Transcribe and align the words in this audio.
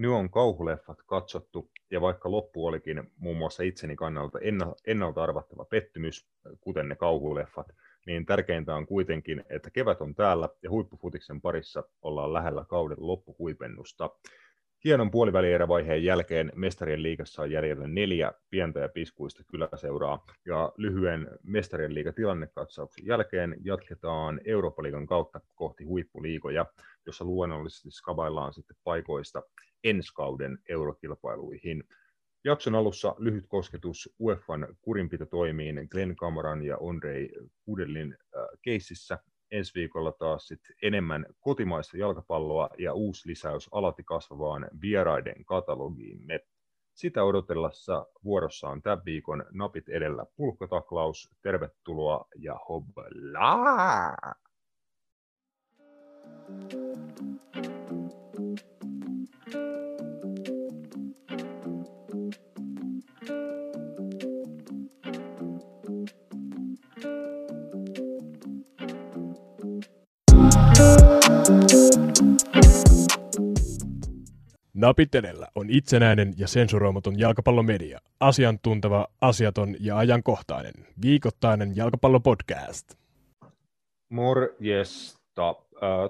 nyt 0.00 0.10
on 0.10 0.30
kauhuleffat 0.30 0.98
katsottu, 1.06 1.70
ja 1.90 2.00
vaikka 2.00 2.30
loppu 2.30 2.66
olikin 2.66 3.10
muun 3.18 3.36
muassa 3.36 3.62
itseni 3.62 3.96
kannalta 3.96 4.38
ennalta 4.86 5.22
arvattava 5.22 5.64
pettymys, 5.64 6.26
kuten 6.60 6.88
ne 6.88 6.96
kauhuleffat, 6.96 7.66
niin 8.06 8.26
tärkeintä 8.26 8.74
on 8.74 8.86
kuitenkin, 8.86 9.44
että 9.48 9.70
kevät 9.70 10.00
on 10.00 10.14
täällä 10.14 10.48
ja 10.62 10.70
huippufutiksen 10.70 11.40
parissa 11.40 11.84
ollaan 12.02 12.32
lähellä 12.32 12.64
kauden 12.68 12.96
loppuhuipennusta. 13.00 14.10
Hienon 14.84 15.10
puolivälierävaiheen 15.10 16.04
jälkeen 16.04 16.52
mestarien 16.54 17.02
liigassa 17.02 17.42
on 17.42 17.50
jäljellä 17.50 17.86
neljä 17.86 18.32
pientä 18.50 18.80
ja 18.80 18.88
piskuista 18.88 19.42
kyläseuraa, 19.50 20.24
ja 20.46 20.72
lyhyen 20.76 21.28
mestarien 21.42 21.94
liigatilannekatsauksen 21.94 23.06
jälkeen 23.06 23.56
jatketaan 23.64 24.40
Eurooppa-liigan 24.44 25.06
kautta 25.06 25.40
kohti 25.54 25.84
huippuliigoja, 25.84 26.66
jossa 27.06 27.24
luonnollisesti 27.24 27.90
skabaillaan 27.90 28.54
sitten 28.54 28.76
paikoista 28.84 29.42
ensi 29.84 30.14
kauden 30.14 30.58
eurokilpailuihin. 30.68 31.84
Jakson 32.44 32.74
alussa 32.74 33.14
lyhyt 33.18 33.44
kosketus 33.48 34.14
UEFan 34.20 34.76
kurinpitotoimiin 34.80 35.88
Glenn 35.90 36.16
Cameron 36.16 36.62
ja 36.62 36.78
Andrei 36.90 37.30
Kudelin 37.64 38.16
äh, 38.36 38.44
keississä. 38.62 39.18
Ensi 39.50 39.72
viikolla 39.74 40.12
taas 40.12 40.46
sit 40.46 40.60
enemmän 40.82 41.26
kotimaista 41.40 41.96
jalkapalloa 41.96 42.70
ja 42.78 42.94
uusi 42.94 43.28
lisäys 43.28 43.68
alati 43.72 44.02
kasvavaan 44.04 44.68
vieraiden 44.80 45.44
katalogiimme. 45.44 46.40
Sitä 46.94 47.24
odotellessa 47.24 48.06
vuorossa 48.24 48.68
on 48.68 48.82
tämän 48.82 49.02
viikon 49.04 49.44
napit 49.50 49.88
edellä 49.88 50.26
pulkkotaklaus. 50.36 51.30
Tervetuloa 51.42 52.26
ja 52.38 52.58
hoblaa! 52.68 54.16
Napit 56.48 56.89
edellä 75.14 75.46
on 75.54 75.66
itsenäinen 75.70 76.34
ja 76.36 76.48
sensuroimaton 76.48 77.18
jalkapallomedia. 77.18 78.00
Asiantunteva, 78.20 79.06
asiaton 79.20 79.76
ja 79.80 79.98
ajankohtainen. 79.98 80.74
Viikoittainen 81.02 81.76
jalkapallopodcast. 81.76 82.94
Morjesta. 84.08 85.54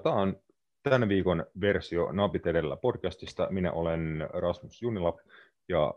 Tämä 0.03 0.15
on 0.15 0.37
tämän 0.83 1.09
viikon 1.09 1.45
versio 1.61 2.11
Napit 2.11 2.47
edellä 2.47 2.77
podcastista. 2.77 3.47
Minä 3.49 3.71
olen 3.71 4.29
Rasmus 4.33 4.81
Junila 4.81 5.17
ja 5.69 5.93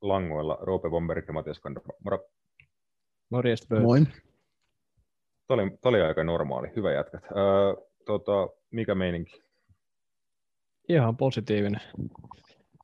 langoilla 0.00 0.58
Roope 0.60 0.90
Bomberg 0.90 1.26
ja 1.26 1.32
Matias 1.32 1.60
Kandra. 1.60 1.82
Moro. 2.04 2.18
Morjesta. 3.30 3.80
Moi. 3.80 4.00
Tämä 5.46 5.62
oli, 5.62 5.70
tämä 5.70 5.90
oli 5.90 6.00
aika 6.00 6.24
normaali. 6.24 6.68
Hyvä 6.76 6.92
jätkät. 6.92 7.24
Ää, 7.24 7.86
tota, 8.04 8.48
mikä 8.70 8.94
meininki? 8.94 9.45
Ihan 10.88 11.16
positiivinen. 11.16 11.80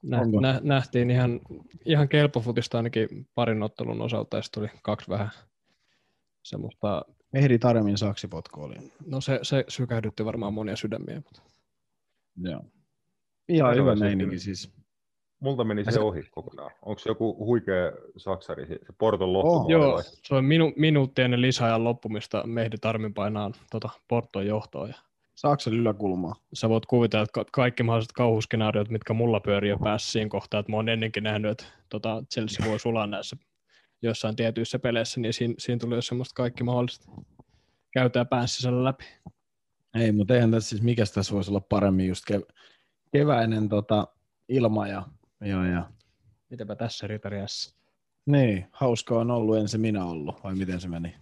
Nä, 0.03 0.21
nä, 0.41 0.61
nähtiin 0.63 1.11
ihan, 1.11 1.41
ihan 1.85 2.09
kelpofutista 2.09 2.77
ainakin 2.77 3.09
parin 3.35 3.63
ottelun 3.63 4.01
osalta, 4.01 4.37
ja 4.37 4.43
tuli 4.55 4.69
kaksi 4.83 5.09
vähän 5.09 5.31
semmoista... 6.43 7.05
Ehdi 7.35 7.59
Taremin 7.59 7.99
saksipotku 7.99 8.63
oli. 8.63 8.75
No 9.07 9.21
se, 9.21 9.39
se 9.43 9.65
sykähdytti 9.69 10.25
varmaan 10.25 10.55
monia 10.55 10.77
sydämiä. 10.77 11.15
Mutta... 11.15 11.43
Joo. 12.37 12.63
Ihan 13.49 13.77
hyvä 13.77 13.97
meininki 13.97 14.39
siis. 14.39 14.73
Multa 15.41 15.65
meni 15.65 15.85
se 15.85 16.01
ohi 16.01 16.23
kokonaan. 16.31 16.71
Onko 16.83 16.99
se 16.99 17.11
joku 17.11 17.47
huikea 17.47 17.93
saksari, 18.17 18.67
se 18.67 18.79
Porton 18.99 19.33
loppu? 19.33 19.53
Oh, 19.53 19.71
joo, 19.71 20.03
se 20.03 20.35
on 20.35 20.45
minu, 20.45 20.73
minuutti 20.77 21.23
ennen 21.23 21.41
lisäajan 21.41 21.85
loppumista 21.85 22.47
Mehdi 22.47 22.77
Tarmin 22.81 23.15
painaa 23.15 23.51
tota, 23.71 23.89
Porton 24.09 24.47
johtoon. 24.47 24.89
Ja 24.89 24.95
Saksan 25.35 25.75
yläkulmaa. 25.75 26.35
Sä 26.55 26.69
voit 26.69 26.87
kuvitella, 26.87 27.23
että 27.23 27.45
kaikki 27.53 27.83
mahdolliset 27.83 28.13
kauhuskenaariot, 28.13 28.91
mitkä 28.91 29.13
mulla 29.13 29.41
pyörii 29.41 29.71
jo 29.71 29.79
päässä 29.79 30.13
siinä 30.13 30.29
kohtaa, 30.29 30.61
että 30.61 30.73
mä 30.73 30.77
oon 30.77 30.89
ennenkin 30.89 31.23
nähnyt, 31.23 31.51
että 31.51 31.65
tota, 31.89 32.23
Chelsea 32.33 32.67
voi 32.67 32.79
sulaa 32.79 33.07
näissä 33.07 33.37
jossain 34.03 34.37
tietyissä 34.37 34.79
peleissä, 34.79 35.21
niin 35.21 35.33
siinä, 35.33 35.55
siinä 35.59 35.79
tuli 35.79 35.95
jo 35.95 36.03
semmoista 36.03 36.35
kaikki 36.35 36.65
mahdollista 36.65 37.13
käytää 37.93 38.25
päässä 38.25 38.57
sisällä 38.57 38.85
läpi. 38.85 39.05
Ei, 39.95 40.13
mutta 40.13 40.35
eihän 40.35 40.51
tässä 40.51 40.69
siis, 40.69 40.83
mikä 40.83 41.05
tässä 41.15 41.35
voisi 41.35 41.51
olla 41.51 41.61
paremmin 41.61 42.09
just 42.09 42.25
kev- 42.31 42.55
keväinen 43.13 43.69
tota, 43.69 44.07
ilma 44.49 44.89
ja, 44.89 45.03
ja, 45.41 45.67
ja... 45.67 45.91
Mitäpä 46.51 46.77
tässä 46.77 47.07
Ritariassa? 47.07 47.77
Niin, 48.27 48.67
hauskaa 48.73 49.19
on 49.19 49.31
ollut, 49.31 49.57
en 49.57 49.69
se 49.69 49.79
minä 49.79 50.05
ollut, 50.05 50.45
vai 50.45 50.55
miten 50.55 50.81
se 50.81 50.89
meni? 50.89 51.17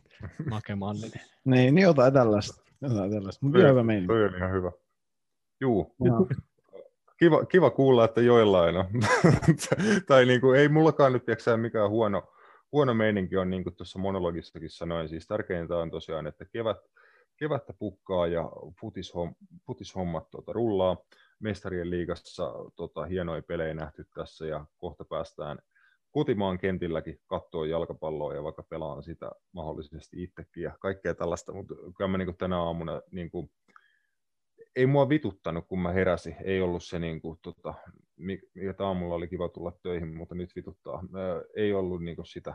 Makemanninen. 0.50 1.20
niin, 1.44 1.74
niin 1.74 1.82
jotain 1.82 2.12
tällaista. 2.12 2.69
Jotain 2.80 3.10
tällaista. 3.10 3.46
Mutta 3.46 3.68
hyvä 3.68 3.82
meininki. 3.82 4.06
Toi 4.06 4.24
on 4.24 4.36
ihan 4.36 4.52
hyvä. 4.52 4.72
Juu. 5.60 5.96
Kiva, 7.18 7.44
kiva 7.44 7.70
kuulla, 7.70 8.04
että 8.04 8.20
joillain 8.20 8.76
on. 8.76 8.86
tai 10.08 10.26
niin 10.26 10.40
kuin, 10.40 10.60
ei 10.60 10.68
mullakaan 10.68 11.12
nyt 11.12 11.24
tiedätkö, 11.24 11.56
mikään 11.56 11.90
huono, 11.90 12.32
huono 12.72 12.94
meininki 12.94 13.36
on, 13.36 13.50
niin 13.50 13.64
kuin 13.64 13.76
tuossa 13.76 13.98
monologissakin 13.98 14.70
sanoin. 14.70 15.08
Siis 15.08 15.26
tärkeintä 15.26 15.76
on 15.76 15.90
tosiaan, 15.90 16.26
että 16.26 16.44
kevät, 16.44 16.78
kevättä 17.36 17.72
pukkaa 17.72 18.26
ja 18.26 18.50
futishom, 18.80 19.34
futishommat 19.66 20.30
tuota, 20.30 20.52
rullaa. 20.52 20.96
Mestarien 21.40 21.90
liigassa 21.90 22.52
tota, 22.76 23.04
hienoja 23.04 23.42
pelejä 23.42 23.74
nähty 23.74 24.06
tässä 24.14 24.46
ja 24.46 24.64
kohta 24.78 25.04
päästään 25.04 25.58
kotimaan 26.10 26.58
kentilläkin 26.58 27.20
katsoa 27.26 27.66
jalkapalloa 27.66 28.34
ja 28.34 28.42
vaikka 28.42 28.62
pelaan 28.62 29.02
sitä 29.02 29.30
mahdollisesti 29.52 30.22
itsekin 30.22 30.62
ja 30.62 30.76
kaikkea 30.80 31.14
tällaista, 31.14 31.52
mutta 31.52 31.74
kyllä 31.96 32.08
mä 32.08 32.18
niin 32.18 32.36
tänä 32.36 32.62
aamuna 32.62 33.00
niin 33.10 33.30
kuin, 33.30 33.50
ei 34.76 34.86
mua 34.86 35.08
vituttanut, 35.08 35.66
kun 35.68 35.78
mä 35.78 35.92
heräsin. 35.92 36.36
Ei 36.44 36.60
ollut 36.60 36.84
se, 36.84 36.98
niin 36.98 37.20
kuin, 37.20 37.38
tota, 37.42 37.74
mikä 38.54 38.74
aamulla 38.78 39.14
oli 39.14 39.28
kiva 39.28 39.48
tulla 39.48 39.72
töihin, 39.82 40.16
mutta 40.16 40.34
nyt 40.34 40.56
vituttaa. 40.56 41.02
Ei 41.56 41.72
ollut 41.72 42.02
niin 42.02 42.16
kuin 42.16 42.26
sitä, 42.26 42.54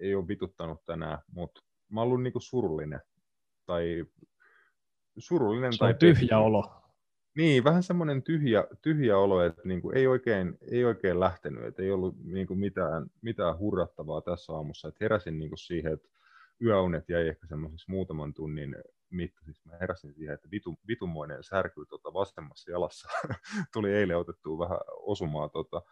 ei 0.00 0.14
ole 0.14 0.28
vituttanut 0.28 0.84
tänään, 0.84 1.18
mutta 1.34 1.60
mä 1.90 2.00
oon 2.00 2.06
ollut 2.06 2.22
niin 2.22 2.32
kuin 2.32 2.42
surullinen. 2.42 3.00
Tai 3.66 4.04
surullinen. 5.18 5.72
Se 5.72 5.78
tai 5.78 5.94
tyhjä 5.94 6.14
tehty. 6.14 6.34
olo. 6.34 6.81
Niin, 7.36 7.64
vähän 7.64 7.82
semmoinen 7.82 8.22
tyhjä, 8.22 8.64
tyhjä 8.82 9.18
olo, 9.18 9.42
että 9.42 9.62
niin 9.64 9.82
kuin 9.82 9.96
ei, 9.96 10.06
oikein, 10.06 10.58
ei 10.70 10.84
oikein 10.84 11.20
lähtenyt, 11.20 11.64
että 11.64 11.82
ei 11.82 11.90
ollut 11.90 12.16
niin 12.24 12.46
kuin 12.46 12.60
mitään, 12.60 13.06
mitään 13.22 13.58
hurrattavaa 13.58 14.20
tässä 14.20 14.52
aamussa. 14.52 14.88
Että 14.88 15.04
heräsin 15.04 15.38
niin 15.38 15.50
kuin 15.50 15.58
siihen, 15.58 15.92
että 15.92 16.08
yöunet 16.62 17.08
jäi 17.08 17.28
ehkä 17.28 17.46
semmoisessa 17.46 17.92
muutaman 17.92 18.34
tunnin 18.34 18.76
mittaisiksi. 19.10 19.68
Mä 19.68 19.76
heräsin 19.80 20.14
siihen, 20.14 20.34
että 20.34 20.48
vitu, 20.50 20.78
vitumoinen 20.88 21.44
särky 21.44 21.86
tota 21.88 22.12
vasemmassa 22.12 22.70
jalassa. 22.70 23.08
Tuli 23.72 23.92
eilen 23.92 24.18
otettua 24.18 24.58
vähän 24.58 24.78
osumaa 24.96 25.48
tota, 25.48 25.82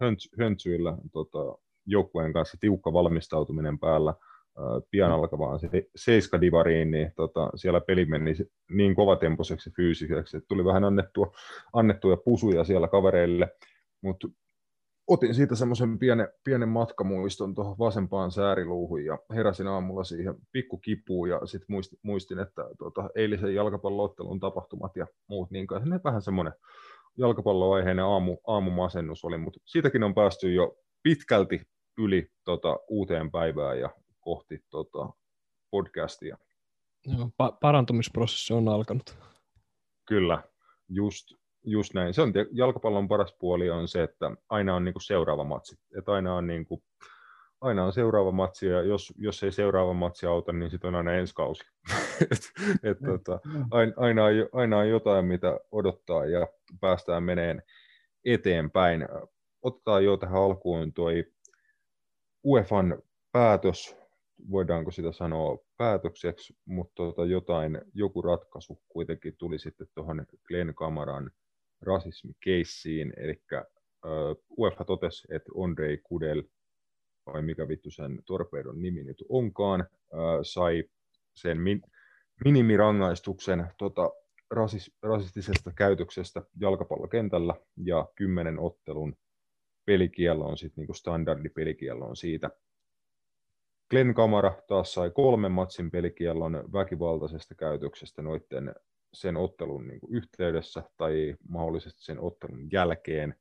hönts, 0.00 0.30
höntsyillä 0.38 0.96
tota, 1.12 1.38
joukkueen 1.86 2.32
kanssa, 2.32 2.56
tiukka 2.60 2.92
valmistautuminen 2.92 3.78
päällä 3.78 4.14
pian 4.90 5.10
mm. 5.10 5.14
alkavaan 5.14 5.60
se 5.60 5.68
seiska 5.96 6.40
divariin, 6.40 6.90
niin 6.90 7.12
tota, 7.16 7.50
siellä 7.54 7.80
peli 7.80 8.04
meni 8.04 8.34
niin 8.70 8.94
kovatempoiseksi 8.94 9.70
fyysiseksi, 9.76 10.36
että 10.36 10.48
tuli 10.48 10.64
vähän 10.64 10.84
annettua, 10.84 11.32
annettuja 11.72 12.16
pusuja 12.16 12.64
siellä 12.64 12.88
kavereille, 12.88 13.48
mutta 14.02 14.28
otin 15.06 15.34
siitä 15.34 15.54
semmoisen 15.54 15.98
pienen, 15.98 16.28
pienen 16.44 16.68
matkamuiston 16.68 17.54
tuohon 17.54 17.78
vasempaan 17.78 18.30
sääriluuhun 18.30 19.04
ja 19.04 19.18
heräsin 19.34 19.66
aamulla 19.66 20.04
siihen 20.04 20.34
pikku 20.52 20.78
kipuun 20.78 21.28
ja 21.28 21.46
sitten 21.46 21.66
muistin, 21.68 21.98
muistin, 22.02 22.38
että 22.38 22.62
tota, 22.78 23.10
eilisen 23.14 23.54
jalkapalloottelun 23.54 24.40
tapahtumat 24.40 24.96
ja 24.96 25.06
muut, 25.28 25.50
niin 25.50 25.66
kai 25.66 25.80
vähän 26.04 26.22
semmoinen 26.22 26.52
jalkapalloaiheinen 27.18 28.04
aamu, 28.04 28.36
aamumasennus 28.46 29.24
oli, 29.24 29.38
mutta 29.38 29.60
siitäkin 29.64 30.02
on 30.02 30.14
päästy 30.14 30.52
jo 30.52 30.76
pitkälti 31.02 31.62
yli 31.98 32.28
tota, 32.44 32.78
uuteen 32.88 33.30
päivään 33.30 33.80
ja 33.80 33.90
kohti 34.22 34.64
tota, 34.70 35.10
podcastia. 35.70 36.38
Joo, 37.06 37.26
pa- 37.26 37.56
parantumisprosessi 37.60 38.52
on 38.52 38.68
alkanut. 38.68 39.18
Kyllä, 40.04 40.42
just, 40.88 41.26
just 41.64 41.94
näin. 41.94 42.14
Se 42.14 42.22
on 42.22 42.32
jalkapallon 42.52 43.08
paras 43.08 43.36
puoli 43.38 43.70
on 43.70 43.88
se, 43.88 44.02
että 44.02 44.30
aina 44.48 44.76
on 44.76 44.84
niinku 44.84 45.00
seuraava 45.00 45.44
matsi. 45.44 45.78
Että 45.98 46.12
aina 46.12 46.34
on 46.34 46.46
niinku, 46.46 46.82
aina 47.60 47.84
on 47.84 47.92
seuraava 47.92 48.32
matsi, 48.32 48.66
ja 48.66 48.82
jos, 48.82 49.12
jos 49.16 49.42
ei 49.42 49.52
seuraava 49.52 49.92
matsi 49.92 50.26
auta, 50.26 50.52
niin 50.52 50.70
sitten 50.70 50.88
on 50.88 50.94
aina 50.94 51.12
ensi 51.12 51.34
kausi. 51.34 51.64
et, 52.30 52.52
et, 52.82 52.98
tota, 53.06 53.40
aina, 53.96 54.24
on, 54.24 54.32
aina 54.52 54.78
on 54.78 54.88
jotain, 54.88 55.24
mitä 55.24 55.60
odottaa, 55.72 56.26
ja 56.26 56.46
päästään 56.80 57.22
meneen 57.22 57.62
eteenpäin. 58.24 59.08
Otetaan 59.62 60.04
jo 60.04 60.16
tähän 60.16 60.42
alkuun 60.42 60.92
tuo 60.92 61.08
UEFan 62.44 63.02
päätös 63.32 64.01
voidaanko 64.50 64.90
sitä 64.90 65.12
sanoa 65.12 65.58
päätökseksi, 65.76 66.56
mutta 66.64 66.94
tota 67.02 67.24
jotain, 67.24 67.80
joku 67.94 68.22
ratkaisu 68.22 68.82
kuitenkin 68.88 69.36
tuli 69.38 69.58
sitten 69.58 69.86
tuohon 69.94 70.26
Glenn 70.48 70.74
Kamaran 70.74 71.30
rasismikeissiin, 71.80 73.12
eli 73.16 73.42
UEFA 74.58 74.84
totesi, 74.84 75.28
että 75.34 75.50
Andrei 75.64 75.98
Kudel, 76.02 76.42
vai 77.26 77.42
mikä 77.42 77.68
vittu 77.68 77.90
sen 77.90 78.18
torpedon 78.26 78.82
nimi 78.82 79.04
nyt 79.04 79.24
onkaan, 79.28 79.86
sai 80.42 80.84
sen 81.34 81.60
min, 81.60 81.82
minimirangaistuksen 82.44 83.66
tota, 83.78 84.10
rasis, 84.50 84.96
rasistisesta 85.02 85.72
käytöksestä 85.72 86.42
jalkapallokentällä 86.60 87.54
ja 87.76 88.08
kymmenen 88.14 88.58
ottelun 88.58 89.16
pelikielloon, 89.84 90.58
sit 90.58 90.76
niinku 90.76 90.94
standardipelikielloon 90.94 92.16
siitä. 92.16 92.50
Glenn 93.92 94.14
Kamara 94.14 94.54
taas 94.68 94.94
sai 94.94 95.10
kolmen 95.10 95.52
matsin 95.52 95.90
pelikiellon 95.90 96.64
väkivaltaisesta 96.72 97.54
käytöksestä 97.54 98.22
noiden 98.22 98.74
sen 99.12 99.36
ottelun 99.36 99.86
niin 99.86 100.00
yhteydessä 100.08 100.82
tai 100.96 101.36
mahdollisesti 101.48 102.04
sen 102.04 102.20
ottelun 102.20 102.72
jälkeen. 102.72 103.34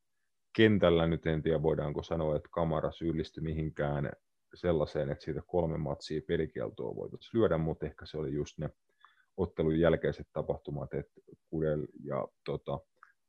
Kentällä 0.56 1.07
nyt 1.07 1.25
en 1.25 1.42
tiedä, 1.42 1.63
voidaanko 1.63 2.03
sanoa, 2.03 2.36
että 2.36 2.50
Kamara 2.51 2.92
syyllistyi 2.92 3.44
mihinkään 3.44 4.12
sellaiseen, 4.53 5.09
että 5.09 5.24
siitä 5.24 5.42
kolme 5.48 5.77
matsia 5.77 6.21
pelikieltoa 6.27 6.95
voitaisiin 6.95 7.39
lyödä, 7.39 7.57
mutta 7.57 7.86
ehkä 7.86 8.06
se 8.06 8.18
oli 8.18 8.33
just 8.33 8.57
ne 8.57 8.69
ottelun 9.38 9.80
jälkeiset 9.80 10.27
tapahtumat, 10.33 10.94
että 10.94 11.21
Kudel 11.50 11.88
ja 12.03 12.27
tota, 12.45 12.80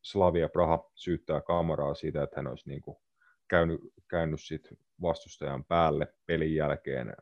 Slavia 0.02 0.48
Praha 0.48 0.90
syyttää 0.94 1.40
Kamaraa 1.40 1.94
siitä, 1.94 2.22
että 2.22 2.36
hän 2.36 2.46
olisi 2.46 2.68
niin 2.68 2.82
kuin 2.82 2.96
käynyt, 3.48 3.80
käynyt 4.08 4.40
sit 4.40 4.68
vastustajan 5.02 5.64
päälle 5.64 6.14
pelin 6.26 6.54
jälkeen 6.54 7.12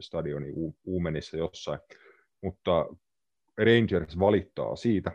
stadionin 0.00 0.54
Uumenissa 0.84 1.36
jossain, 1.36 1.80
mutta 2.42 2.86
Rangers 3.58 4.18
valittaa 4.18 4.76
siitä. 4.76 5.12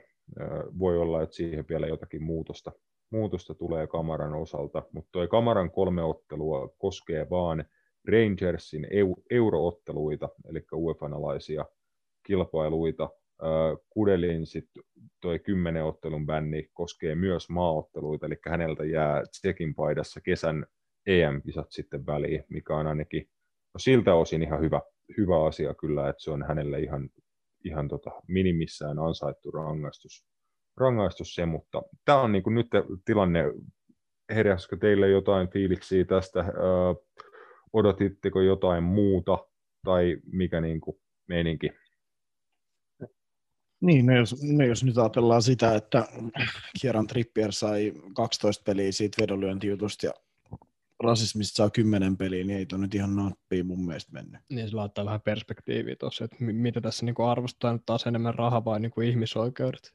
Voi 0.79 0.97
olla, 0.97 1.21
että 1.21 1.35
siihen 1.35 1.65
vielä 1.69 1.87
jotakin 1.87 2.23
muutosta, 2.23 2.71
muutosta 3.09 3.55
tulee 3.55 3.87
Kamaran 3.87 4.33
osalta, 4.33 4.83
mutta 4.91 5.09
tuo 5.11 5.27
Kamaran 5.27 5.71
kolme 5.71 6.03
ottelua 6.03 6.75
koskee 6.77 7.29
vain 7.29 7.63
Rangersin 8.11 8.87
eurootteluita, 9.29 10.29
eli 10.49 10.65
UEFA-alaisia 10.73 11.65
kilpailuita. 12.27 13.09
Kudelin 13.89 14.45
sitten 14.45 14.83
toi 15.21 15.39
kymmenen 15.39 15.85
ottelun 15.85 16.25
bänni 16.25 16.69
koskee 16.73 17.15
myös 17.15 17.49
maaotteluita, 17.49 18.25
eli 18.25 18.35
häneltä 18.47 18.85
jää 18.85 19.23
Tsekin 19.31 19.75
paidassa 19.75 20.21
kesän 20.21 20.65
EM-kisat 21.05 21.71
sitten 21.71 22.05
väliin, 22.05 22.43
mikä 22.49 22.75
on 22.75 22.87
ainakin 22.87 23.29
no 23.73 23.77
siltä 23.77 24.15
osin 24.15 24.43
ihan 24.43 24.61
hyvä, 24.61 24.81
hyvä 25.17 25.45
asia 25.45 25.73
kyllä, 25.73 26.09
että 26.09 26.23
se 26.23 26.31
on 26.31 26.45
hänelle 26.47 26.79
ihan, 26.79 27.09
ihan 27.65 27.87
tota 27.87 28.11
minimissään 28.27 28.99
ansaittu 28.99 29.51
rangaistus, 29.51 30.25
rangaistus 30.77 31.35
se, 31.35 31.45
mutta 31.45 31.81
tämä 32.05 32.21
on 32.21 32.31
niin 32.31 32.43
nyt 32.47 32.67
tilanne, 33.05 33.43
heräskö 34.29 34.77
teille 34.77 35.09
jotain 35.09 35.49
fiiliksiä 35.49 36.05
tästä, 36.05 36.39
öö, 36.39 36.93
odotitteko 37.73 38.41
jotain 38.41 38.83
muuta, 38.83 39.37
tai 39.85 40.17
mikä 40.31 40.61
niin 40.61 40.81
meininki? 41.27 41.69
Niin, 43.81 44.05
no 44.05 44.15
jos, 44.15 44.43
no 44.43 44.65
jos 44.65 44.83
nyt 44.83 44.97
ajatellaan 44.97 45.41
sitä, 45.41 45.75
että 45.75 46.07
Kieran 46.81 47.07
Trippier 47.07 47.51
sai 47.51 47.93
12 48.15 48.63
peliä 48.65 48.91
siitä 48.91 49.21
vedonlyöntijutusta 49.21 50.05
ja 50.05 50.13
rasismista 51.03 51.55
saa 51.55 51.69
10 51.69 52.17
peliä, 52.17 52.43
niin 52.43 52.57
ei 52.57 52.65
tuo 52.65 52.77
nyt 52.77 52.95
ihan 52.95 53.15
nappiin 53.15 53.67
mun 53.67 53.85
mielestä 53.85 54.11
mennyt. 54.11 54.41
Niin 54.49 54.69
se 54.69 54.75
laittaa 54.75 55.05
vähän 55.05 55.21
perspektiiviä 55.21 55.95
tuossa, 55.95 56.25
että 56.25 56.35
mitä 56.39 56.81
tässä 56.81 57.05
niinku 57.05 57.23
arvostaa 57.23 57.73
nyt 57.73 57.85
taas 57.85 58.07
enemmän 58.07 58.35
rahaa 58.35 58.65
vai 58.65 58.79
niinku 58.79 59.01
ihmisoikeudet. 59.01 59.93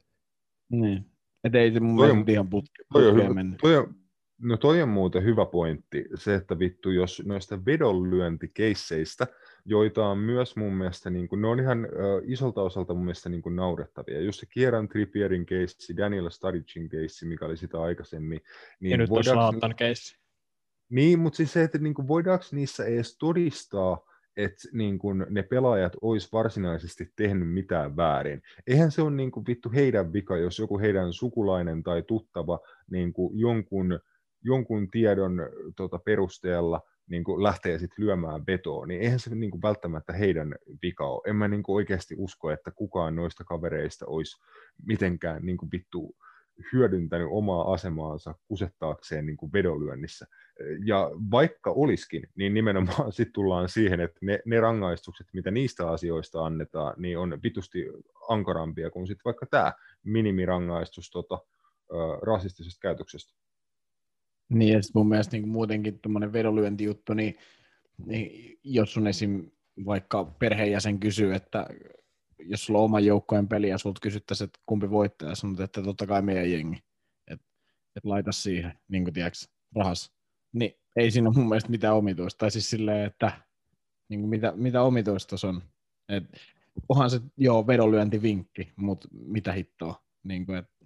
Niin, 0.69 1.07
että 1.45 1.59
ei 1.59 1.73
se 1.73 1.81
mun 1.81 1.97
toi 1.97 2.09
mielestä 2.09 2.33
ihan 2.33 2.51
putki, 2.51 2.83
toi 2.93 3.09
on, 3.09 3.35
mennyt. 3.35 3.59
Toi 3.61 3.77
on, 3.77 3.95
no 4.43 4.57
toi 4.57 4.83
on 4.83 4.89
muuten 4.89 5.25
hyvä 5.25 5.47
pointti, 5.47 6.05
se, 6.15 6.35
että 6.35 6.59
vittu, 6.59 6.91
jos 6.91 7.23
noista 7.27 7.65
vedonlyöntikeisseistä– 7.65 9.27
joita 9.69 10.07
on 10.07 10.19
myös 10.19 10.57
mun 10.57 10.73
mielestä, 10.73 11.11
niin 11.11 11.29
kuin, 11.29 11.43
ne 11.43 11.49
on 11.49 11.61
ihan 11.61 11.85
äh, 11.85 11.91
isolta 12.25 12.63
osalta 12.63 12.95
mun 12.95 13.05
mielestä 13.05 13.29
niin 13.29 13.43
kuin 13.43 13.57
naurettavia. 13.57 14.21
Just 14.21 14.41
se 14.41 14.47
Kieran 14.47 14.89
Trippierin 14.89 15.47
keissi, 15.47 15.97
Daniel 15.97 16.31
Staricin 16.31 16.89
keissi, 16.89 17.27
mikä 17.27 17.47
oli 17.47 17.57
sitä 17.57 17.83
aikaisemmin. 17.83 18.41
Niin 18.81 18.91
ja 18.91 18.97
nyt 18.97 19.11
on 19.11 19.25
Slaatan 19.25 19.75
keissi. 19.75 20.19
Niin, 20.91 21.19
mutta 21.19 21.37
siis 21.37 21.53
se, 21.53 21.63
että 21.63 21.79
niin 21.79 21.95
kuin, 21.95 22.09
voidaanko 22.09 22.45
niissä 22.53 22.85
edes 22.85 23.19
todistaa, 23.19 23.99
että 24.37 24.69
niin 24.73 24.99
kuin, 24.99 25.27
ne 25.31 25.43
pelaajat 25.43 25.93
olisi 26.01 26.29
varsinaisesti 26.33 27.13
tehnyt 27.17 27.53
mitään 27.53 27.97
väärin. 27.97 28.43
Eihän 28.67 28.91
se 28.91 29.03
ole 29.03 29.11
niin 29.11 29.31
kuin, 29.31 29.47
vittu 29.47 29.71
heidän 29.75 30.13
vika, 30.13 30.37
jos 30.37 30.59
joku 30.59 30.79
heidän 30.79 31.13
sukulainen 31.13 31.83
tai 31.83 32.03
tuttava 32.03 32.61
niin 32.91 33.13
kuin, 33.13 33.39
jonkun, 33.39 34.01
jonkun 34.43 34.91
tiedon 34.91 35.39
tota, 35.77 35.99
perusteella 35.99 36.83
niin 37.11 37.25
kuin 37.25 37.43
lähtee 37.43 37.79
sitten 37.79 38.05
lyömään 38.05 38.47
vetoa, 38.47 38.87
niin 38.87 39.01
eihän 39.01 39.19
se 39.19 39.35
niin 39.35 39.51
kuin 39.51 39.63
välttämättä 39.63 40.13
heidän 40.13 40.55
vika 40.83 41.07
ole. 41.07 41.23
En 41.27 41.37
mä 41.37 41.49
niin 41.49 41.63
kuin 41.63 41.77
oikeasti 41.77 42.15
usko, 42.19 42.51
että 42.51 42.71
kukaan 42.71 43.17
noista 43.17 43.45
kavereista 43.45 44.07
olisi 44.07 44.43
mitenkään 44.87 45.43
niin 45.43 45.57
kuin 45.57 45.71
vittu 45.73 46.17
hyödyntänyt 46.73 47.29
omaa 47.31 47.73
asemaansa 47.73 48.35
kusettaakseen 48.49 49.27
niin 49.27 49.37
kuin 49.37 49.53
vedonlyönnissä. 49.53 50.27
Ja 50.85 51.11
vaikka 51.31 51.71
olisikin, 51.71 52.23
niin 52.37 52.55
nimenomaan 52.55 53.13
sitten 53.13 53.33
tullaan 53.33 53.69
siihen, 53.69 54.01
että 54.01 54.19
ne, 54.23 54.41
ne 54.45 54.61
rangaistukset, 54.61 55.27
mitä 55.33 55.51
niistä 55.51 55.91
asioista 55.91 56.45
annetaan, 56.45 56.95
niin 56.97 57.19
on 57.19 57.39
vitusti 57.43 57.87
ankarampia 58.29 58.91
kuin 58.91 59.07
sitten 59.07 59.25
vaikka 59.25 59.47
tämä 59.47 59.73
minimirangaistus 60.05 61.11
tota, 61.11 61.39
rasistisesta 62.23 62.81
käytöksestä. 62.81 63.35
Niin, 64.49 64.73
ja 64.73 64.81
mun 64.95 65.09
mielestä 65.09 65.37
niin 65.37 65.49
muutenkin 65.49 65.99
tuommoinen 65.99 66.33
vedonlyöntijuttu, 66.33 67.15
niin, 67.15 67.37
niin 68.07 68.59
jos 68.65 68.93
sun 68.93 69.07
esim. 69.07 69.51
vaikka 69.87 70.25
perheenjäsen 70.25 71.01
kysyy, 71.01 71.35
että 71.35 71.67
jos 72.41 72.65
sulla 72.65 72.79
on 72.79 72.85
oman 72.85 73.05
joukkojen 73.05 73.49
peli 73.49 73.69
ja 73.69 73.79
sulta 73.79 74.01
kysyttäisiin, 74.01 74.47
että 74.47 74.61
kumpi 74.67 74.91
voittaa, 74.91 75.29
ja 75.29 75.35
sanot, 75.35 75.61
että 75.61 75.83
totta 75.83 76.07
kai 76.07 76.23
meidän 76.23 76.53
jengi, 76.53 76.79
että 77.31 77.47
et 77.97 78.05
laita 78.05 78.33
siihen, 78.33 78.79
niin 78.89 79.05
kuin 79.05 79.15
tiedätkö, 79.15 79.39
rahas, 79.77 80.13
niin 80.53 80.73
ei 80.97 81.11
siinä 81.11 81.29
ole 81.29 81.37
mun 81.37 81.49
mielestä 81.49 81.71
mitään 81.71 81.95
omituista, 81.95 82.39
tai 82.39 82.51
siis 82.51 82.71
silleen, 82.71 83.07
että 83.07 83.33
niin 84.09 84.21
kuin 84.21 84.31
mitä, 84.31 84.53
mitä 84.57 84.83
omituista 84.83 85.37
se 85.37 85.47
on, 85.47 85.63
et, 86.09 86.25
onhan 86.89 87.11
se 87.11 87.21
joo 87.37 87.67
vedonlyöntivinkki, 87.67 88.73
mutta 88.77 89.09
mitä 89.13 89.53
hittoa, 89.53 90.03
niin 90.25 90.47
kuin, 90.47 90.59
että 90.59 90.79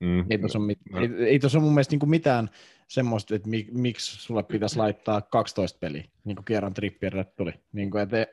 Mm. 0.00 0.24
Ei 0.30 0.38
tuossa 0.38 0.58
ole, 0.58 0.66
mit- 0.66 0.80
no. 0.92 1.00
ei, 1.00 1.08
ei 1.26 1.38
tuossa 1.38 1.58
ole 1.58 1.64
mun 1.64 1.74
mielestä 1.74 1.96
niin 1.96 2.10
mitään 2.10 2.50
semmoista, 2.88 3.34
että 3.34 3.48
mi- 3.48 3.68
miksi 3.72 4.16
sulle 4.16 4.42
pitäisi 4.42 4.76
laittaa 4.76 5.20
12 5.20 5.78
peliä, 5.78 6.04
niin 6.24 6.36
kuin 6.36 6.44
Kieran 6.44 6.74
Trippierille 6.74 7.24
tuli. 7.24 7.52
Niin 7.72 7.90
kuin, 7.90 8.02
että, 8.02 8.26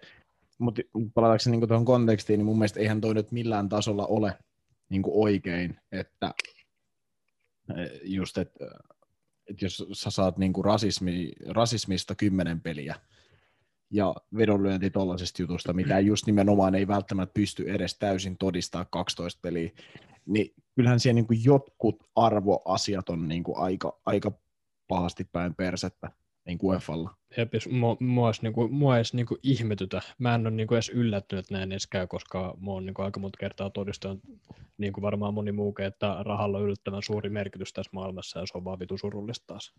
mutta 0.58 0.82
palataanko 1.14 1.44
niin 1.50 1.68
tuohon 1.68 1.86
kontekstiin, 1.86 2.38
niin 2.38 2.46
mun 2.46 2.58
mielestä 2.58 2.80
eihän 2.80 3.02
toi 3.02 3.14
nyt 3.14 3.32
millään 3.32 3.70
tasolla 3.70 4.08
ole 4.08 4.38
niin 4.90 5.04
oikein, 5.06 5.80
että 5.92 6.34
eh, 7.78 7.92
just, 8.04 8.38
että, 8.38 8.66
että 9.50 9.66
jos 9.66 9.86
sä 9.94 10.10
saat 10.10 10.38
niin 10.38 10.54
kuin 10.54 10.66
rasismi, 10.66 11.32
rasismista 11.50 12.16
kymmenen 12.16 12.62
peliä, 12.62 12.96
ja 13.94 14.16
vedonlyönti 14.38 14.90
tuollaisesta 14.90 15.42
jutusta, 15.42 15.74
mitä 15.74 16.00
just 16.00 16.26
nimenomaan 16.26 16.76
ei 16.76 16.88
välttämättä 16.88 17.34
pysty 17.34 17.72
edes 17.72 17.98
täysin 18.00 18.38
todistaa 18.38 18.86
12 18.86 19.40
peliä, 19.42 19.70
niin 20.26 20.54
kyllähän 20.76 21.00
siellä 21.00 21.16
niin 21.16 21.28
kuin 21.28 21.44
jotkut 21.44 22.04
arvoasiat 22.16 23.10
on 23.10 23.28
niin 23.28 23.44
kuin 23.44 23.58
aika, 23.58 24.00
aika 24.06 24.32
pahasti 24.88 25.24
päin 25.32 25.56
persettä 25.56 26.12
niin 26.46 26.58
kuin 26.58 26.70
UEFalla. 26.70 27.16
Jep, 27.38 27.54
mua, 27.72 27.98
mua, 28.00 28.28
edes, 28.28 28.42
niin 28.42 28.54
kuin, 28.54 28.74
mua 28.74 28.96
edes 28.96 29.14
niin 29.14 29.26
kuin 29.26 29.40
ihmetytä. 29.44 30.02
Mä 30.18 30.36
en 30.36 30.42
ole 30.42 30.52
niin 30.52 30.68
kuin 30.68 30.76
edes 30.76 30.90
yllättynyt, 30.90 31.46
että 31.46 31.54
näin 31.54 31.72
edes 31.72 31.88
käy, 31.88 32.08
koska 32.08 32.58
mä 32.62 32.72
oon 32.72 32.86
niin 32.86 32.94
kuin 32.94 33.06
aika 33.06 33.20
monta 33.20 33.38
kertaa 33.40 33.70
todistanut, 33.70 34.20
niin 34.78 34.94
kuin 34.94 35.02
varmaan 35.02 35.34
moni 35.34 35.52
muukin, 35.52 35.86
että 35.86 36.18
rahalla 36.20 36.58
on 36.58 36.64
yllättävän 36.64 37.04
suuri 37.04 37.30
merkitys 37.30 37.74
tässä 37.74 37.90
maailmassa 37.94 38.40
ja 38.40 38.46
se 38.46 38.58
on 38.58 38.66
vaan 38.66 38.80
vitu 38.80 38.98
surullista 38.98 39.48
taas. 39.48 39.74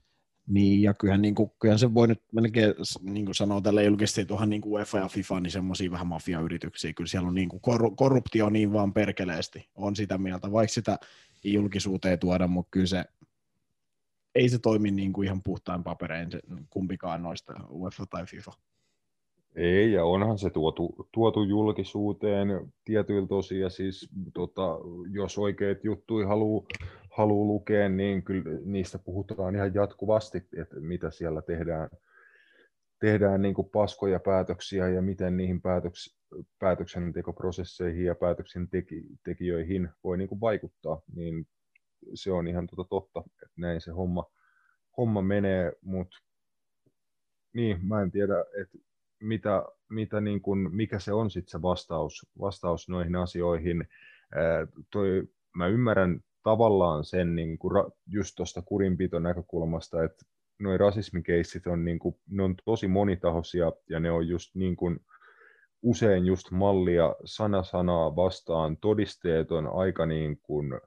Niin, 0.46 0.82
ja 0.82 0.94
kyllähän, 0.94 1.22
niin 1.22 1.34
kuin, 1.34 1.50
kyllähän 1.60 1.78
se 1.78 1.94
voi 1.94 2.08
nyt 2.08 2.22
melkein 2.32 2.74
niin 3.00 3.24
kuin 3.24 3.34
sanoa 3.34 3.60
tälle 3.60 3.84
julkisesti, 3.84 4.20
että 4.20 4.34
onhan 4.34 4.50
niin 4.50 4.62
kuin 4.62 4.72
UEFA 4.72 4.98
ja 4.98 5.08
FIFA 5.08 5.40
niin 5.40 5.50
semmoisia 5.50 5.90
vähän 5.90 6.06
mafiayrityksiä. 6.06 6.92
Kyllä 6.92 7.08
siellä 7.08 7.28
on 7.28 7.34
niin 7.34 7.48
kuin 7.48 7.60
kor- 7.60 7.96
korruptio 7.96 8.50
niin 8.50 8.72
vaan 8.72 8.92
perkeleesti. 8.92 9.68
On 9.74 9.96
sitä 9.96 10.18
mieltä, 10.18 10.52
vaikka 10.52 10.74
sitä 10.74 10.98
julkisuuteen 11.44 12.18
tuoda, 12.18 12.46
mutta 12.46 12.70
kyllä 12.70 12.86
se 12.86 13.04
ei 14.34 14.48
se 14.48 14.58
toimi 14.58 14.90
niin 14.90 15.12
kuin 15.12 15.26
ihan 15.26 15.42
puhtain 15.44 15.84
paperein 15.84 16.28
kumpikaan 16.70 17.22
noista 17.22 17.54
UEFA 17.70 18.06
tai 18.06 18.26
FIFA. 18.26 18.52
Ei, 19.54 19.92
ja 19.92 20.04
onhan 20.04 20.38
se 20.38 20.50
tuotu, 20.50 21.08
tuotu 21.12 21.42
julkisuuteen 21.42 22.72
tietyiltä 22.84 23.34
osin, 23.34 23.70
siis 23.70 24.08
tota, 24.34 24.78
jos 25.10 25.38
oikeat 25.38 25.84
juttuja 25.84 26.26
haluaa 26.26 26.66
haluu 27.10 27.46
lukea, 27.46 27.88
niin 27.88 28.22
kyllä 28.22 28.60
niistä 28.64 28.98
puhutaan 28.98 29.54
ihan 29.54 29.74
jatkuvasti, 29.74 30.38
että 30.56 30.80
mitä 30.80 31.10
siellä 31.10 31.42
tehdään, 31.42 31.90
tehdään 33.00 33.42
niin 33.42 33.54
kuin 33.54 33.70
paskoja 33.70 34.20
päätöksiä 34.20 34.88
ja 34.88 35.02
miten 35.02 35.36
niihin 35.36 35.62
päätöks, 35.62 36.16
päätöksentekoprosesseihin 36.58 38.04
ja 38.04 38.14
päätöksentekijöihin 38.14 39.88
voi 40.04 40.18
niin 40.18 40.28
kuin 40.28 40.40
vaikuttaa. 40.40 41.02
Niin 41.14 41.46
se 42.14 42.32
on 42.32 42.48
ihan 42.48 42.66
tota 42.66 42.84
totta, 42.84 43.22
että 43.42 43.54
näin 43.56 43.80
se 43.80 43.90
homma, 43.90 44.24
homma 44.96 45.22
menee, 45.22 45.72
mutta 45.82 46.16
niin, 47.52 47.86
mä 47.86 48.02
en 48.02 48.10
tiedä, 48.10 48.44
että 48.60 48.78
mitä, 49.20 49.64
mitä 49.88 50.20
niin 50.20 50.42
kuin, 50.42 50.74
mikä 50.76 50.98
se 50.98 51.12
on 51.12 51.30
sitten 51.30 51.50
se 51.50 51.62
vastaus, 51.62 52.26
vastaus 52.40 52.88
noihin 52.88 53.16
asioihin. 53.16 53.88
Ää, 54.34 54.66
toi, 54.90 55.28
mä 55.56 55.66
ymmärrän 55.66 56.20
tavallaan 56.42 57.04
sen 57.04 57.34
niin 57.34 57.58
kuin 57.58 57.72
ra, 57.72 57.90
just 58.06 58.34
tuosta 58.36 58.62
kurinpito 58.62 59.18
näkökulmasta, 59.18 60.04
että 60.04 60.24
noin 60.58 60.80
rasismikeissit 60.80 61.66
on, 61.66 61.84
niin 61.84 61.98
kuin, 61.98 62.16
ne 62.30 62.42
on 62.42 62.54
tosi 62.64 62.88
monitahoisia 62.88 63.72
ja 63.88 64.00
ne 64.00 64.10
on 64.10 64.28
just 64.28 64.54
niin 64.54 64.76
kuin, 64.76 65.00
usein 65.82 66.26
just 66.26 66.50
mallia 66.50 67.14
sana 67.24 67.62
sanaa 67.62 68.16
vastaan, 68.16 68.76
todisteet 68.76 69.52
on 69.52 69.66
aika 69.66 70.06
niin 70.06 70.38
kuin, 70.42 70.80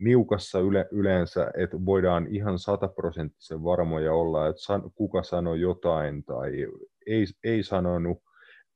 niukassa 0.00 0.58
yle, 0.58 0.88
yleensä, 0.90 1.50
että 1.56 1.76
voidaan 1.84 2.26
ihan 2.30 2.58
sataprosenttisen 2.58 3.64
varmoja 3.64 4.14
olla, 4.14 4.48
että 4.48 4.62
san, 4.62 4.90
kuka 4.94 5.22
sanoi 5.22 5.60
jotain 5.60 6.24
tai 6.24 6.66
ei, 7.06 7.26
ei 7.44 7.62
sanonut. 7.62 8.18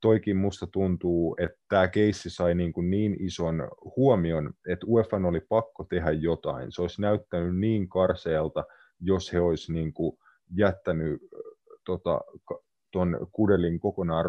Toikin 0.01 0.37
musta 0.37 0.67
tuntuu, 0.67 1.35
että 1.39 1.57
tämä 1.69 1.87
keissi 1.87 2.29
sai 2.29 2.55
niin, 2.55 2.73
kuin 2.73 2.89
niin 2.89 3.15
ison 3.19 3.67
huomion, 3.97 4.53
että 4.69 4.85
UEFA 4.87 5.17
oli 5.17 5.39
pakko 5.49 5.83
tehdä 5.83 6.11
jotain. 6.11 6.71
Se 6.71 6.81
olisi 6.81 7.01
näyttänyt 7.01 7.57
niin 7.57 7.89
karseelta, 7.89 8.63
jos 8.99 9.33
he 9.33 9.39
olisi 9.39 9.73
niin 9.73 9.93
kuin 9.93 10.17
jättänyt 10.57 11.21
tota, 11.85 12.21
tuon 12.91 13.27
kudelin 13.31 13.79
kokonaan 13.79 14.25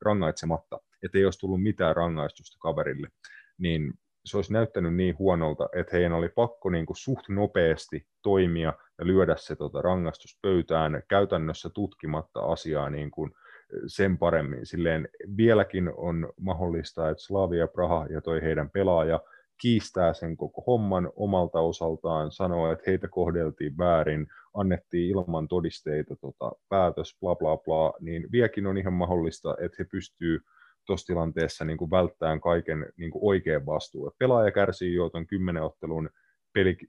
rangaitsematta, 0.00 0.78
että 1.04 1.18
ei 1.18 1.24
olisi 1.24 1.38
tullut 1.38 1.62
mitään 1.62 1.96
rangaistusta 1.96 2.58
kaverille, 2.60 3.08
niin 3.58 3.94
se 4.28 4.38
olisi 4.38 4.52
näyttänyt 4.52 4.94
niin 4.94 5.18
huonolta, 5.18 5.68
että 5.72 5.96
heidän 5.96 6.12
oli 6.12 6.28
pakko 6.28 6.70
niin 6.70 6.86
kuin 6.86 6.96
suht 6.96 7.28
nopeasti 7.28 8.06
toimia 8.22 8.72
ja 8.98 9.06
lyödä 9.06 9.34
se 9.38 9.56
tota, 9.56 9.82
rangaistus 9.82 10.38
pöytään 10.42 11.02
käytännössä 11.08 11.70
tutkimatta 11.70 12.40
asiaa 12.40 12.90
niin 12.90 13.10
kuin 13.10 13.32
sen 13.86 14.18
paremmin. 14.18 14.66
Silleen 14.66 15.08
vieläkin 15.36 15.92
on 15.96 16.32
mahdollista, 16.40 17.10
että 17.10 17.22
Slavia 17.22 17.68
Praha 17.68 18.06
ja 18.10 18.20
toi 18.20 18.42
heidän 18.42 18.70
pelaaja 18.70 19.20
kiistää 19.60 20.12
sen 20.12 20.36
koko 20.36 20.62
homman 20.66 21.10
omalta 21.16 21.60
osaltaan, 21.60 22.32
sanoo, 22.32 22.72
että 22.72 22.84
heitä 22.86 23.08
kohdeltiin 23.08 23.78
väärin, 23.78 24.26
annettiin 24.54 25.10
ilman 25.10 25.48
todisteita 25.48 26.16
tota, 26.16 26.52
päätös, 26.68 27.16
bla 27.20 27.36
bla 27.36 27.56
bla, 27.56 27.92
niin 28.00 28.32
vieläkin 28.32 28.66
on 28.66 28.78
ihan 28.78 28.92
mahdollista, 28.92 29.56
että 29.60 29.76
he 29.78 29.84
pystyy 29.84 30.40
tuossa 30.88 31.06
tilanteessa 31.06 31.64
niin 31.64 31.78
kuin 31.78 31.90
välttämään 31.90 32.40
kaiken 32.40 32.86
niin 32.96 33.10
kuin 33.10 33.24
oikean 33.24 33.66
vastuun. 33.66 34.12
Pelaaja 34.18 34.52
kärsii 34.52 34.94
jo 34.94 35.10
tuon 35.10 35.26
kymmenen 35.26 35.62
ottelun 35.62 36.10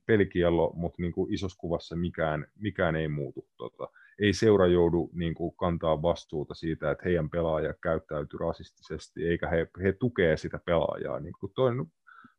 pelikiello, 0.06 0.72
mutta 0.76 1.02
niin 1.02 1.12
kuin 1.12 1.34
isossa 1.34 1.60
kuvassa 1.60 1.96
mikään, 1.96 2.48
mikään 2.60 2.96
ei 2.96 3.08
muutu. 3.08 3.48
Tota, 3.58 3.88
ei 4.20 4.34
seura 4.34 4.68
joudu 4.68 5.10
niin 5.14 5.34
kuin, 5.34 5.56
kantaa 5.56 6.02
vastuuta 6.02 6.54
siitä, 6.54 6.92
että 6.92 7.04
heidän 7.06 7.30
pelaaja 7.30 7.74
käyttäytyy 7.74 8.40
rasistisesti, 8.40 9.28
eikä 9.28 9.50
he, 9.50 9.68
he 9.84 9.94
tukee 9.94 10.38
sitä 10.38 10.60
pelaajaa. 10.66 11.20
Niin 11.20 11.34
kuin, 11.40 11.52
toi 11.56 11.72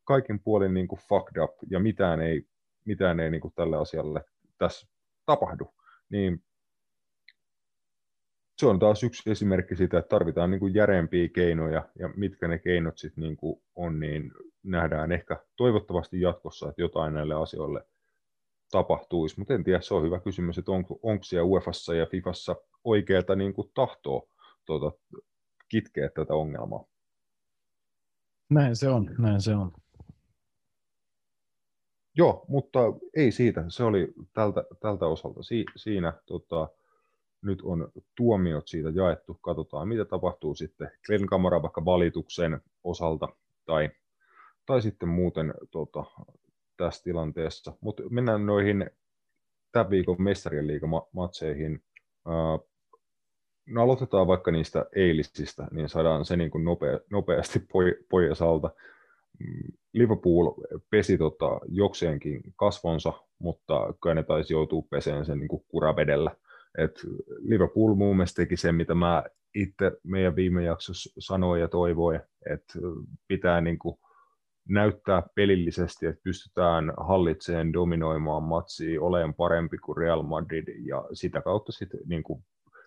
kaikin 0.05 0.41
puolin 0.41 0.75
niin 0.75 0.89
kuin 0.89 1.01
fucked 1.09 1.43
up, 1.43 1.51
ja 1.71 1.81
mitään 1.81 2.21
ei, 2.21 2.43
mitään 2.85 3.21
ei 3.21 3.31
niin 3.31 3.41
kuin, 3.41 3.55
tälle 3.55 3.77
asialle 3.77 4.25
tässä 4.59 4.89
tapahdu. 5.27 5.75
Niin 6.09 6.43
se 8.61 8.67
on 8.67 8.79
taas 8.79 9.03
yksi 9.03 9.31
esimerkki 9.31 9.77
siitä, 9.77 9.99
että 9.99 10.09
tarvitaan 10.09 10.51
niin 10.51 10.61
kuin 10.61 10.75
järeempiä 10.75 11.29
keinoja, 11.29 11.89
ja 11.99 12.09
mitkä 12.17 12.49
ne 12.49 12.59
keinot 12.59 12.99
sitten 12.99 13.23
niin 13.23 13.37
kuin 13.37 13.63
on, 13.75 14.01
niin 14.01 14.33
nähdään 14.63 15.13
ehkä 15.13 15.37
toivottavasti 15.57 16.21
jatkossa, 16.21 16.69
että 16.69 16.83
jotain 16.83 17.15
näille 17.15 17.35
asioille 17.35 17.87
tapahtuisi, 18.71 19.39
mutta 19.39 19.55
en 19.55 19.65
tiedä, 19.65 19.81
se 19.81 19.95
on 19.95 20.03
hyvä 20.03 20.21
kysymys, 20.21 20.59
että 20.59 20.73
onko, 20.73 21.01
onko 21.03 21.25
siellä 21.25 21.47
UEFassa 21.47 21.95
ja 21.95 22.07
FIFassa 22.07 22.57
oikeaa 22.85 23.35
niin 23.37 23.55
kuin 23.55 23.71
tahtoa 23.75 24.23
tuota, 24.65 24.93
kitkeä 25.69 26.09
tätä 26.09 26.35
ongelmaa. 26.35 26.85
Näin 28.51 28.77
se 28.77 28.89
on, 28.89 29.15
näin 29.19 29.41
se 29.41 29.55
on. 29.55 29.73
Joo, 32.17 32.45
mutta 32.49 32.79
ei 33.17 33.33
siitä. 33.33 33.65
Se 33.69 33.85
oli 33.85 34.13
tältä, 34.33 34.65
tältä 34.81 35.07
osalta 35.07 35.43
si, 35.43 35.65
siinä. 35.77 36.13
Tota, 36.27 36.69
nyt 37.43 37.63
on 37.63 37.93
tuomiot 38.17 38.69
siitä 38.69 38.89
jaettu. 38.95 39.35
Katsotaan, 39.35 39.89
mitä 39.89 40.05
tapahtuu 40.05 40.55
sitten 40.55 40.91
Glenn 41.07 41.27
Kamara 41.27 41.63
vaikka 41.63 41.85
valituksen 41.85 42.61
osalta 42.85 43.29
tai, 43.67 43.91
tai 44.67 44.83
sitten 44.83 45.09
muuten 45.09 45.55
tota, 45.71 46.05
tässä 46.77 47.05
tilanteessa. 47.05 47.73
Mutta 47.81 48.03
mennään 48.11 48.47
noihin 48.47 48.91
tämän 49.73 49.91
viikon 49.91 50.23
mestarien 50.23 50.67
liigamatseihin. 50.67 51.83
No 53.67 53.83
aloitetaan 53.83 54.27
vaikka 54.27 54.51
niistä 54.51 54.87
eilisistä, 54.97 55.69
niin 55.71 55.89
saadaan 55.89 56.25
se 56.25 56.37
niin 56.37 56.51
kuin 56.51 56.65
nopea, 56.65 57.01
nopeasti 57.11 57.63
pois 58.11 58.43
alta. 58.43 58.71
Mm, 59.39 59.73
Liverpool 59.93 60.53
pesi 60.91 61.19
tota, 61.19 61.61
jokseenkin 61.69 62.41
kasvonsa, 62.57 63.13
mutta 63.39 63.95
kyllä 64.03 64.15
ne 64.15 64.23
taisi 64.23 64.53
joutua 64.53 64.83
peseen 64.91 65.25
sen 65.25 65.39
niin 65.39 65.49
kuin 65.49 65.65
kuravedellä. 65.69 66.37
Et 66.79 67.01
Liverpool 67.39 67.95
mun 67.95 68.17
mielestä 68.17 68.43
teki 68.43 68.57
sen, 68.57 68.75
mitä 68.75 68.95
mä 68.95 69.25
itse 69.55 69.93
meidän 70.03 70.37
viime 70.37 70.65
jaksossa 70.65 71.11
sanoin 71.19 71.61
ja 71.61 71.69
toivoin, 71.69 72.21
että 72.51 72.75
pitää 73.29 73.61
niin 73.61 73.79
kuin 73.79 73.99
näyttää 74.69 75.23
pelillisesti, 75.35 76.07
että 76.07 76.23
pystytään 76.25 76.93
hallitseen 76.97 77.73
dominoimaan 77.73 78.43
matsia, 78.43 79.03
olemaan 79.03 79.35
parempi 79.35 79.79
kuin 79.79 79.97
Real 79.97 80.23
Madrid 80.23 80.85
ja 80.87 81.05
sitä 81.13 81.41
kautta 81.41 81.73
sitten 81.73 82.01
niin 82.07 82.23
kuin 82.23 82.45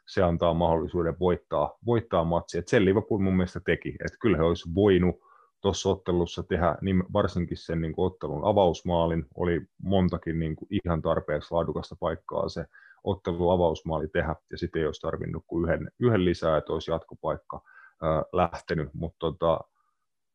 se 0.07 0.23
antaa 0.23 0.53
mahdollisuuden 0.53 1.19
voittaa, 1.19 1.77
voittaa 1.85 2.23
matsia. 2.23 2.59
Et 2.59 2.67
sen 2.67 2.85
Liverpool 2.85 3.19
mun 3.19 3.37
mielestä 3.37 3.59
teki, 3.65 3.89
että 3.89 4.17
kyllä 4.21 4.37
he 4.37 4.43
olisi 4.43 4.69
voinut 4.75 5.15
tuossa 5.61 5.89
ottelussa 5.89 6.43
tehdä 6.43 6.77
niin 6.81 7.03
varsinkin 7.13 7.57
sen 7.57 7.81
niin 7.81 7.93
kuin 7.93 8.05
ottelun 8.05 8.45
avausmaalin, 8.45 9.25
oli 9.35 9.61
montakin 9.81 10.39
niin 10.39 10.55
kuin 10.55 10.67
ihan 10.85 11.01
tarpeeksi 11.01 11.53
laadukasta 11.53 11.95
paikkaa 11.99 12.49
se 12.49 12.65
ottelu 13.03 13.49
avausmaali 13.49 14.07
tehdä, 14.07 14.35
ja 14.51 14.57
sitten 14.57 14.79
ei 14.79 14.85
olisi 14.85 15.01
tarvinnut 15.01 15.43
kuin 15.47 15.69
yhden, 15.69 15.91
yhden 15.99 16.25
lisää, 16.25 16.57
että 16.57 16.73
olisi 16.73 16.91
jatkopaikka 16.91 17.61
ää, 18.01 18.23
lähtenyt, 18.33 18.89
mutta 18.93 19.17
tota, 19.19 19.59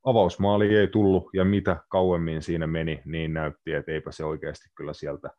avausmaali 0.05 0.77
ei 0.77 0.89
tullut, 0.89 1.31
ja 1.35 1.45
mitä 1.45 1.77
kauemmin 1.89 2.43
siinä 2.43 2.67
meni, 2.67 3.03
niin 3.05 3.33
näytti, 3.33 3.73
että 3.73 3.93
eipä 3.93 4.13
se 4.13 4.25
oikeasti 4.25 4.69
kyllä 4.75 4.93
sieltä 4.93 5.31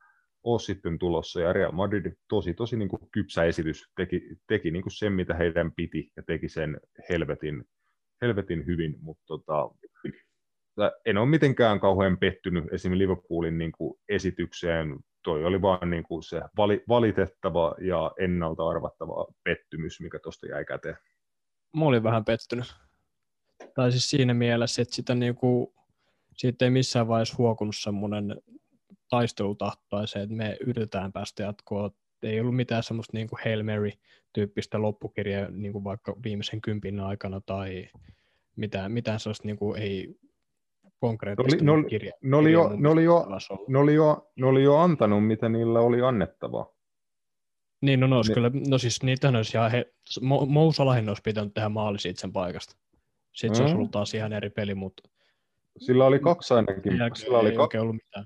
ole 0.43 0.59
sitten 0.59 0.99
tulossa, 0.99 1.41
ja 1.41 1.53
Real 1.53 1.71
Madrid 1.71 2.13
tosi, 2.29 2.53
tosi 2.53 2.77
niin 2.77 2.89
kuin 2.89 3.01
kypsä 3.11 3.43
esitys, 3.43 3.91
teki, 3.95 4.21
teki 4.47 4.71
niin 4.71 4.83
kuin 4.83 4.91
sen, 4.91 5.13
mitä 5.13 5.33
heidän 5.33 5.71
piti, 5.75 6.11
ja 6.17 6.23
teki 6.27 6.49
sen 6.49 6.79
helvetin, 7.09 7.63
helvetin 8.21 8.65
hyvin, 8.65 8.95
mutta 9.01 9.23
tota, 9.27 9.69
en 11.05 11.17
ole 11.17 11.29
mitenkään 11.29 11.79
kauhean 11.79 12.17
pettynyt 12.17 12.63
esimerkiksi 12.73 12.97
Liverpoolin 12.97 13.57
niin 13.57 13.71
kuin 13.71 13.99
esitykseen, 14.09 14.99
toi 15.23 15.45
oli 15.45 15.61
vaan 15.61 15.89
niin 15.89 16.03
kuin 16.03 16.23
se 16.23 16.41
valitettava 16.89 17.75
ja 17.81 18.11
ennalta 18.19 18.69
arvattava 18.69 19.25
pettymys, 19.43 20.01
mikä 20.01 20.19
tuosta 20.19 20.47
jäi 20.47 20.65
käteen. 20.65 20.97
Mä 21.73 21.85
olin 21.85 22.03
vähän 22.03 22.25
pettynyt 22.25 22.75
tai 23.73 23.91
siis 23.91 24.09
siinä 24.09 24.33
mielessä, 24.33 24.81
että 24.81 24.95
sitä 24.95 25.15
niinku, 25.15 25.73
siitä 26.37 26.65
ei 26.65 26.71
missään 26.71 27.07
vaiheessa 27.07 27.35
huokunut 27.37 27.75
semmoinen 27.77 28.41
taistelutahto 29.09 29.85
tai 29.89 30.07
se, 30.07 30.21
että 30.21 30.35
me 30.35 30.57
yritetään 30.61 31.11
päästä 31.11 31.43
jatkoon. 31.43 31.91
Ei 32.23 32.39
ollut 32.39 32.55
mitään 32.55 32.83
semmoista 32.83 33.17
niinku 33.17 33.37
Hail 33.45 33.63
Mary-tyyppistä 33.63 34.81
loppukirjaa 34.81 35.51
niinku 35.51 35.83
vaikka 35.83 36.15
viimeisen 36.23 36.61
kympin 36.61 36.99
aikana 36.99 37.41
tai 37.41 37.89
mitään, 38.55 38.91
mitään 38.91 39.19
sellaista 39.19 39.47
niinku 39.47 39.73
ei 39.73 40.15
konkreettista 40.99 41.63
ne 41.63 41.71
oli, 41.71 41.83
kirjaa. 41.83 42.17
Ne 42.21 42.37
oli, 42.37 42.51
jo, 42.51 42.71
ne, 42.77 42.89
oli 42.89 43.03
jo, 43.03 43.27
ne, 43.67 43.77
oli 43.79 43.93
jo, 43.93 44.29
ne 44.35 44.45
oli 44.45 44.63
jo 44.63 44.77
antanut, 44.77 45.27
mitä 45.27 45.49
niillä 45.49 45.79
oli 45.79 46.01
annettavaa. 46.01 46.73
Niin, 47.81 47.99
no, 47.99 48.07
no, 48.07 48.21
ne... 48.27 48.33
kyllä, 48.33 48.51
no 48.69 48.77
siis 48.77 49.03
niitä 49.03 49.29
olisi 49.29 49.57
ihan, 49.57 49.71
he, 49.71 49.93
Mousalahin 50.47 51.09
olisi 51.09 51.21
pitänyt 51.21 51.53
tehdä 51.53 51.69
maali 51.69 51.99
siitä 51.99 52.21
sen 52.21 52.33
paikasta. 52.33 52.75
Sitten 53.35 53.51
mm. 53.51 53.55
se 53.55 53.63
olisi 53.63 53.75
ollut 53.75 53.91
taas 53.91 54.13
ihan 54.13 54.33
eri 54.33 54.49
peli, 54.49 54.75
mutta... 54.75 55.09
Sillä 55.77 56.05
oli 56.05 56.19
kaksi 56.19 56.53
ainakin. 56.53 56.83
Sillä 57.13 57.39
oli, 57.39 57.51
kaksi, 57.51 57.77
ollut 57.77 57.95
mitään. 57.95 58.25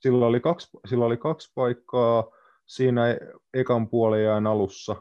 Sillä 0.00 0.26
oli, 0.26 0.40
kaksi, 0.40 0.68
sillä 0.86 1.04
oli 1.04 1.16
kaksi 1.16 1.52
paikkaa 1.54 2.24
siinä 2.66 3.02
ekan 3.54 3.88
puolen 3.88 4.46
alussa. 4.46 4.96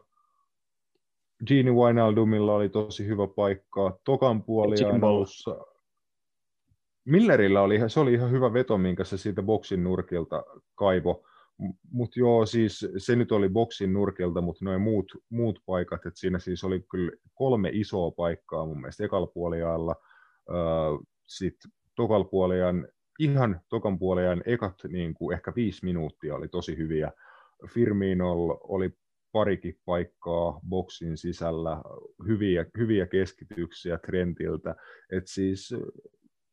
Gini 1.46 1.72
Wijnaldumilla 1.72 2.54
oli 2.54 2.70
tosi 2.70 3.08
hyvä 3.08 3.28
paikka. 3.36 4.00
Tokan 4.04 4.44
puolen 4.44 5.04
alussa. 5.04 5.58
Millerillä 7.08 7.62
oli, 7.62 7.80
se 7.88 8.00
oli 8.00 8.14
ihan 8.14 8.32
hyvä 8.32 8.54
veto, 8.54 8.78
minkä 8.78 9.04
se 9.04 9.18
siitä 9.18 9.44
boksin 9.44 9.84
nurkilta 9.84 10.44
kaivo 10.76 11.24
mutta 11.92 12.20
joo, 12.20 12.46
siis 12.46 12.88
se 12.98 13.16
nyt 13.16 13.32
oli 13.32 13.50
boksin 13.50 13.94
nurkilta, 13.94 14.42
mutta 14.42 14.66
noin 14.66 14.82
muut, 14.82 15.12
muut 15.30 15.60
paikat, 15.66 16.06
että 16.06 16.20
siinä 16.20 16.40
siis 16.40 16.64
oli 16.64 16.86
kyllä 16.92 17.12
kolme 17.34 17.70
isoa 17.74 18.12
paikkaa 18.12 18.66
mun 18.66 18.82
mielestä 18.82 19.06
ekalla 19.06 19.28
puoliajalla, 19.28 19.96
sitten 21.28 21.72
tokalla 21.96 22.26
puoliajan 22.26 22.88
ihan 23.20 23.62
tokan 23.70 24.00
puolen 24.00 24.44
ekat 24.46 24.76
niin 24.88 25.14
kuin 25.14 25.36
ehkä 25.36 25.54
viisi 25.56 25.86
minuuttia 25.86 26.36
oli 26.36 26.48
tosi 26.48 26.78
hyviä. 26.78 27.12
Firminolla 27.68 28.58
oli 28.64 28.94
parikin 29.32 29.80
paikkaa 29.86 30.60
boksin 30.70 31.18
sisällä, 31.18 31.82
hyviä, 32.28 32.66
hyviä 32.78 33.08
keskityksiä 33.08 33.98
Trentiltä. 33.98 34.76
Et 35.12 35.28
siis 35.28 35.76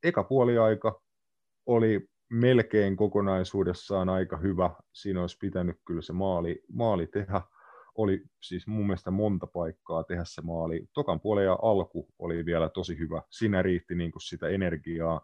eka 0.05 0.25
puoliaika 0.25 1.03
oli 1.67 2.09
melkein 2.31 2.97
kokonaisuudessaan 2.97 4.09
aika 4.09 4.37
hyvä. 4.37 4.71
Siinä 4.93 5.21
olisi 5.21 5.39
pitänyt 5.41 5.77
kyllä 5.87 6.03
se 6.03 6.13
maali, 6.13 6.63
maali 6.73 7.07
tehdä. 7.07 7.41
Oli 7.95 8.23
siis 8.43 8.67
mun 8.67 8.87
mielestä 8.87 9.11
monta 9.11 9.47
paikkaa 9.47 10.05
tehdä 10.05 10.25
se 10.25 10.43
maali. 10.43 10.87
Tokan 10.93 11.21
puolen 11.21 11.45
ja 11.45 11.59
alku 11.63 12.09
oli 12.19 12.45
vielä 12.45 12.69
tosi 12.69 12.99
hyvä. 12.99 13.23
Siinä 13.31 13.63
riitti 13.63 13.95
niin 13.95 14.13
kuin 14.13 14.23
sitä 14.23 14.49
energiaa. 14.49 15.21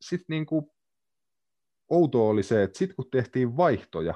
Sitten 0.00 0.34
niin 0.34 0.46
kuin 0.46 0.70
outo 1.90 2.28
oli 2.28 2.42
se, 2.42 2.62
että 2.62 2.78
sitten 2.78 2.96
kun 2.96 3.10
tehtiin 3.10 3.56
vaihtoja, 3.56 4.14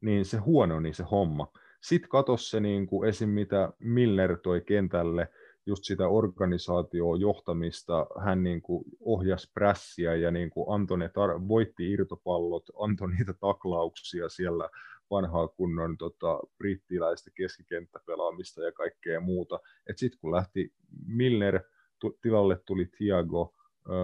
niin 0.00 0.24
se 0.24 0.36
huononi 0.36 0.92
se 0.92 1.04
homma. 1.10 1.52
Sitten 1.82 2.08
katos 2.08 2.50
se 2.50 2.60
niin 2.60 2.86
kuin 2.86 3.08
esim. 3.08 3.28
mitä 3.28 3.72
Miller 3.78 4.38
toi 4.38 4.60
kentälle, 4.60 5.28
just 5.66 5.84
sitä 5.84 6.08
organisaatioon 6.08 7.20
johtamista, 7.20 8.06
hän 8.24 8.42
niin 8.42 8.62
kuin 8.62 8.84
ohjasi 9.00 9.50
prässiä 9.54 10.14
ja 10.14 10.30
niin 10.30 10.50
kuin 10.50 10.74
antoi 10.74 10.98
ne 10.98 11.06
tar- 11.06 11.48
voitti 11.48 11.90
irtopallot, 11.90 12.70
antoi 12.80 13.10
niitä 13.10 13.32
taklauksia 13.32 14.28
siellä 14.28 14.68
vanhaa 15.10 15.48
kunnon 15.48 15.98
tota, 15.98 16.40
brittiläistä 16.58 17.30
keskikenttäpelaamista 17.34 18.62
ja 18.62 18.72
kaikkea 18.72 19.20
muuta. 19.20 19.60
Sitten 19.96 20.20
kun 20.20 20.32
lähti 20.32 20.72
Milner, 21.06 21.60
tu- 21.98 22.18
tilalle 22.22 22.58
tuli 22.66 22.86
Thiago, 22.96 23.54
öö, 23.88 23.94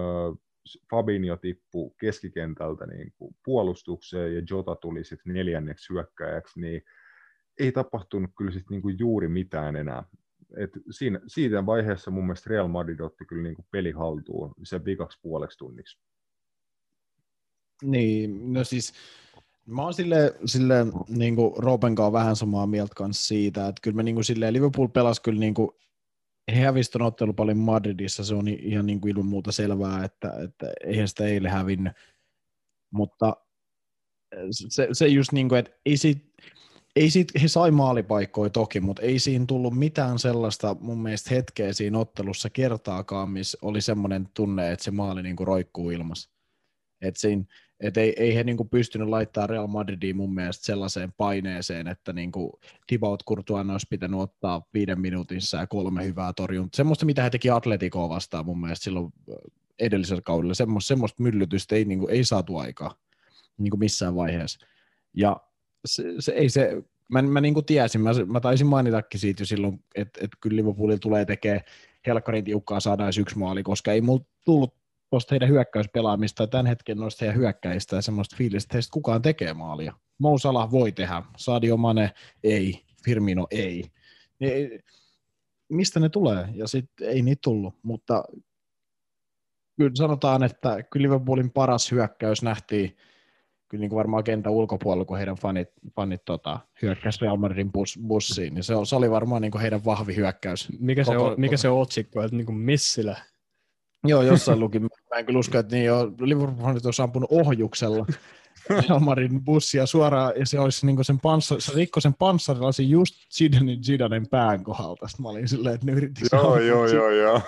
Fabinho 0.89 1.37
tippui 1.37 1.91
keskikentältä 1.99 2.85
niin 2.85 3.13
kuin 3.17 3.35
puolustukseen 3.45 4.35
ja 4.35 4.41
Jota 4.49 4.75
tuli 4.75 5.03
sitten 5.03 5.33
neljänneksi 5.33 5.93
hyökkäjäksi, 5.93 6.61
niin 6.61 6.81
ei 7.59 7.71
tapahtunut 7.71 8.31
kyllä 8.37 8.51
sit 8.51 8.69
niin 8.69 8.99
juuri 8.99 9.27
mitään 9.27 9.75
enää. 9.75 10.03
Et 10.57 10.69
siinä, 10.91 11.19
siitä 11.27 11.65
vaiheessa 11.65 12.11
mun 12.11 12.23
mielestä 12.23 12.49
Real 12.49 12.67
Madrid 12.67 12.99
otti 12.99 13.25
kyllä 13.25 13.43
niin 13.43 13.55
kuin 13.55 13.65
peli 13.71 13.91
haltuun 13.91 14.53
sen 14.63 14.85
vikaksi 14.85 15.19
puoleksi 15.21 15.57
tunniksi. 15.57 15.99
Niin, 17.83 18.53
no 18.53 18.63
siis 18.63 18.93
mä 19.65 19.83
oon 19.83 19.93
sille, 19.93 20.35
sille 20.45 20.75
niin 21.07 21.35
kuin 21.35 21.53
Roopen 21.57 21.95
vähän 21.95 22.35
samaa 22.35 22.67
mieltä 22.67 22.95
kanssa 22.95 23.27
siitä, 23.27 23.67
että 23.67 23.79
kyllä 23.81 23.95
me 23.95 24.03
niin 24.03 24.15
kuin 24.15 24.25
silleen, 24.25 24.53
Liverpool 24.53 24.87
pelasi 24.87 25.21
kyllä 25.21 25.39
niin 25.39 25.53
kuin 25.53 25.69
he 26.55 26.61
hävisivät 26.61 27.07
ottelu 27.07 27.33
paljon 27.33 27.57
Madridissa, 27.57 28.23
se 28.23 28.35
on 28.35 28.47
ihan 28.47 28.85
niin 28.85 29.01
kuin 29.01 29.11
ilman 29.11 29.25
muuta 29.25 29.51
selvää, 29.51 30.03
että, 30.05 30.33
että 30.43 30.73
eihän 30.83 31.07
sitä 31.07 31.25
eilen 31.25 31.51
hävinnyt. 31.51 31.93
Mutta 32.91 33.37
se, 34.51 34.87
se 34.91 35.07
just 35.07 35.31
niin 35.31 35.49
kuin, 35.49 35.59
että 35.59 35.71
ei 35.85 35.97
siitä, 35.97 36.21
ei 36.95 37.09
siitä, 37.09 37.39
he 37.41 37.47
sai 37.47 37.71
maalipaikkoja 37.71 38.49
toki, 38.49 38.79
mutta 38.79 39.01
ei 39.01 39.19
siinä 39.19 39.45
tullut 39.47 39.73
mitään 39.73 40.19
sellaista 40.19 40.75
mun 40.79 41.01
mielestä 41.01 41.35
hetkeä 41.35 41.73
siinä 41.73 41.99
ottelussa 41.99 42.49
kertaakaan, 42.49 43.29
missä 43.29 43.57
oli 43.61 43.81
semmoinen 43.81 44.29
tunne, 44.33 44.71
että 44.71 44.85
se 44.85 44.91
maali 44.91 45.23
niin 45.23 45.35
kuin 45.35 45.47
roikkuu 45.47 45.89
ilmassa. 45.89 46.29
Että 47.01 47.19
siinä, 47.19 47.43
et 47.79 47.97
ei, 47.97 48.13
ei 48.17 48.35
he 48.35 48.43
niinku 48.43 48.65
pystynyt 48.65 49.07
laittamaan 49.07 49.49
Real 49.49 49.67
Madridiin 49.67 50.17
mun 50.17 50.33
mielestä 50.33 50.65
sellaiseen 50.65 51.13
paineeseen, 51.17 51.87
että 51.87 52.13
niinku 52.13 52.59
Thibaut 52.87 53.23
Courtois 53.25 53.69
olisi 53.69 53.87
pitänyt 53.89 54.19
ottaa 54.19 54.67
viiden 54.73 55.01
minuutin 55.01 55.39
ja 55.59 55.67
kolme 55.67 56.05
hyvää 56.05 56.33
torjuntaa. 56.33 56.77
Semmoista, 56.77 57.05
mitä 57.05 57.23
he 57.23 57.29
teki 57.29 57.49
Atleticoa 57.49 58.09
vastaan 58.09 58.45
mun 58.45 58.61
mielestä 58.61 58.83
silloin 58.83 59.13
edellisellä 59.79 60.21
kaudella. 60.21 60.53
Semmoista, 60.53 60.87
semmoista 60.87 61.23
myllytystä 61.23 61.75
ei, 61.75 61.85
niinku, 61.85 62.07
ei 62.07 62.23
saatu 62.23 62.57
aikaa 62.57 62.95
niinku 63.57 63.77
missään 63.77 64.15
vaiheessa. 64.15 64.67
Ja 65.13 65.41
se, 65.85 66.03
se, 66.19 66.31
ei 66.31 66.49
se, 66.49 66.83
mä, 67.09 67.21
mä 67.21 67.41
niinku 67.41 67.61
tiesin, 67.61 68.01
mä, 68.01 68.09
mä 68.27 68.39
taisin 68.39 68.67
mainitakin 68.67 69.19
siitä 69.19 69.41
jo 69.41 69.45
silloin, 69.45 69.83
että, 69.95 70.19
että 70.23 70.37
kyllä 70.41 70.55
Liverpoolilla 70.55 70.99
tulee 70.99 71.25
tekemään 71.25 71.61
helkkarin 72.07 72.43
tiukkaa 72.43 72.79
saada 72.79 73.05
yksi 73.19 73.37
maali, 73.37 73.63
koska 73.63 73.91
ei 73.91 74.01
mulla 74.01 74.25
tullut 74.45 74.73
tuosta 75.09 75.33
heidän 75.35 75.49
hyökkäyspelaamista 75.49 76.47
tämän 76.47 76.65
hetken 76.65 76.97
noista 76.97 77.25
heidän 77.25 77.41
hyökkäistä 77.41 77.95
ja 77.95 78.01
semmoista 78.01 78.35
fiilistä, 78.35 78.67
että 78.67 78.75
heistä 78.75 78.93
kukaan 78.93 79.21
tekee 79.21 79.53
maalia. 79.53 79.93
Mo 80.19 80.37
Salah 80.37 80.71
voi 80.71 80.91
tehdä, 80.91 81.23
Sadio 81.37 81.77
Mane 81.77 82.11
ei, 82.43 82.85
Firmino 83.05 83.47
ei. 83.51 83.85
ei 84.41 84.79
mistä 85.69 85.99
ne 85.99 86.09
tulee? 86.09 86.49
Ja 86.53 86.67
sitten 86.67 87.09
ei 87.09 87.21
niitä 87.21 87.39
tullut, 87.43 87.75
mutta 87.83 88.23
kyllä 89.77 89.91
sanotaan, 89.93 90.43
että 90.43 90.83
kyllä 90.83 91.03
Liverpoolin 91.03 91.51
paras 91.51 91.91
hyökkäys 91.91 92.43
nähtiin 92.43 92.97
kyllä 93.69 93.81
niin 93.81 93.89
kuin 93.89 93.97
varmaan 93.97 94.23
kentän 94.23 94.53
ulkopuolella, 94.53 95.05
kun 95.05 95.17
heidän 95.17 95.35
fanit, 95.35 95.69
fanit 95.95 96.25
tota, 96.25 96.59
hyökkäsi 96.81 97.21
Real 97.21 97.37
Madridin 97.37 97.71
bus, 97.71 97.99
bussiin, 98.07 98.53
niin 98.53 98.63
se, 98.63 98.73
se 98.83 98.95
oli 98.95 99.11
varmaan 99.11 99.41
niin 99.41 99.51
kuin 99.51 99.61
heidän 99.61 99.85
vahvi 99.85 100.15
hyökkäys. 100.15 100.67
Mikä 100.79 101.03
se, 101.03 101.17
on, 101.17 101.33
mikä 101.37 101.57
se 101.57 101.69
on 101.69 101.81
otsikko, 101.81 102.21
että 102.21 102.37
niin 102.37 102.45
kuin 102.45 102.57
missillä 102.57 103.15
Joo, 104.03 104.21
jossain 104.21 104.59
luki. 104.59 104.79
Mä 104.79 104.87
en 105.17 105.25
kyllä 105.25 105.39
usko, 105.39 105.57
että 105.57 105.75
niin 105.75 105.85
jo, 105.85 106.11
Liverpool 106.19 106.67
on 106.67 107.03
ampunut 107.03 107.31
ohjuksella 107.31 108.05
Elmarin 108.89 109.43
bussia 109.43 109.85
suoraan, 109.85 110.33
ja 110.35 110.45
se 110.45 110.59
olisi 110.59 110.85
niin 110.85 111.05
sen 111.05 111.19
panssar, 111.19 111.61
se 111.61 111.71
rikkoi 111.75 112.01
sen 112.01 112.13
panssarilasin 112.13 112.89
just 112.89 113.15
Zidanen, 113.33 113.83
Zidanen 113.83 114.27
pään 114.27 114.63
kohdalta. 114.63 115.07
Sitten 115.07 115.23
mä 115.23 115.29
olin 115.29 115.47
silleen, 115.47 115.75
että 115.75 115.85
ne 115.85 115.91
yritti 115.91 116.21
Joo, 116.31 116.59
joo, 116.59 116.87
joo, 116.87 117.09
joo. 117.09 117.41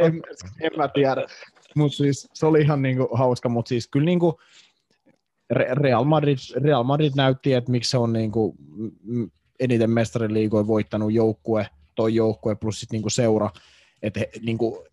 en, 0.00 0.22
en, 0.60 0.70
mä 0.76 0.88
tiedä. 0.88 1.26
Mutta 1.74 1.96
siis 1.96 2.28
se 2.34 2.46
oli 2.46 2.60
ihan 2.60 2.82
niin 2.82 2.96
kuin 2.96 3.08
hauska, 3.12 3.48
mutta 3.48 3.68
siis 3.68 3.88
kyllä 3.88 4.06
niin 4.06 4.20
kuin 4.20 4.36
Real 5.50 6.04
Madrid, 6.04 6.38
Real 6.62 6.82
Madrid 6.82 7.12
näytti, 7.16 7.52
että 7.52 7.70
miksi 7.70 7.90
se 7.90 7.98
on 7.98 8.12
niin 8.12 8.32
kuin 8.32 8.56
eniten 9.60 9.90
mestariliigoja 9.90 10.66
voittanut 10.66 11.12
joukkue, 11.12 11.68
toi 11.94 12.14
joukkue 12.14 12.54
plus 12.54 12.80
sitten 12.80 13.00
niin 13.00 13.10
seura, 13.10 13.50
että 14.02 14.20
niin 14.42 14.58
kuin 14.58 14.86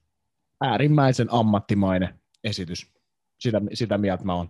äärimmäisen 0.62 1.28
ammattimainen 1.32 2.20
esitys. 2.44 2.94
Sitä, 3.39 3.62
sitä 3.74 3.98
mieltä 3.98 4.24
mä 4.24 4.36
oon. 4.36 4.50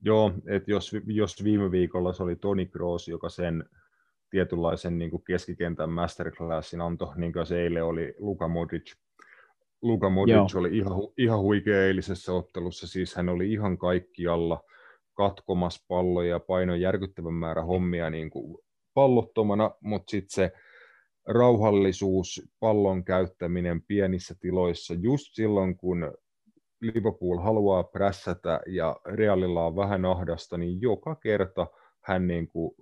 Joo, 0.00 0.32
että 0.46 0.70
jos, 0.70 0.92
jos 1.06 1.44
viime 1.44 1.70
viikolla 1.70 2.12
se 2.12 2.22
oli 2.22 2.36
Toni 2.36 2.66
Kroos, 2.66 3.08
joka 3.08 3.28
sen 3.28 3.64
tietynlaisen 4.30 4.98
niin 4.98 5.10
kuin 5.10 5.24
keskikentän 5.24 5.90
masterclassin 5.90 6.80
antoi, 6.80 7.12
niin 7.16 7.32
kuin 7.32 7.46
se 7.46 7.62
eilen 7.62 7.84
oli 7.84 8.14
Luka 8.18 8.48
Modric. 8.48 8.94
Luka 9.84 10.10
Modric 10.10 10.34
Joo. 10.34 10.60
oli 10.60 10.76
ihan, 10.78 10.92
ihan 11.18 11.40
huikea 11.40 11.84
eilisessä 11.84 12.32
ottelussa, 12.32 12.86
siis 12.86 13.14
hän 13.14 13.28
oli 13.28 13.52
ihan 13.52 13.78
kaikkialla 13.78 14.60
katkomas 15.14 15.84
palloja 15.88 16.30
ja 16.30 16.40
painoi 16.40 16.80
järkyttävän 16.80 17.34
määrä 17.34 17.62
hommia 17.62 18.10
niin 18.10 18.30
kuin 18.30 18.58
pallottomana, 18.94 19.70
mutta 19.80 20.10
sitten 20.10 20.34
se 20.34 20.52
rauhallisuus, 21.26 22.42
pallon 22.60 23.04
käyttäminen 23.04 23.82
pienissä 23.82 24.34
tiloissa 24.40 24.94
just 24.94 25.34
silloin, 25.34 25.76
kun 25.76 26.12
Liverpool 26.80 27.38
haluaa 27.38 27.82
prässätä 27.82 28.60
ja 28.66 28.96
Realilla 29.06 29.66
on 29.66 29.76
vähän 29.76 30.04
ahdasta, 30.04 30.58
niin 30.58 30.80
joka 30.80 31.14
kerta 31.14 31.66
hän 32.04 32.26
niin 32.26 32.48
kuin 32.48 32.74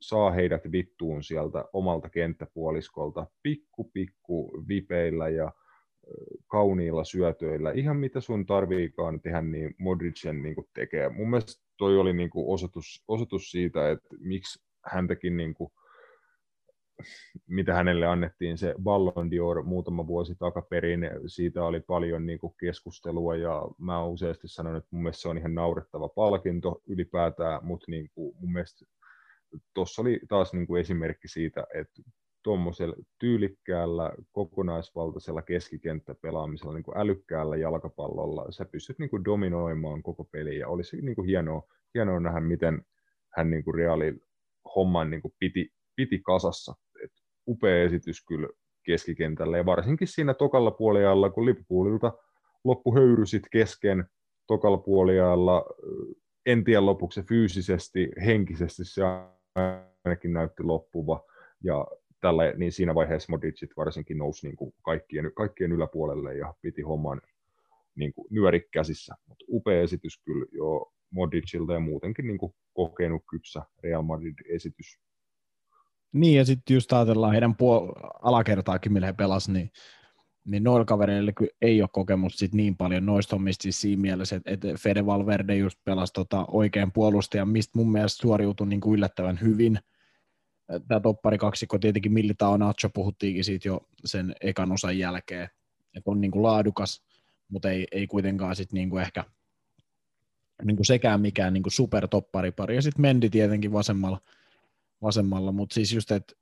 saa 0.00 0.30
heidät 0.30 0.62
vittuun 0.72 1.22
sieltä 1.22 1.64
omalta 1.72 2.10
kenttäpuoliskolta 2.10 3.26
pikku 3.42 3.84
pikku 3.84 4.64
vipeillä 4.68 5.28
ja 5.28 5.52
kauniilla 6.46 7.04
syötöillä. 7.04 7.72
Ihan 7.72 7.96
mitä 7.96 8.20
sun 8.20 8.46
tarviikaan 8.46 9.20
tehdä, 9.20 9.42
niin 9.42 9.74
Modricen 9.78 10.42
niin 10.42 10.54
kuin 10.54 10.68
tekee. 10.74 11.08
Mun 11.08 11.30
mielestä 11.30 11.62
toi 11.76 11.98
oli 11.98 12.12
niin 12.12 12.30
kuin 12.30 12.54
osoitus, 12.54 13.04
osoitus 13.08 13.50
siitä, 13.50 13.90
että 13.90 14.08
miksi 14.18 14.64
häntäkin 14.84 15.36
niin 15.36 15.54
kuin 15.54 15.72
mitä 17.46 17.74
hänelle 17.74 18.06
annettiin 18.06 18.58
se 18.58 18.74
Ballon 18.82 19.30
d'Or 19.30 19.62
muutama 19.62 20.06
vuosi 20.06 20.34
takaperin, 20.38 21.10
siitä 21.26 21.64
oli 21.64 21.80
paljon 21.80 22.26
niin 22.26 22.38
kuin 22.38 22.54
keskustelua 22.60 23.36
ja 23.36 23.62
mä 23.78 24.00
oon 24.00 24.12
useasti 24.12 24.48
sanonut, 24.48 24.78
että 24.78 24.88
mun 24.90 25.02
mielestä 25.02 25.22
se 25.22 25.28
on 25.28 25.38
ihan 25.38 25.54
naurettava 25.54 26.08
palkinto 26.08 26.82
ylipäätään, 26.86 27.64
mutta 27.64 27.90
niin 27.90 28.10
kuin 28.14 28.36
mun 28.40 28.52
mielestä 28.52 28.84
tuossa 29.74 30.02
oli 30.02 30.20
taas 30.28 30.52
niin 30.52 30.66
kuin 30.66 30.80
esimerkki 30.80 31.28
siitä, 31.28 31.66
että 31.74 32.02
tuommoisella 32.46 32.96
tyylikkäällä, 33.18 34.12
kokonaisvaltaisella 34.32 35.42
keskikenttäpelaamisella, 35.42 36.74
niin 36.74 36.82
kuin 36.82 36.98
älykkäällä 36.98 37.56
jalkapallolla, 37.56 38.52
sä 38.52 38.64
pystyt 38.64 38.98
niin 38.98 39.10
kuin 39.10 39.24
dominoimaan 39.24 40.02
koko 40.02 40.24
peliä. 40.24 40.68
Olisi 40.68 41.02
niin 41.02 41.14
kuin 41.14 41.26
hienoa, 41.26 41.62
hienoa 41.94 42.20
nähdä, 42.20 42.40
miten 42.40 42.82
hän 43.36 43.50
niin 43.50 43.64
kuin 43.64 43.74
reaali 43.74 44.20
homman 44.76 45.10
niin 45.10 45.22
kuin 45.22 45.34
piti, 45.38 45.72
piti 45.96 46.18
kasassa 46.18 46.74
upea 47.48 47.82
esitys 47.82 48.24
kyllä 48.24 48.48
keskikentällä, 48.82 49.56
ja 49.56 49.66
varsinkin 49.66 50.08
siinä 50.08 50.34
tokalla 50.34 50.70
puoliajalla, 50.70 51.30
kun 51.30 51.46
Liverpoolilta 51.46 52.12
loppu 52.64 52.94
höyrysit 52.94 53.42
kesken 53.52 54.04
tokalla 54.46 54.78
puoliajalla, 54.78 55.64
en 56.46 56.64
tiedä 56.64 56.86
lopuksi 56.86 57.22
fyysisesti, 57.22 58.08
henkisesti 58.26 58.84
se 58.84 59.02
ainakin 60.04 60.32
näytti 60.32 60.62
loppuva, 60.62 61.24
ja 61.64 61.86
tällä, 62.20 62.52
niin 62.56 62.72
siinä 62.72 62.94
vaiheessa 62.94 63.32
Modricit 63.32 63.70
varsinkin 63.76 64.18
nousi 64.18 64.46
niin 64.46 64.56
kuin 64.56 64.74
kaikkien, 64.82 65.32
kaikkien 65.34 65.72
yläpuolelle 65.72 66.34
ja 66.34 66.54
piti 66.62 66.82
homman, 66.82 67.20
niin 67.94 68.14
kuin 68.14 68.26
nyöri 68.30 68.68
käsissä. 68.72 69.14
Mutta 69.28 69.44
upea 69.48 69.82
esitys 69.82 70.22
kyllä 70.24 70.46
jo 70.52 70.92
Modricilta 71.10 71.72
ja 71.72 71.80
muutenkin 71.80 72.26
niin 72.26 72.38
kuin 72.38 72.54
kokenut 72.74 73.22
kypsä 73.30 73.62
Real 73.82 74.02
Madrid-esitys. 74.02 74.98
Niin, 76.12 76.36
ja 76.36 76.44
sitten 76.44 76.74
just 76.74 76.92
ajatellaan 76.92 77.32
heidän 77.32 77.52
puol- 77.52 78.10
alakertaakin, 78.22 78.92
millä 78.92 79.06
he 79.06 79.12
pelasivat, 79.12 79.58
niin, 79.58 79.70
niin 80.44 80.64
noilla 80.64 80.84
kavereilla 80.84 81.32
ei 81.62 81.82
ole 81.82 81.88
kokemusta 81.92 82.38
sit 82.38 82.54
niin 82.54 82.76
paljon 82.76 83.06
noista 83.06 83.36
hommista 83.36 83.62
siis 83.62 83.80
siinä 83.80 84.00
mielessä, 84.00 84.36
että, 84.36 84.50
että 84.50 84.68
Fede 84.78 85.06
Valverde 85.06 85.56
just 85.56 85.78
pelasi 85.84 86.12
tota 86.12 86.44
oikein 86.48 86.92
puolustajan, 86.92 87.48
mistä 87.48 87.78
mun 87.78 87.92
mielestä 87.92 88.22
suoriutui 88.22 88.66
niin 88.66 88.80
kuin 88.80 88.94
yllättävän 88.94 89.38
hyvin. 89.40 89.78
Tämä 90.88 91.00
toppari 91.00 91.38
kaksikko 91.38 91.78
tietenkin 91.78 92.12
Militao 92.12 92.56
Nacho 92.56 92.90
puhuttiinkin 92.94 93.44
siitä 93.44 93.68
jo 93.68 93.88
sen 94.04 94.34
ekan 94.40 94.72
osan 94.72 94.98
jälkeen, 94.98 95.48
että 95.94 96.10
on 96.10 96.20
niin 96.20 96.30
kuin 96.30 96.42
laadukas, 96.42 97.04
mutta 97.48 97.70
ei, 97.70 97.86
ei 97.92 98.06
kuitenkaan 98.06 98.56
sit 98.56 98.72
niin 98.72 98.90
kuin 98.90 99.02
ehkä 99.02 99.24
niin 100.64 100.76
kuin 100.76 100.86
sekään 100.86 101.20
mikään 101.20 101.52
niin 101.52 101.62
kuin 101.62 101.72
supertopparipari. 101.72 102.74
Ja 102.74 102.82
sitten 102.82 103.02
Mendi 103.02 103.30
tietenkin 103.30 103.72
vasemmalla, 103.72 104.20
vasemmalla. 105.02 105.52
mutta 105.52 105.74
siis 105.74 105.92
just, 105.92 106.10
että 106.10 106.34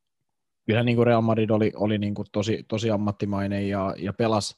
kyllähän 0.67 0.87
niin 0.87 0.97
kuin 0.97 1.07
Real 1.07 1.21
Madrid 1.21 1.51
oli, 1.51 1.73
oli 1.77 1.99
niin 1.99 2.15
kuin 2.15 2.29
tosi, 2.33 2.65
tosi 2.69 2.91
ammattimainen 2.91 3.69
ja, 3.69 3.95
ja 3.99 4.13
pelasi, 4.13 4.57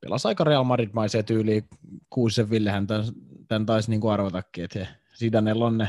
pelasi 0.00 0.28
aika 0.28 0.44
Real 0.44 0.64
Madrid-maiseen 0.64 1.24
tyyliin. 1.24 1.64
Kuusen 2.10 2.50
Villehän 2.50 2.86
tämän, 2.86 3.04
tämän 3.48 3.66
taisi 3.66 3.90
niin 3.90 4.00
kuin 4.00 4.12
arvatakin, 4.12 4.64
että 4.64 4.86
Sidanella 5.14 5.66
on 5.66 5.78
ne 5.78 5.88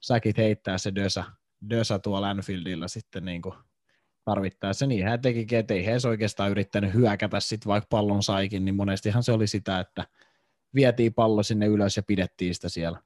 säkit 0.00 0.36
heittää 0.36 0.78
se 0.78 0.94
Dösa, 0.94 1.24
Dösa 1.70 1.98
tuolla 1.98 2.30
Anfieldilla 2.30 2.88
sitten 2.88 3.24
niin 3.24 3.42
kuin 3.42 3.54
tarvittaessa. 4.24 4.86
Niin 4.86 5.04
hän 5.04 5.20
tekikin, 5.20 5.58
että 5.58 5.74
ei 5.74 5.86
he 5.86 5.92
oikeastaan 6.08 6.50
yrittänyt 6.50 6.94
hyökätä 6.94 7.40
sitten, 7.40 7.68
vaikka 7.68 7.86
pallon 7.90 8.22
saikin, 8.22 8.64
niin 8.64 8.74
monestihan 8.74 9.22
se 9.22 9.32
oli 9.32 9.46
sitä, 9.46 9.80
että 9.80 10.04
vietiin 10.74 11.14
pallo 11.14 11.42
sinne 11.42 11.66
ylös 11.66 11.96
ja 11.96 12.02
pidettiin 12.02 12.54
sitä 12.54 12.68
siellä. 12.68 13.00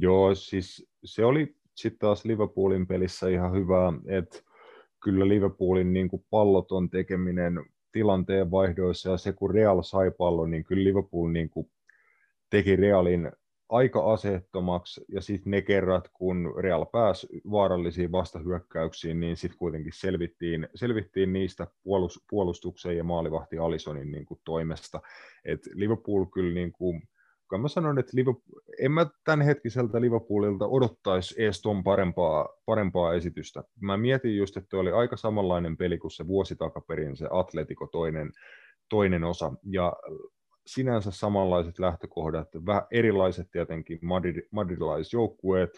Joo, 0.00 0.34
siis 0.34 0.88
se 1.04 1.24
oli 1.24 1.56
sitten 1.74 1.98
taas 1.98 2.24
Liverpoolin 2.24 2.86
pelissä 2.86 3.28
ihan 3.28 3.52
hyvä, 3.52 3.92
että 4.06 4.42
kyllä 5.02 5.28
Liverpoolin 5.28 5.92
niin 5.92 6.08
kuin 6.08 6.24
palloton 6.30 6.90
tekeminen 6.90 7.64
tilanteen 7.92 8.50
vaihdoissa 8.50 9.10
ja 9.10 9.16
se 9.16 9.32
kun 9.32 9.50
Real 9.50 9.82
sai 9.82 10.10
pallon, 10.10 10.50
niin 10.50 10.64
kyllä 10.64 10.84
Liverpool 10.84 11.28
niin 11.28 11.50
kuin 11.50 11.70
teki 12.50 12.76
Realin 12.76 13.32
aika 13.70 14.12
aseettomaksi, 14.12 15.04
ja 15.08 15.20
sitten 15.20 15.50
ne 15.50 15.62
kerrat, 15.62 16.08
kun 16.12 16.54
Real 16.58 16.86
pääsi 16.86 17.28
vaarallisiin 17.50 18.12
vastahyökkäyksiin, 18.12 19.20
niin 19.20 19.36
sitten 19.36 19.58
kuitenkin 19.58 19.92
selvittiin, 19.96 20.68
selvittiin 20.74 21.32
niistä 21.32 21.66
puolus, 21.82 22.24
puolustuksen 22.30 22.96
ja 22.96 23.04
maalivahti 23.04 23.58
Alisonin 23.58 24.12
niin 24.12 24.24
kuin 24.24 24.40
toimesta. 24.44 25.00
Et 25.44 25.60
Liverpool 25.74 26.24
kyllä, 26.24 26.54
niin 26.54 26.72
kuin, 26.72 27.02
kun 27.50 27.60
mä 27.60 27.68
sanon, 27.68 27.98
että 27.98 28.12
Liverpool, 28.14 28.60
en 28.80 28.92
mä 28.92 29.06
tämänhetkiseltä 29.24 30.00
Liverpoolilta 30.00 30.66
odottaisi 30.66 31.42
edes 31.42 31.62
tuon 31.62 31.84
parempaa, 31.84 32.48
parempaa 32.66 33.14
esitystä. 33.14 33.64
Mä 33.80 33.96
mietin 33.96 34.36
just, 34.36 34.56
että 34.56 34.76
oli 34.76 34.92
aika 34.92 35.16
samanlainen 35.16 35.76
peli 35.76 35.98
kuin 35.98 36.10
se 36.10 36.26
vuosi 36.26 36.56
takaperin, 36.56 37.16
se 37.16 37.28
Atletico 37.30 37.86
toinen, 37.86 38.32
toinen 38.88 39.24
osa, 39.24 39.52
ja 39.70 39.92
sinänsä 40.74 41.10
samanlaiset 41.10 41.78
lähtökohdat, 41.78 42.48
vähän 42.66 42.82
erilaiset 42.90 43.50
tietenkin 43.50 43.98
Madrid, 44.02 44.42
madridilaisjoukkueet, 44.52 45.70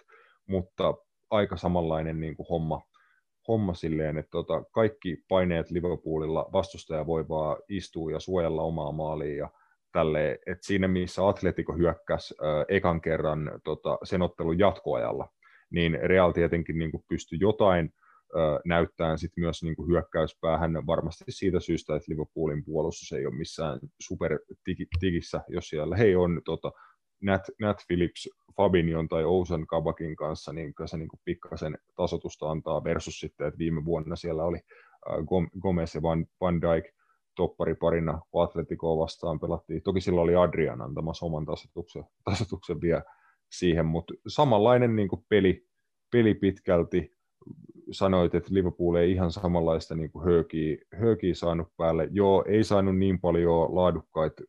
mutta 0.47 0.95
aika 1.31 1.57
samanlainen 1.57 2.21
niin 2.21 2.37
kuin 2.37 2.47
homma, 2.51 2.83
homma 3.49 3.75
silleen, 3.75 4.19
että 4.19 4.31
tota, 4.31 4.65
kaikki 4.73 5.25
paineet 5.29 5.71
Liverpoolilla 5.71 6.49
vastustaja 6.53 7.07
voi 7.07 7.29
vaan 7.29 7.57
istua 7.69 8.13
ja 8.13 8.21
suojella 8.21 8.63
omaa 8.63 8.93
maaliin 8.93 9.37
ja 9.37 9.51
tälleen, 9.93 10.39
että 10.47 10.67
siinä 10.67 10.89
missä 10.89 11.29
Atletico 11.29 11.73
hyökkäsi 11.73 12.35
äh, 12.43 12.65
ekan 12.69 13.01
kerran 13.01 13.61
tota, 13.65 13.99
sen 14.05 14.23
ottelun 14.23 14.59
jatkoajalla, 14.59 15.29
niin 15.71 15.99
Real 16.03 16.33
tietenkin 16.33 16.79
niin 16.79 16.91
kuin 16.91 17.05
pystyi 17.09 17.39
jotain 17.41 17.95
näyttää 18.65 19.17
sitten 19.17 19.45
myös 19.45 19.63
niin 19.63 19.77
kuin 19.77 19.89
hyökkäyspäähän 19.89 20.87
varmasti 20.87 21.25
siitä 21.29 21.61
syystä, 21.61 21.97
että 21.97 22.13
Liverpoolin 22.13 22.65
puolustus 22.65 23.13
ei 23.13 23.27
ole 23.27 23.35
missään 23.35 23.79
super 24.01 24.39
tigissä, 25.01 25.41
jos 25.49 25.69
siellä 25.69 25.97
hei 25.97 26.17
on 26.17 26.41
tota, 26.45 26.73
Nat, 27.23 27.43
Nat 27.61 27.77
Phillips, 27.87 28.29
Fabinion 28.57 29.09
tai 29.09 29.25
Ousen 29.25 29.67
Kabakin 29.67 30.17
kanssa, 30.17 30.53
niin 30.53 30.75
se 30.87 30.97
niin 30.97 31.09
pikkasen 31.25 31.79
tasotusta 31.97 32.51
antaa 32.51 32.85
versus 32.85 33.21
sitten, 33.21 33.47
että 33.47 33.59
viime 33.59 33.85
vuonna 33.85 34.17
siellä 34.17 34.45
oli 34.45 34.59
Gomez 35.61 35.95
ja 35.95 36.03
Van, 36.03 36.27
Van 36.41 36.61
Dijk 36.61 36.85
toppariparina, 37.37 38.21
kun 38.31 38.45
Atletico 38.45 38.99
vastaan 38.99 39.41
pelattiin. 39.41 39.83
Toki 39.83 40.01
silloin 40.01 40.25
oli 40.25 40.37
Adrian 40.37 40.83
antamassa 40.83 41.27
oman 41.27 41.47
tasotuksen, 41.47 42.05
tasotuksen 42.25 42.81
vielä 42.81 43.03
siihen, 43.51 43.87
mutta 43.87 44.15
samanlainen 44.27 44.97
niin 44.97 45.09
peli, 45.29 45.67
peli 46.13 46.35
pitkälti, 46.35 47.17
sanoit, 47.91 48.35
että 48.35 48.55
Liverpool 48.55 48.95
ei 48.95 49.13
ihan 49.13 49.33
samanlaista 49.33 49.95
niin 49.95 50.13
kuin 50.13 50.25
höökiä, 50.25 50.77
höökiä 50.95 51.35
saanut 51.35 51.69
päälle. 51.77 52.09
Joo, 52.11 52.45
ei 52.49 52.65
saanut 52.65 52.99
niin 52.99 53.21
paljon 53.21 53.75
laadukkaita 53.75 54.43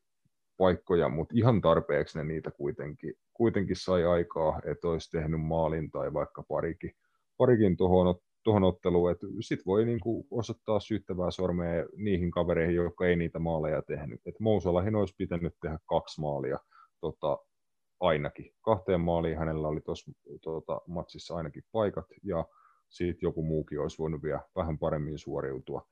paikkoja, 0.57 1.09
mutta 1.09 1.33
ihan 1.37 1.61
tarpeeksi 1.61 2.17
ne 2.17 2.23
niitä 2.23 2.51
kuitenkin, 2.51 3.13
kuitenkin 3.33 3.75
sai 3.75 4.05
aikaa, 4.05 4.61
että 4.65 4.87
olisi 4.87 5.11
tehnyt 5.11 5.41
maalin 5.41 5.91
tai 5.91 6.13
vaikka 6.13 6.43
parikin, 6.43 6.91
parikin 7.37 7.77
tuohon 7.77 8.15
tuohon 8.43 8.63
otteluun, 8.63 9.11
että 9.11 9.27
sit 9.39 9.65
voi 9.65 9.85
niin 9.85 9.99
kuin 9.99 10.27
osoittaa 10.31 10.79
syyttävää 10.79 11.31
sormea 11.31 11.85
niihin 11.95 12.31
kavereihin, 12.31 12.75
jotka 12.75 13.07
ei 13.07 13.15
niitä 13.15 13.39
maaleja 13.39 13.81
tehnyt. 13.81 14.21
että 14.25 14.43
Mousalahin 14.43 14.95
olisi 14.95 15.15
pitänyt 15.17 15.53
tehdä 15.61 15.79
kaksi 15.85 16.21
maalia 16.21 16.59
tota, 17.01 17.37
ainakin. 17.99 18.53
Kahteen 18.61 19.01
maaliin 19.01 19.37
hänellä 19.37 19.67
oli 19.67 19.81
tuossa 19.81 20.11
tota, 20.41 20.81
matsissa 20.87 21.35
ainakin 21.35 21.63
paikat, 21.71 22.05
ja 22.23 22.45
siitä 22.93 23.19
joku 23.21 23.43
muukin 23.43 23.79
olisi 23.79 23.97
voinut 23.97 24.23
vielä 24.23 24.41
vähän 24.55 24.79
paremmin 24.79 25.17
suoriutua 25.17 25.87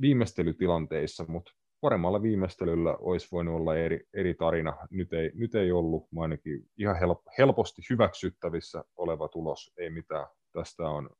viimeistelytilanteissa, 0.00 1.24
mutta 1.28 1.52
paremmalla 1.80 2.22
viimeistelyllä 2.22 2.96
olisi 2.96 3.28
voinut 3.32 3.54
olla 3.54 3.76
eri, 3.76 4.00
eri 4.14 4.34
tarina. 4.34 4.76
Nyt 4.90 5.12
ei, 5.12 5.30
nyt 5.34 5.54
ei 5.54 5.72
ollut, 5.72 6.08
ainakin 6.16 6.66
ihan 6.78 6.98
help, 6.98 7.18
helposti 7.38 7.82
hyväksyttävissä 7.90 8.84
oleva 8.96 9.28
tulos, 9.28 9.72
ei 9.78 9.90
mitään. 9.90 10.26
Tästä 10.52 10.88
on 10.88 11.10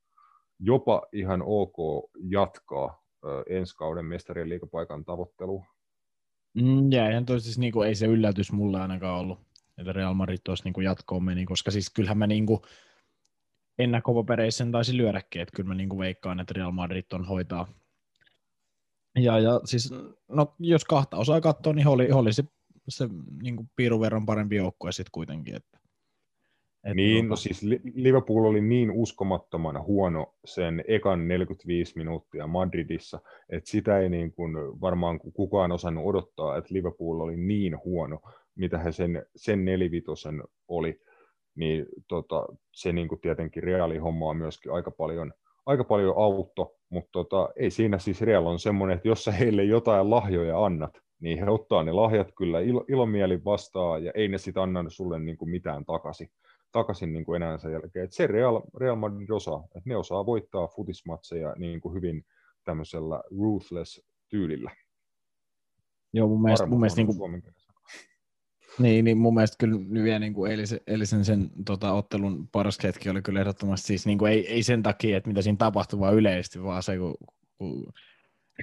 jopa 0.59 1.03
ihan 1.13 1.43
ok 1.47 1.77
jatkaa 2.31 3.03
ö, 3.25 3.43
ensi 3.49 3.77
kauden 3.77 4.05
mestarien 4.05 4.49
liikapaikan 4.49 5.05
tavoittelua. 5.05 5.65
Mm, 6.55 6.93
ja 6.93 7.23
toi 7.27 7.41
siis 7.41 7.59
niinku, 7.59 7.83
ei 7.83 7.95
se 7.95 8.07
yllätys 8.07 8.53
mulle 8.53 8.81
ainakaan 8.81 9.21
ollut, 9.21 9.39
että 9.79 9.93
Real 9.93 10.15
Madrid 10.15 10.39
tuossa 10.45 10.65
niinku 10.65 10.81
jatkoon 10.81 11.25
meni, 11.25 11.45
koska 11.45 11.71
siis 11.71 11.91
kyllähän 11.91 12.19
mä 12.19 12.27
niinku, 12.27 12.63
ennakkopapereissa 13.83 14.67
taisi 14.73 14.97
lyödäkin, 14.97 15.43
että 15.43 15.57
kyllä 15.57 15.69
mä 15.69 15.75
niin 15.75 15.99
veikkaan, 15.99 16.41
että 16.41 16.55
Real 16.57 16.71
Madrid 16.71 17.05
on 17.13 17.25
hoitaa. 17.25 17.67
Ja, 19.19 19.39
ja 19.39 19.61
siis, 19.65 19.91
no, 20.29 20.55
jos 20.59 20.85
kahta 20.85 21.17
osaa 21.17 21.41
katsoa, 21.41 21.73
niin 21.73 21.89
oli, 21.89 22.13
oli 22.13 22.33
se, 22.33 22.45
se 22.89 23.09
niin 23.43 23.57
kuin 23.57 23.71
piirun 23.77 24.01
verran 24.01 24.27
parempi 24.27 24.57
joukkue 24.57 24.93
sitten 24.93 25.11
kuitenkin. 25.13 25.57
Että, 25.57 25.79
että 26.85 26.95
niin, 26.95 27.29
no 27.29 27.37
siis 27.37 27.63
Liverpool 27.95 28.45
oli 28.45 28.61
niin 28.61 28.91
uskomattoman 28.91 29.83
huono 29.83 30.35
sen 30.45 30.85
ekan 30.89 31.29
45 31.29 31.99
minuuttia 31.99 32.47
Madridissa, 32.47 33.21
että 33.49 33.71
sitä 33.71 33.99
ei 33.99 34.09
niin 34.09 34.33
kuin 34.33 34.53
varmaan 34.81 35.21
kukaan 35.21 35.73
osannut 35.73 36.07
odottaa, 36.07 36.57
että 36.57 36.75
Liverpool 36.75 37.21
oli 37.21 37.37
niin 37.37 37.79
huono, 37.85 38.21
mitä 38.55 38.79
he 38.79 38.93
sen, 38.93 39.27
sen 39.37 39.65
nelivitosen 39.65 40.43
oli 40.69 41.01
niin 41.61 41.87
tota, 42.09 42.47
se 42.73 42.93
niin 42.93 43.09
kuin 43.09 43.21
tietenkin 43.21 43.63
reaalihomma 43.63 44.29
on 44.29 44.37
myöskin 44.37 44.73
aika 44.73 44.91
paljon, 44.91 45.33
aika 45.67 45.85
paljon 45.85 46.15
autto, 46.17 46.75
mutta 46.89 47.11
tota, 47.13 47.49
ei 47.57 47.71
siinä 47.71 47.99
siis 47.99 48.21
Real 48.23 48.47
on 48.47 48.59
semmoinen, 48.59 48.97
että 48.97 49.09
jos 49.09 49.25
sä 49.25 49.33
heille 49.33 49.65
jotain 49.65 50.11
lahjoja 50.11 50.65
annat, 50.65 50.99
niin 51.21 51.39
he 51.39 51.51
ottaa 51.51 51.83
ne 51.83 51.93
lahjat 51.93 52.33
kyllä 52.37 52.61
ilo, 52.61 52.85
ilomielin 52.89 53.45
vastaan 53.45 54.05
ja 54.05 54.13
ei 54.15 54.29
ne 54.29 54.39
sitten 54.39 54.63
anna 54.63 54.91
sulle 54.91 55.19
niin 55.19 55.37
kuin 55.37 55.51
mitään 55.51 55.85
takaisin, 55.85 56.31
takaisin 56.73 57.13
niin 57.13 57.25
kuin 57.25 57.43
enää 57.43 57.59
sen 57.59 57.73
jälkeen. 57.73 58.05
Et 58.05 58.13
se 58.13 58.27
Real, 58.27 58.63
Real 58.77 58.97
Madrid 58.97 59.31
osaa, 59.31 59.65
että 59.65 59.91
ne 59.91 59.97
osaa 59.97 60.27
voittaa 60.27 60.67
futismatseja 60.67 61.55
niin 61.59 61.81
kuin 61.81 61.95
hyvin 61.95 62.25
tämmöisellä 62.65 63.23
ruthless 63.41 64.03
tyylillä. 64.29 64.71
Joo, 66.13 66.29
mun 66.29 66.43
mielestä, 66.43 66.67
mun 66.67 66.81
mielestä 66.81 67.01
niin 67.03 67.17
kuin, 67.17 67.43
niin, 68.83 69.05
niin 69.05 69.19
mun 69.19 69.35
mielestä 69.35 69.57
kyllä 69.59 69.81
vielä 70.05 70.19
niin 70.19 70.35
kuin 70.35 70.51
eilisen, 70.51 70.81
eilisen 70.87 71.25
sen 71.25 71.51
tota, 71.65 71.93
ottelun 71.93 72.49
paras 72.49 72.79
hetki 72.83 73.11
oli 73.11 73.23
kyllä 73.23 73.41
ehdottomasti 73.41 73.87
siis 73.87 74.07
niin 74.07 74.19
kuin 74.19 74.33
ei, 74.33 74.49
ei 74.49 74.63
sen 74.63 74.83
takia, 74.83 75.17
että 75.17 75.29
mitä 75.29 75.43
siinä 75.43 75.57
tapahtui, 75.57 76.01
vaan 76.01 76.15
yleisesti, 76.15 76.63
vaan 76.63 76.83
se, 76.83 76.99
kun, 76.99 77.15
kun 77.59 77.93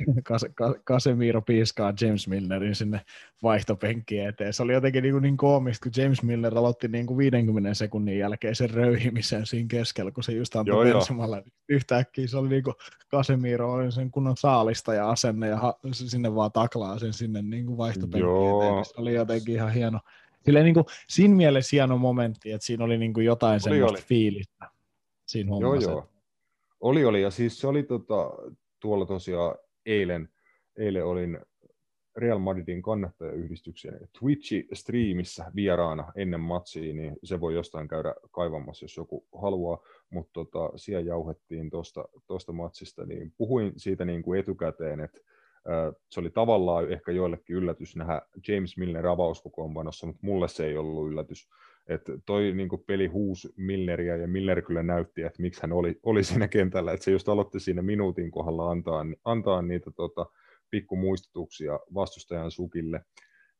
Casemiro 0.88 1.42
piiskaa 1.42 1.94
James 2.02 2.28
Millerin 2.28 2.76
sinne 2.76 3.02
vaihtopenkkiin 3.44 4.28
eteen. 4.28 4.54
Se 4.54 4.64
oli 4.64 4.74
jotenkin 4.74 5.04
niin, 5.04 5.22
niin 5.22 5.38
koomista, 5.38 5.90
kun 5.90 6.04
James 6.04 6.24
Miller 6.24 6.58
aloitti 6.58 6.88
niin 6.88 7.06
kuin 7.06 7.18
50 7.18 7.74
sekunnin 7.74 8.20
jälkeen 8.20 8.56
sen 8.56 8.70
röyhimisen 8.70 9.46
siinä 9.46 9.68
keskellä, 9.68 10.12
kun 10.12 10.24
se 10.24 10.32
just 10.32 10.56
antoi. 10.56 10.86
Benzemalle. 10.92 11.44
Yhtäkkiä 11.70 12.28
se 12.28 12.38
oli 12.38 12.50
niin 12.50 12.64
kuin 12.64 12.76
Casemiro 13.12 13.74
oli 13.74 13.92
sen 13.92 14.12
kunnon 14.12 14.38
saalista 14.38 14.94
ja 14.94 15.10
asenne 15.10 15.48
ja 15.48 15.58
ha- 15.58 15.80
sinne 15.92 16.36
vaan 16.36 16.52
taklaa 16.52 17.00
sen 17.00 17.14
sinne 17.14 17.42
niin 17.42 17.66
kuin 17.66 17.78
vaihtopenkkiin 17.78 18.22
Joo. 18.24 18.64
eteen. 18.64 18.86
Se 18.86 18.94
oli 18.98 19.14
jotenkin 19.14 19.56
ihan 19.56 19.74
hieno. 19.74 20.00
Silleen 20.46 20.66
niin 20.66 20.74
kuin, 20.74 20.86
siinä 21.10 21.36
mielessä 21.36 21.76
hieno 21.76 21.98
momentti, 21.98 22.52
että 22.52 22.66
siinä 22.66 22.84
oli 22.84 22.98
niin 22.98 23.14
kuin 23.14 23.26
jotain 23.26 23.54
Oli, 23.54 23.60
semmoista 23.60 23.98
oli. 23.98 24.02
fiilistä 24.02 24.70
siinä 25.26 25.52
Joo, 25.62 25.76
joo. 25.76 26.10
Oli, 26.80 27.06
oli. 27.06 27.22
Ja 27.22 27.32
siis 27.32 27.60
se 27.60 27.68
oli 27.68 27.84
tota, 27.84 28.30
tuolla 28.80 29.06
tosiaan 29.06 29.56
eilen, 29.88 30.30
eilen 30.78 31.06
olin 31.06 31.40
Real 32.18 32.40
Madridin 32.40 32.82
kannattajayhdistyksen 32.82 34.00
Twitch-striimissä 34.20 35.52
vieraana 35.56 36.12
ennen 36.16 36.40
matsia, 36.40 36.94
niin 36.94 37.18
se 37.24 37.40
voi 37.40 37.54
jostain 37.54 37.88
käydä 37.88 38.14
kaivamassa, 38.32 38.84
jos 38.84 38.98
joku 38.98 39.28
haluaa, 39.42 39.80
mutta 40.10 40.32
tota, 40.34 40.78
siellä 40.78 41.08
jauhettiin 41.08 41.70
tuosta 41.70 42.06
tosta 42.28 42.52
matsista, 42.52 43.06
niin 43.06 43.34
puhuin 43.38 43.74
siitä 43.78 44.06
niin 44.06 44.22
kuin 44.22 44.40
etukäteen, 44.40 45.00
että 45.00 45.22
se 46.10 46.20
oli 46.20 46.30
tavallaan 46.30 46.92
ehkä 46.92 47.12
joillekin 47.12 47.56
yllätys 47.56 47.96
nähdä 47.96 48.22
James 48.48 48.78
Milner 48.78 49.08
avauskokoonpanossa, 49.08 50.08
mutta 50.08 50.20
mulle 50.24 50.48
se 50.48 50.66
ei 50.66 50.78
ollut 50.78 51.12
yllätys. 51.12 51.50
Että 51.90 52.12
toi 52.26 52.54
niin 52.54 52.70
peli 52.88 53.08
huusi 53.08 53.50
Milleriä 53.58 54.16
ja 54.16 54.28
Miller 54.28 54.62
kyllä 54.62 54.84
näytti, 54.84 55.22
että 55.22 55.42
miksi 55.42 55.62
hän 55.62 55.74
oli, 55.74 56.00
oli 56.04 56.24
siinä 56.24 56.48
kentällä, 56.48 56.94
että 56.94 57.04
se 57.04 57.12
just 57.12 57.30
aloitti 57.30 57.60
siinä 57.60 57.82
minuutin 57.82 58.32
kohdalla 58.32 58.72
antaa, 58.72 59.06
antaa 59.26 59.62
niitä 59.62 59.92
tota, 59.92 60.26
pikkumuistutuksia 60.70 61.80
vastustajan 61.94 62.52
sukille. 62.52 63.02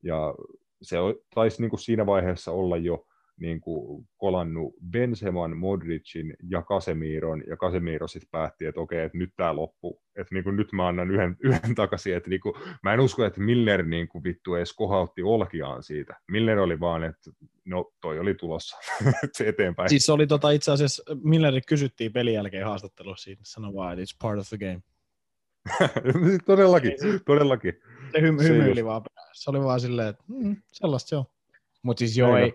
Ja 0.04 0.36
se 0.82 0.98
taisi 1.36 1.62
niin 1.62 1.80
siinä 1.80 2.06
vaiheessa 2.06 2.52
olla 2.52 2.78
jo 2.78 3.08
niin 3.40 3.62
kuin 3.62 4.08
kolannut 4.18 4.74
Benzeman, 4.92 5.58
Modricin 5.58 6.34
ja 6.50 6.62
Casemiron, 6.62 7.44
ja 7.48 7.58
Casemiro 7.58 8.08
sitten 8.08 8.30
päätti, 8.32 8.66
että 8.66 8.82
okei, 8.82 9.00
että 9.04 9.18
nyt 9.18 9.34
tämä 9.38 9.56
loppuu, 9.56 10.02
että 10.16 10.36
niin 10.36 10.44
kuin 10.44 10.56
nyt 10.56 10.72
mä 10.74 10.88
annan 10.88 11.12
yhden, 11.12 11.36
yhden 11.44 11.76
takaisin, 11.76 12.16
että 12.16 12.30
niin 12.30 12.42
kuin, 12.42 12.54
mä 12.84 12.94
en 12.94 13.00
usko, 13.00 13.26
että 13.26 13.42
Miller 13.42 13.84
niin 13.84 14.08
kuin 14.08 14.24
vittu 14.24 14.56
edes 14.56 14.74
kohautti 14.74 15.24
olkiaan 15.24 15.84
siitä. 15.84 16.16
Miller 16.32 16.60
oli 16.60 16.80
vaan, 16.80 17.04
että 17.04 17.32
no 17.66 17.92
toi 18.02 18.20
oli 18.20 18.34
tulossa, 18.36 18.78
se 19.38 19.48
eteenpäin. 19.48 19.90
Siis 19.90 20.10
oli 20.10 20.28
tota, 20.28 20.52
itse 20.52 20.72
asiassa, 20.72 21.04
Millerit 21.24 21.66
kysyttiin 21.66 22.14
pelin 22.14 22.34
jälkeen 22.34 22.66
haastattelussa 22.66 23.24
siinä, 23.24 23.42
sanoi 23.44 23.74
vaan, 23.74 23.94
että 24.00 24.04
it's 24.04 24.18
part 24.22 24.40
of 24.40 24.48
the 24.50 24.58
game. 24.58 24.82
todellakin, 26.46 26.92
todellakin. 27.26 27.74
Se 28.12 28.20
hy- 28.20 28.44
Se 28.44 28.50
hymyili 28.50 28.80
just- 28.80 28.86
vaan. 28.86 29.02
Se 29.34 29.50
oli 29.50 29.60
vaan 29.60 29.80
silleen, 29.80 30.08
että 30.08 30.24
mm, 30.28 30.56
sellaista 30.74 31.10
se 31.10 31.16
on. 31.16 31.26
Mutta 31.84 32.00
siis 32.00 32.18
joo, 32.18 32.38
ei, 32.38 32.54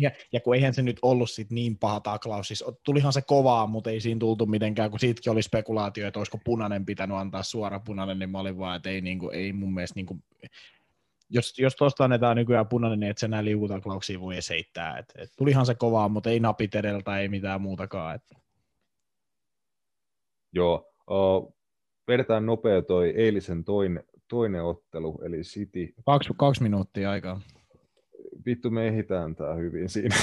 ja, 0.00 0.10
ja, 0.32 0.40
kun 0.40 0.54
eihän 0.54 0.74
se 0.74 0.82
nyt 0.82 0.98
ollut 1.02 1.30
sit 1.30 1.50
niin 1.50 1.78
paha 1.78 2.00
taklaus, 2.00 2.48
siis 2.48 2.64
tulihan 2.84 3.12
se 3.12 3.22
kovaa, 3.22 3.66
mutta 3.66 3.90
ei 3.90 4.00
siinä 4.00 4.18
tultu 4.18 4.46
mitenkään, 4.46 4.90
kun 4.90 5.00
siitäkin 5.00 5.32
oli 5.32 5.42
spekulaatio, 5.42 6.06
että 6.06 6.20
olisiko 6.20 6.38
punainen 6.44 6.86
pitänyt 6.86 7.16
antaa 7.16 7.42
suora 7.42 7.80
punainen, 7.80 8.18
niin 8.18 8.30
mä 8.30 8.38
olin 8.38 8.58
vaan, 8.58 8.76
että 8.76 8.90
ei, 8.90 9.00
niinku, 9.00 9.30
ei 9.30 9.52
mun 9.52 9.74
mielestä, 9.74 9.94
niinku, 9.94 10.18
jos, 11.30 11.58
jos 11.58 11.76
tuosta 11.76 12.04
annetaan 12.04 12.36
nykyään 12.36 12.68
punainen, 12.68 13.00
niin 13.00 13.10
et 13.10 13.18
sä 13.18 13.28
näin 13.28 13.44
liukutaklauksia 13.44 14.20
voi 14.20 14.34
edes 14.34 14.50
heittää. 14.50 14.98
Et, 14.98 15.12
et, 15.16 15.30
tulihan 15.38 15.66
se 15.66 15.74
kovaa, 15.74 16.08
mutta 16.08 16.30
ei 16.30 16.40
napit 16.40 16.74
edeltä, 16.74 17.18
ei 17.18 17.28
mitään 17.28 17.60
muutakaan. 17.60 18.14
Et. 18.14 18.36
Joo, 20.52 20.92
uh, 21.10 21.54
vedetään 22.08 22.46
nopea 22.46 22.82
toi 22.82 23.10
eilisen 23.16 23.64
toinen, 23.64 24.04
toinen 24.28 24.64
ottelu, 24.64 25.22
eli 25.24 25.40
City. 25.40 25.94
Kaksi, 26.06 26.30
kaksi 26.36 26.62
minuuttia 26.62 27.10
aikaa. 27.10 27.40
Vittu, 28.46 28.70
me 28.70 28.86
ehditään 28.88 29.36
tää 29.36 29.54
hyvin 29.54 29.88
siinä. 29.88 30.16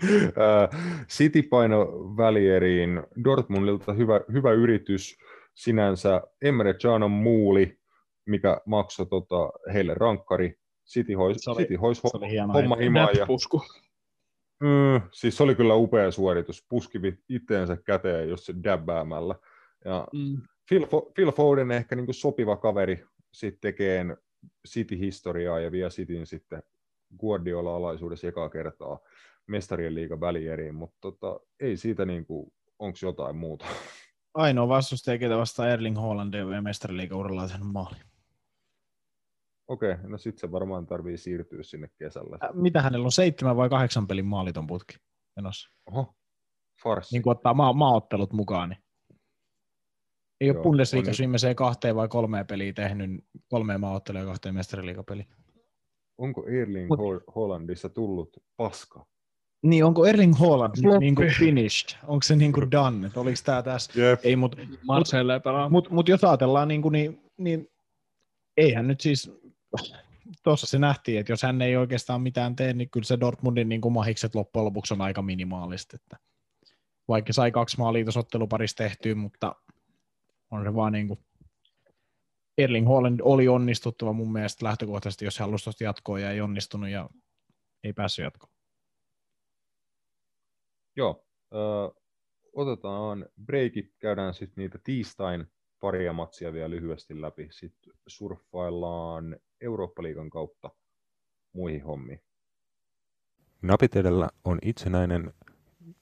City 1.08 1.42
paino 1.42 1.86
välieriin. 2.16 3.02
Dortmundilta 3.24 3.92
hyvä, 3.92 4.20
hyvä 4.32 4.52
yritys 4.52 5.18
sinänsä. 5.54 6.22
Emre 6.42 6.74
Canon 6.74 7.10
muuli, 7.10 7.78
mikä 8.26 8.60
maksoi 8.66 9.06
tota, 9.06 9.50
heille 9.72 9.94
rankkari. 9.94 10.54
City 10.88 11.12
hois, 11.12 11.36
Se 11.40 11.50
oli- 11.50 11.62
City 11.62 11.74
hois 11.74 12.02
homma 12.54 12.76
himaa. 12.76 13.08
Ja, 13.18 13.26
Pusku. 13.26 13.62
mm, 14.60 15.00
siis 15.12 15.36
se 15.36 15.42
oli 15.42 15.54
kyllä 15.54 15.74
upea 15.74 16.10
suoritus. 16.10 16.66
Puski 16.68 16.98
itteensä 17.28 17.76
käteen 17.84 18.28
just 18.28 18.44
se 18.44 18.54
dabbäämällä. 18.64 19.34
Ja 19.84 20.06
Mm. 20.12 20.42
Phil, 20.68 20.82
Fo- 20.84 21.12
Phil 21.14 21.30
Foden 21.32 21.70
ehkä 21.70 21.96
niin 21.96 22.14
sopiva 22.14 22.56
kaveri 22.56 23.04
sitten 23.32 23.60
tekeen 23.60 24.16
City-historiaa 24.68 25.60
ja 25.60 25.72
vie 25.72 25.88
Cityn 25.88 26.26
sitten 26.26 26.62
Guardiola-alaisuudessa 27.18 28.26
ekaa 28.26 28.48
kertaa 28.48 28.98
mestarien 29.46 29.94
liigan 29.94 30.20
välieriin, 30.20 30.74
mutta 30.74 30.96
tota, 31.00 31.40
ei 31.60 31.76
siitä 31.76 32.04
niin 32.06 32.26
kuin, 32.26 32.52
onko 32.78 32.98
jotain 33.02 33.36
muuta. 33.36 33.66
Ainoa 34.34 34.68
vastustaja, 34.68 35.18
ketä 35.18 35.36
vastaa 35.36 35.68
Erling 35.68 35.96
Haaland 35.96 36.34
ja 36.34 36.62
mestariliigauralla 36.62 37.48
tehnyt 37.48 37.68
maali. 37.72 37.96
Okei, 39.68 39.96
no 40.02 40.18
sitten 40.18 40.40
se 40.40 40.52
varmaan 40.52 40.86
tarvii 40.86 41.18
siirtyä 41.18 41.62
sinne 41.62 41.88
kesällä. 41.98 42.38
Ä, 42.42 42.50
Mitä 42.52 42.82
hänellä 42.82 43.04
on, 43.04 43.12
seitsemän 43.12 43.56
vai 43.56 43.68
kahdeksan 43.68 44.06
pelin 44.06 44.26
maaliton 44.26 44.66
putki 44.66 44.94
menossa? 45.36 45.70
Oho, 45.86 46.14
farssi. 46.82 47.14
Niin 47.14 47.22
kuin 47.22 47.36
ottaa 47.36 47.54
maa- 47.54 47.72
maaottelut 47.72 48.32
mukaan. 48.32 48.68
Niin. 48.68 48.80
Ei 50.40 50.50
ole 50.50 50.56
Joo, 50.56 50.62
Bundesliigassa 50.62 51.22
on- 51.22 51.24
viimeiseen 51.24 51.56
kahteen 51.56 51.96
vai 51.96 52.08
kolmeen 52.08 52.46
peliin 52.46 52.74
tehnyt 52.74 53.10
kolmeen 53.48 53.80
maaottelua 53.80 54.20
ja 54.20 54.26
kahteen 54.26 54.54
mestariliigapeliin. 54.54 55.28
Onko 56.20 56.46
Erling 56.46 56.88
Mut- 56.90 56.98
Ho- 56.98 57.32
Hollandissa 57.34 57.88
tullut 57.88 58.36
paska? 58.56 59.06
Niin, 59.62 59.84
onko 59.84 60.06
Erling 60.06 60.34
Haaland 60.38 60.80
Floppi. 60.82 60.98
niin 61.00 61.14
kuin 61.14 61.32
finished? 61.38 61.98
Onko 62.06 62.22
se 62.22 62.36
niin 62.36 62.52
kuin 62.52 62.70
done? 62.70 63.06
Että 63.06 63.20
oliko 63.20 63.38
tämä 63.44 63.62
tässä? 63.62 64.00
Jep. 64.00 64.20
Ei, 64.22 64.36
mutta 64.36 64.56
pelaa. 65.44 65.68
mut, 65.68 65.90
mut 65.90 66.08
jos 66.08 66.24
ajatellaan, 66.24 66.68
niin, 66.68 66.82
kuin, 66.82 66.92
niin, 66.92 67.22
niin 67.36 67.68
eihän 68.56 68.88
nyt 68.88 69.00
siis, 69.00 69.32
tuossa 70.42 70.66
se 70.66 70.78
nähtiin, 70.78 71.20
että 71.20 71.32
jos 71.32 71.42
hän 71.42 71.62
ei 71.62 71.76
oikeastaan 71.76 72.22
mitään 72.22 72.56
tee, 72.56 72.72
niin 72.72 72.90
kyllä 72.90 73.04
se 73.04 73.20
Dortmundin 73.20 73.68
niin 73.68 73.80
kuin 73.80 73.92
mahikset 73.92 74.34
loppujen 74.34 74.64
lopuksi 74.64 74.94
on 74.94 75.00
aika 75.00 75.22
minimaalista. 75.22 75.96
Että 75.96 76.16
vaikka 77.08 77.32
sai 77.32 77.50
kaksi 77.50 77.78
maalia 77.78 78.04
tuossa 78.04 78.20
otteluparissa 78.20 78.76
tehtyä, 78.76 79.14
mutta 79.14 79.54
on 80.50 80.64
se 80.64 80.74
vaan 80.74 80.92
niin 80.92 81.08
kuin, 81.08 81.20
Erling 82.62 82.88
Haaland 82.88 83.20
oli 83.22 83.48
onnistuttava 83.48 84.12
mun 84.12 84.32
mielestä 84.32 84.64
lähtökohtaisesti, 84.64 85.24
jos 85.24 85.38
hän 85.38 85.48
halusi 85.48 85.64
tuosta 85.64 85.84
jatkoa 85.84 86.18
ja 86.18 86.30
ei 86.30 86.40
onnistunut 86.40 86.90
ja 86.90 87.10
ei 87.84 87.92
päässyt 87.92 88.22
jatkoon. 88.22 88.52
Joo, 90.96 91.26
ö, 91.52 91.56
otetaan 92.52 93.26
breakit, 93.44 93.94
käydään 93.98 94.34
sitten 94.34 94.62
niitä 94.62 94.78
tiistain 94.84 95.46
paria 95.80 96.12
matsia 96.12 96.52
vielä 96.52 96.70
lyhyesti 96.70 97.20
läpi, 97.20 97.48
sitten 97.50 97.92
surffaillaan 98.06 99.36
Eurooppa-liigan 99.60 100.30
kautta 100.30 100.70
muihin 101.52 101.84
hommiin. 101.84 102.20
Napit 103.62 103.96
edellä 103.96 104.28
on 104.44 104.58
itsenäinen 104.62 105.34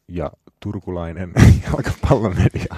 ja 0.09 0.31
turkulainen 0.61 1.33
jalkapallomedia. 1.64 2.77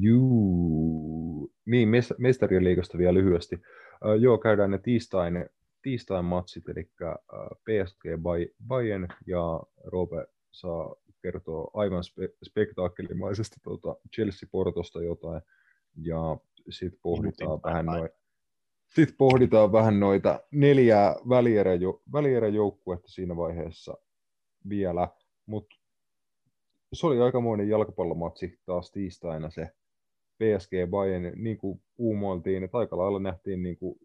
Juu. 0.00 1.52
Niin, 1.66 1.88
mes- 1.88 2.14
mestarien 2.18 2.64
liigasta 2.64 2.98
vielä 2.98 3.14
lyhyesti. 3.14 3.56
Uh, 3.56 4.20
joo, 4.20 4.38
käydään 4.38 4.70
ne 4.70 4.78
tiistain, 4.78 5.46
tiistain 5.82 6.24
matsit, 6.24 6.68
eli 6.68 6.90
uh, 7.02 7.56
PSG 7.56 8.04
Bay- 8.22 8.54
Bayern 8.66 9.08
ja 9.26 9.60
Robe 9.84 10.26
saa 10.50 10.94
kertoa 11.22 11.70
aivan 11.74 12.02
spe- 12.02 12.36
spektaakkelimaisesti 12.42 13.56
tuota 13.62 13.96
Chelsea-portosta 14.14 15.02
jotain, 15.02 15.42
ja 15.96 16.36
sitten 16.70 17.00
pohditaan 17.02 17.60
vähän 17.64 17.86
noin 17.86 18.08
sitten 18.94 19.16
pohditaan 19.16 19.72
vähän 19.72 20.00
noita 20.00 20.40
neljää 20.50 21.14
välieräjo- 21.28 22.02
välieräjoukkuetta 22.12 23.08
siinä 23.08 23.36
vaiheessa 23.36 23.94
vielä, 24.68 25.08
mutta 25.46 25.76
se 26.94 27.06
oli 27.06 27.20
aikamoinen 27.20 27.68
jalkapallomatsi 27.68 28.58
taas 28.66 28.90
tiistaina 28.90 29.50
se 29.50 29.68
PSG 30.38 30.90
Bayern, 30.90 31.32
niin 31.36 31.58
kuin 31.58 31.82
uumoiltiin, 31.98 32.64
että 32.64 32.78
aika 32.78 32.96
lailla 32.96 33.18
nähtiin 33.18 33.62
niin 33.62 33.76
kuin 33.76 33.98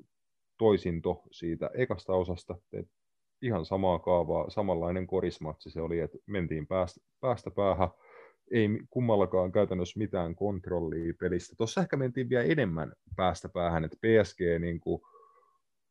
toisinto 0.57 1.23
siitä 1.31 1.69
ekasta 1.73 2.13
osasta, 2.13 2.55
että 2.73 2.93
ihan 3.41 3.65
samaa 3.65 3.99
kaavaa, 3.99 4.49
samanlainen 4.49 5.07
korismatsi 5.07 5.69
se 5.69 5.81
oli, 5.81 5.99
että 5.99 6.17
mentiin 6.25 6.67
päästä, 6.67 7.01
päästä 7.19 7.51
päähän, 7.51 7.89
ei 8.51 8.69
kummallakaan 8.89 9.51
käytännössä 9.51 9.99
mitään 9.99 10.35
kontrollia 10.35 11.13
pelistä. 11.19 11.55
Tuossa 11.57 11.81
ehkä 11.81 11.97
mentiin 11.97 12.29
vielä 12.29 12.43
enemmän 12.43 12.93
päästä 13.15 13.49
päähän, 13.49 13.85
että 13.85 13.97
PSG 13.97 14.39
niin 14.59 14.79
kuin 14.79 15.01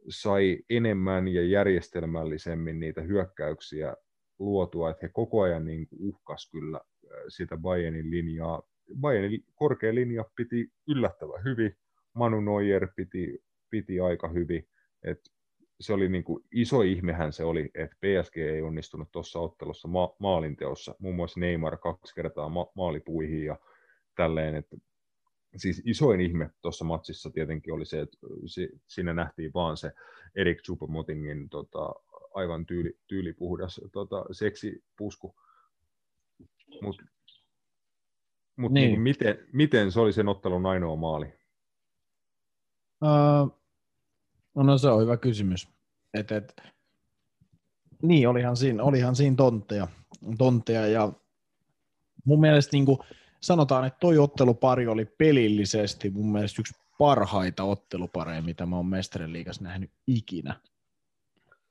sai 0.09 0.59
enemmän 0.71 1.29
ja 1.29 1.47
järjestelmällisemmin 1.47 2.81
niitä 2.81 3.01
hyökkäyksiä 3.01 3.97
luotua, 4.39 4.91
että 4.91 5.07
he 5.07 5.11
koko 5.13 5.43
ajan 5.43 5.65
niin 5.65 5.89
uhkas 5.99 6.51
kyllä 6.51 6.81
sitä 7.29 7.57
Bayernin 7.57 8.11
linjaa. 8.11 8.63
Bayernin 9.01 9.45
korkea 9.55 9.95
linja 9.95 10.25
piti 10.37 10.73
yllättävän 10.89 11.45
hyvin, 11.45 11.77
Manu 12.15 12.41
Neuer 12.41 12.89
piti, 12.97 13.39
piti 13.71 14.01
aika 14.01 14.29
hyvin, 14.29 14.69
et 15.03 15.21
se 15.81 15.93
oli 15.93 16.09
niin 16.09 16.25
kuin 16.25 16.45
iso 16.53 16.83
ihmehän 16.83 17.33
se 17.33 17.45
oli, 17.45 17.71
että 17.75 17.97
PSG 17.97 18.37
ei 18.37 18.63
onnistunut 18.63 19.13
tuossa 19.13 19.39
ottelussa 19.39 19.89
ma- 19.89 20.17
maalinteossa. 20.19 20.95
Muun 20.99 21.15
muassa 21.17 21.41
Neymar 21.41 21.77
kaksi 21.77 22.15
kertaa 22.15 22.49
ma- 22.49 22.73
maalipuihin 22.75 23.45
ja 23.45 23.59
tälleen, 24.17 24.55
että 24.55 24.77
siis 25.57 25.83
isoin 25.85 26.21
ihme 26.21 26.51
tuossa 26.63 26.85
matsissa 26.85 27.31
tietenkin 27.31 27.75
oli 27.75 27.87
se, 27.87 28.01
että 28.01 28.17
siinä 28.87 29.15
nähtiin 29.15 29.51
vaan 29.55 29.77
se 29.77 29.93
Erik 30.35 30.63
Chupomotingin 30.63 31.49
tota, 31.49 31.95
aivan 32.35 32.67
tyyli, 32.67 32.99
tyylipuhdas 33.07 33.81
tota, 33.93 34.25
seksipusku. 34.33 35.35
Mutta 36.83 37.03
mut 38.57 38.73
niin. 38.73 38.89
niin 38.89 39.01
miten, 39.01 39.39
miten 39.53 39.93
se 39.93 40.01
oli 40.01 40.13
sen 40.13 40.29
ottelun 40.29 40.67
ainoa 40.67 40.97
maali? 40.97 41.27
Uh, 43.03 43.59
no 44.55 44.79
se 44.79 44.89
on 44.89 45.03
hyvä 45.03 45.17
kysymys. 45.17 45.69
Et, 46.15 46.33
et, 46.33 46.63
niin, 48.03 48.29
olihan 48.29 48.57
siinä, 48.57 48.83
olihan 48.83 49.17
siinä 49.17 49.37
tontteja, 49.37 49.89
tontteja 50.39 50.87
ja 50.87 51.13
mun 52.25 52.41
mielestä 52.41 52.77
niin 52.77 52.87
kuin, 52.87 52.99
sanotaan, 53.41 53.87
että 53.87 53.99
toi 54.01 54.19
ottelupari 54.19 54.87
oli 54.87 55.05
pelillisesti 55.05 56.11
mun 56.11 56.33
mielestä 56.33 56.63
yksi 56.63 56.75
parhaita 56.99 57.65
ottelupareja, 57.65 58.43
mitä 58.43 58.67
mä 58.67 58.77
oon 58.77 58.87
Mestarin 58.87 59.33
liigassa 59.33 59.65
nähnyt 59.65 59.91
ikinä. 60.07 60.61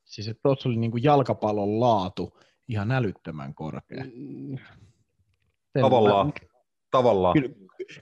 Siis 0.08 0.28
että 0.28 0.42
tuossa 0.44 0.70
oli 0.70 0.78
niinku 0.78 0.98
jalkapallon 0.98 1.80
laatu 1.80 2.38
ihan 2.68 2.92
älyttömän 2.92 3.54
korkea. 3.54 4.04
Mm. 4.16 4.58
Tavallaan. 5.82 6.28
Mä, 6.28 6.34
tavallaan. 6.92 7.34
Kyllä, 7.34 7.56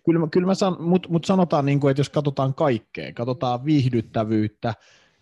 kyllä, 0.06 0.28
kyllä 0.32 0.48
mä 0.48 0.56
san, 0.56 0.76
mutta 0.80 1.10
mut 1.10 1.26
sanotaan, 1.26 1.66
niin 1.66 1.80
kuin, 1.80 1.92
että 1.92 2.00
jos 2.00 2.10
katsotaan 2.10 2.54
kaikkea, 2.54 3.14
katsotaan 3.14 3.66
viihdyttävyyttä, 3.66 4.74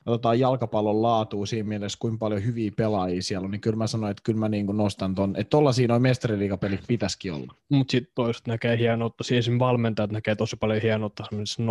katsotaan 0.05 0.39
jalkapallon 0.39 1.01
laatua 1.01 1.45
siinä 1.45 1.67
mielessä, 1.67 1.97
kuinka 2.01 2.17
paljon 2.17 2.45
hyviä 2.45 2.71
pelaajia 2.77 3.21
siellä 3.21 3.45
on, 3.45 3.51
niin 3.51 3.61
kyllä 3.61 3.77
mä 3.77 3.87
sanoin, 3.87 4.11
että 4.11 4.23
kyllä 4.23 4.39
mä 4.39 4.49
niin 4.49 4.65
kuin 4.65 4.77
nostan 4.77 5.15
ton, 5.15 5.35
että 5.37 5.49
tollaisia 5.49 5.87
noin 5.87 6.01
mestariliigapelit 6.01 6.81
pitäisikin 6.87 7.33
olla. 7.33 7.55
Mutta 7.69 7.91
sitten 7.91 8.11
toiset 8.15 8.47
näkee 8.47 8.77
hienoutta, 8.77 9.23
siis 9.23 9.49
valmentajat 9.59 10.11
näkee 10.11 10.35
tosi 10.35 10.55
paljon 10.55 10.81
hienoutta 10.81 11.23
semmoisessa 11.29 11.63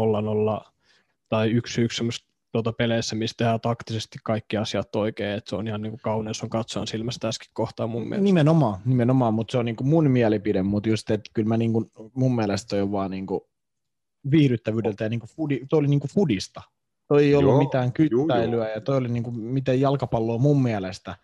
0-0 0.60 0.70
tai 1.28 1.52
1-1 1.52 1.60
semmoista 1.92 2.31
tuota 2.52 2.72
peleissä, 2.72 3.16
missä 3.16 3.34
tehdään 3.36 3.60
taktisesti 3.60 4.18
kaikki 4.24 4.56
asiat 4.56 4.96
oikein, 4.96 5.30
että 5.30 5.50
se 5.50 5.56
on 5.56 5.66
ihan 5.66 5.82
niin 5.82 5.90
kuin 5.90 6.00
kauneus 6.02 6.42
on 6.42 6.50
katsoa 6.50 6.86
silmästä 6.86 7.28
tässäkin 7.28 7.50
kohtaa 7.54 7.86
mun 7.86 8.02
mielestä. 8.02 8.24
Nimenomaan, 8.24 8.80
nimenomaan 8.84 9.34
mutta 9.34 9.52
se 9.52 9.58
on 9.58 9.64
niin 9.64 9.76
kuin 9.76 9.88
mun 9.88 10.10
mielipide, 10.10 10.62
mutta 10.62 10.88
just, 10.88 11.10
että 11.10 11.30
kyllä 11.34 11.48
mä 11.48 11.56
niin 11.56 11.72
kuin, 11.72 11.90
mun 12.14 12.36
mielestä 12.36 12.68
toi 12.68 12.80
on 12.80 12.92
vaan 12.92 13.10
niin 13.10 13.26
kuin 13.26 13.40
viihdyttävyydeltä 14.30 15.04
ja 15.04 15.10
niin 15.10 15.20
kuin 15.20 15.30
fudi, 15.30 15.60
toi 15.70 15.78
oli 15.78 15.88
niin 15.88 16.00
kuin 16.00 16.10
fudista. 16.10 16.62
Toi 17.08 17.24
ei 17.24 17.34
ollut 17.34 17.52
joo, 17.52 17.62
mitään 17.62 17.92
kyttäilyä 17.92 18.64
joo. 18.64 18.74
ja 18.74 18.80
toi 18.80 18.96
oli 18.96 19.08
niin 19.08 19.22
kuin, 19.22 19.38
miten 19.38 19.80
jalkapalloa 19.80 20.38
mun 20.38 20.62
mielestä 20.62 21.16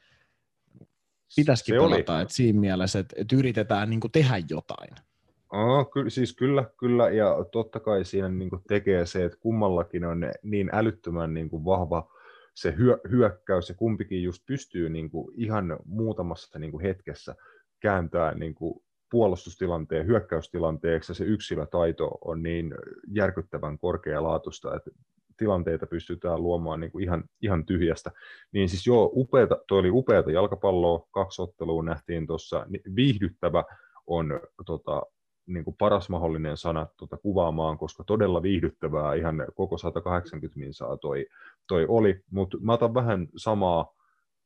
pitäisikin 1.36 1.74
se 1.74 1.78
pelata, 1.78 2.20
että 2.20 2.34
siinä 2.34 2.60
mielessä, 2.60 2.98
että, 2.98 3.16
että 3.18 3.36
yritetään 3.36 3.90
niin 3.90 4.00
kuin 4.00 4.12
tehdä 4.12 4.34
jotain. 4.50 5.07
Oh, 5.52 5.90
ky- 5.90 6.10
siis 6.10 6.36
kyllä, 6.36 6.64
kyllä, 6.78 7.10
ja 7.10 7.36
totta 7.52 7.80
kai 7.80 8.04
siinä 8.04 8.28
niin 8.28 8.50
kuin 8.50 8.62
tekee 8.68 9.06
se, 9.06 9.24
että 9.24 9.38
kummallakin 9.40 10.04
on 10.04 10.20
niin 10.42 10.70
älyttömän 10.72 11.34
niin 11.34 11.50
kuin 11.50 11.64
vahva 11.64 12.10
se 12.54 12.74
hyö- 12.76 13.00
hyökkäys, 13.10 13.68
ja 13.68 13.74
kumpikin 13.74 14.22
just 14.22 14.42
pystyy 14.46 14.88
niin 14.88 15.10
kuin 15.10 15.34
ihan 15.36 15.76
muutamassa 15.84 16.58
niin 16.58 16.70
kuin 16.70 16.82
hetkessä 16.82 17.34
kääntää 17.80 18.34
niin 18.34 18.54
kuin 18.54 18.82
puolustustilanteen 19.10 20.06
hyökkäystilanteeksi, 20.06 21.10
ja 21.10 21.14
se 21.14 21.24
yksilötaito 21.24 22.18
on 22.24 22.42
niin 22.42 22.74
järkyttävän 23.12 23.78
korkealaatuista, 23.78 24.76
että 24.76 24.90
tilanteita 25.36 25.86
pystytään 25.86 26.42
luomaan 26.42 26.80
niin 26.80 26.92
kuin 26.92 27.04
ihan, 27.04 27.24
ihan 27.42 27.66
tyhjästä. 27.66 28.10
Niin 28.52 28.68
siis 28.68 28.86
joo, 28.86 29.10
upeata, 29.14 29.58
toi 29.68 29.78
oli 29.78 29.90
upeata 29.90 30.30
jalkapalloa, 30.30 31.06
kaksi 31.10 31.42
ottelua 31.42 31.82
nähtiin 31.82 32.26
tuossa, 32.26 32.66
viihdyttävä 32.96 33.64
on 34.06 34.40
tota, 34.66 35.02
niin 35.48 35.64
kuin 35.64 35.76
paras 35.78 36.08
mahdollinen 36.08 36.56
sana 36.56 36.86
tuota 36.96 37.16
kuvaamaan, 37.16 37.78
koska 37.78 38.04
todella 38.04 38.42
viihdyttävää 38.42 39.14
ihan 39.14 39.46
koko 39.54 39.78
180 39.78 40.58
minsaa 40.58 40.96
toi, 40.96 41.26
toi 41.68 41.86
oli, 41.88 42.20
mutta 42.30 42.58
mä 42.60 42.72
otan 42.72 42.94
vähän 42.94 43.28
samaa 43.36 43.94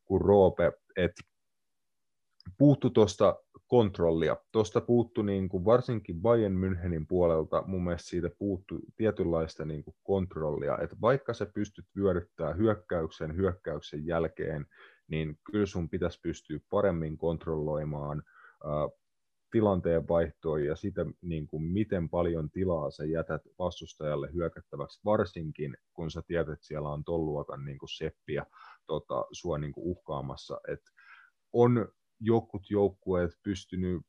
kuin 0.05 0.21
Roope, 0.21 0.73
että 0.97 1.23
puuttu 2.59 2.91
tuosta 2.91 3.37
kontrollia. 3.67 4.37
Tuosta 4.53 4.81
puuttu 4.81 5.23
niin 5.23 5.49
kuin 5.49 5.65
varsinkin 5.65 6.23
Bayern 6.23 6.55
Münchenin 6.55 7.07
puolelta, 7.09 7.63
mun 7.67 7.85
mielestä 7.85 8.09
siitä 8.09 8.31
puuttu 8.39 8.79
tietynlaista 8.97 9.65
niin 9.65 9.85
kuin 9.85 9.97
kontrollia, 10.03 10.79
että 10.79 10.97
vaikka 11.01 11.35
sä 11.35 11.47
pystyt 11.47 11.85
vyöryttämään 11.97 12.59
hyökkäyksen 12.59 13.37
hyökkäyksen 13.37 14.07
jälkeen, 14.07 14.67
niin 15.09 15.39
kyllä 15.51 15.67
sun 15.67 15.89
pitäisi 15.89 16.21
pystyä 16.23 16.59
paremmin 16.71 17.17
kontrolloimaan 17.17 18.23
tilanteen 19.53 20.09
vaihtoa 20.09 20.59
ja 20.59 20.77
sitä, 20.77 21.07
niin 21.23 21.47
kuin 21.47 21.63
miten 21.63 22.09
paljon 22.09 22.51
tilaa 22.51 22.91
sä 22.91 23.05
jätät 23.05 23.43
vastustajalle 23.59 24.33
hyökättäväksi, 24.33 25.01
varsinkin 25.05 25.77
kun 25.93 26.11
sä 26.11 26.23
tiedät, 26.27 26.49
että 26.49 26.67
siellä 26.67 26.89
on 26.89 27.05
tolluakan 27.05 27.65
niin 27.65 27.79
kuin 27.79 27.89
seppiä 27.97 28.47
tota, 28.87 29.25
sua 29.33 29.59
niin 29.59 29.73
kuin 29.73 29.87
uhkaamassa. 29.87 30.61
Et 30.69 30.81
on 31.53 31.89
jokut 32.21 32.71
joukkueet 32.71 33.31
pystynyt 33.43 34.03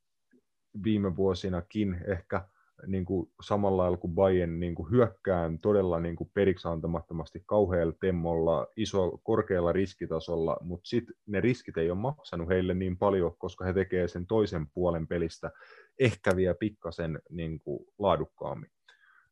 viime 0.84 1.16
vuosinakin 1.16 2.02
ehkä 2.08 2.48
niin 2.88 3.06
kuin 3.06 3.32
samalla 3.42 3.84
lailla 3.84 3.98
kuin 3.98 4.16
Bayern 4.16 4.60
niin 4.60 4.76
kuin 4.76 4.92
hyökkään 4.92 5.60
todella 5.60 6.00
niin 6.00 6.16
kuin 6.16 6.32
periksi 6.34 6.68
antamattomasti 6.68 7.44
kauhealla 7.46 7.94
temmolla, 8.00 8.68
iso, 8.78 9.18
korkealla 9.24 9.72
riskitasolla, 9.72 10.58
mutta 10.62 10.88
sitten 10.88 11.16
ne 11.26 11.42
riskit 11.42 11.78
ei 11.78 11.92
ole 11.92 12.00
maksanut 12.00 12.50
heille 12.50 12.74
niin 12.74 12.98
paljon, 12.98 13.36
koska 13.38 13.66
he 13.66 13.74
tekevät 13.74 14.12
sen 14.12 14.28
toisen 14.28 14.68
puolen 14.74 15.08
pelistä 15.08 15.52
ehkä 16.00 16.36
vielä 16.36 16.56
pikkasen 16.60 17.20
niin 17.30 17.60
kuin 17.60 17.86
laadukkaammin. 18.00 18.70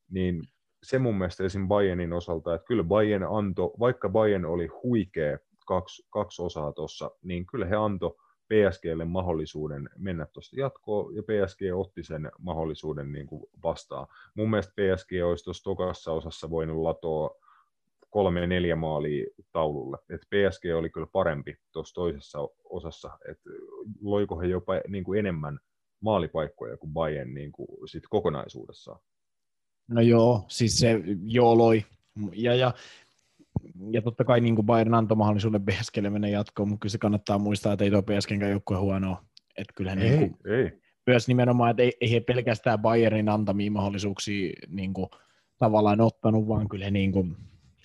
Niin 0.09 0.41
se 0.83 0.99
mun 0.99 1.17
mielestä 1.17 1.43
esim. 1.43 1.67
Bayernin 1.67 2.13
osalta, 2.13 2.55
että 2.55 2.67
kyllä 2.67 2.83
Bayern 2.83 3.27
antoi, 3.29 3.71
vaikka 3.79 4.09
Bayern 4.09 4.45
oli 4.45 4.67
huikea 4.67 5.37
kaksi, 5.67 6.07
kaksi 6.09 6.41
osaa 6.41 6.71
tuossa, 6.73 7.11
niin 7.23 7.45
kyllä 7.45 7.65
he 7.65 7.75
antoi 7.75 8.15
PSGlle 8.51 9.05
mahdollisuuden 9.05 9.89
mennä 9.97 10.25
tuosta 10.25 10.59
jatkoon, 10.59 11.15
ja 11.15 11.23
PSG 11.23 11.61
otti 11.75 12.03
sen 12.03 12.31
mahdollisuuden 12.39 13.11
niin 13.11 13.27
kuin 13.27 13.43
vastaan. 13.63 14.07
Mun 14.35 14.49
mielestä 14.49 14.73
PSG 14.75 15.11
olisi 15.25 15.43
tuossa 15.43 15.63
tokassa 15.63 16.11
osassa 16.11 16.49
voinut 16.49 16.81
latoa 16.81 17.35
kolme 18.09 18.47
neljä 18.47 18.75
maalia 18.75 19.25
taululle. 19.51 19.97
Et 20.09 20.21
PSG 20.21 20.63
oli 20.77 20.89
kyllä 20.89 21.07
parempi 21.11 21.57
tuossa 21.71 21.95
toisessa 21.95 22.39
osassa, 22.63 23.09
että 23.29 23.49
loiko 24.01 24.39
he 24.39 24.47
jopa 24.47 24.73
niin 24.87 25.03
kuin 25.03 25.19
enemmän 25.19 25.59
maalipaikkoja 25.99 26.77
kuin 26.77 26.93
Bayern 26.93 27.33
niin 27.33 27.51
kuin 27.51 27.67
sit 27.87 28.03
kokonaisuudessaan. 28.09 28.99
No 29.87 30.01
joo, 30.01 30.45
siis 30.47 30.79
se 30.79 31.01
joo 31.25 31.57
loi. 31.57 31.85
Ja, 32.35 32.55
ja 32.55 32.73
ja 33.91 34.01
totta 34.01 34.23
kai 34.23 34.41
niin 34.41 34.55
kuin 34.55 34.65
Bayern 34.65 34.93
antoi 34.93 35.17
mahdollisuuden 35.17 35.65
PSGlle 35.65 36.09
mennä 36.09 36.27
jatkoon, 36.27 36.69
mutta 36.69 36.81
kyllä 36.81 36.91
se 36.91 36.97
kannattaa 36.97 37.39
muistaa, 37.39 37.73
että 37.73 37.85
ei 37.85 37.91
tuo 37.91 38.01
PSGnkään 38.01 38.51
joukkue 38.51 38.77
huonoa. 38.77 39.25
Että 39.57 39.73
kyllähän 39.75 39.99
ei, 39.99 40.17
niin 40.17 40.37
kuin, 40.37 40.53
ei. 40.53 40.81
myös 41.07 41.27
nimenomaan, 41.27 41.71
että 41.71 41.83
ei, 41.83 41.93
ei 42.01 42.11
he 42.11 42.19
pelkästään 42.19 42.79
Bayernin 42.79 43.29
antamia 43.29 43.71
mahdollisuuksia 43.71 44.53
niin 44.67 44.93
kuin, 44.93 45.09
tavallaan 45.57 46.01
ottanut, 46.01 46.47
vaan 46.47 46.69
kyllä 46.69 46.85
he 46.85 46.91
niin 46.91 47.11
kuin, 47.11 47.37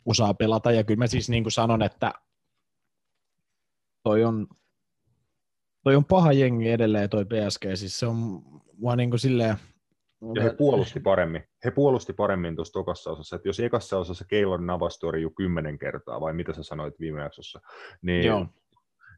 osaa 0.06 0.34
pelata. 0.34 0.72
Ja 0.72 0.84
kyllä 0.84 0.98
mä 0.98 1.06
siis 1.06 1.28
niin 1.28 1.44
kuin 1.44 1.52
sanon, 1.52 1.82
että 1.82 2.12
toi 4.02 4.24
on, 4.24 4.46
toi 5.84 5.96
on 5.96 6.04
paha 6.04 6.32
jengi 6.32 6.70
edelleen 6.70 7.10
toi 7.10 7.24
PSG. 7.24 7.64
Siis 7.74 7.98
se 7.98 8.06
on 8.06 8.42
vaan 8.82 8.98
niin 8.98 9.10
kuin 9.10 9.20
silleen, 9.20 9.56
ja 10.34 10.42
he 10.42 10.50
puolusti 10.50 11.00
paremmin. 11.00 11.42
He 11.64 11.70
puolusti 11.70 12.12
paremmin 12.12 12.56
tuossa 12.56 12.72
tokassa 12.72 13.10
osassa. 13.10 13.36
Että 13.36 13.48
jos 13.48 13.60
ekassa 13.60 13.98
osassa 13.98 14.24
Keilor 14.28 14.60
Navas 14.60 14.98
torjuu 14.98 15.30
kymmenen 15.30 15.78
kertaa, 15.78 16.20
vai 16.20 16.32
mitä 16.32 16.52
sä 16.52 16.62
sanoit 16.62 17.00
viime 17.00 17.22
jaksossa, 17.22 17.60
niin, 18.02 18.26
Joo. 18.26 18.46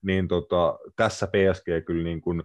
niin 0.02 0.28
tota, 0.28 0.78
tässä 0.96 1.26
PSG 1.26 1.86
kyllä 1.86 2.05
niin 2.05 2.20
kuin, 2.20 2.42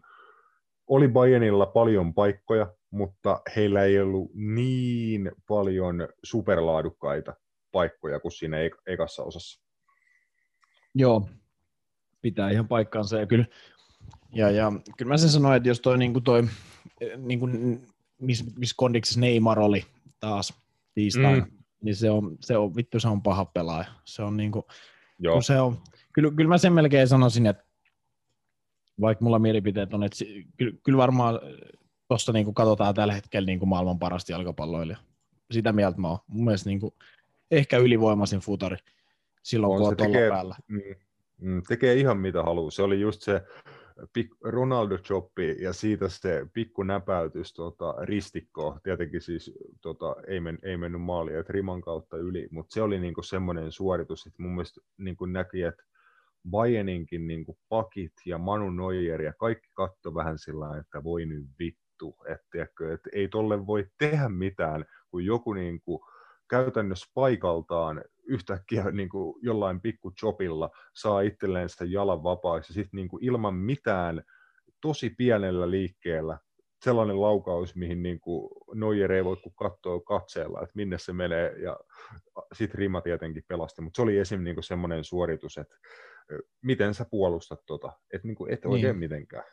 oli 0.88 1.08
Bayernilla 1.08 1.66
paljon 1.66 2.14
paikkoja, 2.14 2.74
mutta 2.92 3.42
heillä 3.56 3.84
ei 3.84 4.00
ollut 4.00 4.32
niin 4.34 5.32
paljon 5.48 6.08
superlaadukkaita 6.24 7.34
paikkoja 7.72 8.20
kuin 8.20 8.32
siinä 8.32 8.58
ekassa 8.86 9.24
osassa. 9.24 9.64
Joo, 10.96 11.30
pitää 12.22 12.50
ihan 12.50 12.68
paikkaansa. 12.68 13.20
Ja 13.20 13.26
kyllä, 13.26 13.46
ja, 14.32 14.52
ja, 14.52 14.72
kyllä 14.98 15.10
mä 15.10 15.18
sen 15.18 15.30
sanoin, 15.30 15.58
että 15.58 15.70
jos 15.70 15.82
toi, 15.82 15.98
niin 15.98 16.14
kuin 16.14 16.24
toi 16.24 16.44
niin 17.18 17.40
kuin 17.40 17.84
missä 18.26 18.46
mis 18.60 18.74
kondiksessa 18.74 19.20
Neymar 19.20 19.60
oli 19.60 19.86
taas 20.20 20.54
tiistaina, 20.94 21.46
mm. 21.46 21.52
niin 21.82 21.96
se 21.96 22.10
on, 22.10 22.38
se 22.40 22.58
on, 22.58 22.76
vittu 22.76 23.00
se 23.00 23.08
on 23.08 23.22
paha 23.22 23.46
pelaaja. 23.46 23.86
Se 24.06 24.24
on 24.24 24.38
niinku, 24.38 24.68
Joo. 25.20 25.42
se 25.42 25.60
on, 25.62 25.78
kyllä, 26.14 26.32
kyllä 26.36 26.50
mä 26.50 26.58
sen 26.58 26.74
melkein 26.74 27.08
sanoisin, 27.08 27.46
että 27.46 27.64
vaikka 29.02 29.24
mulla 29.24 29.40
mielipiteet 29.40 29.94
on, 29.94 30.04
että 30.04 30.18
si- 30.18 30.48
ky- 30.58 30.80
kyllä 30.84 30.98
varmaan 30.98 31.40
tuossa 32.08 32.32
niin 32.32 32.54
katsotaan 32.54 32.94
tällä 32.96 33.14
hetkellä 33.14 33.46
niin 33.46 33.60
kuin 33.60 33.70
maailman 33.70 34.00
parasta 34.00 34.32
jalkapalloilija. 34.32 34.98
Sitä 35.52 35.72
mieltä 35.74 36.02
mä 36.02 36.10
oon. 36.10 36.20
Mun 36.28 36.46
mielestä 36.46 36.70
niin 36.70 36.80
kuin, 36.80 36.94
ehkä 37.52 37.78
ylivoimaisin 37.78 38.40
futari 38.40 38.78
silloin, 39.44 39.72
On 39.74 39.78
kun 39.80 39.88
on 39.88 39.98
tekee- 39.98 40.30
päällä. 40.30 40.56
Mm, 40.68 40.82
mm, 41.42 41.62
tekee 41.68 41.94
ihan 41.94 42.18
mitä 42.18 42.44
haluaa. 42.44 42.72
Se 42.72 42.84
oli 42.84 43.02
just 43.02 43.22
se 43.22 43.42
pik- 44.02 44.38
Ronaldo-choppi 44.44 45.64
ja 45.64 45.74
siitä 45.74 46.10
se 46.10 46.46
pikku 46.54 46.84
näpäytys 46.84 47.54
tota, 47.54 47.96
ristikkoon. 48.02 48.80
Tietenkin 48.84 49.22
siis 49.22 49.52
tota, 49.82 50.16
ei, 50.28 50.40
men, 50.40 50.60
ei 50.64 50.78
mennyt 50.78 51.02
maaliin, 51.02 51.40
että 51.40 51.54
riman 51.54 51.82
kautta 51.82 52.18
yli, 52.18 52.48
mutta 52.52 52.74
se 52.74 52.82
oli 52.82 53.00
niinku 53.00 53.22
semmoinen 53.22 53.72
suoritus, 53.72 54.26
että 54.26 54.42
mun 54.42 54.52
mielestä 54.52 54.82
niinku 54.98 55.26
näki, 55.26 55.62
että 55.62 55.84
Bayerninkin 56.50 57.28
niinku 57.28 57.58
pakit 57.70 58.14
ja 58.26 58.38
Manu 58.38 58.70
Neuer 58.70 59.22
ja 59.22 59.34
kaikki 59.34 59.70
katto 59.74 60.16
vähän 60.16 60.40
sillä 60.40 60.78
että 60.78 61.04
voi 61.04 61.26
nyt 61.26 61.46
vittu, 61.60 62.16
että, 62.28 62.48
tiedätkö, 62.52 62.94
että 62.94 63.10
ei 63.14 63.28
tolle 63.28 63.68
voi 63.68 63.88
tehdä 63.98 64.30
mitään, 64.30 64.86
kun 65.12 65.26
joku 65.26 65.54
niinku 65.54 66.06
käytännössä 66.50 67.12
paikaltaan 67.14 68.04
yhtäkkiä 68.28 68.84
niin 68.92 69.10
kuin 69.10 69.36
jollain 69.42 69.82
pikku 69.82 70.12
chopilla 70.12 70.70
saa 70.94 71.22
itselleen 71.22 71.70
sitä 71.70 71.86
jalan 71.86 72.24
vapaaksi 72.24 72.72
ja 72.72 72.74
sitten 72.74 72.98
niin 72.98 73.08
kuin 73.08 73.24
ilman 73.24 73.56
mitään 73.56 74.24
tosi 74.82 75.10
pienellä 75.10 75.72
liikkeellä 75.72 76.38
sellainen 76.84 77.22
laukaus, 77.22 77.76
mihin 77.76 78.04
niin 78.04 78.20
kuin 78.20 78.50
Neuer 78.76 79.12
ei 79.12 79.26
voi 79.26 79.36
kuin 79.36 79.54
katsoa 79.56 80.00
katseella, 80.00 80.62
että 80.62 80.72
minne 80.76 80.98
se 80.98 81.14
menee 81.14 81.60
ja 81.62 81.78
sitten 82.54 82.80
Rima 82.80 83.02
tietenkin 83.02 83.44
pelasti, 83.48 83.82
mutta 83.82 83.96
se 83.98 84.02
oli 84.02 84.18
esim. 84.18 84.44
Niin 84.44 84.56
kuin 84.56 84.64
semmoinen 84.64 85.04
suoritus, 85.04 85.58
että 85.58 85.76
miten 86.62 86.94
sä 86.94 87.06
puolustat 87.12 87.60
tota, 87.66 87.92
että 88.14 88.28
niin 88.28 88.36
kuin 88.36 88.54
et 88.54 88.60
Niin. 88.64 88.72
oikein 88.72 88.98
mitenkään. 88.98 89.44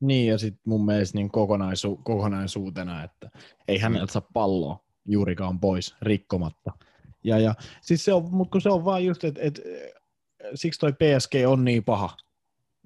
Niin, 0.00 0.30
ja 0.30 0.38
sitten 0.38 0.60
mun 0.66 0.84
mielestä 0.84 1.18
niin 1.18 1.28
kokonaisu- 1.30 2.00
kokonaisuutena, 2.04 3.04
että 3.04 3.30
ei 3.68 3.78
häneltä 3.78 4.12
saa 4.12 4.28
palloa 4.34 4.84
juurikaan 5.06 5.60
pois 5.60 5.96
rikkomatta. 6.02 6.72
Ja, 7.24 7.38
ja. 7.38 7.54
Siis 7.82 8.04
se 8.04 8.12
on, 8.12 8.28
mutta 8.30 8.52
kun 8.52 8.60
se 8.60 8.70
on 8.70 8.84
vaan 8.84 9.04
just, 9.04 9.24
että 9.24 9.40
et, 9.42 9.60
siksi 10.54 10.80
toi 10.80 10.92
PSG 10.92 11.32
on 11.46 11.64
niin 11.64 11.84
paha, 11.84 12.16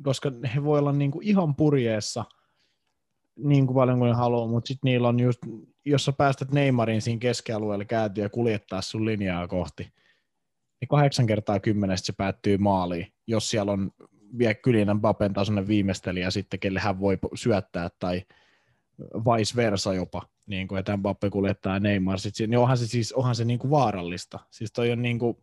koska 0.02 0.32
he 0.54 0.64
voi 0.64 0.78
olla 0.78 0.92
niinku 0.92 1.20
ihan 1.22 1.54
purjeessa 1.54 2.24
niin 3.36 3.66
kuin 3.66 3.74
paljon 3.74 3.98
kuin 3.98 4.14
haluaa, 4.14 4.46
mutta 4.46 4.68
sitten 4.68 4.88
niillä 4.88 5.08
on 5.08 5.20
just, 5.20 5.40
jos 5.84 6.04
sä 6.04 6.12
päästät 6.12 6.52
Neymarin 6.52 7.02
siinä 7.02 7.18
keskialueelle 7.18 7.84
kääntyä 7.84 8.24
ja 8.24 8.28
kuljettaa 8.28 8.82
sun 8.82 9.04
linjaa 9.04 9.48
kohti, 9.48 9.82
niin 10.80 10.88
kahdeksan 10.88 11.26
kertaa 11.26 11.60
kymmenestä 11.60 12.06
se 12.06 12.12
päättyy 12.16 12.58
maaliin, 12.58 13.06
jos 13.26 13.50
siellä 13.50 13.72
on 13.72 13.90
vielä 14.38 14.54
Kylinan 14.54 15.00
Bapen 15.00 15.32
tasoinen 15.32 15.66
viimeistelijä 15.66 16.30
sitten, 16.30 16.60
kelle 16.60 16.80
hän 16.80 17.00
voi 17.00 17.18
syöttää 17.34 17.88
tai 17.98 18.22
vice 19.00 19.56
versa 19.56 19.94
jopa, 19.94 20.22
niin 20.46 20.68
kuin, 20.68 20.78
että 20.78 20.96
Mbappe 20.96 21.30
kuljettaa 21.30 21.80
Neymar, 21.80 22.18
sit, 22.18 22.34
niin 22.38 22.58
onhan 22.58 22.78
se 22.78 22.86
siis 22.86 23.12
onhan 23.12 23.34
se 23.34 23.44
niin 23.44 23.58
kuin 23.58 23.70
vaarallista. 23.70 24.38
Siis 24.50 24.72
toi 24.72 24.90
on, 24.90 25.02
niin 25.02 25.18
kuin, 25.18 25.36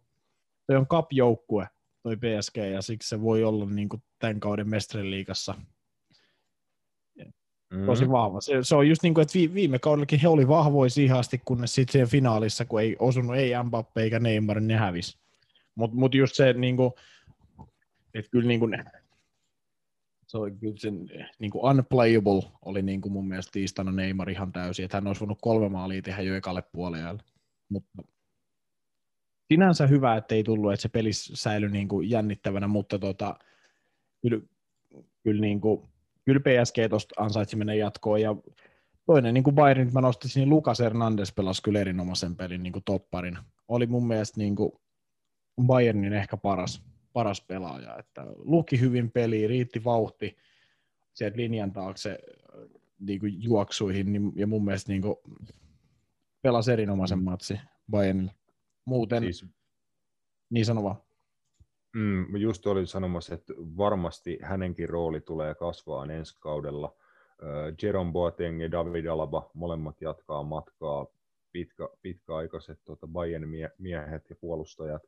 toi 0.68 0.76
on 0.76 0.88
cup-joukkue, 0.88 1.68
toi 2.04 2.18
PSG, 2.18 2.58
ja 2.58 2.82
siksi 2.82 3.10
se 3.10 3.22
voi 3.22 3.44
olla 3.44 3.66
niin 3.66 3.90
kuin 3.90 4.04
tämän 4.20 4.40
kauden 4.40 4.70
mestariliigassa 4.70 5.56
Mm. 7.70 7.86
tosi 7.86 8.10
vahva. 8.10 8.42
Se, 8.42 8.64
se 8.64 8.76
on 8.76 8.90
just 8.90 9.04
niin 9.04 9.14
kuin, 9.14 9.22
että 9.22 9.34
vi, 9.34 9.54
viime 9.54 9.80
kaudellakin 9.80 10.20
he 10.20 10.28
oli 10.28 10.48
vahvoja 10.48 10.90
siihen 10.90 11.18
asti, 11.18 11.42
kunnes 11.46 11.76
sitten 11.76 11.92
siihen 11.92 12.08
finaalissa, 12.08 12.66
kun 12.66 12.82
ei 12.82 12.96
osunut 13.00 13.36
ei 13.36 13.64
Mbappe 13.64 14.02
eikä 14.02 14.20
Neymar, 14.20 14.60
niin 14.60 14.68
ne 14.68 14.76
hävisi. 14.76 15.18
Mutta 15.76 15.98
mut 15.98 16.16
just 16.16 16.36
se, 16.36 16.54
niin 16.54 16.78
kuin, 16.78 16.92
että 18.14 18.32
kyllä 18.32 18.48
niin 18.48 18.60
kuin, 18.60 18.84
se 20.30 20.38
oli 20.38 20.52
kyllä 20.52 20.78
sen 20.78 21.10
niin 21.40 21.52
kuin 21.52 21.66
unplayable 21.66 22.52
oli 22.66 22.82
niin 22.82 23.02
kuin 23.02 23.12
mun 23.12 23.28
mielestä 23.28 23.52
tiistaina 23.52 23.92
Neymar 23.92 24.30
ihan 24.30 24.52
täysin, 24.52 24.86
että 24.86 24.98
hän 24.98 25.08
olisi 25.08 25.20
voinut 25.20 25.38
kolme 25.42 25.70
maalia 25.70 26.02
tehdä 26.02 26.22
jo 26.22 26.36
ekalle 26.36 26.64
puolelle. 26.72 27.24
Mutta 27.70 28.04
sinänsä 29.48 29.88
hyvä, 29.88 30.18
että 30.18 30.36
ei 30.36 30.44
tullut, 30.44 30.74
että 30.74 30.82
se 30.82 30.90
peli 30.90 31.14
säilyi 31.14 31.70
niin 31.70 31.88
kuin 31.88 32.10
jännittävänä, 32.10 32.68
mutta 32.68 33.00
tota, 33.00 33.36
kyllä, 34.22 34.42
kyllä, 35.24 35.42
niin 35.42 35.62
kuin, 35.62 35.90
kyllä 36.26 36.40
PSG 36.40 36.76
tuosta 36.90 37.24
ansaitsi 37.24 37.56
mennä 37.56 37.74
jatkoon 37.74 38.22
ja 38.22 38.36
toinen 39.06 39.34
niin 39.34 39.44
kuin 39.44 39.56
Bayern, 39.56 39.94
mä 39.94 40.02
nostaisin, 40.02 40.40
niin 40.40 40.50
Lucas 40.50 40.80
Hernandez 40.80 41.34
pelasi 41.36 41.64
kyllä 41.64 41.80
erinomaisen 41.80 42.36
pelin 42.36 42.64
niin 42.64 42.74
kuin 42.74 42.84
topparina. 42.84 43.44
Oli 43.68 43.88
mun 43.88 44.08
mielestä 44.08 44.40
niin 44.40 44.56
kuin 44.56 44.72
Bayernin 45.66 46.14
ehkä 46.14 46.38
paras, 46.38 46.84
paras 47.14 47.42
pelaaja, 47.42 47.98
että 47.98 48.26
luki 48.38 48.80
hyvin 48.80 49.12
peliä, 49.12 49.48
riitti 49.48 49.84
vauhti 49.84 50.38
sieltä 51.14 51.38
linjan 51.38 51.74
taakse 51.74 52.10
äh, 52.10 52.70
niin 53.00 53.20
kuin 53.20 53.44
juoksuihin, 53.44 54.14
niin, 54.14 54.32
ja 54.36 54.48
mun 54.48 54.66
mielestä 54.66 54.92
niin 54.92 55.02
kuin 55.02 55.16
pelasi 56.42 56.72
erinomaisen 56.72 57.20
Mm. 57.20 57.24
matsi 57.24 57.60
Bayernille. 57.92 58.32
Muuten, 58.86 59.24
siis, 59.24 59.46
niin 60.50 60.66
sano 60.66 60.84
vaan. 60.84 60.96
Mm, 61.96 62.36
just 62.36 62.68
olin 62.68 62.88
sanomassa, 62.88 63.34
että 63.34 63.54
varmasti 63.58 64.40
hänenkin 64.42 64.90
rooli 64.90 65.22
tulee 65.22 65.56
kasvaa 65.56 66.06
ensi 66.06 66.38
kaudella. 66.40 66.96
Äh, 67.44 67.76
Jerome 67.84 68.12
Boateng 68.12 68.62
ja 68.62 68.72
David 68.72 69.06
Alaba 69.06 69.52
molemmat 69.54 70.02
jatkaa 70.02 70.44
matkaa, 70.44 71.08
pitkä, 71.52 71.90
pitkäaikaiset 72.02 72.80
tuota 72.86 73.08
Bayern-miehet 73.08 74.30
ja 74.30 74.36
puolustajat, 74.36 75.04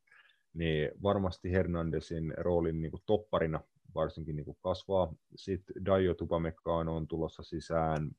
niin 0.54 0.91
varmasti 1.04 1.52
Hernandezin 1.52 2.34
roolin 2.38 2.82
niin 2.82 2.91
kuin 2.91 3.04
topparina 3.06 3.60
varsinkin 3.95 4.36
niin 4.36 4.45
kuin 4.45 4.58
kasvaa. 4.62 5.14
Sitten 5.36 5.86
Daio 5.86 6.14
Tupamecano 6.14 6.95
on 6.95 7.08
tulossa 7.08 7.43
sisään, 7.43 8.12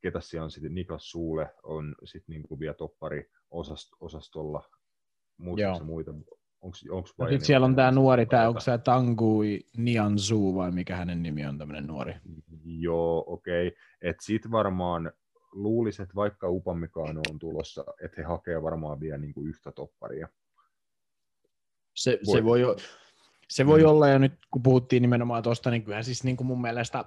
ketä 0.00 0.20
siellä 0.20 0.44
on 0.44 0.50
sitten 0.50 0.74
Niklas 0.74 1.10
Suule 1.10 1.54
on 1.62 1.94
sitten 2.04 2.32
niin 2.32 2.42
kuin 2.48 2.60
vielä 2.60 2.74
toppari 2.74 3.30
osastolla. 4.00 4.62
Muistatko 5.38 5.78
Joo. 5.78 5.86
muita? 5.86 6.14
Onks, 6.60 6.84
onks 6.90 7.14
No 7.18 7.28
sitten 7.28 7.46
siellä 7.46 7.64
on 7.64 7.76
tämä 7.76 7.90
nuori, 7.90 8.26
pelaajaa? 8.26 8.48
onko 8.48 8.60
se 8.60 8.78
Tangui 8.78 9.60
Nianzou 9.76 10.54
vai 10.54 10.70
mikä 10.70 10.96
hänen 10.96 11.22
nimi 11.22 11.46
on 11.46 11.58
tämmöinen 11.58 11.86
nuori? 11.86 12.14
Joo, 12.64 13.24
okei. 13.26 13.68
Okay. 13.68 13.78
Et 14.00 14.16
sit 14.20 14.50
varmaan 14.50 15.12
luulisin, 15.52 16.02
että 16.02 16.14
vaikka 16.14 16.48
Upamecano 16.48 17.20
on 17.30 17.38
tulossa, 17.38 17.84
että 18.04 18.20
he 18.20 18.22
hakee 18.22 18.62
varmaan 18.62 19.00
vielä 19.00 19.18
niinku 19.18 19.44
yhtä 19.44 19.72
topparia. 19.72 20.28
Se, 21.94 22.18
Voi. 22.26 22.36
se 22.38 22.44
voi, 22.44 22.60
se 23.48 23.66
voi 23.66 23.80
Mm. 23.82 23.86
olla, 23.88 24.08
ja 24.08 24.18
nyt 24.18 24.32
kun 24.50 24.62
puhuttiin 24.62 25.02
nimenomaan 25.02 25.42
tuosta, 25.42 25.70
niin 25.70 25.82
kyllähän 25.82 26.04
siis 26.04 26.24
niin 26.24 26.36
kuin 26.36 26.46
mun 26.46 26.60
mielestä 26.60 27.04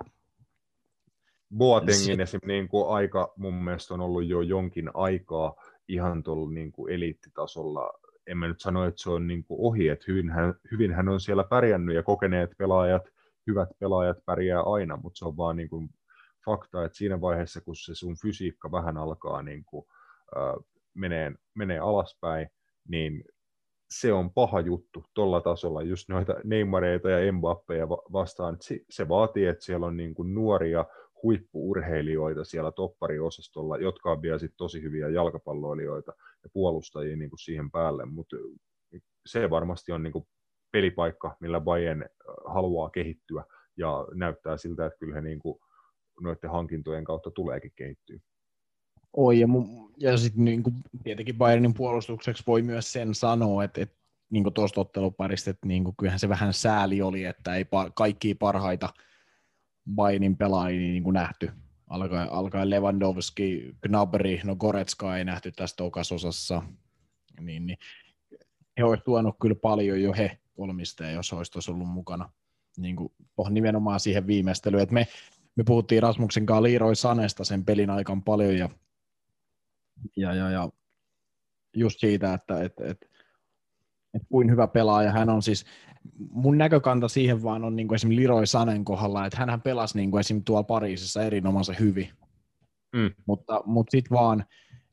Boatengin 1.58 2.18
Se- 2.18 2.24
esim. 2.24 2.40
Niinku 2.46 2.88
aika 2.90 3.34
mun 3.38 3.54
mielestä 3.54 3.94
on 3.94 4.02
ollut 4.02 4.26
jo 4.28 4.42
jonkin 4.42 4.90
aikaa 4.94 5.56
ihan 5.88 6.24
tuolla 6.24 6.52
niinku 6.52 6.88
eliittitasolla. 6.88 7.94
En 8.28 8.38
mä 8.38 8.48
nyt 8.48 8.62
sano, 8.62 8.86
että 8.86 9.02
se 9.04 9.10
on 9.10 9.28
niinku 9.28 9.68
ohi, 9.68 9.88
että 9.88 10.06
hyvin 10.08 10.30
hän, 10.30 10.54
hyvin 10.72 10.94
hän 10.94 11.10
on 11.10 11.20
siellä 11.20 11.44
pärjännyt 11.44 11.96
ja 11.96 12.04
kokeneet 12.04 12.50
pelaajat, 12.58 13.04
hyvät 13.48 13.70
pelaajat 13.80 14.18
pärjää 14.26 14.62
aina, 14.64 14.98
mutta 14.98 15.18
se 15.18 15.26
on 15.26 15.38
vaan 15.38 15.56
niinku 15.56 15.88
fakta, 16.46 16.86
että 16.86 16.98
siinä 16.98 17.22
vaiheessa, 17.22 17.62
kun 17.62 17.76
se 17.76 17.96
sun 17.96 18.16
fysiikka 18.22 18.72
vähän 18.72 18.98
alkaa 18.98 19.42
niinku, 19.42 19.88
äh, 20.38 20.66
menee, 20.94 21.32
menee 21.54 21.80
alaspäin, 21.80 22.48
niin 22.88 23.24
se 23.90 24.14
on 24.14 24.34
paha 24.34 24.60
juttu 24.60 25.04
tuolla 25.14 25.42
tasolla, 25.42 25.82
just 25.82 26.10
noita 26.10 26.36
Neymareita 26.44 27.10
ja 27.10 27.34
Mbappeja 27.34 27.90
va- 27.90 28.04
vastaan. 28.14 28.58
Se, 28.62 28.80
se 28.90 29.10
vaatii, 29.10 29.46
että 29.46 29.66
siellä 29.66 29.86
on 29.86 29.98
niin 29.98 30.14
kuin 30.14 30.36
nuoria 30.36 30.86
huippuurheilijoita 31.24 32.44
siellä 32.44 32.72
toppariosastolla, 32.72 33.78
jotka 33.78 34.12
on 34.12 34.22
vielä 34.22 34.40
sit 34.40 34.54
tosi 34.58 34.82
hyviä 34.82 35.10
jalkapalloilijoita 35.10 36.14
ja 36.44 36.50
puolustajia 36.54 37.18
niin 37.18 37.30
kuin 37.30 37.40
siihen 37.40 37.72
päälle, 37.72 38.06
mutta 38.06 38.36
se 39.26 39.50
varmasti 39.50 39.92
on 39.92 40.04
niin 40.04 40.14
kuin 40.14 40.28
pelipaikka, 40.72 41.38
millä 41.40 41.62
Bayern 41.62 42.02
äh, 42.02 42.10
haluaa 42.46 42.90
kehittyä 42.90 43.44
ja 43.78 44.08
näyttää 44.14 44.58
siltä, 44.58 44.86
että 44.86 45.00
kyllä 45.00 45.16
he 45.16 45.22
niin 45.22 45.40
kuin 45.40 45.60
noiden 46.22 46.50
hankintojen 46.50 47.04
kautta 47.04 47.32
tuleekin 47.32 47.72
kehittyä. 47.76 48.20
Oi, 49.18 49.40
ja, 49.40 49.48
mun, 49.48 49.92
ja 49.98 50.18
sitten 50.18 50.46
niin 50.46 50.64
kuin, 50.64 50.76
tietenkin 51.04 51.38
Bayernin 51.38 51.74
puolustukseksi 51.74 52.44
voi 52.48 52.62
myös 52.62 52.94
sen 52.94 53.16
sanoa, 53.16 53.64
että, 53.64 53.82
että 53.82 53.96
niin 54.30 54.54
tuosta 54.54 54.82
otteluparista, 54.82 55.50
että 55.50 55.68
niin 55.68 55.84
kuin, 55.84 55.96
kyllähän 55.96 56.20
se 56.20 56.30
vähän 56.30 56.54
sääli 56.54 57.02
oli, 57.02 57.24
että 57.24 57.56
ei 57.56 57.64
pa- 57.64 57.92
kaikkia 57.96 58.36
parhaita 58.40 58.90
Bayernin 59.96 60.38
pelaajia 60.38 60.80
niin 60.80 61.04
kuin 61.04 61.14
nähty. 61.14 61.52
Alkaen, 61.88 62.32
alkaen 62.32 62.70
Lewandowski, 62.70 63.76
Gnabry, 63.82 64.40
no 64.44 64.56
Goretska 64.56 65.18
ei 65.18 65.26
nähty 65.26 65.52
tästä 65.52 65.84
osassa, 66.14 66.62
niin, 67.42 67.68
niin 67.68 67.78
he 68.78 68.84
olisi 68.84 69.04
tuonut 69.04 69.36
kyllä 69.42 69.56
paljon 69.56 70.02
jo 70.02 70.14
he 70.14 70.38
kolmista, 70.56 71.06
jos 71.06 71.34
olisi 71.34 71.72
ollut 71.72 71.88
mukana 71.88 72.30
niin 72.78 72.96
kuin, 72.96 73.10
oh, 73.38 73.50
nimenomaan 73.50 74.00
siihen 74.00 74.28
viimeistelyyn. 74.28 74.88
Me, 74.92 75.08
me 75.56 75.64
puhuttiin 75.64 76.04
Rasmuksen 76.04 76.46
kanssa 76.46 76.64
Leroy 76.64 76.96
Sanesta 76.96 77.44
sen 77.44 77.66
pelin 77.66 77.90
aikaan 77.90 78.24
paljon 78.24 78.58
ja, 78.58 78.70
ja, 80.16 80.34
ja, 80.34 80.50
ja 80.50 80.70
just 81.76 82.00
siitä, 82.00 82.34
että 82.34 82.64
et, 82.64 82.74
et, 82.80 83.02
että 84.14 84.28
kuin 84.30 84.52
hyvä 84.52 84.68
pelaaja 84.68 85.12
hän 85.12 85.30
on 85.30 85.42
siis, 85.42 85.66
mun 86.30 86.58
näkökanta 86.58 87.08
siihen 87.08 87.44
vaan 87.44 87.64
on 87.64 87.76
niin 87.76 87.88
kuin 87.88 87.96
esimerkiksi 87.96 88.24
Leroy 88.24 88.46
Sanen 88.46 88.86
kohdalla, 88.86 89.26
että 89.26 89.46
hän 89.46 89.62
pelasi 89.62 89.98
niin 89.98 90.12
kuin 90.12 90.20
esimerkiksi 90.20 90.46
tuolla 90.46 90.64
Pariisissa 90.64 91.24
erinomaisen 91.24 91.80
hyvin, 91.80 92.10
mm. 92.94 93.12
mutta, 93.26 93.62
mutta 93.66 93.92
sitten 93.92 94.18
vaan 94.18 94.46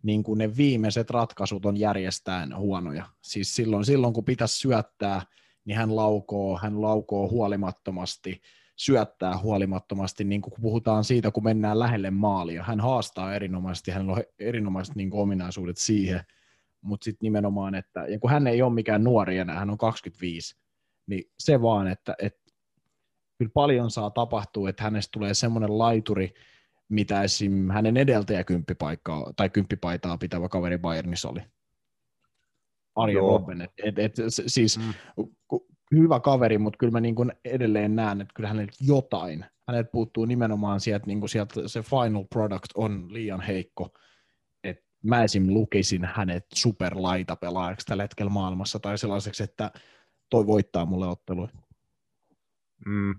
niin 0.02 0.22
kuin 0.22 0.38
ne 0.38 0.56
viimeiset 0.56 1.10
ratkaisut 1.10 1.66
on 1.66 1.76
järjestään 1.76 2.56
huonoja. 2.56 3.06
Siis 3.22 3.54
silloin, 3.54 3.84
silloin 3.84 4.14
kun 4.14 4.24
pitäisi 4.24 4.58
syöttää, 4.58 5.22
niin 5.64 5.76
hän 5.76 5.96
laukoo, 5.96 6.58
hän 6.58 6.82
laukoo 6.82 7.28
huolimattomasti, 7.28 8.42
syöttää 8.76 9.38
huolimattomasti, 9.38 10.24
niin 10.24 10.40
kuin 10.40 10.54
puhutaan 10.60 11.04
siitä, 11.04 11.30
kun 11.30 11.44
mennään 11.44 11.78
lähelle 11.78 12.10
maalia. 12.10 12.62
Hän 12.62 12.80
haastaa 12.80 13.34
erinomaisesti, 13.34 13.90
hän 13.90 14.10
on 14.10 14.22
erinomaiset 14.38 14.94
niin 14.94 15.10
ominaisuudet 15.12 15.76
siihen, 15.76 16.20
mutta 16.80 17.04
sitten 17.04 17.26
nimenomaan, 17.26 17.74
että 17.74 18.06
ja 18.06 18.18
kun 18.18 18.30
hän 18.30 18.46
ei 18.46 18.62
ole 18.62 18.74
mikään 18.74 19.04
nuori 19.04 19.38
enää, 19.38 19.58
hän 19.58 19.70
on 19.70 19.78
25, 19.78 20.56
niin 21.06 21.24
se 21.38 21.62
vaan, 21.62 21.86
että, 21.88 22.14
että 22.22 22.52
kyllä 23.38 23.50
paljon 23.54 23.90
saa 23.90 24.10
tapahtua, 24.10 24.68
että 24.68 24.82
hänestä 24.82 25.12
tulee 25.12 25.34
semmoinen 25.34 25.78
laituri, 25.78 26.34
mitä 26.88 27.22
esim. 27.22 27.70
hänen 27.70 27.96
edeltäjä 27.96 28.44
kymppipaikkaa 28.44 29.32
tai 29.36 29.50
kymppipaitaa 29.50 30.18
pitävä 30.18 30.48
kaveri 30.48 30.78
Bayernissa 30.78 31.28
oli. 31.28 31.40
Arjen 32.94 33.20
Robben. 33.20 33.60
Et, 33.60 33.72
et, 33.84 33.98
et, 33.98 34.14
siis 34.46 34.78
mm. 34.78 34.94
Hyvä 35.90 36.20
kaveri, 36.20 36.58
mutta 36.58 36.76
kyllä 36.76 36.90
mä 36.90 37.00
niin 37.00 37.14
kuin 37.14 37.32
edelleen 37.44 37.96
näen, 37.96 38.20
että 38.20 38.34
kyllä 38.34 38.48
hänellä 38.48 38.72
jotain, 38.80 39.44
hänet 39.68 39.92
puuttuu 39.92 40.24
nimenomaan 40.24 40.80
sieltä, 40.80 41.06
niin 41.06 41.20
kuin 41.20 41.30
sieltä 41.30 41.68
se 41.68 41.82
final 41.82 42.24
product 42.24 42.70
on 42.74 43.12
liian 43.12 43.40
heikko, 43.40 43.88
että 44.64 44.84
mä 45.02 45.24
esim. 45.24 45.46
lukisin 45.48 46.04
hänet 46.04 46.46
superlaitapelaajaksi 46.54 47.86
tällä 47.86 48.02
hetkellä 48.02 48.30
maailmassa 48.30 48.78
tai 48.78 48.98
sellaiseksi, 48.98 49.42
että 49.42 49.70
toi 50.30 50.46
voittaa 50.46 50.86
mulle 50.86 51.06
otteluja. 51.06 51.48
Mm. 52.86 53.14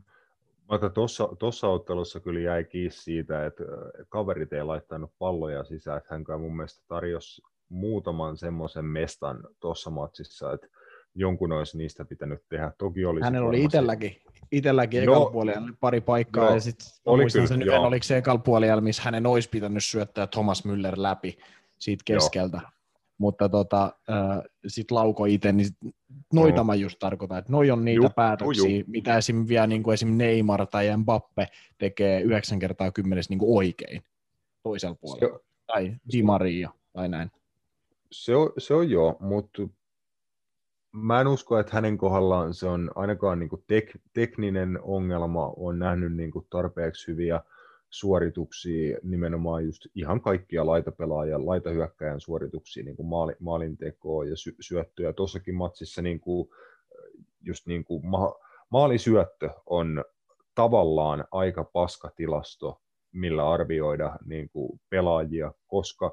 Mutta 0.72 0.90
tuossa 1.40 1.68
ottelussa 1.68 2.20
kyllä 2.20 2.40
jäi 2.40 2.64
kiinni 2.64 2.92
siitä, 2.92 3.46
että 3.46 3.64
kaverit 4.10 4.54
ei 4.54 4.64
laittanut 4.64 5.12
palloja 5.20 5.64
sisään, 5.64 5.98
että 5.98 6.14
hän 6.14 6.24
kyllä 6.24 6.40
mun 6.40 6.56
mielestä 6.56 6.86
tarjosi 6.88 7.42
muutaman 7.70 8.38
semmoisen 8.38 8.86
mestan 8.86 9.48
tuossa 9.60 9.90
matsissa, 9.90 10.54
että 10.54 10.68
jonkun 11.16 11.52
olisi 11.52 11.78
niistä 11.78 12.06
pitänyt 12.06 12.40
tehdä. 12.50 12.72
Toki 12.78 13.06
olisi 13.06 13.24
Hänellä 13.24 13.50
oli 13.50 13.64
itselläkin, 13.64 14.16
itselläkin 14.52 15.04
ekalla 15.04 15.32
puolella 15.32 15.70
pari 15.80 16.02
paikkaa, 16.02 16.44
joo, 16.44 16.54
ja 16.54 16.60
sitten 16.60 16.88
oli 17.06 17.26
kyllä, 17.34 17.48
sen 17.48 17.62
yhden, 17.62 17.80
oliko 17.80 18.04
se 18.04 18.18
ekalla 18.18 18.42
puolella, 18.42 18.82
missä 18.82 19.04
hänen 19.04 19.26
olisi 19.26 19.50
pitänyt 19.50 19.84
syöttää 19.84 20.28
Thomas 20.28 20.64
Müller 20.66 20.94
läpi 20.96 21.38
siitä 21.80 22.04
keskeltä. 22.06 22.58
Joo. 22.62 22.70
Mutta 23.18 23.50
tota, 23.50 23.84
äh, 23.84 24.44
sitten 24.68 24.96
lauko 24.96 25.26
itse, 25.26 25.52
niin 25.52 25.68
noita 26.34 26.58
no. 26.58 26.64
mä 26.64 26.76
just 26.76 27.00
tarkoitan, 27.00 27.38
että 27.38 27.52
noi 27.52 27.72
on 27.72 27.86
niitä 27.86 28.04
juh, 28.04 28.16
päätöksiä, 28.16 28.70
juh. 28.70 28.88
mitä 28.88 29.18
esim. 29.18 29.48
vielä 29.48 29.68
niin 29.68 29.84
kuin 29.84 29.94
esim. 29.94 30.18
Neymar 30.18 30.68
tai 30.68 30.98
Mbappe 30.98 31.48
tekee 31.78 32.22
9 32.22 32.60
kertaa 32.60 32.92
10 32.92 33.24
niin 33.30 33.40
kuin 33.40 33.58
oikein 33.58 34.02
toisella 34.64 34.96
puolella. 34.96 35.38
Se, 35.38 35.44
tai 35.68 35.96
Di 36.14 36.24
Maria 36.24 36.70
tai 36.94 37.10
näin. 37.10 37.32
Se 38.12 38.36
on, 38.36 38.54
se 38.58 38.74
on 38.74 38.90
joo, 38.90 39.18
mutta 39.20 39.62
mä 40.96 41.22
en 41.22 41.28
usko, 41.28 41.60
että 41.60 41.74
hänen 41.74 41.98
kohdallaan 41.98 42.54
se 42.54 42.68
on 42.68 42.92
ainakaan 42.96 43.40
niin 43.40 43.50
tek, 43.68 44.00
tekninen 44.14 44.80
ongelma, 44.82 45.54
on 45.58 45.80
nähnyt 45.80 46.16
niin 46.16 46.32
tarpeeksi 46.50 47.08
hyviä 47.08 47.42
suorituksia, 47.90 48.98
nimenomaan 49.04 49.66
just 49.66 49.82
ihan 49.96 50.22
kaikkia 50.22 50.66
laitapelaajia, 50.66 51.46
laitahyökkäjän 51.46 52.20
suorituksia, 52.20 52.84
niin 52.84 52.96
kuin 52.96 53.08
maali, 53.08 53.34
maalintekoa 53.40 54.26
ja 54.26 54.38
sy, 54.38 54.56
syöttöä. 54.60 55.14
Tuossakin 55.14 55.56
matsissa 55.56 56.02
niin 56.02 56.20
kuin, 56.20 56.50
just 57.42 57.68
niin 57.68 57.86
kuin 57.86 58.06
ma, 58.06 58.36
maalisyöttö 58.70 59.50
on 59.66 60.06
tavallaan 60.56 61.26
aika 61.32 61.64
paska 61.64 62.12
tilasto, 62.16 62.82
millä 63.12 63.50
arvioida 63.52 64.18
niin 64.26 64.50
kuin 64.50 64.80
pelaajia, 64.90 65.54
koska 65.68 66.12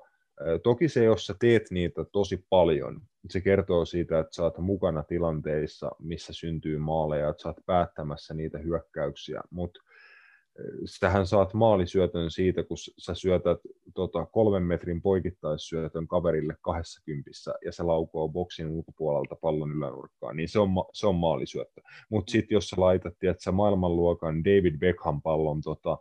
Toki 0.63 0.89
se, 0.89 1.05
jos 1.05 1.27
sä 1.27 1.35
teet 1.41 1.71
niitä 1.71 2.05
tosi 2.05 2.47
paljon, 2.51 3.01
se 3.31 3.41
kertoo 3.41 3.85
siitä, 3.85 4.19
että 4.19 4.35
sä 4.35 4.43
oot 4.43 4.59
mukana 4.59 5.03
tilanteissa, 5.03 5.91
missä 5.99 6.33
syntyy 6.33 6.79
maaleja, 6.79 7.29
että 7.29 7.43
sä 7.43 7.49
oot 7.49 7.67
päättämässä 7.67 8.35
niitä 8.35 8.59
hyökkäyksiä, 8.59 9.41
mutta 9.51 9.81
sitähän 10.85 11.27
saat 11.27 11.55
maalisyötön 11.55 12.31
siitä, 12.31 12.63
kun 12.63 12.77
sä 12.99 13.15
syötät 13.15 13.59
tota, 13.95 14.27
kolmen 14.27 14.63
metrin 14.63 15.03
poikittaissyötön 15.03 16.09
kaverille 16.09 16.57
kahdessa 16.61 17.03
kympissä 17.05 17.55
ja 17.65 17.73
se 17.73 17.83
laukoo 17.83 18.29
boksin 18.29 18.69
ulkopuolelta 18.69 19.37
pallon 19.37 19.73
ylänurkkaan, 19.73 20.37
niin 20.37 20.49
se 20.49 20.59
on, 20.59 20.69
se 20.93 21.07
on 21.07 21.15
maalisyöttö. 21.15 21.81
Mutta 22.09 22.31
sitten 22.31 22.57
jos 22.57 22.69
sä 22.69 22.77
laitat, 22.79 23.15
että 23.23 23.53
maailmanluokan 23.53 24.45
David 24.45 24.79
Beckham 24.79 25.23
pallon 25.23 25.61
tota, 25.61 25.99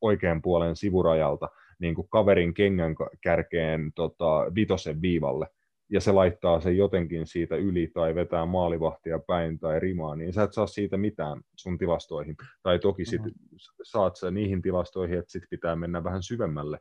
oikean 0.00 0.42
puolen 0.42 0.76
sivurajalta, 0.76 1.48
niin 1.78 1.94
kuin 1.94 2.08
kaverin 2.08 2.54
kengän 2.54 2.94
kärkeen 3.22 3.92
tota, 3.94 4.52
vitosen 4.54 5.02
viivalle, 5.02 5.46
ja 5.90 6.00
se 6.00 6.12
laittaa 6.12 6.60
sen 6.60 6.76
jotenkin 6.76 7.26
siitä 7.26 7.56
yli 7.56 7.90
tai 7.94 8.14
vetää 8.14 8.46
maalivahtia 8.46 9.18
päin 9.18 9.58
tai 9.58 9.80
rimaa, 9.80 10.16
niin 10.16 10.32
sä 10.32 10.42
et 10.42 10.52
saa 10.52 10.66
siitä 10.66 10.96
mitään 10.96 11.40
sun 11.56 11.78
tilastoihin. 11.78 12.36
Tai 12.62 12.78
toki 12.78 13.04
sit 13.04 13.22
mm-hmm. 13.22 13.58
saat 13.82 14.16
sä 14.16 14.30
niihin 14.30 14.62
tilastoihin, 14.62 15.18
että 15.18 15.32
sit 15.32 15.42
pitää 15.50 15.76
mennä 15.76 16.04
vähän 16.04 16.22
syvemmälle 16.22 16.78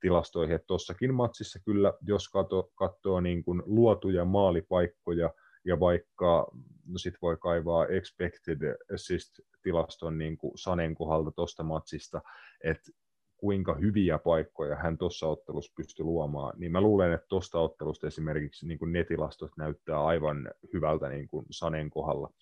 tilastoihin. 0.00 0.54
Että 0.54 0.66
tossakin 0.66 1.14
matsissa 1.14 1.58
kyllä, 1.64 1.92
jos 2.02 2.28
kato, 2.28 2.70
katsoo 2.74 3.20
niin 3.20 3.42
kuin 3.42 3.62
luotuja 3.66 4.24
maalipaikkoja 4.24 5.30
ja 5.64 5.80
vaikka 5.80 6.50
no 6.86 6.98
sit 6.98 7.14
voi 7.22 7.36
kaivaa 7.36 7.86
expected 7.86 8.76
assist-tilaston 8.94 10.18
niin 10.18 10.38
kuin 10.38 10.52
Sanen 10.56 10.94
kohdalta 10.94 11.32
tuosta 11.32 11.62
matsista, 11.62 12.22
että 12.64 12.90
kuinka 13.40 13.74
hyviä 13.74 14.18
paikkoja 14.18 14.76
hän 14.76 14.98
tuossa 14.98 15.26
ottelussa 15.26 15.72
pystyi 15.76 16.04
luomaan, 16.04 16.52
niin 16.58 16.72
mä 16.72 16.80
luulen, 16.80 17.12
että 17.12 17.26
tuosta 17.28 17.58
ottelusta 17.58 18.06
esimerkiksi 18.06 18.66
niin 18.66 18.78
kuin 18.78 18.92
netilastot 18.92 19.50
näyttää 19.56 20.04
aivan 20.04 20.50
hyvältä 20.72 21.08
niin 21.08 21.28
kuin 21.28 21.46
Sanen 21.50 21.90
kohdalla. 21.90 22.32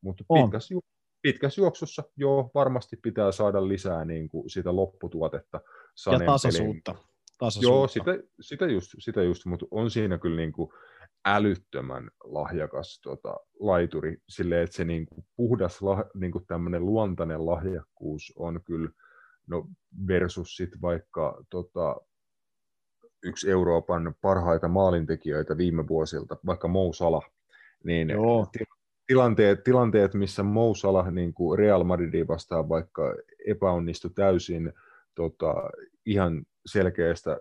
Mutta 0.00 0.24
pitkässä, 0.34 0.74
pitkässä 1.22 1.60
juoksussa 1.60 2.02
joo, 2.16 2.50
varmasti 2.54 2.96
pitää 2.96 3.32
saada 3.32 3.68
lisää 3.68 4.04
niin 4.04 4.28
kuin 4.28 4.50
sitä 4.50 4.76
lopputuotetta. 4.76 5.60
Sanen 5.94 6.20
ja 6.20 6.26
tasaisuutta. 6.26 6.94
tasaisuutta. 7.38 7.76
Joo, 7.76 7.88
sitä, 7.88 8.18
sitä, 8.40 8.66
just, 8.66 8.94
sitä 8.98 9.22
just, 9.22 9.46
mutta 9.46 9.66
on 9.70 9.90
siinä 9.90 10.18
kyllä 10.18 10.36
niin 10.36 10.52
kuin 10.52 10.72
älyttömän 11.24 12.10
lahjakas 12.24 13.00
tota, 13.00 13.36
laituri, 13.60 14.16
silleen, 14.28 14.62
että 14.62 14.76
se 14.76 14.84
niin 14.84 15.06
kuin 15.06 15.24
puhdas 15.36 15.80
niin 16.14 16.32
kuin 16.32 16.46
tämmöinen 16.46 16.86
luontainen 16.86 17.46
lahjakkuus 17.46 18.32
on 18.36 18.60
kyllä 18.64 18.90
No 19.46 19.66
versus 20.08 20.56
sitten 20.56 20.80
vaikka 20.80 21.44
tota, 21.50 21.96
yksi 23.22 23.50
Euroopan 23.50 24.14
parhaita 24.20 24.68
maalintekijöitä 24.68 25.56
viime 25.56 25.88
vuosilta, 25.88 26.36
vaikka 26.46 26.68
Mou 26.68 26.92
Salah, 26.92 27.30
niin 27.84 28.10
Joo. 28.10 28.46
tilanteet, 29.06 29.64
tilanteet, 29.64 30.14
missä 30.14 30.42
Mou 30.42 30.74
Salah 30.74 31.12
niin 31.12 31.34
kuin 31.34 31.58
Real 31.58 31.84
Madridin 31.84 32.28
vastaan 32.28 32.68
vaikka 32.68 33.16
epäonnistui 33.46 34.10
täysin 34.14 34.72
tota, 35.14 35.54
ihan 36.06 36.44
selkeästä 36.66 37.40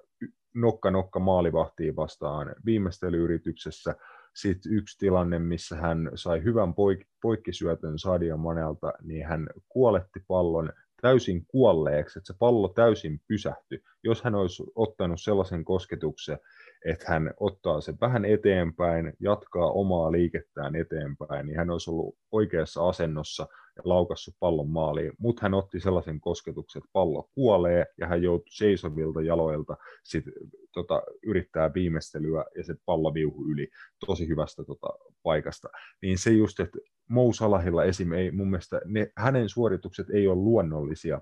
nokka-nokka 0.55 1.19
maalivahtiin 1.19 1.95
vastaan 1.95 2.55
viimeistelyyrityksessä, 2.65 3.95
sitten 4.35 4.73
yksi 4.73 4.97
tilanne, 4.97 5.39
missä 5.39 5.75
hän 5.75 6.11
sai 6.15 6.43
hyvän 6.43 6.69
poik- 6.69 7.07
poikkisyötön 7.21 7.99
Sadio 7.99 8.37
Manelta, 8.37 8.93
niin 9.01 9.27
hän 9.27 9.47
kuoletti 9.69 10.19
pallon 10.27 10.73
täysin 11.01 11.45
kuolleeksi, 11.47 12.19
että 12.19 12.33
se 12.33 12.39
pallo 12.39 12.67
täysin 12.67 13.21
pysähtyi. 13.27 13.83
Jos 14.03 14.23
hän 14.23 14.35
olisi 14.35 14.63
ottanut 14.75 15.21
sellaisen 15.21 15.65
kosketuksen, 15.65 16.39
että 16.85 17.05
hän 17.07 17.33
ottaa 17.39 17.81
sen 17.81 17.97
vähän 18.01 18.25
eteenpäin, 18.25 19.13
jatkaa 19.19 19.71
omaa 19.71 20.11
liikettään 20.11 20.75
eteenpäin, 20.75 21.45
niin 21.45 21.57
hän 21.57 21.69
olisi 21.69 21.91
ollut 21.91 22.15
oikeassa 22.31 22.89
asennossa 22.89 23.47
laukassut 23.89 24.35
pallon 24.39 24.69
maaliin, 24.69 25.11
mutta 25.19 25.39
hän 25.41 25.53
otti 25.53 25.79
sellaisen 25.79 26.21
kosketuksen, 26.21 26.79
että 26.79 26.89
pallo 26.93 27.29
kuolee 27.35 27.85
ja 27.97 28.07
hän 28.07 28.23
joutui 28.23 28.51
seisovilta 28.51 29.21
jaloilta 29.21 29.77
sit, 30.03 30.25
tota, 30.73 31.03
yrittää 31.25 31.73
viimeistelyä 31.73 32.45
ja 32.55 32.63
se 32.63 32.75
pallo 32.85 33.13
viuhu 33.13 33.45
yli 33.45 33.67
tosi 34.05 34.27
hyvästä 34.27 34.63
tota, 34.63 34.87
paikasta. 35.23 35.69
Niin 36.01 36.17
se 36.17 36.31
just, 36.31 36.59
että 36.59 36.79
Mou 37.09 37.33
Salahilla 37.33 37.83
esim. 37.83 38.11
ei 38.11 38.31
mun 38.31 38.49
mielestä, 38.49 38.81
ne, 38.85 39.11
hänen 39.17 39.49
suoritukset 39.49 40.09
ei 40.09 40.27
ole 40.27 40.35
luonnollisia, 40.35 41.21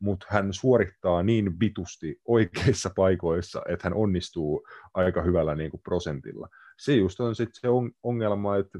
mutta 0.00 0.26
hän 0.28 0.52
suorittaa 0.52 1.22
niin 1.22 1.60
vitusti 1.60 2.20
oikeissa 2.24 2.90
paikoissa, 2.96 3.62
että 3.68 3.88
hän 3.88 3.94
onnistuu 3.94 4.66
aika 4.94 5.22
hyvällä 5.22 5.54
niin 5.54 5.70
kuin 5.70 5.82
prosentilla. 5.82 6.48
Se 6.78 6.96
just 6.96 7.20
on 7.20 7.34
sitten 7.34 7.60
se 7.60 7.68
ongelma, 8.02 8.56
että 8.56 8.78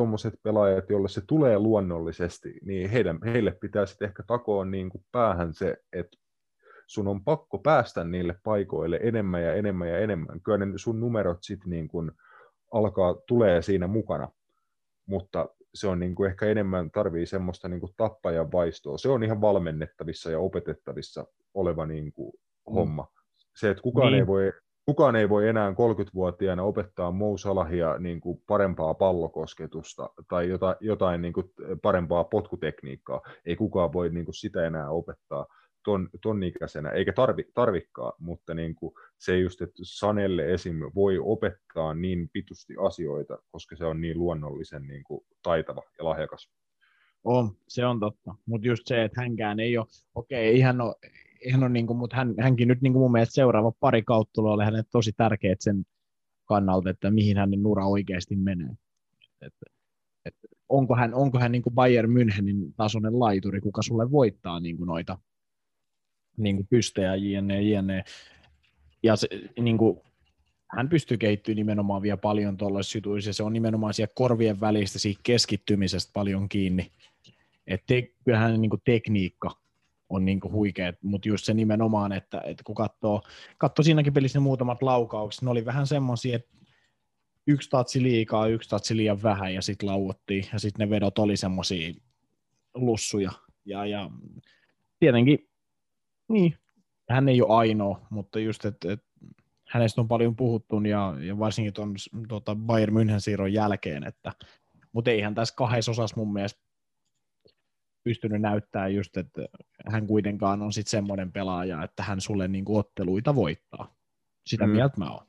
tuommoiset 0.00 0.34
pelaajat, 0.42 0.90
joille 0.90 1.08
se 1.08 1.20
tulee 1.26 1.58
luonnollisesti, 1.58 2.54
niin 2.62 2.90
heidän, 2.90 3.18
heille 3.24 3.50
pitää 3.50 3.86
sitten 3.86 4.08
ehkä 4.08 4.22
takoa 4.22 4.64
niin 4.64 4.90
kuin 4.90 5.04
päähän 5.12 5.54
se, 5.54 5.76
että 5.92 6.16
sun 6.86 7.08
on 7.08 7.24
pakko 7.24 7.58
päästä 7.58 8.04
niille 8.04 8.36
paikoille 8.44 9.00
enemmän 9.02 9.42
ja 9.42 9.54
enemmän 9.54 9.88
ja 9.88 9.98
enemmän. 9.98 10.40
Kyllä 10.40 10.58
ne 10.58 10.72
sun 10.76 11.00
numerot 11.00 11.38
sitten 11.40 11.70
niin 11.70 11.88
kuin 11.88 12.12
alkaa, 12.72 13.14
tulee 13.14 13.62
siinä 13.62 13.86
mukana, 13.86 14.28
mutta 15.06 15.48
se 15.74 15.88
on 15.88 15.98
niin 16.00 16.14
kuin 16.14 16.30
ehkä 16.30 16.46
enemmän 16.46 16.90
tarvii 16.90 17.26
semmoista 17.26 17.68
niin 17.68 17.80
kuin 17.80 17.94
tappajan 17.96 18.52
vaistoa. 18.52 18.98
Se 18.98 19.08
on 19.08 19.24
ihan 19.24 19.40
valmennettavissa 19.40 20.30
ja 20.30 20.38
opetettavissa 20.38 21.26
oleva 21.54 21.86
niin 21.86 22.12
kuin 22.12 22.32
mm. 22.68 22.74
homma. 22.74 23.06
Se, 23.56 23.70
että 23.70 23.82
kukaan, 23.82 24.12
niin. 24.12 24.20
ei 24.20 24.26
voi, 24.26 24.52
kukaan 24.86 25.16
ei 25.16 25.28
voi 25.28 25.48
enää 25.48 25.70
30-vuotiaana 25.70 26.62
opettaa 26.62 27.10
Mo 27.10 27.36
Salahia 27.36 27.98
niin 27.98 28.20
kuin 28.20 28.42
parempaa 28.46 28.94
pallokosketusta 28.94 30.10
tai 30.28 30.48
jotain, 30.48 30.76
jotain 30.80 31.22
niin 31.22 31.32
kuin 31.32 31.46
parempaa 31.82 32.24
potkutekniikkaa. 32.24 33.20
Ei 33.44 33.56
kukaan 33.56 33.92
voi 33.92 34.10
niin 34.10 34.24
kuin 34.24 34.34
sitä 34.34 34.66
enää 34.66 34.90
opettaa 34.90 35.46
ton, 35.84 36.08
ton 36.22 36.42
ikäisenä, 36.42 36.90
eikä 36.90 37.12
tarvi, 37.12 37.44
tarvikkaa, 37.54 38.12
mutta 38.18 38.54
niin 38.54 38.74
kuin 38.74 38.92
se 39.18 39.38
just, 39.38 39.62
että 39.62 39.82
Sanelle 39.82 40.52
esim. 40.52 40.76
voi 40.94 41.18
opettaa 41.18 41.94
niin 41.94 42.28
pitusti 42.32 42.74
asioita, 42.86 43.38
koska 43.50 43.76
se 43.76 43.84
on 43.84 44.00
niin 44.00 44.18
luonnollisen 44.18 44.86
niin 44.86 45.04
kuin 45.04 45.20
taitava 45.42 45.82
ja 45.98 46.04
lahjakas. 46.04 46.50
On, 47.24 47.56
se 47.68 47.86
on 47.86 48.00
totta. 48.00 48.34
Mutta 48.46 48.66
just 48.66 48.82
se, 48.86 49.04
että 49.04 49.20
hänkään 49.20 49.60
ei 49.60 49.78
ole, 49.78 49.86
okei, 50.14 50.50
okay, 50.50 50.58
ihan 50.58 50.80
ole, 50.80 50.94
ihan 51.40 51.62
ole 51.62 51.68
niin 51.68 51.86
kuin, 51.86 51.96
mutta 51.96 52.16
hän, 52.16 52.34
hänkin 52.40 52.68
nyt 52.68 52.80
niin 52.80 52.92
kuin 52.92 53.00
mun 53.02 53.12
mielestä 53.12 53.34
seuraava 53.34 53.72
pari 53.80 54.02
kautta 54.02 54.42
oli 54.42 54.64
hänelle 54.64 54.84
tosi 54.92 55.12
tärkeät 55.12 55.60
sen 55.60 55.84
kannalta, 56.44 56.90
että 56.90 57.10
mihin 57.10 57.36
hänen 57.36 57.66
ura 57.66 57.86
oikeasti 57.86 58.36
menee. 58.36 58.70
Et, 59.40 59.54
et, 60.24 60.34
onko 60.68 60.96
hän, 60.96 61.14
onko 61.14 61.38
hän 61.38 61.52
niin 61.52 61.62
kuin 61.62 61.74
Bayern 61.74 62.10
Münchenin 62.10 62.72
tasoinen 62.76 63.18
laituri, 63.18 63.60
kuka 63.60 63.82
sulle 63.82 64.10
voittaa 64.10 64.60
niin 64.60 64.76
kuin 64.76 64.86
noita 64.86 65.18
niin 66.36 66.56
kuin 66.56 66.66
pystejä, 66.70 67.14
jne, 67.14 67.62
jne. 67.62 68.04
Ja 69.02 69.16
se, 69.16 69.28
niin 69.60 69.78
kuin, 69.78 70.00
hän 70.76 70.88
pystyy 70.88 71.16
kehittymään 71.16 71.56
nimenomaan 71.56 72.02
vielä 72.02 72.16
paljon 72.16 72.56
tuollaisissa 72.56 72.98
jutuissa, 72.98 73.30
ja 73.30 73.34
se 73.34 73.42
on 73.42 73.52
nimenomaan 73.52 73.94
siellä 73.94 74.12
korvien 74.14 74.60
välistä, 74.60 74.98
siitä 74.98 75.20
keskittymisestä 75.22 76.10
paljon 76.14 76.48
kiinni. 76.48 76.92
Että 77.66 77.94
kyllähän 78.24 78.60
niin 78.60 78.70
kuin 78.70 78.82
tekniikka 78.84 79.50
on 80.10 80.24
niin 80.24 80.40
huikea, 80.52 80.92
mutta 81.02 81.28
just 81.28 81.44
se 81.44 81.54
nimenomaan, 81.54 82.12
että, 82.12 82.40
että 82.44 82.62
kun 82.64 82.74
katsoo, 82.74 83.22
katsoo 83.58 83.82
siinäkin 83.82 84.12
pelissä 84.12 84.38
ne 84.38 84.42
muutamat 84.42 84.82
laukaukset, 84.82 85.42
ne 85.42 85.50
oli 85.50 85.64
vähän 85.64 85.86
semmoisia, 85.86 86.36
että 86.36 86.56
yksi 87.46 87.70
tatsi 87.70 88.02
liikaa, 88.02 88.46
yksi 88.46 88.70
tatsi 88.70 88.96
liian 88.96 89.22
vähän, 89.22 89.54
ja 89.54 89.62
sitten 89.62 89.88
lauottiin, 89.88 90.44
ja 90.52 90.58
sitten 90.58 90.88
ne 90.88 90.94
vedot 90.94 91.18
oli 91.18 91.36
semmoisia 91.36 91.94
lussuja. 92.74 93.30
Ja, 93.64 93.86
ja 93.86 94.10
tietenkin 94.98 95.48
niin, 96.28 96.54
hän 97.08 97.28
ei 97.28 97.42
ole 97.42 97.56
ainoa, 97.56 98.06
mutta 98.10 98.40
just, 98.40 98.64
että 98.64 98.92
et, 98.92 99.04
hänestä 99.68 100.00
on 100.00 100.08
paljon 100.08 100.36
puhuttu 100.36 100.80
ja, 100.80 101.14
ja 101.20 101.38
varsinkin 101.38 101.72
tuon 101.72 101.94
tuota 102.28 102.54
Bayern 102.54 102.96
München 102.96 103.20
siirron 103.20 103.52
jälkeen, 103.52 104.04
että, 104.04 104.32
mutta 104.92 105.10
ei 105.10 105.20
hän 105.20 105.34
tässä 105.34 105.54
kahdessa 105.54 105.90
osassa 105.90 106.16
mun 106.16 106.32
mielestä 106.32 106.60
pystynyt 108.04 108.40
näyttää 108.40 108.88
just, 108.88 109.16
että 109.16 109.48
hän 109.86 110.06
kuitenkaan 110.06 110.62
on 110.62 110.72
sitten 110.72 110.90
semmoinen 110.90 111.32
pelaaja, 111.32 111.84
että 111.84 112.02
hän 112.02 112.20
sulle 112.20 112.48
niinku 112.48 112.76
otteluita 112.76 113.34
voittaa. 113.34 113.94
Sitä 114.46 114.66
mm. 114.66 114.72
mieltä 114.72 114.98
mä 114.98 115.10
oon. 115.10 115.26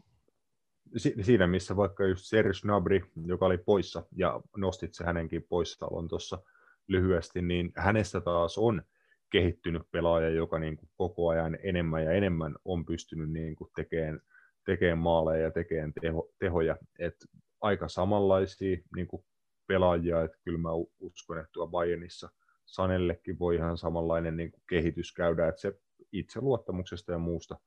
Si- 0.98 1.16
siinä 1.22 1.48
missä 1.48 1.76
vaikka 1.76 2.06
just 2.06 2.26
Serge 2.26 2.52
Gnabry, 2.62 3.02
joka 3.26 3.46
oli 3.46 3.58
poissa, 3.58 4.04
ja 4.16 4.42
nostit 4.58 4.94
se 4.94 5.04
hänenkin 5.04 5.44
poissaolon 5.44 6.08
tuossa 6.08 6.44
lyhyesti, 6.88 7.42
niin 7.42 7.72
hänestä 7.76 8.22
taas 8.22 8.58
on 8.58 8.82
kehittynyt 9.32 9.82
pelaaja, 9.92 10.30
joka 10.30 10.60
niin 10.60 10.78
kuin 10.78 10.90
koko 10.98 11.30
ajan 11.30 11.58
enemmän 11.64 12.04
ja 12.04 12.12
enemmän 12.12 12.56
on 12.66 12.86
pystynyt 12.86 13.32
niin 13.32 13.56
kuin 13.56 13.72
tekemään, 13.76 14.20
tekemään 14.66 14.98
maaleja 14.98 15.44
ja 15.44 15.52
tekemään 15.52 15.94
teho, 16.02 16.30
tehoja. 16.40 16.78
Et 17.00 17.16
aika 17.62 17.88
samanlaisia 17.88 18.78
niin 18.96 19.08
kuin 19.08 19.26
pelaajia, 19.68 20.22
että 20.22 20.38
kyllä 20.44 20.58
mä 20.58 20.70
uskon, 21.00 21.38
että 21.38 21.50
tuo 21.54 21.68
Bayernissa 21.68 22.30
Sanellekin 22.72 23.40
voi 23.40 23.56
ihan 23.56 23.78
samanlainen 23.78 24.38
niin 24.38 24.52
kuin 24.52 24.64
kehitys 24.70 25.14
käydä, 25.14 25.48
että 25.48 25.62
se 25.62 25.74
itseluottamuksesta 26.12 27.12
ja 27.12 27.18
muusta 27.18 27.58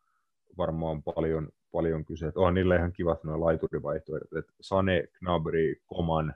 varmaan 0.58 1.02
paljon, 1.02 1.48
paljon 1.72 2.04
kyse. 2.04 2.26
Että 2.26 2.40
on 2.40 2.54
niillä 2.54 2.76
ihan 2.76 2.92
kivat 2.92 3.24
nuo 3.24 3.40
laiturivaihtoehdot, 3.40 4.32
että 4.32 4.52
Sane, 4.60 5.08
Knabri, 5.18 5.76
Koman, 5.86 6.34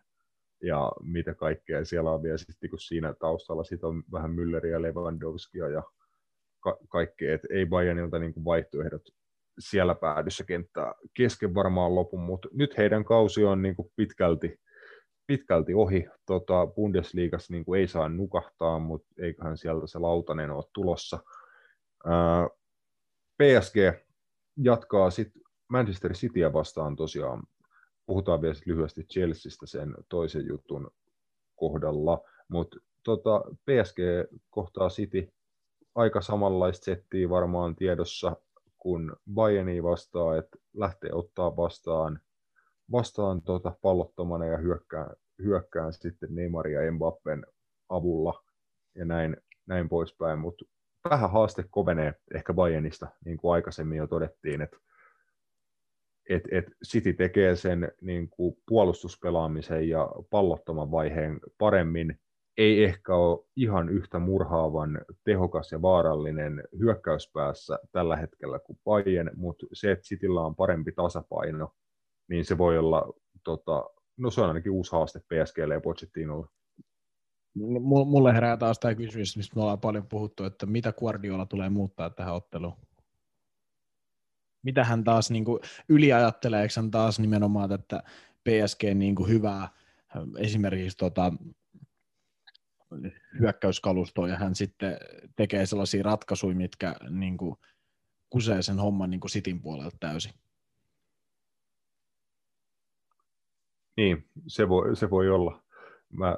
ja 0.62 0.92
mitä 1.02 1.34
kaikkea 1.34 1.84
siellä 1.84 2.10
on 2.10 2.22
vielä 2.22 2.38
sitten 2.38 2.70
kun 2.70 2.78
siinä 2.78 3.14
taustalla 3.14 3.64
sit 3.64 3.84
on 3.84 4.02
vähän 4.12 4.30
Mülleriä, 4.30 4.82
Lewandowskia 4.82 5.68
ja 5.68 5.82
ka- 6.60 6.78
kaikkea, 6.88 7.34
että 7.34 7.48
ei 7.50 7.66
Bayernilta 7.66 8.18
niin 8.18 8.44
vaihtoehdot 8.44 9.02
siellä 9.58 9.94
päädyssä 9.94 10.44
kenttää 10.44 10.94
kesken 11.14 11.54
varmaan 11.54 11.94
lopun, 11.94 12.20
mutta 12.20 12.48
nyt 12.52 12.76
heidän 12.78 13.04
kausi 13.04 13.44
on 13.44 13.62
niin 13.62 13.76
kuin 13.76 13.92
pitkälti, 13.96 14.60
pitkälti 15.29 15.74
ohi. 15.74 16.07
Tota, 16.26 16.66
Bundesliigassa 16.66 17.53
niin 17.53 17.64
ei 17.76 17.89
saa 17.89 18.09
nukahtaa, 18.09 18.79
mutta 18.79 19.09
eiköhän 19.18 19.57
sieltä 19.57 19.87
se 19.87 19.99
lautanen 19.99 20.51
ole 20.51 20.64
tulossa. 20.72 21.18
Ää, 22.05 22.49
PSG 23.37 23.76
jatkaa 24.57 25.11
sitten 25.11 25.43
Manchester 25.68 26.12
Cityä 26.12 26.53
vastaan 26.53 26.97
tosiaan 26.97 27.43
puhutaan 28.07 28.43
vielä 28.43 28.55
lyhyesti 28.66 29.05
Chelseastä 29.05 29.66
sen 29.66 29.95
toisen 30.09 30.47
jutun 30.47 30.91
kohdalla, 31.57 32.20
mutta 32.49 32.79
tota, 33.03 33.43
PSG 33.45 33.99
kohtaa 34.51 34.89
City 34.89 35.33
aika 35.95 36.20
samanlaista 36.20 36.85
settiä 36.85 37.29
varmaan 37.29 37.76
tiedossa 37.76 38.37
kun 38.79 39.16
Bayerni 39.35 39.83
vastaa, 39.83 40.37
että 40.37 40.59
lähtee 40.74 41.11
ottaa 41.12 41.57
vastaan, 41.57 42.20
vastaan 42.93 43.43
tota 43.43 43.72
pallottomana 43.82 44.45
ja 44.45 44.57
hyökkään, 44.57 45.16
hyökkään 45.43 45.93
sitten 45.93 46.34
Neymar 46.34 46.68
ja 46.68 46.93
Mbappen 46.93 47.47
avulla 47.89 48.45
ja 48.95 49.05
näin, 49.05 49.36
näin 49.66 49.89
poispäin, 49.89 50.39
mutta 50.39 50.64
vähän 51.11 51.30
haaste 51.30 51.64
kovenee 51.70 52.14
ehkä 52.34 52.55
Bayernista, 52.55 53.07
niin 53.24 53.36
kuin 53.36 53.55
aikaisemmin 53.55 53.99
jo 53.99 54.07
todettiin, 54.07 54.61
että 54.61 54.76
et, 56.28 56.43
et 56.51 56.64
City 56.86 57.12
tekee 57.12 57.57
sen 57.57 57.93
niin 58.01 58.28
kuin 58.28 58.57
puolustuspelaamisen 58.68 59.89
ja 59.89 60.09
pallottoman 60.30 60.91
vaiheen 60.91 61.41
paremmin, 61.59 62.20
ei 62.59 62.84
ehkä 62.84 63.14
ole 63.14 63.47
ihan 63.57 63.89
yhtä 63.89 64.18
murhaavan 64.18 65.01
tehokas 65.24 65.72
ja 65.72 65.82
vaarallinen 65.82 66.62
hyökkäyspäässä 66.78 67.78
tällä 67.93 68.16
hetkellä 68.16 68.59
kuin 68.59 68.78
Bayern, 68.84 69.30
mutta 69.36 69.66
se, 69.72 69.91
että 69.91 70.03
Cityllä 70.03 70.41
on 70.41 70.57
parempi 70.57 70.93
tasapaino, 70.93 71.74
niin 72.29 72.45
se 72.45 72.59
voi 72.59 72.79
olla, 72.79 73.12
tota, 73.45 73.85
no 74.16 74.31
se 74.31 74.41
on 74.41 74.49
ainakin 74.49 74.72
uusi 74.72 74.93
haaste 74.93 75.20
PSGlle 75.20 75.74
ja 75.74 75.81
Pochettinolle. 75.81 76.47
Mulle 78.07 78.35
herää 78.35 78.57
taas 78.57 78.79
tämä 78.79 78.95
kysymys, 78.95 79.37
mistä 79.37 79.57
me 79.57 79.62
ollaan 79.62 79.81
paljon 79.81 80.07
puhuttu, 80.07 80.45
että 80.45 80.66
mitä 80.66 80.93
Guardiola 80.93 81.47
tulee 81.47 81.68
muuttaa 81.68 82.11
tähän 82.11 82.35
otteluun? 82.35 82.89
mitä 84.62 84.85
hän 84.85 85.05
taas 85.05 85.31
niin 85.31 85.45
kuin, 85.45 85.61
yliajattelee, 85.89 86.68
hän 86.76 86.91
taas 86.91 87.18
nimenomaan 87.18 87.72
että 87.72 88.03
PSG 88.45 88.83
niin 88.95 89.14
kuin, 89.14 89.29
hyvää 89.29 89.68
esimerkiksi 90.39 90.97
tota, 90.97 91.33
hyökkäyskalustoa 93.41 94.29
ja 94.29 94.37
hän 94.37 94.55
sitten 94.55 94.97
tekee 95.37 95.66
sellaisia 95.66 96.03
ratkaisuja, 96.03 96.57
mitkä 96.57 96.95
niin 97.11 97.37
kuin, 97.37 97.57
kusee 98.31 98.62
sen 98.62 98.79
homman 98.79 99.11
niin 99.11 99.20
kuin 99.20 99.31
Sitin 99.31 99.62
puolelta 99.62 99.97
täysin. 100.01 100.33
Niin, 103.99 104.24
se 104.46 104.68
voi, 104.68 104.96
se 104.96 105.11
voi 105.11 105.28
olla. 105.30 105.62
Mä 106.09 106.36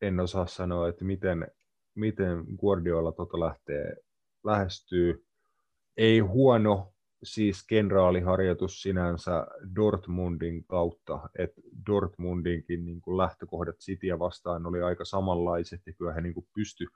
en 0.00 0.20
osaa 0.20 0.46
sanoa, 0.46 0.88
että 0.88 1.04
miten, 1.04 1.48
miten 1.94 2.44
Guardiola 2.60 3.12
tota 3.12 3.40
lähtee, 3.40 3.96
lähestyy. 4.44 5.26
Ei 5.96 6.18
huono 6.18 6.92
siis 7.22 7.66
kenraaliharjoitus 7.66 8.82
sinänsä 8.82 9.46
Dortmundin 9.76 10.64
kautta, 10.64 11.28
että 11.38 11.60
Dortmundinkin 11.86 12.84
niin 12.84 13.00
kuin 13.00 13.16
lähtökohdat 13.16 13.76
Cityä 13.76 14.18
vastaan 14.18 14.66
oli 14.66 14.82
aika 14.82 15.04
samanlaiset, 15.04 15.80
ja 15.86 15.92
kyllä 15.92 16.12
he 16.12 16.20
niin 16.20 16.34
kuin 16.34 16.48
pysty 16.54 16.86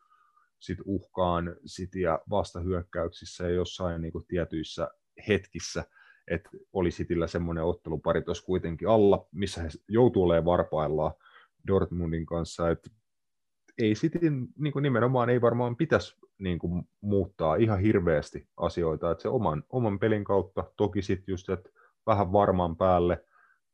sit 0.58 0.78
uhkaan 0.84 1.56
Cityä 1.66 2.18
vastahyökkäyksissä 2.30 3.44
ja 3.44 3.54
jossain 3.54 4.02
niin 4.02 4.12
kuin 4.12 4.26
tietyissä 4.28 4.88
hetkissä, 5.28 5.84
että 6.30 6.50
oli 6.72 6.90
Cityllä 6.90 7.26
semmoinen 7.26 7.64
ottelupari 7.64 8.22
tuossa 8.22 8.46
kuitenkin 8.46 8.88
alla, 8.88 9.26
missä 9.32 9.62
he 9.62 9.68
joutuu 9.88 10.22
olemaan 10.22 10.44
varpaillaan 10.44 11.12
Dortmundin 11.66 12.26
kanssa, 12.26 12.70
että 12.70 12.90
ei 13.78 13.94
Cityn 13.94 14.48
niin 14.58 14.72
kuin 14.72 14.82
nimenomaan 14.82 15.30
ei 15.30 15.40
varmaan 15.40 15.76
pitäisi 15.76 16.16
niin 16.38 16.58
kuin, 16.58 16.88
muuttaa 17.00 17.56
ihan 17.56 17.80
hirveästi 17.80 18.48
asioita, 18.56 19.10
että 19.10 19.22
se 19.22 19.28
oman, 19.28 19.64
oman 19.70 19.98
pelin 19.98 20.24
kautta, 20.24 20.64
toki 20.76 21.02
sitten 21.02 21.32
just, 21.32 21.48
että 21.48 21.70
vähän 22.06 22.32
varman 22.32 22.76
päälle 22.76 23.24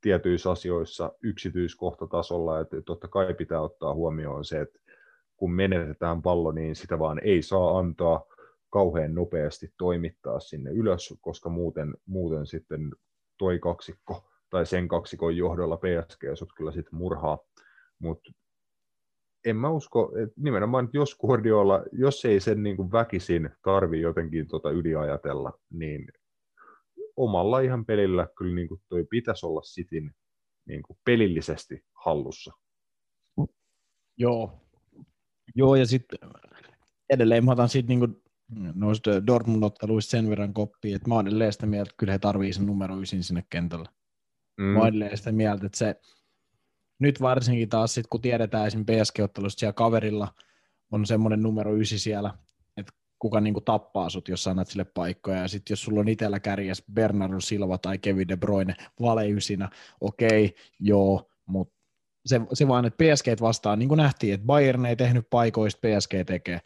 tietyissä 0.01 0.51
asioissa 0.51 1.13
yksityiskohtatasolla, 1.23 2.61
että 2.61 2.83
totta 2.83 3.09
kai 3.09 3.35
pitää 3.35 3.61
ottaa 3.61 3.95
huomioon 3.95 4.45
se, 4.45 4.61
että 4.61 4.79
kun 5.37 5.53
menetetään 5.53 6.23
pallo, 6.23 6.53
niin 6.53 6.77
sitä 6.77 6.99
vaan 6.99 7.21
ei 7.25 7.43
saa 7.43 7.79
antaa 7.79 8.25
kauhean 8.73 9.15
nopeasti 9.15 9.75
toimittaa 9.79 10.41
sinne 10.41 10.71
ylös, 10.71 11.15
koska 11.21 11.49
muuten, 11.49 11.95
muuten 12.07 12.47
sitten 12.47 12.93
toi 13.39 13.59
kaksikko 13.59 14.31
tai 14.51 14.67
sen 14.67 14.89
kaksikon 14.89 15.37
johdolla 15.37 15.77
PSG 15.77 16.23
sut 16.35 16.53
kyllä 16.57 16.73
sitten 16.73 16.95
murhaa. 16.95 17.39
Mutta 17.99 18.33
en 19.45 19.57
mä 19.57 19.71
usko, 19.71 20.13
että 20.23 20.35
nimenomaan 20.37 20.85
että 20.85 20.97
jos 20.97 21.19
Guardiola, 21.19 21.83
jos 21.93 22.25
ei 22.25 22.41
sen 22.41 22.63
niin 22.63 22.77
kuin 22.77 22.93
väkisin 22.93 23.51
tarvi 23.63 24.01
jotenkin 24.01 24.49
tota 24.49 24.71
yliajatella, 24.71 25.53
niin 25.71 26.09
omalla 27.17 27.61
ihan 27.61 27.85
pelillä 27.85 28.29
kyllä 28.39 28.55
niin 28.55 28.69
kuin 28.69 28.81
toi 28.89 29.05
pitäisi 29.11 29.47
olla 29.47 29.61
Cityn 29.61 30.15
niin 30.67 30.83
kuin 30.83 30.99
pelillisesti 31.05 31.85
hallussa. 32.05 32.53
Joo. 34.17 34.61
Joo, 35.55 35.77
ja 35.77 35.87
sitten 35.87 36.19
edelleen 37.11 37.45
mä 37.45 37.53
otan 37.53 37.69
siitä 37.69 37.89
niin 37.89 38.22
noista 38.75 39.27
Dortmund-otteluista 39.27 40.11
sen 40.11 40.31
verran 40.31 40.55
koppia, 40.55 40.97
että 40.97 41.09
mä 41.09 41.15
oon 41.15 41.27
edelleen 41.27 41.53
sitä 41.53 41.67
mieltä, 41.67 41.89
että 41.89 41.99
kyllä 41.99 42.13
he 42.13 42.19
tarvii 42.19 42.53
sen 42.53 42.67
numero 42.67 42.97
9 42.97 43.23
sinne 43.23 43.45
kentälle. 43.51 43.89
Mm. 44.57 44.65
Mä 44.65 44.79
oon 44.79 44.89
edelleen 44.89 45.17
sitä 45.17 45.33
mieltä, 45.33 45.67
että 45.67 45.79
se 45.79 46.01
nyt 46.99 47.21
varsinkin 47.21 47.69
taas 47.69 47.95
sit, 47.95 48.07
kun 48.07 48.21
tiedetään 48.21 48.67
esim. 48.67 48.85
PSG-ottelusta 48.85 49.61
siellä 49.61 49.73
kaverilla 49.73 50.29
on 50.91 51.07
semmoinen 51.07 51.43
numero 51.43 51.75
9 51.75 51.99
siellä, 51.99 52.35
että 52.77 52.93
kuka 53.19 53.41
niinku 53.41 53.61
tappaa 53.61 54.11
sut, 54.11 54.29
jos 54.29 54.47
annat 54.47 54.69
sille 54.69 54.85
paikkoja. 54.85 55.39
Ja 55.39 55.49
sitten 55.49 55.73
jos 55.73 55.83
sulla 55.83 56.01
on 56.01 56.09
itsellä 56.09 56.41
kärjessä 56.41 56.85
Bernardo 56.93 57.41
Silva 57.41 57.79
tai 57.79 57.99
Kevin 57.99 58.29
De 58.29 58.37
Bruyne 58.37 58.75
valeysinä, 59.01 59.69
okei, 60.01 60.45
okay, 60.45 60.65
joo, 60.81 61.31
mutta 61.47 61.75
se, 62.27 62.41
se 62.53 62.69
vaan, 62.69 62.85
että 62.85 63.05
PSG 63.05 63.41
vastaan, 63.41 63.79
niin 63.79 63.89
kuin 63.89 63.97
nähtiin, 63.97 64.35
että 64.35 64.47
Bayern 64.47 64.87
ei 64.87 64.97
tehnyt 64.97 65.27
paikoista, 65.31 65.81
PSG 65.81 66.13
tekee. 66.27 66.61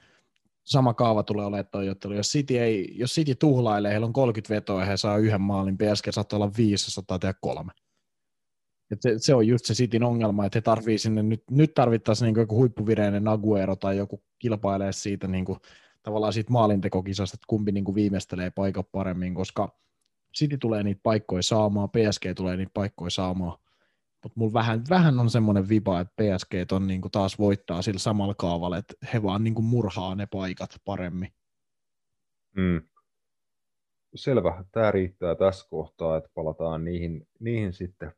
Sama 0.67 0.95
kaava 0.95 1.23
tulee 1.23 1.47
olemaan 1.47 1.69
toi 1.71 1.89
ottelu. 1.89 2.15
Jos 2.15 2.27
City, 2.27 2.59
ei, 2.59 2.93
jos 2.95 3.15
City 3.15 3.35
tuhlailee, 3.35 3.93
heillä 3.93 4.07
on 4.07 4.13
30 4.13 4.55
vetoa 4.55 4.81
ja 4.81 4.87
he 4.87 4.97
saa 4.97 5.19
yhden 5.19 5.41
maalin, 5.41 5.79
PSG 5.79 6.07
saattaa 6.11 6.37
olla 6.37 6.51
500 6.57 7.19
tehdä 7.19 7.35
kolme. 7.41 7.73
Et 8.91 9.03
se, 9.03 9.15
se, 9.19 9.35
on 9.35 9.47
just 9.47 9.65
se 9.65 9.75
Cityn 9.75 10.03
ongelma, 10.03 10.47
että 10.47 10.57
he 10.57 10.61
tarvii 10.61 10.99
sinne, 10.99 11.23
nyt, 11.23 11.43
nyt 11.51 11.75
tarvittaisiin 11.75 12.27
niin 12.27 12.41
joku 12.41 12.57
huippuvireinen 12.57 13.29
Aguero 13.29 13.77
tai 13.77 13.97
joku 13.97 14.23
kilpailee 14.39 14.93
siitä 14.93 15.29
niin 15.29 15.45
kuin, 15.45 15.59
tavallaan 16.03 16.33
siitä 16.33 16.53
maalintekokisasta, 16.53 17.35
että 17.35 17.45
kumpi 17.47 17.73
niin 17.73 17.85
kuin 17.85 17.95
viimeistelee 17.95 18.51
paikan 18.51 18.85
paremmin, 18.93 19.35
koska 19.35 19.79
City 20.39 20.59
tulee 20.59 20.83
niitä 20.83 21.01
paikkoja 21.03 21.43
saamaan, 21.43 21.91
PSG 21.91 22.25
tulee 22.37 22.57
niitä 22.57 22.71
paikkoja 22.75 23.11
saamaan, 23.11 23.59
mutta 24.27 24.41
mulla 24.41 24.53
vähän, 24.53 24.83
vähän 24.91 25.19
on 25.19 25.31
semmoinen 25.31 25.69
vipa, 25.69 26.01
että 26.01 26.15
PSG 26.17 26.73
on 26.73 26.87
niin 26.87 27.01
kuin 27.01 27.13
taas 27.13 27.39
voittaa 27.39 27.83
sillä 27.83 27.99
samalla 27.99 28.35
kaavalla, 28.35 28.79
että 28.79 28.95
he 29.13 29.23
vaan 29.23 29.45
niin 29.45 29.55
kuin 29.55 29.65
murhaa 29.65 30.15
ne 30.15 30.27
paikat 30.27 30.71
paremmin. 30.85 31.33
Mm. 32.57 32.83
Selvä, 34.15 34.65
tämä 34.73 34.91
riittää 34.91 35.35
tässä 35.35 35.69
kohtaa, 35.71 36.17
että 36.17 36.31
palataan 36.35 36.85
niihin, 36.85 37.29
niihin 37.41 37.73
sitten, 37.73 38.13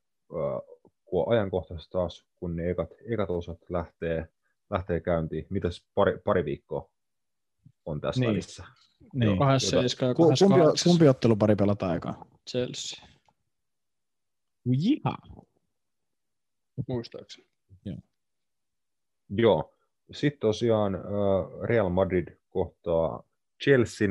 kun 1.04 1.32
ajankohtaisesti 1.32 1.92
taas, 1.92 2.26
kun 2.36 2.56
ne 2.56 2.70
ekat, 2.70 2.90
ekat 3.12 3.30
osat 3.30 3.58
lähtee, 3.68 4.28
lähtee 4.70 5.00
käyntiin. 5.00 5.46
Mitäs 5.50 5.86
pari, 5.94 6.18
pari 6.24 6.44
viikkoa 6.44 6.90
on 7.86 8.00
tässä 8.00 8.20
niin. 8.20 8.30
välissä? 8.30 8.64
Niin. 9.14 9.38
Kahdessa 9.38 9.76
ja 9.76 10.14
kumpi, 10.14 10.44
kumpi 10.84 11.08
ottelupari 11.08 11.56
pelataan 11.56 11.92
aikaa? 11.92 12.26
Chelsea. 12.50 13.08
Jiha. 14.64 15.14
Muistaakseni. 16.88 17.48
Joo. 17.84 17.98
Joo. 19.28 19.74
Sitten 20.12 20.40
tosiaan 20.40 20.98
Real 21.62 21.88
Madrid 21.88 22.28
kohtaa 22.48 23.22
Chelsea. 23.64 24.08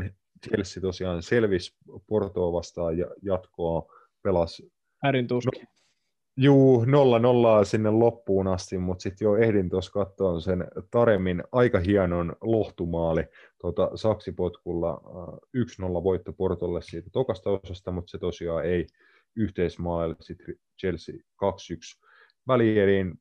Chelsea 0.50 0.82
tosiaan 0.82 1.24
selvisi 1.24 1.76
Portoa 2.08 2.52
vastaan 2.52 2.98
ja 2.98 3.08
jatkoa 3.22 3.94
pelasi. 4.22 4.72
Härin 5.04 5.28
tuski. 5.28 5.60
No, 5.62 5.68
Juu, 6.40 6.86
nolla 6.86 7.20
nollaa 7.20 7.64
sinne 7.64 7.90
loppuun 7.90 8.48
asti, 8.48 8.78
mutta 8.78 9.02
sitten 9.02 9.26
jo 9.26 9.36
ehdin 9.36 9.70
tuossa 9.70 9.92
katsoa 9.92 10.40
sen 10.40 10.68
Taremin 10.92 11.44
aika 11.52 11.80
hienon 11.80 12.36
lohtumaali 12.42 13.24
tuota, 13.62 13.92
saksipotkulla. 13.96 15.02
1-0 15.58 16.04
voitto 16.04 16.34
Portolle 16.34 16.82
siitä 16.82 17.10
tokasta 17.10 17.50
osasta, 17.50 17.92
mutta 17.92 18.12
se 18.12 18.18
tosiaan 18.18 18.66
ei 18.66 18.88
yhteismaalille 19.36 20.16
sitten 20.22 20.56
Chelsea 20.80 21.16
2-1 21.16 22.07
välieriin. 22.48 23.20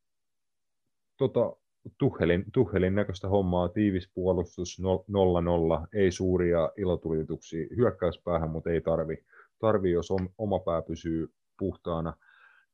Tota, 1.16 1.56
Tuhelin, 1.98 2.44
Tuhelin 2.52 2.94
näköistä 2.94 3.28
hommaa, 3.28 3.68
tiivis 3.68 4.10
puolustus 4.14 4.82
0-0, 4.82 5.86
ei 5.92 6.12
suuria 6.12 6.70
ilotulituksia 6.76 7.66
hyökkäyspäähän, 7.76 8.50
mutta 8.50 8.70
ei 8.70 8.80
tarvi, 8.80 9.24
tarvi 9.58 9.90
jos 9.90 10.08
oma 10.38 10.58
pää 10.58 10.82
pysyy 10.82 11.28
puhtaana– 11.58 12.12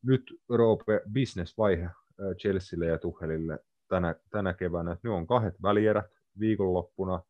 nyt 0.03 0.41
Roope 0.49 1.01
bisnesvaihe 1.13 1.85
äh, 1.85 1.93
Chelsealle 2.39 2.87
ja 2.87 2.99
Tuhelille 2.99 3.59
tänä, 3.89 4.15
tänä 4.31 4.55
keväänä. 4.55 4.97
Nyt 5.03 5.13
on 5.13 5.27
kahdet 5.27 5.63
välierät 5.63 6.07
viikonloppuna, 6.39 7.23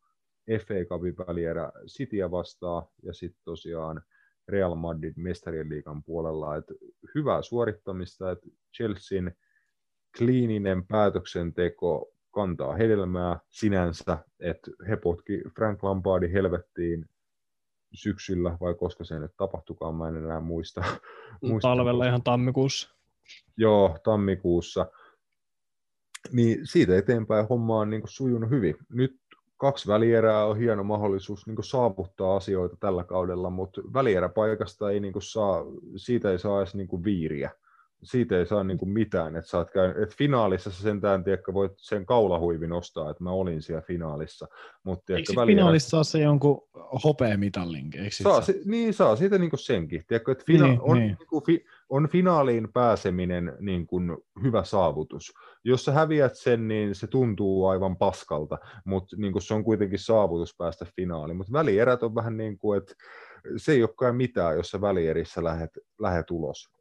FA 0.67 0.73
Cupin 0.89 1.17
välierä 1.17 1.71
Cityä 1.87 2.31
vastaan 2.31 2.83
ja 3.03 3.13
sitten 3.13 3.41
tosiaan 3.45 4.01
Real 4.47 4.75
Madrid 4.75 5.13
mestarien 5.15 5.69
liigan 5.69 6.03
puolella. 6.03 6.55
Et 6.55 6.65
hyvää 7.15 7.41
suorittamista, 7.41 8.31
että 8.31 8.47
Chelsean 8.75 9.31
kliininen 10.17 10.87
päätöksenteko 10.87 12.13
kantaa 12.31 12.75
hedelmää 12.75 13.39
sinänsä, 13.49 14.17
että 14.39 14.71
he 14.89 14.95
potki 14.95 15.41
Frank 15.55 15.83
Lampardin 15.83 16.31
helvettiin 16.31 17.05
syksyllä, 17.93 18.57
vai 18.61 18.73
koska 18.73 19.03
se 19.03 19.19
nyt 19.19 19.31
tapahtukaan, 19.37 19.95
mä 19.95 20.07
en 20.07 20.15
enää 20.15 20.39
muista. 20.39 20.83
muista 21.41 21.67
Talvella 21.67 22.07
ihan 22.07 22.23
tammikuussa. 22.23 22.89
Joo, 23.57 23.97
tammikuussa. 24.03 24.91
Niin 26.31 26.67
siitä 26.67 26.97
eteenpäin 26.97 27.47
homma 27.47 27.79
on 27.79 27.89
niin 27.89 28.01
sujunut 28.05 28.49
hyvin. 28.49 28.75
Nyt 28.89 29.21
kaksi 29.63 29.87
välierää 29.87 30.45
on 30.45 30.57
hieno 30.57 30.83
mahdollisuus 30.83 31.47
niin 31.47 31.63
saavuttaa 31.63 32.35
asioita 32.35 32.77
tällä 32.79 33.03
kaudella, 33.03 33.49
mutta 33.49 33.81
välieräpaikasta 33.93 34.91
ei 34.91 34.99
niin 34.99 35.13
saa, 35.19 35.65
siitä 35.95 36.31
ei 36.31 36.39
saa 36.39 36.61
edes 36.61 36.75
niin 36.75 37.03
viiriä 37.03 37.51
siitä 38.03 38.37
ei 38.37 38.45
saa 38.45 38.63
niin 38.63 38.77
kuin 38.77 38.89
mitään, 38.89 39.35
että, 39.35 39.49
saat 39.49 39.71
käy, 39.71 39.89
että 40.03 40.15
finaalissa 40.17 40.71
sä 40.71 40.81
sentään 40.81 41.23
tiedätkö, 41.23 41.53
voit 41.53 41.71
sen 41.77 42.05
kaulahuivin 42.05 42.69
nostaa, 42.69 43.09
että 43.09 43.23
mä 43.23 43.31
olin 43.31 43.61
siellä 43.61 43.81
finaalissa. 43.81 44.47
Mutta, 44.83 45.05
tiedätkö, 45.05 45.31
Eikö 45.31 45.41
välillä... 45.41 45.59
finaalissa 45.59 45.89
saa 45.89 46.03
se 46.03 46.19
jonkun 46.19 46.67
hopeamitalin? 47.03 47.91
Saa, 48.11 48.41
se, 48.41 48.61
niin 48.65 48.93
saa 48.93 49.15
siitä 49.15 49.37
niin 49.37 49.49
kuin 49.49 49.59
senkin. 49.59 50.03
Tiedätkö, 50.07 50.31
että 50.31 50.43
fina- 50.47 50.67
niin, 50.67 50.81
on, 50.81 50.97
niin. 50.97 51.15
Niin 51.19 51.27
kuin 51.27 51.43
fi- 51.43 51.65
on 51.89 52.09
finaaliin 52.09 52.73
pääseminen 52.73 53.53
niin 53.59 53.87
kuin 53.87 54.17
hyvä 54.43 54.63
saavutus. 54.63 55.33
Jos 55.63 55.85
sä 55.85 55.91
häviät 55.91 56.35
sen, 56.35 56.67
niin 56.67 56.95
se 56.95 57.07
tuntuu 57.07 57.65
aivan 57.65 57.97
paskalta, 57.97 58.57
mutta 58.85 59.15
niin 59.19 59.31
kuin 59.31 59.41
se 59.41 59.53
on 59.53 59.63
kuitenkin 59.63 59.99
saavutus 59.99 60.55
päästä 60.57 60.85
finaaliin. 60.95 61.37
Mutta 61.37 61.53
välierät 61.53 62.03
on 62.03 62.15
vähän 62.15 62.37
niin 62.37 62.57
kuin, 62.57 62.77
että 62.77 62.93
se 63.57 63.71
ei 63.71 63.83
olekaan 63.83 64.15
mitään, 64.15 64.55
jos 64.55 64.71
sä 64.71 64.81
välierissä 64.81 65.43
lähet, 65.43 65.77
lähet 65.99 66.31
ulos. 66.31 66.72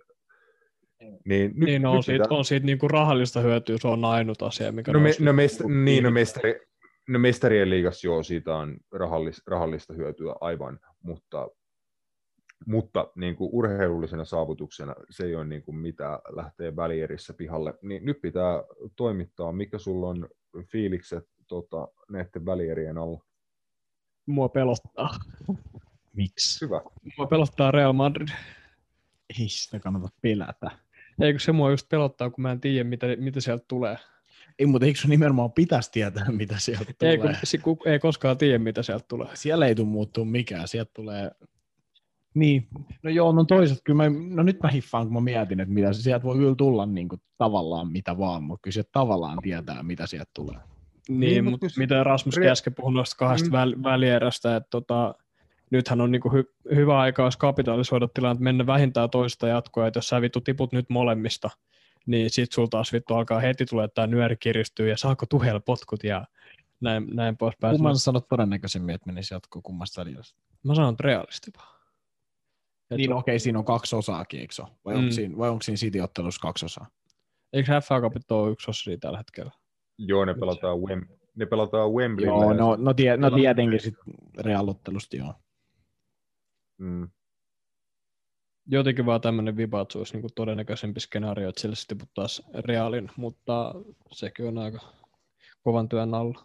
Niin, 1.25 1.53
nyt, 1.55 1.67
niin 1.67 1.83
no, 1.83 1.93
on, 1.93 2.03
siitä, 2.03 2.25
on 2.31 2.45
siitä 2.45 2.67
niin 2.67 2.79
kuin 2.79 2.91
rahallista 2.91 3.41
hyötyä, 3.41 3.77
se 3.81 3.89
on 3.89 4.05
ainut 4.05 4.43
asia, 4.43 4.73
mikä 4.73 4.93
no, 4.93 5.01
me, 5.01 5.11
no, 5.21 5.33
mest, 5.33 5.61
niin, 5.85 6.05
no, 6.05 6.11
mestari, 6.11 6.61
no 7.09 7.19
mestarien 7.19 7.71
liigassa 7.71 8.07
joo, 8.07 8.23
siitä 8.23 8.57
on 8.57 8.77
rahallista, 8.93 9.43
rahallista 9.47 9.95
hyötyä 9.95 10.35
aivan, 10.41 10.81
mutta, 11.03 11.49
mutta 12.67 13.11
niin 13.17 13.37
kuin 13.37 13.51
urheilullisena 13.53 14.25
saavutuksena 14.25 14.95
se 15.11 15.25
ei 15.25 15.35
ole 15.35 15.45
niin 15.45 15.63
kuin 15.63 15.77
mitä 15.77 16.21
lähtee 16.29 16.77
välierissä 16.77 17.35
pihalle. 17.35 17.75
Niin 17.83 18.05
nyt 18.05 18.21
pitää 18.21 18.63
toimittaa, 18.97 19.53
mikä 19.53 19.79
sulla 19.79 20.09
on 20.09 20.29
fiilikset 20.73 21.25
tota, 21.47 21.89
näiden 22.11 22.47
välierien 22.47 22.99
alla? 22.99 23.25
Mua 24.27 24.49
pelottaa. 24.49 25.11
Miksi? 26.13 26.65
Hyvä. 26.65 26.81
Mua 27.19 27.27
pelottaa 27.27 27.71
Real 27.71 27.93
Madrid. 27.93 28.29
Ei 29.41 29.49
sitä 29.49 29.81
kannata 29.81 30.09
pelätä. 30.23 30.71
Eikö 31.21 31.39
se 31.39 31.53
mua 31.53 31.71
just 31.71 31.89
pelottaa, 31.89 32.31
kun 32.31 32.43
mä 32.43 32.53
en 32.53 32.61
tiedä, 32.61 32.89
mitä, 32.89 33.07
mitä 33.19 33.41
sieltä 33.41 33.65
tulee. 33.69 33.97
Ei, 34.59 34.67
mutta 34.67 34.87
eikö 34.87 34.99
sun 34.99 35.11
nimenomaan 35.11 35.53
pitäisi 35.53 35.93
tietää, 35.93 36.31
mitä 36.41 36.55
sieltä 36.59 36.93
tulee? 36.99 37.13
Ei, 37.13 37.59
kun, 37.59 37.79
ei 37.87 37.99
koskaan 37.99 38.39
tiedä, 38.39 38.59
mitä 38.59 38.83
sieltä 38.83 39.05
tulee. 39.09 39.29
Siellä 39.35 39.67
ei 39.67 39.75
tule 39.75 39.89
muuttua 39.89 40.25
mikään. 40.25 40.69
Sieltä 40.69 40.91
tulee... 40.95 41.31
Niin, 42.35 42.69
no 43.03 43.11
joo, 43.11 43.33
no 43.33 43.45
toiset, 43.45 43.79
kyllä 43.85 43.97
mä, 43.97 44.19
no 44.35 44.43
nyt 44.43 44.63
mä 44.63 44.69
hiffaan, 44.69 45.07
kun 45.07 45.15
mä 45.15 45.21
mietin, 45.21 45.61
että 45.61 45.75
mitä 45.75 45.93
sieltä 45.93 46.25
voi 46.25 46.37
kyllä 46.37 46.55
tulla 46.55 46.87
niin 46.87 47.09
kuin, 47.09 47.21
tavallaan 47.39 47.93
mitä 47.93 48.19
vaan, 48.19 48.43
mutta 48.43 48.63
kyllä 48.63 48.73
sieltä 48.73 48.91
tavallaan 48.93 49.39
tietää, 49.43 49.83
mitä 49.83 50.07
sieltä 50.07 50.31
tulee. 50.35 50.59
Niin, 51.09 51.21
niin 51.21 51.45
mutta 51.45 51.67
mitä 51.77 52.05
Rasmus 52.05 52.37
Re- 52.37 52.47
äsken 52.47 52.75
puhui 52.75 52.93
noista 52.93 53.17
kahdesta 53.17 53.49
mm. 53.49 53.53
väl- 53.55 53.83
välierästä, 53.83 54.57
että 54.57 54.71
tota, 54.71 55.15
nythän 55.73 56.01
on 56.01 56.11
niin 56.11 56.23
hy- 56.23 56.75
hyvä 56.75 56.99
aika, 56.99 57.23
jos 57.25 57.37
kapitalisoida 57.37 58.09
tilanne, 58.15 58.43
mennä 58.43 58.67
vähintään 58.67 59.11
toista 59.11 59.49
jatkoa, 59.49 59.87
että 59.87 59.99
jos 59.99 60.09
sä 60.09 60.21
vittu 60.21 60.41
tiput 60.41 60.73
nyt 60.73 60.91
molemmista, 60.91 61.51
niin 62.07 62.31
sit 62.31 62.53
sulta 62.53 62.71
taas 62.71 62.93
vittu 62.93 63.15
alkaa 63.15 63.41
heti 63.41 63.67
tulee, 63.67 63.85
että 63.85 63.95
tämä 63.95 64.07
nyöri 64.07 64.37
kiristyy 64.37 64.89
ja 64.89 64.97
saako 64.97 65.27
tuhel 65.27 65.61
potkut 65.61 66.05
ja 66.05 66.25
näin, 66.81 67.07
näin 67.15 67.37
pois 67.37 67.55
päästä. 67.61 67.77
Kumman 67.77 67.97
sanot 67.97 68.29
todennäköisemmin, 68.29 68.95
että 68.95 69.07
menisi 69.07 69.35
jatkoon 69.35 69.63
kummasta 69.63 70.01
välillä? 70.01 70.23
Mä 70.65 70.75
sanon 70.75 70.97
realisti 71.01 71.51
vaan. 71.59 71.83
Et 72.91 72.97
Niin 72.97 73.13
okei, 73.13 73.39
siinä 73.39 73.59
on 73.59 73.65
kaksi 73.65 73.97
osaakin, 73.97 74.41
eikö 74.41 74.55
se? 74.55 74.63
Vai, 74.85 74.95
onko 74.95 75.07
Mm. 75.07 75.11
siinä, 75.11 75.39
vai 75.39 75.51
onko 75.51 75.63
siinä 75.63 75.77
City-ottelussa 75.77 76.41
kaksi 76.41 76.65
osaa? 76.67 76.87
Eikö 77.53 77.81
FA 77.81 78.01
Cupit 78.01 78.31
ole 78.31 78.51
yksi 78.51 78.71
osa 78.71 78.91
tällä 79.01 79.19
hetkellä? 79.19 79.51
Joo, 79.99 80.25
ne 80.25 80.35
pelataan, 80.35 80.81
Wem, 80.81 81.07
ne 81.37 81.47
pelataan 81.47 81.91
Wembleyllä. 81.93 82.45
Joo, 82.45 82.53
no, 82.53 82.77
no, 82.77 82.95
tie, 82.95 83.17
no 83.17 83.31
tietenkin 83.31 83.81
sitten 83.81 84.15
Real-ottelusta 84.39 85.17
joo. 85.17 85.35
Mm. 86.83 87.09
Jotenkin 88.67 89.07
vaan 89.07 89.21
tämmöinen 89.21 89.57
viba, 89.57 89.81
että 89.81 89.93
se 89.93 89.99
olisi 89.99 90.17
niin 90.17 90.35
todennäköisempi 90.35 91.01
skenaario, 91.01 91.49
että 91.49 91.61
sille 91.61 91.77
sitten 91.77 91.99
tiputtaisi 91.99 92.43
Realin, 92.55 93.11
mutta 93.17 93.75
sekin 94.13 94.47
on 94.47 94.59
aika 94.59 94.81
kovan 95.63 95.89
työn 95.89 96.15
alla. 96.15 96.45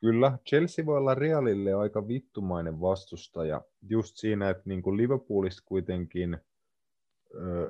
Kyllä, 0.00 0.38
Chelsea 0.48 0.86
voi 0.86 0.96
olla 0.96 1.14
Realille 1.14 1.74
aika 1.74 2.08
vittumainen 2.08 2.80
vastustaja. 2.80 3.62
Just 3.82 4.16
siinä, 4.16 4.50
että 4.50 4.62
niin 4.66 4.82
kuin 4.82 4.96
Liverpoolista 4.96 5.62
kuitenkin 5.66 6.38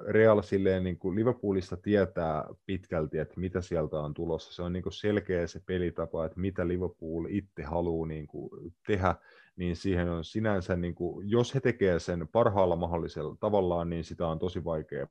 Real 0.09 0.43
silleen, 0.43 0.85
niin 0.85 0.99
kuin 0.99 1.17
Liverpoolista 1.17 1.77
tietää 1.77 2.45
pitkälti, 2.67 3.19
että 3.19 3.41
mitä 3.41 3.61
sieltä 3.61 4.01
on 4.01 4.15
tulossa. 4.15 4.55
Se 4.55 4.63
on 4.63 4.73
niin 4.73 4.83
kuin 4.83 4.93
selkeä 4.93 5.47
se 5.47 5.61
pelitapa, 5.67 6.25
että 6.25 6.41
mitä 6.41 6.69
Liverpool 6.69 7.27
itse 7.29 7.63
haluaa 7.63 8.09
niin 8.09 8.27
kuin 8.27 8.51
tehdä, 8.87 9.15
niin 9.57 9.77
siihen 9.77 10.09
on 10.11 10.25
sinänsä, 10.25 10.77
niin 10.77 10.95
kuin, 10.95 11.31
jos 11.31 11.55
he 11.55 11.61
tekevät 11.61 12.03
sen 12.03 12.29
parhaalla 12.29 12.77
mahdollisella 12.77 13.37
tavallaan, 13.41 13.91
niin 13.91 14.05
sitä 14.05 14.27
on 14.27 14.39
tosi 14.39 14.65
vaikea 14.65 15.07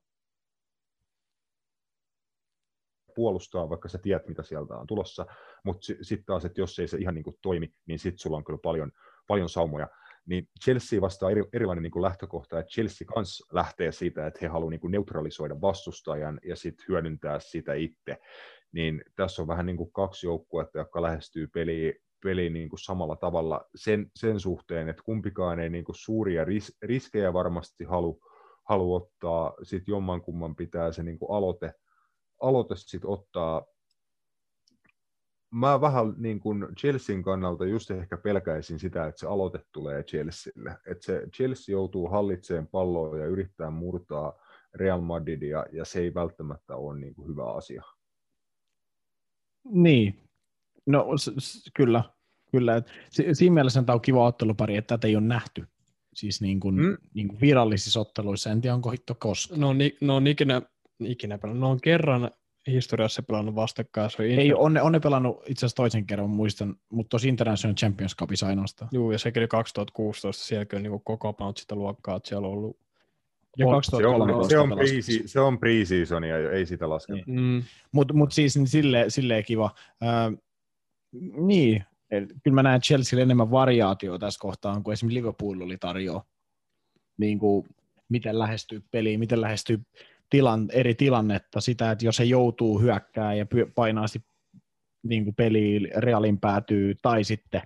puolustaa, 3.14 3.70
vaikka 3.70 3.88
sä 3.88 3.98
tiedät, 3.98 4.28
mitä 4.28 4.42
sieltä 4.42 4.76
on 4.76 4.86
tulossa, 4.86 5.26
mutta 5.64 5.86
sitten 5.86 6.24
taas, 6.26 6.44
että 6.44 6.60
jos 6.60 6.78
ei 6.78 6.88
se 6.88 6.98
ihan 6.98 7.14
niin 7.14 7.24
kuin 7.24 7.38
toimi, 7.42 7.72
niin 7.86 7.98
sitten 7.98 8.18
sulla 8.18 8.36
on 8.36 8.44
kyllä 8.44 8.58
paljon, 8.62 8.92
paljon 9.26 9.48
saumoja. 9.48 9.88
Niin 10.28 10.48
Chelsea 10.64 11.00
vastaa 11.00 11.30
eri, 11.30 11.44
erilainen 11.52 11.82
niin 11.82 11.90
kuin 11.90 12.02
lähtökohta, 12.02 12.58
että 12.58 12.70
Chelsea 12.70 13.06
kanssa 13.14 13.46
lähtee 13.52 13.92
siitä, 13.92 14.26
että 14.26 14.38
he 14.42 14.46
haluavat 14.46 14.70
niin 14.70 14.90
neutralisoida 14.90 15.60
vastustajan 15.60 16.40
ja 16.44 16.56
sitten 16.56 16.86
hyödyntää 16.88 17.40
sitä 17.40 17.74
itse. 17.74 18.16
Niin 18.72 19.02
tässä 19.16 19.42
on 19.42 19.48
vähän 19.48 19.66
niin 19.66 19.76
kuin 19.76 19.92
kaksi 19.92 20.26
joukkuetta, 20.26 20.78
jotka 20.78 21.02
lähestyy 21.02 21.46
peliä, 21.46 21.92
peliin 22.24 22.52
niin 22.52 22.68
kuin 22.68 22.80
samalla 22.80 23.16
tavalla 23.16 23.64
sen, 23.74 24.10
sen 24.16 24.40
suhteen, 24.40 24.88
että 24.88 25.02
kumpikaan 25.02 25.60
ei 25.60 25.70
niin 25.70 25.84
kuin 25.84 25.96
suuria 25.96 26.44
ris, 26.44 26.76
riskejä 26.82 27.32
varmasti 27.32 27.84
halu, 27.84 28.20
halu 28.68 28.94
ottaa, 28.94 29.54
sitten 29.62 29.92
jommankumman 29.92 30.56
pitää 30.56 30.92
se 30.92 31.02
niin 31.02 31.18
kuin 31.18 31.36
aloite, 31.36 31.72
aloite 32.42 32.74
sit 32.76 33.04
ottaa. 33.04 33.66
Mä 35.50 35.80
vähän 35.80 36.14
niin 36.16 36.40
kuin 36.40 36.66
Chelsean 36.80 37.22
kannalta 37.22 37.66
just 37.66 37.90
ehkä 37.90 38.16
pelkäisin 38.16 38.78
sitä, 38.78 39.06
että 39.06 39.20
se 39.20 39.26
aloite 39.26 39.60
tulee 39.72 40.02
Chelsealle. 40.02 40.76
Että 40.86 41.04
se 41.04 41.22
Chelsea 41.36 41.72
joutuu 41.72 42.08
hallitseen 42.08 42.66
palloa 42.66 43.18
ja 43.18 43.26
yrittää 43.26 43.70
murtaa 43.70 44.32
Real 44.74 45.00
Madridia, 45.00 45.66
ja 45.72 45.84
se 45.84 46.00
ei 46.00 46.14
välttämättä 46.14 46.76
ole 46.76 46.98
niin 46.98 47.14
kuin 47.14 47.28
hyvä 47.28 47.52
asia. 47.52 47.82
Niin, 49.64 50.20
no 50.86 51.06
s- 51.18 51.30
s- 51.38 51.70
kyllä, 51.76 52.04
kyllä. 52.52 52.82
Si- 53.10 53.34
siinä 53.34 53.54
mielessä 53.54 53.82
tämä 53.82 53.94
on 53.94 54.00
kiva 54.00 54.26
ottelupari, 54.26 54.76
että 54.76 54.96
tätä 54.96 55.06
ei 55.08 55.16
ole 55.16 55.24
nähty. 55.24 55.64
Siis 56.14 56.40
niin 56.40 56.60
kuin, 56.60 56.74
Mm. 56.76 56.96
niin 57.14 57.28
kuin 57.28 57.40
virallisissa 57.40 58.00
otteluissa, 58.00 58.50
en 58.50 58.60
tiedä 58.60 58.74
onko 58.74 58.90
hitto 58.90 59.14
koskaan. 59.14 59.60
Ne 59.60 59.66
on, 59.66 59.78
ni- 59.78 59.96
ne 60.00 60.12
on 60.12 60.26
ikinä, 60.26 60.62
ikinä 61.00 61.38
pelannut. 61.38 61.60
Ne 61.60 61.66
on 61.66 61.80
kerran 61.80 62.30
historiassa 62.70 63.22
pelannut 63.22 63.54
vastakkain. 63.54 64.10
Se 64.10 64.22
on 64.22 64.28
Ei, 64.28 64.54
on, 64.54 64.74
ne, 64.74 64.82
on 64.82 64.92
ne 64.92 65.00
pelannut 65.00 65.42
itse 65.46 65.66
asiassa 65.66 65.76
toisen 65.76 66.06
kerran, 66.06 66.30
muistan, 66.30 66.76
mutta 66.88 67.08
tuossa 67.10 67.28
International 67.28 67.74
Champions 67.74 68.16
Cupissa 68.16 68.46
ainoastaan. 68.46 68.88
Juu, 68.92 69.10
ja 69.12 69.18
sekin 69.18 69.40
oli 69.40 69.48
2016, 69.48 70.44
sielläkin 70.44 70.76
on 70.76 70.82
niin 70.82 71.00
kokoonpanut 71.04 71.56
sitä 71.56 71.74
luokkaa, 71.74 72.16
että 72.16 72.28
siellä 72.28 72.46
on 72.48 72.52
ollut 72.54 72.76
Ja 73.58 73.66
On- 73.66 73.82
Se 73.84 73.96
on, 73.96 74.02
2013 74.02 74.48
se 74.50 74.58
on, 74.58 74.68
pelasi. 74.68 75.18
pre- 75.22 75.26
se 75.26 75.40
on 75.40 75.58
pre-seasonia 75.58 76.38
jo, 76.38 76.50
ei 76.50 76.66
sitä 76.66 76.88
lasketa. 76.88 77.18
Niin. 77.26 77.40
Mm, 77.40 77.62
Mutta 77.92 78.14
mut 78.14 78.32
siis 78.32 78.56
niin 78.56 78.66
silleen, 78.66 79.10
silleen 79.10 79.44
kiva. 79.44 79.70
Öö, 80.02 80.08
niin, 81.36 81.84
et 82.10 82.24
kyllä 82.44 82.54
mä 82.54 82.62
näen 82.62 82.80
Chelsea 82.80 83.20
enemmän 83.20 83.50
variaatioa 83.50 84.18
tässä 84.18 84.40
kohtaa, 84.40 84.80
kuin 84.80 84.92
esimerkiksi 84.92 85.18
Liverpool 85.18 85.60
oli 85.60 85.76
tarjoa. 85.78 86.24
Niin 87.18 87.38
kuin, 87.38 87.66
miten 88.08 88.38
lähestyy 88.38 88.82
peliin, 88.90 89.20
miten 89.20 89.40
lähestyy 89.40 89.80
tilan, 90.30 90.68
eri 90.72 90.94
tilannetta, 90.94 91.60
sitä, 91.60 91.90
että 91.90 92.04
jos 92.04 92.18
he 92.18 92.24
joutuu 92.24 92.80
hyökkää 92.80 93.34
ja 93.34 93.46
painaa 93.74 94.06
niin 95.02 95.34
peliin, 95.34 95.88
realin 95.96 96.40
päätyy, 96.40 96.94
tai 97.02 97.24
sitten 97.24 97.62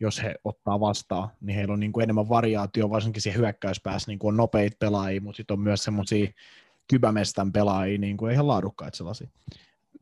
jos 0.00 0.22
he 0.22 0.34
ottaa 0.44 0.80
vastaan, 0.80 1.28
niin 1.40 1.56
heillä 1.56 1.74
on 1.74 1.80
niin 1.80 1.92
kuin 1.92 2.02
enemmän 2.02 2.28
variaatio, 2.28 2.90
varsinkin 2.90 3.22
siihen 3.22 3.40
hyökkäyspäässä 3.40 4.10
niin 4.10 4.18
kuin 4.18 4.32
on 4.32 4.36
nopeita 4.36 4.76
pelaajia, 4.80 5.20
mutta 5.20 5.36
sitten 5.36 5.54
on 5.54 5.60
myös 5.60 5.84
semmoisia 5.84 6.30
kybämestän 6.90 7.52
pelaajia, 7.52 7.98
niin 7.98 8.16
kuin 8.16 8.32
ihan 8.32 8.46
laadukkaita 8.46 8.96
sellaisia. 8.96 9.28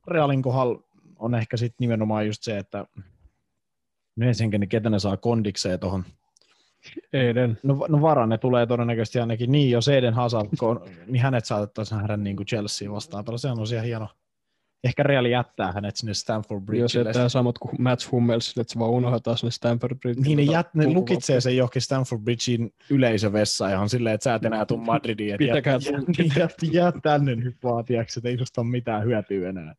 Realin 0.07 0.43
kohdalla 0.43 0.83
on 1.19 1.35
ehkä 1.35 1.57
sitten 1.57 1.77
nimenomaan 1.79 2.27
just 2.27 2.43
se, 2.43 2.59
että 2.59 2.87
no 4.17 4.27
ensinnäkin, 4.27 4.69
ketä 4.69 4.91
ne 4.91 4.99
saa 4.99 5.17
kondikseen 5.17 5.81
tuohon. 5.81 6.05
Eden. 7.13 7.59
No, 7.63 7.87
no 7.89 8.01
varan 8.03 8.29
ne 8.29 8.39
tulee 8.39 8.67
todennäköisesti 8.67 9.19
ainakin 9.19 9.53
niin, 9.53 9.71
jos 9.71 9.89
Eden 9.89 10.15
Hazard, 10.15 10.49
kon, 10.59 10.81
niin 11.07 11.23
hänet 11.23 11.45
saatettaisiin 11.45 11.99
nähdä 11.99 12.17
niin 12.17 12.37
kuin 12.37 12.47
Chelsea 12.47 12.93
vastaan. 12.93 13.25
Se 13.37 13.49
on 13.51 13.57
tosiaan 13.57 13.85
hieno. 13.87 14.09
Ehkä 14.85 15.03
Real 15.03 15.25
jättää 15.25 15.73
hänet 15.73 15.97
sinne 15.97 16.15
Stanford 16.15 16.61
Jos 16.61 16.65
Bridgelle. 16.67 17.09
jättää 17.09 17.29
samat 17.29 17.59
kuin 17.59 17.83
Mats 17.83 18.13
Hummels, 18.13 18.55
että 18.59 18.73
se 18.73 18.79
vaan 18.79 18.91
unohdetaan 18.91 19.39
sinne 19.39 19.51
Stanford 19.51 19.99
Bridge. 19.99 20.21
Niin 20.21 20.37
ne, 20.37 20.43
jät, 20.43 20.75
ne 20.75 20.87
lukitsee 20.87 21.41
sen 21.41 21.57
johonkin 21.57 21.83
Stanford 21.83 22.23
Bridgein 22.23 22.75
yleisövessaan 22.91 23.73
ihan 23.73 23.89
silleen, 23.89 24.15
että 24.15 24.25
sä 24.25 24.35
et 24.35 24.45
enää 24.45 24.67
tuu 24.67 24.77
Madridiin. 24.87 25.35
että 25.35 25.45
Pitäkää 25.45 25.73
jää, 25.73 26.01
jää, 26.19 26.37
jää, 26.39 26.49
jää, 26.73 26.93
tänne 27.03 27.35
nyt 27.37 27.57
vaan, 27.63 27.85
tiiäks, 27.85 28.17
että 28.17 28.29
ei 28.29 28.39
susta 28.39 28.61
ole 28.61 28.71
mitään 28.71 29.05
hyötyä 29.05 29.49
enää. 29.49 29.75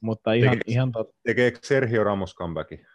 Mutta 0.00 0.32
ihan, 0.32 0.58
Tekee- 0.58 0.72
ihan 0.72 0.92
tot, 0.92 1.10
Tekeekö 1.22 1.58
Sergio 1.62 2.04
Ramos 2.04 2.34
comebackin? 2.34 2.86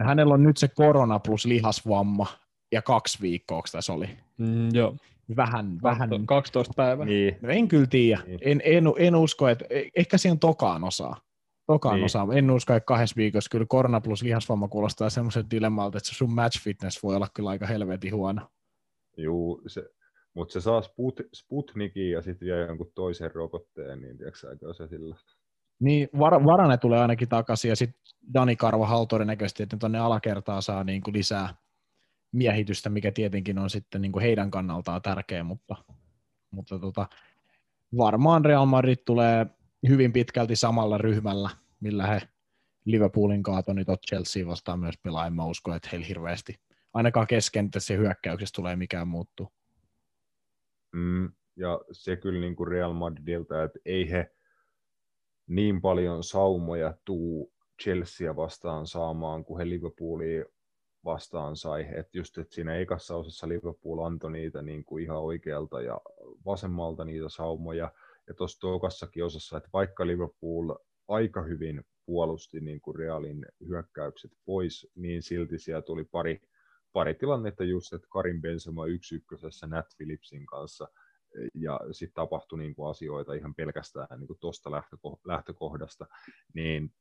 Hänellä 0.00 0.34
on 0.34 0.42
nyt 0.42 0.56
se 0.56 0.68
korona 0.68 1.18
plus 1.18 1.44
lihasvamma 1.46 2.26
ja 2.72 2.82
kaksi 2.82 3.18
viikkoa, 3.22 3.56
onko 3.56 3.68
tässä 3.72 3.92
oli. 3.92 4.08
Mm, 4.38 4.74
joo, 4.74 4.96
Vähän, 5.36 5.78
vähän. 5.82 6.10
12 6.26 6.72
päivää. 6.76 7.06
Niin. 7.06 7.36
No 7.42 7.48
en 7.48 7.68
kyllä 7.68 7.86
tiedä. 7.86 8.22
Niin. 8.26 8.38
En, 8.42 8.62
en, 8.64 8.84
en, 8.98 9.16
usko, 9.16 9.48
että 9.48 9.64
e- 9.70 9.88
ehkä 9.96 10.18
siihen 10.18 10.38
tokaan 10.38 10.84
osaa. 10.84 11.20
Tokaan 11.66 11.94
Niin. 11.96 12.04
osaa. 12.04 12.28
En 12.32 12.50
usko, 12.50 12.74
että 12.74 12.86
kahdessa 12.86 13.16
viikossa 13.16 13.48
kyllä 13.50 13.66
korona 13.68 14.00
plus 14.00 14.22
lihasvamma 14.22 14.68
kuulostaa 14.68 15.10
semmoisen 15.10 15.50
dilemmalta, 15.50 15.98
että 15.98 16.08
se 16.10 16.14
sun 16.14 16.34
match 16.34 16.62
fitness 16.62 17.02
voi 17.02 17.16
olla 17.16 17.28
kyllä 17.34 17.50
aika 17.50 17.66
helvetin 17.66 18.14
huono. 18.14 18.48
Juu, 19.16 19.62
se, 19.66 19.84
mutta 20.34 20.52
se 20.52 20.60
saa 20.60 20.82
Sput, 20.82 21.20
Sputnikin 21.34 22.10
ja 22.10 22.22
sitten 22.22 22.46
vielä 22.46 22.66
jonkun 22.66 22.92
toisen 22.94 23.34
rokotteen, 23.34 24.00
niin 24.00 24.16
tiedätkö 24.18 24.74
se 24.74 24.86
sillä? 24.86 25.16
Niin, 25.82 26.08
var, 26.18 26.44
Varane 26.44 26.76
tulee 26.76 27.00
ainakin 27.00 27.28
takaisin 27.28 27.68
ja 27.68 27.76
sitten 27.76 28.02
Dani 28.34 28.56
Karva 28.56 29.06
todennäköisesti, 29.08 29.62
että 29.62 29.76
tuonne 29.76 29.98
alakertaa 29.98 30.60
saa 30.60 30.84
niin 30.84 31.02
kuin 31.02 31.14
lisää 31.14 31.54
miehitystä, 32.32 32.90
mikä 32.90 33.12
tietenkin 33.12 33.58
on 33.58 33.70
sitten 33.70 34.02
niin 34.02 34.12
kuin 34.12 34.22
heidän 34.22 34.50
kannaltaan 34.50 35.02
tärkeä, 35.02 35.44
mutta, 35.44 35.76
mutta 36.50 36.78
tota, 36.78 37.08
varmaan 37.96 38.44
Real 38.44 38.66
Madrid 38.66 38.96
tulee 38.96 39.46
hyvin 39.88 40.12
pitkälti 40.12 40.56
samalla 40.56 40.98
ryhmällä, 40.98 41.50
millä 41.80 42.06
he 42.06 42.22
Liverpoolin 42.84 43.42
kaato, 43.42 43.72
tot 43.86 44.02
Chelsea 44.08 44.46
vastaan 44.46 44.80
myös 44.80 44.98
pelaa. 45.02 45.26
En 45.26 45.32
mä 45.32 45.44
usko, 45.44 45.74
että 45.74 45.88
heillä 45.92 46.06
hirveästi, 46.06 46.60
ainakaan 46.94 47.26
kesken 47.26 47.70
se 47.78 47.96
hyökkäyksessä 47.96 48.54
tulee 48.54 48.76
mikään 48.76 49.08
muuttuu. 49.08 49.52
Mm, 50.92 51.32
ja 51.56 51.80
se 51.92 52.16
kyllä 52.16 52.40
niin 52.40 52.56
kuin 52.56 52.68
Real 52.68 52.92
Madridilta, 52.92 53.62
että 53.62 53.78
ei 53.84 54.10
he 54.10 54.32
niin 55.46 55.80
paljon 55.80 56.24
saumoja 56.24 56.94
tuu 57.04 57.52
Chelsea 57.82 58.36
vastaan 58.36 58.86
saamaan, 58.86 59.44
kuin 59.44 59.58
he 59.58 59.68
Liverpoolia 59.68 60.44
vastaan 61.04 61.56
sai. 61.56 61.86
Et 61.96 62.14
just, 62.14 62.38
että 62.38 62.54
siinä 62.54 62.76
ekassa 62.76 63.16
osassa 63.16 63.48
Liverpool 63.48 63.98
antoi 63.98 64.32
niitä 64.32 64.62
niin 64.62 64.84
kuin 64.84 65.04
ihan 65.04 65.18
oikealta 65.18 65.80
ja 65.80 66.00
vasemmalta 66.46 67.04
niitä 67.04 67.28
saumoja. 67.28 67.92
Ja 68.28 68.34
tuossa 68.34 68.60
tokassakin 68.60 69.24
osassa, 69.24 69.56
että 69.56 69.68
vaikka 69.72 70.06
Liverpool 70.06 70.74
aika 71.08 71.42
hyvin 71.42 71.84
puolusti 72.06 72.60
niin 72.60 72.80
kuin 72.80 72.96
Realin 72.96 73.46
hyökkäykset 73.68 74.32
pois, 74.44 74.90
niin 74.94 75.22
silti 75.22 75.58
siellä 75.58 75.82
tuli 75.82 76.04
pari, 76.04 76.40
pari 76.92 77.14
tilannetta 77.14 77.64
just, 77.64 77.92
että 77.92 78.08
Karin 78.10 78.40
Benzema 78.40 78.86
yksi 78.86 79.14
ykkösessä 79.14 79.66
Nat 79.66 79.86
Phillipsin 79.96 80.46
kanssa, 80.46 80.88
ja 81.54 81.80
sitten 81.92 82.14
tapahtui 82.14 82.58
niin 82.58 82.74
kuin 82.74 82.90
asioita 82.90 83.34
ihan 83.34 83.54
pelkästään 83.54 84.20
niin 84.20 84.38
tuosta 84.40 84.70
lähtöko- 84.70 85.20
lähtökohdasta, 85.24 86.06
niin 86.54 86.94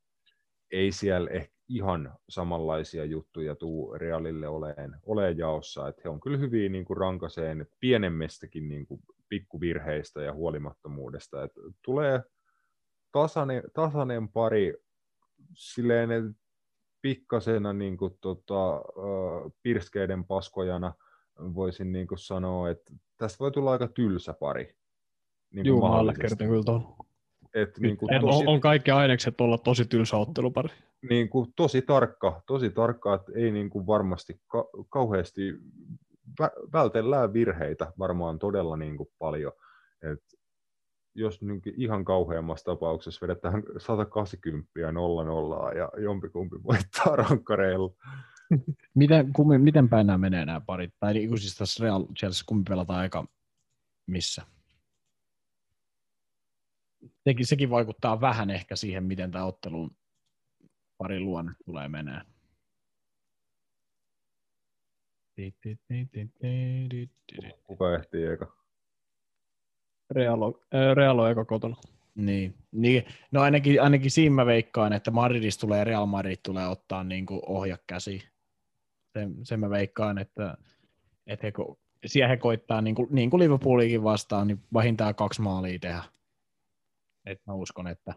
ei 0.72 0.92
siellä 0.92 1.30
ehkä 1.30 1.56
ihan 1.70 2.16
samanlaisia 2.30 3.06
juttuja 3.06 3.56
tuu 3.56 3.94
Realille 3.98 4.48
oleen, 4.48 4.96
oleen 5.06 5.38
jaossa, 5.38 5.88
että 5.88 6.02
he 6.06 6.10
on 6.10 6.20
kyllä 6.20 6.38
hyviä 6.38 6.70
niin 6.70 6.86
kuin 6.86 6.98
rankaseen 6.98 7.68
pienemmistäkin 7.80 8.68
niin 8.68 8.86
kuin 8.86 9.02
pikkuvirheistä 9.30 10.22
ja 10.22 10.34
huolimattomuudesta, 10.34 11.44
että 11.44 11.62
tulee 11.86 12.22
tasainen, 13.12 13.64
tasainen 13.74 14.30
pari 14.30 14.74
silleen, 15.54 16.36
pikkasena 17.02 17.74
niin 17.74 17.98
kuin, 17.98 18.18
tota, 18.22 18.82
pirskeiden 19.64 20.26
paskojana 20.26 20.94
voisin 21.56 21.92
niin 21.92 22.08
kuin 22.08 22.20
sanoa, 22.20 22.70
että 22.70 22.94
tästä 23.18 23.40
voi 23.40 23.52
tulla 23.52 23.72
aika 23.72 23.88
tylsä 23.88 24.34
pari. 24.34 24.76
Niin 25.54 25.66
Juu, 25.66 25.82
mä 25.82 25.88
allekirjoitan 25.88 26.48
kyllä 26.48 26.64
tuon. 26.64 26.96
Et, 27.54 27.78
niin 27.80 27.98
kuin, 27.98 28.22
tosi, 28.22 28.44
on, 28.44 28.54
on 28.54 28.62
kaikki 28.62 28.92
ainekset 28.92 29.42
olla 29.42 29.58
tosi 29.58 29.86
tylsä 29.86 30.18
ottelupari. 30.18 30.70
Niin 31.10 31.30
kuin, 31.30 31.54
tosi 31.56 31.82
tarkka, 31.82 32.42
tosi 32.48 32.70
tarkka, 32.70 33.14
että 33.14 33.32
ei 33.36 33.52
niin 33.52 33.70
kuin 33.70 33.88
varmasti 33.88 34.42
ka- 34.48 34.70
kauheasti 34.90 35.54
vä- 36.42 36.72
vältellään 36.74 37.34
virheitä 37.34 37.94
varmaan 38.00 38.40
todella 38.40 38.78
niin 38.78 38.98
kuin 38.98 39.10
paljon. 39.20 39.52
Et 40.12 40.24
jos 41.16 41.42
niin 41.42 41.62
ihan 41.78 42.06
kauheammassa 42.06 42.66
tapauksessa 42.66 43.28
vedetään 43.28 43.64
180 43.78 44.92
nolla 44.92 45.24
nollaa 45.24 45.74
ja 45.74 45.90
jompikumpi 45.98 46.56
voittaa 46.64 47.16
rankkareilla. 47.16 47.92
miten, 48.96 49.34
kummi, 49.34 49.58
miten 49.58 49.90
päin 49.90 50.08
nämä 50.08 50.18
menee 50.18 50.46
nämä 50.46 50.62
parit? 50.62 50.94
Tai 51.00 51.14
niin 51.14 51.40
siis 51.40 51.56
tässä 51.56 51.84
Real 51.84 52.06
Chelsea, 52.20 52.44
kumpi 52.46 52.70
pelataan 52.70 53.00
aika 53.00 53.28
missä? 54.08 54.42
Sekin, 57.24 57.46
sekin 57.46 57.70
vaikuttaa 57.70 58.22
vähän 58.22 58.50
ehkä 58.50 58.76
siihen, 58.76 59.04
miten 59.04 59.32
tämä 59.32 59.46
ottelun 59.46 59.96
parin 60.98 61.26
luonne 61.26 61.52
tulee 61.66 61.88
menee. 61.88 62.22
Kuka 67.64 67.96
ehtii 67.96 68.26
eka? 68.26 68.58
Realo, 70.12 70.62
äh, 70.76 70.96
Realo 70.96 71.28
eka 71.28 71.46
kotona. 71.46 71.76
Niin. 72.16 72.56
niin. 72.72 73.06
No 73.32 73.42
ainakin, 73.42 73.82
ainakin 73.82 74.12
siinä 74.12 74.36
mä 74.36 74.46
veikkaan, 74.46 74.94
että 74.94 75.12
Madridista 75.12 75.62
tulee 75.62 75.84
Real 75.84 76.06
Madrid 76.06 76.38
tulee 76.44 76.68
ottaa 76.68 77.04
niin 77.04 77.26
kuin 77.26 77.42
ohja 77.46 77.78
käsi. 77.88 78.31
Sen, 79.14 79.36
sen 79.44 79.60
mä 79.60 79.70
veikkaan, 79.70 80.18
että, 80.18 80.58
että 81.28 81.48
he, 81.48 81.54
siellä 82.06 82.28
he 82.28 82.38
koittaa, 82.38 82.82
niin 82.82 82.96
kuin, 82.96 83.08
niin 83.12 83.30
kuin 83.30 83.40
Liverpoolikin 83.40 84.04
vastaan, 84.04 84.48
niin 84.48 84.60
vähintään 84.74 85.16
kaksi 85.16 85.42
maalia 85.42 85.80
tehdä. 85.80 86.04
Et 87.26 87.42
mä 87.48 87.54
uskon, 87.54 87.88
että, 87.88 88.14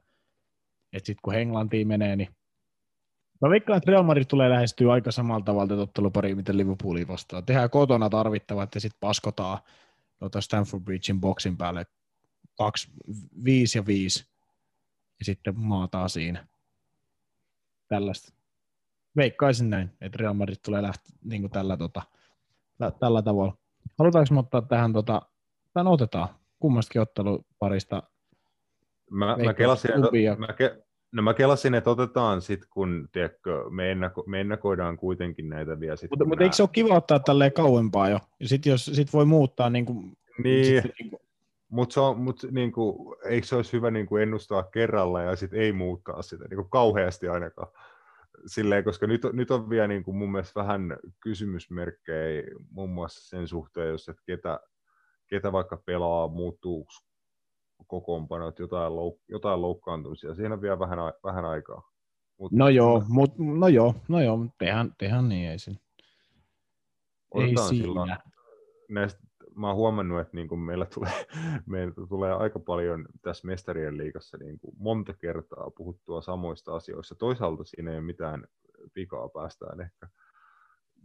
että 0.92 1.06
sitten 1.06 1.22
kun 1.22 1.34
Englantiin 1.34 1.88
menee, 1.88 2.16
niin 2.16 2.28
Mä 3.40 3.50
veikkaan, 3.50 3.76
että 3.76 3.90
Real 3.90 4.02
Madrid 4.02 4.24
tulee 4.24 4.50
lähestyä 4.50 4.92
aika 4.92 5.12
samalta 5.12 5.44
tavalla 5.44 5.82
ottelupariin, 5.82 6.36
miten 6.36 6.56
Liverpooliin 6.56 7.08
vastaan. 7.08 7.44
Tehdään 7.44 7.70
kotona 7.70 8.10
tarvittavat 8.10 8.74
ja 8.74 8.80
sitten 8.80 9.00
paskotaan 9.00 9.58
tuota 10.18 10.40
Stanford 10.40 10.82
Bridgein 10.82 11.20
boksin 11.20 11.56
päälle 11.56 11.86
2, 12.58 12.90
5 13.44 13.78
ja 13.78 13.86
5 13.86 14.26
ja 15.18 15.24
sitten 15.24 15.58
maataan 15.60 16.10
siinä. 16.10 16.46
Tällaista. 17.88 18.32
Veikkaisin 19.16 19.70
näin, 19.70 19.90
että 20.00 20.18
Real 20.20 20.34
Madrid 20.34 20.56
tulee 20.64 20.82
lähteä 20.82 21.16
niin 21.24 21.42
kuin 21.42 21.50
tällä, 21.50 21.76
tota, 21.76 22.02
tällä 23.00 23.22
tavalla. 23.22 23.56
Halutaanko 23.98 24.34
me 24.34 24.40
ottaa 24.40 24.62
tähän, 24.62 24.92
tota, 24.92 25.22
tämän 25.72 25.86
otetaan 25.86 26.28
kummastakin 26.58 27.02
otteluparista 27.02 28.02
Mä, 29.10 29.36
mä, 29.44 29.54
kelasin, 29.54 29.90
että, 29.90 30.36
mä, 30.38 30.52
ke, 30.52 30.84
no 31.12 31.22
mä 31.22 31.34
kelasin, 31.34 31.74
että 31.74 31.90
otetaan 31.90 32.42
sitten, 32.42 32.68
kun 32.72 33.08
tiedätkö, 33.12 33.64
me, 33.70 33.90
ennako, 33.90 34.24
me 34.26 34.40
ennakoidaan 34.40 34.96
kuitenkin 34.96 35.48
näitä 35.48 35.80
vielä. 35.80 35.96
Sit, 35.96 36.10
mutta, 36.10 36.24
mutta 36.24 36.44
eikö 36.44 36.56
se 36.56 36.62
ole 36.62 36.70
kiva 36.72 36.96
ottaa 36.96 37.18
tälleen 37.18 37.52
kauempaa 37.52 38.08
jo? 38.08 38.20
Ja 38.40 38.48
sitten 38.48 38.70
jos 38.70 38.84
sit 38.84 39.12
voi 39.12 39.24
muuttaa 39.24 39.70
niin 39.70 39.86
kuin, 39.86 40.16
niin, 40.44 40.82
niin 40.98 41.10
kuin... 41.10 41.20
mutta 41.68 42.14
mut, 42.14 42.46
niinku, 42.50 43.16
eikö 43.24 43.46
se 43.46 43.56
olisi 43.56 43.72
hyvä 43.72 43.90
niinku 43.90 44.16
ennustaa 44.16 44.62
kerralla 44.62 45.22
ja 45.22 45.36
sitten 45.36 45.60
ei 45.60 45.72
muuttaa 45.72 46.22
sitä 46.22 46.44
niinku 46.50 46.64
kauheasti 46.64 47.28
ainakaan. 47.28 47.68
Silleen, 48.46 48.84
koska 48.84 49.06
nyt, 49.06 49.22
nyt 49.32 49.50
on 49.50 49.70
vielä 49.70 49.88
niinku 49.88 50.12
mun 50.12 50.32
mielestä 50.32 50.60
vähän 50.60 50.96
kysymysmerkkejä 51.20 52.42
muun 52.70 52.90
muassa 52.90 53.28
sen 53.28 53.48
suhteen, 53.48 53.88
jos 53.88 54.08
et 54.08 54.16
ketä, 54.26 54.60
ketä 55.26 55.52
vaikka 55.52 55.76
pelaa, 55.76 56.28
muuttuu 56.28 56.86
kokoonpanot, 57.86 58.58
jotain, 58.58 58.92
louk- 58.92 59.24
jotain 59.28 59.62
loukkaantumisia. 59.62 60.34
Siinä 60.34 60.54
on 60.54 60.62
vielä 60.62 60.78
vähän, 60.78 60.98
vähän 61.24 61.44
aikaa. 61.44 61.90
Mut, 62.38 62.52
no 62.52 62.68
joo, 62.68 63.02
mut, 63.08 63.38
no 63.38 63.68
joo, 63.68 63.94
no 64.08 64.20
joo, 64.20 64.38
tehdään, 64.58 64.92
tehdään 64.98 65.28
niin, 65.28 65.50
ei 65.50 65.58
siinä. 65.58 65.80
Ei 67.34 67.54
siinä. 67.68 68.18
Näistä, 68.88 69.20
mä 69.56 69.66
oon 69.66 69.76
huomannut, 69.76 70.20
että 70.20 70.36
niin 70.36 70.58
meillä, 70.58 70.86
tulee, 70.86 71.26
meillä 71.66 71.94
tulee 72.08 72.32
aika 72.32 72.58
paljon 72.58 73.06
tässä 73.22 73.46
mestarien 73.46 73.96
liigassa 73.96 74.38
niin 74.38 74.58
kuin 74.58 74.74
monta 74.78 75.14
kertaa 75.14 75.70
puhuttua 75.70 76.22
samoista 76.22 76.74
asioista. 76.74 77.14
Toisaalta 77.14 77.64
siinä 77.64 77.90
ei 77.90 77.96
ole 77.96 78.04
mitään 78.04 78.46
vikaa 78.96 79.28
päästään 79.28 79.80
ehkä 79.80 80.08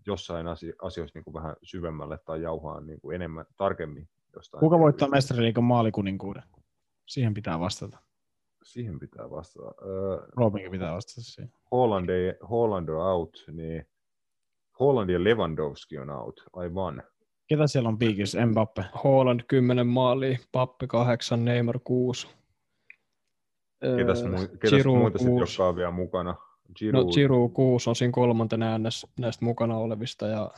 jossain 0.07 0.47
asioissa 0.81 1.17
niin 1.19 1.23
kuin 1.23 1.33
vähän 1.33 1.55
syvemmälle 1.63 2.17
tai 2.25 2.41
jauhaan 2.41 2.87
niin 2.87 3.01
kuin 3.01 3.15
enemmän, 3.15 3.45
tarkemmin. 3.57 4.09
Jostain 4.35 4.59
Kuka 4.59 4.79
voittaa 4.79 5.07
mestariliikan 5.07 5.63
maalikuninkuuden? 5.63 6.43
Siihen 7.05 7.33
pitää 7.33 7.59
vastata. 7.59 7.97
Siihen 8.63 8.99
pitää 8.99 9.29
vastata. 9.29 9.67
Uh, 9.67 10.23
Robinkin 10.37 10.71
pitää 10.71 10.95
vastata 10.95 11.21
siihen. 11.21 11.53
Holland, 11.71 12.09
ei, 12.09 12.33
Holland 12.49 12.89
on 12.89 13.05
out, 13.05 13.45
niin 13.51 13.87
Holland 14.79 15.09
ja 15.09 15.23
Lewandowski 15.23 15.97
on 15.97 16.09
out, 16.09 16.43
aivan. 16.53 17.03
Ketä 17.49 17.67
siellä 17.67 17.89
on 17.89 17.97
piikissä? 17.97 18.45
Mbappe? 18.45 18.85
Holland 19.03 19.41
10 19.47 19.87
maalia, 19.87 20.37
Pappe 20.51 20.87
8, 20.87 21.45
Neymar 21.45 21.79
6. 21.83 22.27
Ketäs, 23.97 24.23
mu- 24.23 24.57
ketäs 24.57 24.85
muita 24.85 25.17
sitten, 25.17 25.37
jotka 25.37 25.67
on 25.67 25.75
vielä 25.75 25.91
mukana? 25.91 26.35
Giroud. 26.75 27.05
No 27.05 27.11
Giroud 27.11 27.51
6 27.51 27.89
on 27.89 27.95
siinä 27.95 28.11
kolmantena 28.11 28.77
näistä, 28.77 29.07
näistä 29.19 29.45
mukana 29.45 29.77
olevista 29.77 30.27
ja 30.27 30.51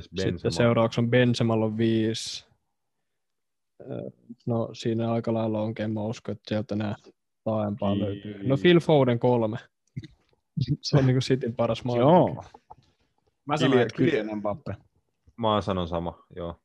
sitten 0.00 0.52
seuraavaksi 0.52 1.00
on 1.00 1.10
Benzemalla 1.10 1.64
on 1.64 1.76
5, 1.76 2.46
No 4.46 4.68
siinä 4.72 5.12
aika 5.12 5.34
lailla 5.34 5.62
onkin, 5.62 5.90
mä 5.90 6.02
uskon, 6.02 6.32
että 6.32 6.48
sieltä 6.48 6.76
nämä 6.76 6.94
taaempaa 7.44 7.98
löytyy. 7.98 8.48
No 8.48 8.56
Phil 8.56 8.80
Foden 8.80 9.18
kolme. 9.18 9.56
Se 10.82 10.96
on 10.96 11.06
niin 11.06 11.14
kuin 11.14 11.22
Cityn 11.22 11.56
paras 11.56 11.84
maa. 11.84 11.96
Joo. 11.96 12.44
Mä 13.46 13.56
sanon, 13.56 13.80
että 13.80 13.96
Kylian 13.96 14.36
Mbappe. 14.38 14.76
Mä 15.36 15.60
sanon 15.60 15.88
sama, 15.88 16.24
joo. 16.36 16.60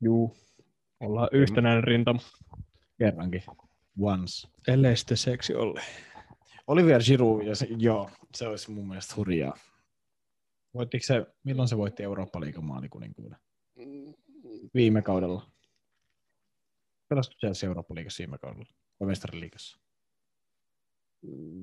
Juu. 0.00 0.36
Ollaan 1.00 1.28
yhtenäinen 1.32 1.84
rintama. 1.84 2.20
Kerrankin. 2.98 3.42
Once. 4.00 4.48
Ellei 4.68 4.96
sitten 4.96 5.16
seksi 5.16 5.54
oli. 5.54 5.80
Olivier 6.66 7.02
Giroud, 7.02 7.42
ja 7.42 7.56
se, 7.56 7.66
joo, 7.78 8.10
se 8.34 8.48
olisi 8.48 8.70
mun 8.70 8.88
mielestä 8.88 9.14
hurjaa. 9.16 9.56
Voittiko 10.74 11.04
se, 11.06 11.26
milloin 11.44 11.68
se 11.68 11.76
voitti 11.76 12.02
Eurooppa-liigan 12.02 12.64
maalikuninkuuden? 12.64 13.38
Viime 14.74 15.02
kaudella. 15.02 15.50
Pelasiko 17.08 17.34
Chelsea 17.34 17.66
Eurooppa-liigassa 17.66 18.18
viime 18.18 18.38
kaudella? 18.38 18.66
Vai 19.00 19.06
mestariliigassa? 19.06 19.78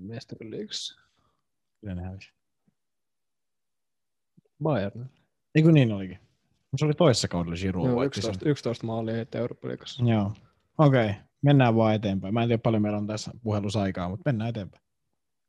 Mestariliigassa. 0.02 1.02
Kyllä 1.82 1.96
ne 1.96 2.02
hävisi. 2.02 2.34
Bayern. 4.64 5.10
Eikö 5.56 5.72
niin 5.72 5.92
olikin? 5.92 6.20
Se 6.76 6.86
oli 6.86 6.94
toisessa 6.94 7.28
kaudella 7.28 7.56
Giroud. 7.56 7.90
Joo, 7.90 8.04
11, 8.04 8.50
11 8.50 8.88
maalia 8.88 9.14
heitti 9.14 9.38
Eurooppa-liigassa. 9.38 10.04
Joo. 10.06 10.32
Okei, 10.78 11.10
okay. 11.10 11.22
mennään 11.42 11.76
vaan 11.76 11.96
eteenpäin. 11.96 12.34
Mä 12.34 12.42
en 12.42 12.50
tiedä 12.50 12.62
paljon 12.62 12.82
meillä 12.82 12.98
on 12.98 13.08
tässä 13.08 13.32
puhelussa 13.44 13.82
aikaa, 13.82 14.10
mutta 14.10 14.24
mennään 14.26 14.50
eteenpäin. 14.50 14.84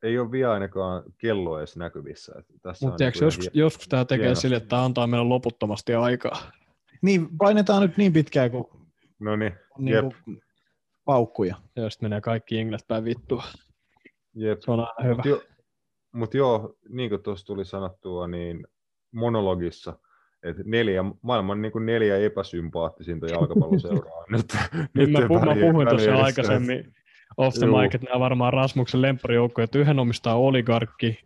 Ei 0.03 0.19
ole 0.19 0.31
vielä 0.31 0.53
ainakaan 0.53 1.03
kello 1.19 1.59
edes 1.59 1.77
näkyvissä. 1.77 2.33
Tässä 2.63 2.87
mutta 2.87 3.05
niin 3.05 3.13
joskus, 3.23 3.51
joskus 3.53 3.89
tämä 3.89 4.05
tekee 4.05 4.35
sille, 4.35 4.57
että 4.57 4.69
tämä 4.69 4.85
antaa 4.85 5.07
meille 5.07 5.29
loputtomasti 5.29 5.95
aikaa. 5.95 6.53
Niin, 7.03 7.29
painetaan 7.39 7.83
nyt 7.83 7.97
niin 7.97 8.13
pitkään 8.13 8.51
kuin 8.51 8.65
No 9.19 9.37
niin, 9.37 9.53
niin 9.79 10.13
kuin 10.25 10.43
paukkuja. 11.05 11.57
Ja 11.77 11.91
sitten 11.91 12.11
menee 12.11 12.21
kaikki 12.21 12.59
englet 12.59 12.85
päin 12.89 13.05
vittua. 13.05 13.45
Jep. 14.35 14.61
Se 14.61 14.71
on 14.71 14.81
aina 14.81 14.95
hyvä. 15.03 15.15
Mutta 15.15 15.29
jo, 15.29 15.43
mut 16.13 16.35
joo, 16.35 16.77
niin 16.89 17.11
kuin 17.11 17.23
tuossa 17.23 17.47
tuli 17.47 17.65
sanottua, 17.65 18.29
niin 18.29 18.67
monologissa, 19.15 19.99
että 20.43 20.63
neljä, 20.67 21.05
maailman 21.23 21.63
niin 21.63 21.73
kuin 21.73 21.87
neljä 21.87 22.17
epäsympaattisinta 22.17 23.27
jalkapalloseuraa. 23.27 24.25
nyt, 24.33 24.57
nyt 24.95 25.11
mä, 25.11 25.29
pu, 25.29 25.39
mä 25.39 25.55
puhuin 25.61 25.89
tuossa 25.89 26.17
aikaisemmin 26.17 26.95
off 27.37 27.59
the 27.59 27.67
mic, 27.67 27.95
että 27.95 28.07
nämä 28.07 28.21
varmaan 28.21 28.53
Rasmuksen 28.53 29.03
lempparijoukkoja, 29.03 29.65
että 29.65 29.79
yhden 29.79 29.99
omistaa 29.99 30.39
oligarkki, 30.39 31.19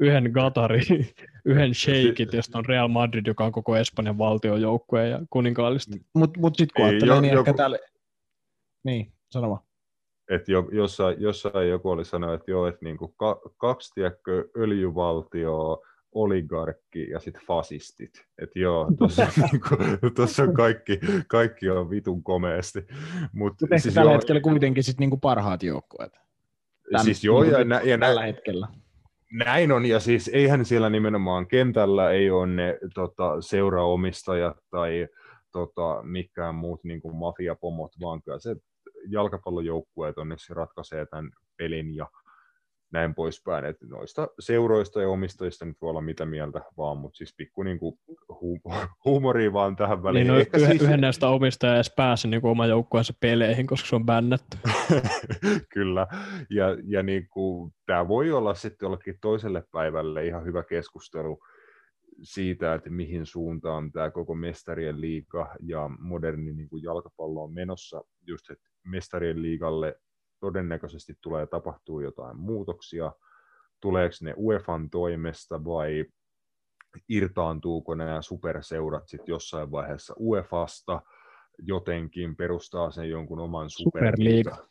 yhden 0.00 0.30
Gatari, 0.32 0.80
yhden 1.44 1.74
Sheikit, 1.74 2.32
josta 2.32 2.58
on 2.58 2.66
Real 2.66 2.88
Madrid, 2.88 3.26
joka 3.26 3.44
on 3.44 3.52
koko 3.52 3.76
Espanjan 3.76 4.18
valtiojoukkue 4.18 5.08
ja 5.08 5.20
kuninkaallista. 5.30 5.96
Mutta 6.14 6.40
mut 6.40 6.56
sitten 6.56 6.74
kun 6.76 6.84
ajattelee, 6.84 7.14
jo, 7.14 7.20
niin 7.20 7.34
joku... 7.34 7.50
ehkä 7.50 7.56
täällä... 7.56 7.78
Niin, 8.84 9.12
sano 9.30 9.50
vaan. 9.50 9.60
Että 10.30 10.52
jo, 10.52 10.68
jossain, 10.72 11.16
jossain 11.20 11.68
joku 11.68 11.90
oli 11.90 12.04
sanonut, 12.04 12.40
että 12.40 12.50
joo, 12.50 12.66
että 12.66 12.84
niinku 12.84 13.08
ka, 13.08 13.40
kaksi 13.56 13.94
tiedätkö, 13.94 14.48
öljyvaltioa, 14.56 15.78
oligarkki 16.14 17.10
ja 17.10 17.20
sitten 17.20 17.42
fasistit. 17.46 18.26
Että 18.42 18.58
joo, 18.58 18.88
tuossa 18.98 19.26
niinku, 19.52 19.68
on 20.42 20.54
kaikki, 20.54 21.00
kaikki 21.28 21.70
on 21.70 21.90
vitun 21.90 22.22
komeasti. 22.22 22.80
Mutta 23.32 23.66
Mut 23.70 23.80
siis 23.80 23.94
tällä 23.94 24.10
joo, 24.10 24.18
hetkellä 24.18 24.40
kuitenkin 24.40 24.84
sit 24.84 24.98
niinku 24.98 25.16
parhaat 25.16 25.62
joukkueet. 25.62 26.12
siis 27.04 27.24
joo, 27.24 27.44
ja, 27.44 27.64
nä, 27.64 27.80
ja 27.84 27.98
tällä 27.98 28.20
nä, 28.20 28.26
hetkellä 28.26 28.68
Näin 29.32 29.72
on, 29.72 29.86
ja 29.86 30.00
siis 30.00 30.30
eihän 30.32 30.64
siellä 30.64 30.90
nimenomaan 30.90 31.46
kentällä 31.46 32.10
ei 32.10 32.30
ole 32.30 32.46
ne 32.46 32.78
tota, 32.94 33.40
seuraomistajat 33.40 34.56
tai 34.70 35.08
tota, 35.52 36.02
mikään 36.02 36.54
muut 36.54 36.84
niin 36.84 37.00
kuin 37.00 37.16
mafiapomot, 37.16 37.92
vaan 38.00 38.22
kyllä 38.22 38.38
se 38.38 38.56
jalkapallojoukkueet 39.08 40.18
onneksi 40.18 40.54
ratkaisee 40.54 41.06
tämän 41.06 41.30
pelin 41.56 41.96
ja 41.96 42.06
näin 42.92 43.14
poispäin. 43.14 43.64
että 43.64 43.86
noista 43.86 44.28
seuroista 44.38 45.02
ja 45.02 45.08
omistajista 45.08 45.64
nyt 45.64 45.76
voi 45.80 45.90
olla 45.90 46.00
mitä 46.00 46.26
mieltä 46.26 46.60
vaan, 46.76 46.98
mutta 46.98 47.16
siis 47.16 47.34
pikku 47.36 47.62
niin 47.62 47.78
kuin 47.78 47.98
hu- 48.32 48.88
huumoria 49.04 49.52
vaan 49.52 49.76
tähän 49.76 50.02
väliin. 50.02 50.26
Niin, 50.26 50.34
no, 50.34 50.40
Ehkä 50.40 50.56
yhden, 50.58 50.70
siis... 50.70 50.82
yhden 50.82 51.00
näistä 51.00 51.28
omistajia 51.28 51.74
edes 51.74 51.92
pääse 51.96 52.28
niin 52.28 52.46
oma 52.46 52.66
joukkueensa 52.66 53.12
peleihin, 53.20 53.66
koska 53.66 53.88
se 53.88 53.96
on 53.96 54.06
bännätty. 54.06 54.58
Kyllä, 55.74 56.06
ja, 56.50 56.66
ja 56.84 57.02
niin 57.02 57.28
kuin, 57.28 57.72
tämä 57.86 58.08
voi 58.08 58.32
olla 58.32 58.54
sitten 58.54 58.86
jollekin 58.86 59.18
toiselle 59.20 59.62
päivälle 59.72 60.26
ihan 60.26 60.44
hyvä 60.44 60.62
keskustelu 60.62 61.38
siitä, 62.22 62.74
että 62.74 62.90
mihin 62.90 63.26
suuntaan 63.26 63.92
tämä 63.92 64.10
koko 64.10 64.34
mestarien 64.34 65.00
liiga 65.00 65.56
ja 65.60 65.90
moderni 65.98 66.52
niin 66.52 66.68
kuin 66.68 66.82
jalkapallo 66.82 67.44
on 67.44 67.54
menossa, 67.54 68.02
just 68.26 68.50
että 68.50 68.68
mestarien 68.84 69.42
liigalle 69.42 69.94
todennäköisesti 70.40 71.14
tulee 71.20 71.46
tapahtuu 71.46 72.00
jotain 72.00 72.36
muutoksia, 72.36 73.12
tuleeko 73.80 74.14
ne 74.20 74.34
UEFan 74.36 74.90
toimesta 74.90 75.64
vai 75.64 76.04
irtaantuuko 77.08 77.94
nämä 77.94 78.22
superseurat 78.22 79.08
sitten 79.08 79.32
jossain 79.32 79.70
vaiheessa 79.70 80.14
UEFasta, 80.20 81.02
jotenkin 81.58 82.36
perustaa 82.36 82.90
sen 82.90 83.10
jonkun 83.10 83.40
oman 83.40 83.70
superliiga. 83.70 84.68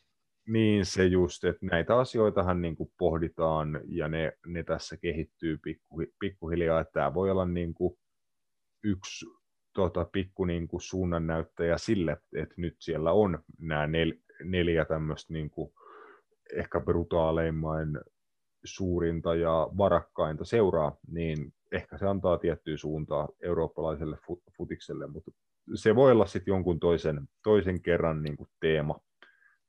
Niin 0.48 0.86
se 0.86 1.04
just, 1.04 1.44
että 1.44 1.66
näitä 1.66 1.98
asioitahan 1.98 2.62
niin 2.62 2.76
kuin 2.76 2.92
pohditaan 2.98 3.80
ja 3.84 4.08
ne, 4.08 4.32
ne 4.46 4.62
tässä 4.62 4.96
kehittyy 4.96 5.58
pikku, 5.58 6.02
pikkuhiljaa, 6.20 6.80
että 6.80 6.92
tämä 6.92 7.14
voi 7.14 7.30
olla 7.30 7.44
niin 7.44 7.74
kuin 7.74 7.98
yksi 8.84 9.26
tota, 9.72 10.04
pikku 10.12 10.44
niin 10.44 10.68
kuin 10.68 10.80
suunnannäyttäjä 10.80 11.78
sille, 11.78 12.16
että 12.36 12.54
nyt 12.56 12.76
siellä 12.78 13.12
on 13.12 13.38
nämä 13.58 13.86
nel, 13.86 14.12
neljä 14.44 14.84
tämmöistä 14.84 15.32
niin 15.32 15.50
kuin 15.50 15.72
ehkä 16.52 16.80
brutaaleimmain 16.80 17.98
suurinta 18.64 19.34
ja 19.34 19.68
varakkainta 19.78 20.44
seuraa, 20.44 20.96
niin 21.10 21.52
ehkä 21.72 21.98
se 21.98 22.06
antaa 22.06 22.38
tiettyä 22.38 22.76
suuntaa 22.76 23.28
eurooppalaiselle 23.42 24.18
futikselle, 24.56 25.06
mutta 25.06 25.30
se 25.74 25.94
voi 25.94 26.12
olla 26.12 26.26
sitten 26.26 26.52
jonkun 26.52 26.80
toisen, 26.80 27.28
toisen 27.42 27.82
kerran 27.82 28.22
niin 28.22 28.36
kuin 28.36 28.48
teema, 28.60 29.00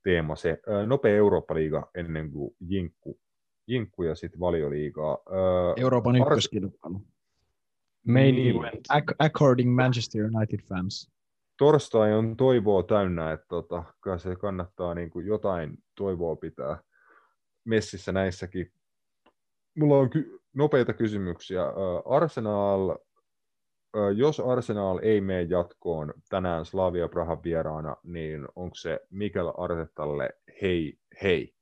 teema 0.03 0.35
se. 0.35 0.61
Nopea 0.85 1.15
Eurooppa-liiga 1.15 1.89
ennen 1.95 2.31
kuin 2.31 2.55
Jinkku, 2.59 3.19
Jinkku 3.67 4.03
ja 4.03 4.15
sitten 4.15 4.39
valioliigaa. 4.39 5.17
Euroopan 5.77 6.15
ykköskilpailu. 6.15 7.01
Main 8.07 8.35
Niin. 8.35 8.55
according 9.19 9.75
Manchester 9.75 10.25
United 10.35 10.59
fans. 10.59 11.11
Torstai 11.59 12.13
on 12.13 12.37
toivoa 12.37 12.83
täynnä, 12.83 13.31
että 13.31 13.45
tota, 13.49 13.83
kyllä 14.01 14.17
se 14.17 14.35
kannattaa 14.35 14.93
niin 14.93 15.09
kuin 15.09 15.25
jotain 15.25 15.77
toivoa 15.95 16.35
pitää 16.35 16.83
messissä 17.65 18.11
näissäkin. 18.11 18.71
Mulla 19.77 19.97
on 19.97 20.09
ky- 20.09 20.39
nopeita 20.53 20.93
kysymyksiä. 20.93 21.61
Arsenal, 22.05 22.97
jos 24.15 24.39
Arsenal 24.39 24.99
ei 25.01 25.21
mene 25.21 25.41
jatkoon 25.41 26.13
tänään 26.29 26.65
Slavia 26.65 27.07
Prahan 27.07 27.43
vieraana, 27.43 27.95
niin 28.03 28.47
onko 28.55 28.75
se 28.75 28.99
Mikel 29.09 29.53
Artetalle 29.57 30.29
hei 30.61 30.99
hei? 31.23 31.55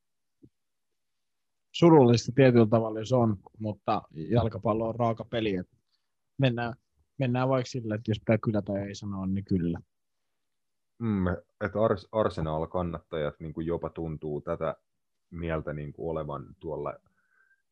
Surullista 1.71 2.31
tietyllä 2.35 2.67
tavalla 2.69 3.05
se 3.05 3.15
on, 3.15 3.37
mutta 3.59 4.01
jalkapallo 4.11 4.87
on 4.87 4.95
raaka 4.95 5.25
peli. 5.25 5.55
Että 5.55 5.75
mennään, 6.37 6.73
mennään 7.20 7.49
vaikka 7.49 7.70
sillä, 7.70 7.95
että 7.95 8.11
jos 8.11 8.20
pitää 8.20 8.38
kyllä 8.38 8.61
tai 8.61 8.82
ei 8.82 8.95
sanoa, 8.95 9.26
niin 9.28 9.45
kyllä. 9.45 9.80
Mm, 10.99 11.28
että 11.65 11.80
Ars- 11.80 12.09
Arsenal-kannattajat 12.11 13.36
niin 13.39 13.53
kuin 13.53 13.68
jopa 13.68 13.89
tuntuu 13.89 14.41
tätä 14.41 14.76
mieltä 15.32 15.74
niin 15.74 15.93
kuin 15.93 16.09
olevan 16.11 16.45
tuolla 16.59 16.93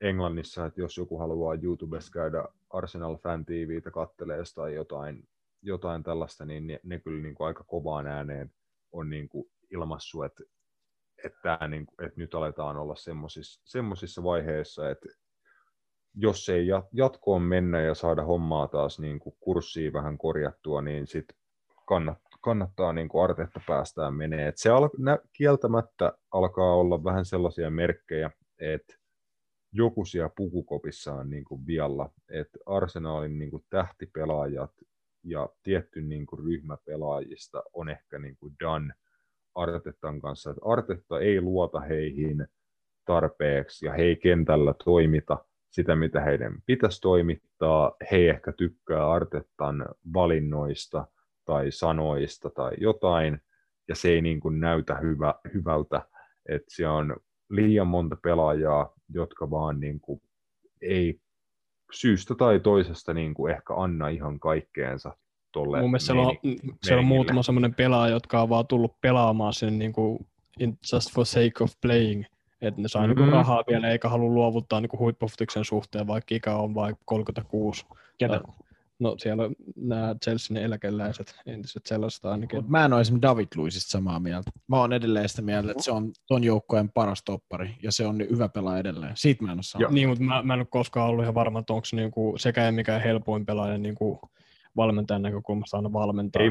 Englannissa, 0.02 0.66
että 0.66 0.82
jos 0.82 0.98
joku 0.98 1.18
haluaa 1.18 1.56
YouTubessa 1.62 2.12
käydä 2.12 2.46
Arsenal 2.70 3.18
fan 3.18 3.46
TVtä 3.46 3.92
kattelee 3.92 4.44
tai 4.56 4.76
jotain, 4.76 5.28
jotain 5.62 6.04
tällaista, 6.04 6.46
niin 6.46 6.68
ne, 6.68 6.80
ne 6.84 7.00
kyllä 7.00 7.22
niin 7.22 7.36
kuin 7.36 7.48
aika 7.48 7.64
kovaan 7.64 8.08
ääneen 8.08 8.52
on 8.92 9.10
niin 9.10 9.30
kuin 9.30 9.52
ilmassu, 9.72 10.24
että, 10.24 10.44
että, 11.24 11.68
niin 11.68 11.86
kuin, 11.86 12.08
että 12.08 12.20
nyt 12.20 12.34
aletaan 12.34 12.78
olla 12.78 12.96
semmoisissa 13.66 14.24
vaiheissa, 14.24 14.90
että 14.90 15.10
jos 16.16 16.50
ei 16.50 16.68
jat- 16.68 16.90
jatkoon 16.94 17.42
mennä 17.42 17.82
ja 17.82 17.96
saada 17.96 18.24
hommaa 18.24 18.68
taas 18.68 19.00
niin 19.00 19.20
kuin 19.20 19.36
kurssiin 19.40 19.94
vähän 19.94 20.18
korjattua, 20.18 20.82
niin 20.82 21.08
sitten 21.08 21.38
kannat, 21.88 22.18
kannattaa 22.42 22.94
niin 22.94 23.10
kuin 23.10 23.24
Artetta 23.24 23.62
päästään 23.68 24.14
menee. 24.14 24.54
Se 24.56 24.70
al- 24.70 24.90
nä- 24.98 25.20
kieltämättä 25.34 26.14
alkaa 26.32 26.76
olla 26.76 27.04
vähän 27.04 27.26
sellaisia 27.26 27.70
merkkejä, 27.70 28.32
että 28.60 28.96
joku 29.72 30.06
siellä 30.06 30.30
pukukopissa 30.38 31.14
on 31.14 31.30
niin 31.30 31.46
kuin 31.46 31.68
vialla, 31.68 32.10
että 32.30 32.60
Arsenalin 32.66 33.40
niin 33.40 33.52
kuin 33.52 33.66
tähtipelaajat 33.70 34.72
ja 35.24 35.50
tietty 35.64 36.02
niin 36.02 36.26
kuin 36.26 36.46
ryhmä 36.46 36.78
pelaajista 36.86 37.64
on 37.74 37.90
ehkä 37.90 38.20
niin 38.20 38.38
kuin 38.38 38.56
done 38.60 38.94
Artetan 39.56 40.22
kanssa, 40.22 40.50
että 40.50 40.62
Artetta 40.66 41.20
ei 41.20 41.42
luota 41.42 41.80
heihin 41.80 42.48
tarpeeksi 43.06 43.86
ja 43.86 43.94
he 43.94 44.02
ei 44.02 44.16
kentällä 44.16 44.74
toimita 44.86 45.46
sitä, 45.76 45.96
mitä 45.96 46.22
heidän 46.22 46.62
pitäisi 46.66 47.02
toimittaa. 47.02 47.92
He 48.12 48.30
ehkä 48.30 48.52
tykkää 48.52 49.12
Artettan 49.12 49.86
valinnoista 50.14 51.08
tai 51.46 51.72
sanoista 51.72 52.50
tai 52.50 52.72
jotain, 52.78 53.42
ja 53.88 53.96
se 53.96 54.10
ei 54.10 54.22
niin 54.22 54.40
kuin 54.40 54.60
näytä 54.60 54.96
hyvä, 54.96 55.34
hyvältä, 55.54 56.02
että 56.50 56.68
siellä 56.76 56.94
on 56.94 57.16
liian 57.50 57.88
monta 57.88 58.16
pelaajaa, 58.24 58.94
jotka 59.10 59.50
vaan 59.52 59.80
niin 59.80 60.00
kuin 60.00 60.22
ei 60.82 61.20
syystä 61.92 62.36
tai 62.36 62.60
toisesta 62.60 63.14
niin 63.14 63.34
kuin 63.34 63.54
ehkä 63.54 63.74
anna 63.76 64.10
ihan 64.10 64.40
kaikkeensa 64.40 65.18
tolle 65.52 65.80
Mun 65.80 65.90
mielestä 65.90 66.06
siellä 66.06 66.22
on, 66.22 66.36
meni- 66.44 66.58
siellä 66.84 67.00
on 67.00 67.08
muutama 67.08 67.44
semmoinen 67.44 67.76
pelaaja, 67.76 68.14
jotka 68.14 68.42
on 68.42 68.50
vaan 68.50 68.68
tullut 68.68 69.02
pelaamaan 69.02 69.54
sinne 69.54 69.78
niin 69.78 69.94
kuin 69.94 70.28
in, 70.60 70.78
just 70.94 71.14
for 71.14 71.26
sake 71.26 71.64
of 71.64 71.72
playing. 71.82 72.26
Että 72.68 72.82
ne 72.82 72.88
saa 72.88 73.02
mm-hmm. 73.02 73.22
Mhm. 73.22 73.30
niin 73.30 73.34
rahaa 73.34 73.64
vielä 73.68 73.90
eikä 73.90 74.10
halua 74.10 74.30
luovuttaa 74.30 74.82
niin 74.82 75.00
huippufutiksen 75.00 75.66
suhteen, 75.66 76.08
vaikka 76.08 76.36
ikä 76.36 76.56
on 76.56 76.76
vain 76.76 76.96
36. 77.06 77.86
Ketä? 78.18 78.42
No 79.00 79.16
siellä 79.18 79.44
on 79.44 79.56
nämä 79.76 80.16
Chelsean 80.24 80.58
eläkeläiset, 80.58 81.36
entiset 81.46 81.86
sellaiset 81.86 82.26
ainakin. 82.26 82.60
Mut 82.60 82.70
mä 82.70 82.86
en 82.86 82.94
ole 82.94 83.02
esimerkiksi 83.02 83.22
David 83.22 83.48
Luisista 83.56 83.92
samaa 83.92 84.20
mieltä. 84.20 84.52
Mä 84.68 84.78
oon 84.78 84.94
edelleen 84.94 85.30
sitä 85.30 85.42
mieltä, 85.42 85.72
että 85.72 85.84
se 85.84 85.92
on 85.92 86.12
ton 86.28 86.44
joukkojen 86.44 86.90
paras 86.90 87.24
toppari, 87.24 87.76
ja 87.84 87.92
se 87.92 88.06
on 88.06 88.20
hyvä 88.20 88.50
pelaaja 88.50 88.80
edelleen. 88.80 89.12
Siitä 89.16 89.44
mä 89.44 89.52
en 89.52 89.58
ole 89.58 89.64
samaa. 89.64 89.92
Niin, 89.92 90.10
mutta 90.10 90.24
mä, 90.24 90.44
mä 90.44 90.54
en 90.54 90.60
ole 90.60 90.68
koskaan 90.70 91.10
ollut 91.10 91.24
ihan 91.24 91.36
varma, 91.36 91.60
että 91.60 91.74
onko 91.74 91.86
se 91.86 91.96
niinku 91.96 92.36
sekä 92.38 92.72
mikä 92.72 93.00
helpoin 93.00 93.46
pelaaja 93.46 93.78
niinku 93.78 94.20
valmentajan 94.78 95.22
näkökulmasta 95.22 95.78
aina 95.78 95.94
valmentaa. 95.94 96.42
Ei, 96.42 96.50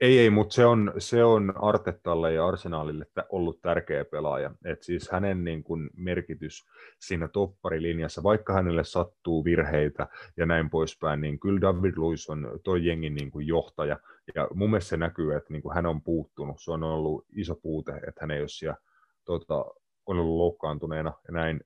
ei, 0.00 0.18
ei 0.18 0.30
mutta 0.30 0.54
se 0.54 0.66
on, 0.66 0.92
se 0.98 1.24
on 1.24 1.52
Artetalle 1.56 2.32
ja 2.32 2.46
Arsenalille 2.46 3.06
tä- 3.14 3.26
ollut 3.28 3.62
tärkeä 3.62 4.04
pelaaja. 4.04 4.50
Et 4.64 4.82
siis 4.82 5.10
hänen 5.10 5.44
niin 5.44 5.64
kun, 5.64 5.90
merkitys 5.96 6.66
siinä 6.98 7.28
topparilinjassa, 7.28 8.22
vaikka 8.22 8.52
hänelle 8.52 8.84
sattuu 8.84 9.44
virheitä 9.44 10.06
ja 10.36 10.46
näin 10.46 10.70
poispäin, 10.70 11.20
niin 11.20 11.40
kyllä 11.40 11.60
David 11.60 11.94
Luiz 11.96 12.30
on 12.30 12.60
toi 12.64 12.86
jengin 12.86 13.14
niin 13.14 13.30
kun, 13.30 13.46
johtaja. 13.46 13.98
Ja 14.34 14.48
mun 14.54 14.70
mielestä 14.70 14.88
se 14.88 14.96
näkyy, 14.96 15.34
että 15.34 15.52
niin 15.52 15.62
kun, 15.62 15.74
hän 15.74 15.86
on 15.86 16.02
puuttunut. 16.02 16.56
Se 16.60 16.72
on 16.72 16.82
ollut 16.82 17.24
iso 17.36 17.54
puute, 17.54 17.92
että 17.92 18.20
hän 18.20 18.30
ei 18.30 18.40
ole 18.40 18.48
siellä, 18.48 18.76
tota, 19.24 19.64
on 20.06 20.18
ollut 20.18 20.36
loukkaantuneena 20.36 21.12
ja 21.28 21.32
näin, 21.32 21.60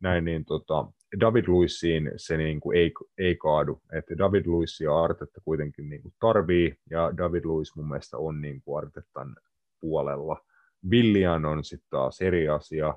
näin 0.00 0.24
niin 0.24 0.44
tota, 0.44 0.86
David 1.20 1.44
Luissiin 1.46 2.12
se 2.16 2.36
niin 2.36 2.60
kuin 2.60 2.78
ei, 2.78 2.92
ei 3.18 3.36
kaadu. 3.36 3.80
Että 3.92 4.18
David 4.18 4.46
Luiz 4.46 4.80
ja 4.80 5.02
Artetta 5.02 5.40
kuitenkin 5.44 5.88
niin 5.88 6.02
kuin 6.02 6.14
tarvii, 6.20 6.76
ja 6.90 7.12
David 7.16 7.44
Luiz 7.44 7.76
mun 7.76 7.88
mielestä 7.88 8.18
on 8.18 8.40
niin 8.40 8.62
kuin 8.62 8.78
Artettan 8.78 9.36
puolella. 9.80 10.40
Villian 10.90 11.44
on 11.44 11.64
sitten 11.64 11.88
taas 11.90 12.20
eri 12.20 12.48
asia. 12.48 12.94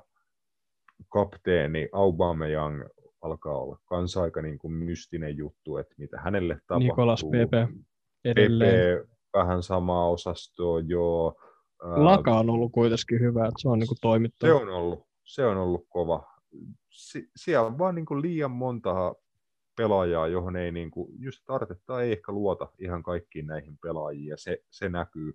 Kapteeni 1.08 1.88
Aubameyang 1.92 2.82
alkaa 3.22 3.58
olla 3.58 3.78
kans 3.84 4.16
aika 4.16 4.42
niin 4.42 4.58
kuin 4.58 4.72
mystinen 4.72 5.36
juttu, 5.36 5.76
että 5.76 5.94
mitä 5.98 6.20
hänelle 6.20 6.54
tapahtuu. 6.54 6.88
Nikolas 6.88 7.24
Pepe 7.30 7.68
edelleen. 8.24 8.98
Pepe, 8.98 9.08
vähän 9.34 9.62
samaa 9.62 10.10
osastoa, 10.10 10.80
joo. 10.80 11.34
Laka 11.82 12.38
on 12.38 12.50
ollut 12.50 12.72
kuitenkin 12.72 13.20
hyvä, 13.20 13.44
että 13.44 13.62
se 13.62 13.68
on 13.68 13.78
niinku 13.78 13.94
se 13.94 14.00
toimittanut. 14.00 14.62
on 14.62 14.68
ollut, 14.68 15.06
se 15.24 15.46
on 15.46 15.56
ollut 15.56 15.86
kova. 15.88 16.39
Si- 16.90 17.30
siellä 17.36 17.66
on 17.66 17.78
vaan 17.78 17.94
niin 17.94 18.06
kuin 18.06 18.22
liian 18.22 18.50
monta 18.50 19.14
pelaajaa, 19.76 20.28
johon 20.28 20.56
ei 20.56 20.72
niin 20.72 20.90
kuin, 20.90 21.22
just 21.22 21.50
Artetta 21.50 22.02
ei 22.02 22.12
ehkä 22.12 22.32
luota 22.32 22.68
ihan 22.78 23.02
kaikkiin 23.02 23.46
näihin 23.46 23.78
pelaajiin, 23.78 24.26
ja 24.26 24.36
se, 24.36 24.58
se 24.70 24.88
näkyy. 24.88 25.32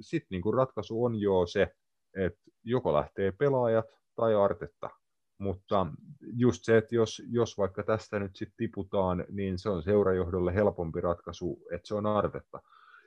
Sitten 0.00 0.26
niin 0.30 0.54
ratkaisu 0.54 1.04
on 1.04 1.20
jo 1.20 1.46
se, 1.46 1.76
että 2.16 2.40
joko 2.64 2.92
lähtee 2.92 3.32
pelaajat 3.32 3.86
tai 4.16 4.34
Artetta. 4.34 4.90
mutta 5.38 5.86
just 6.20 6.64
se, 6.64 6.76
että 6.76 6.94
jos, 6.94 7.22
jos 7.30 7.58
vaikka 7.58 7.82
tästä 7.82 8.18
nyt 8.18 8.36
sitten 8.36 8.56
tiputaan, 8.56 9.24
niin 9.30 9.58
se 9.58 9.68
on 9.68 9.82
seurajohdolle 9.82 10.54
helpompi 10.54 11.00
ratkaisu, 11.00 11.62
että 11.72 11.88
se 11.88 11.94
on 11.94 12.06
Artetta. 12.06 12.62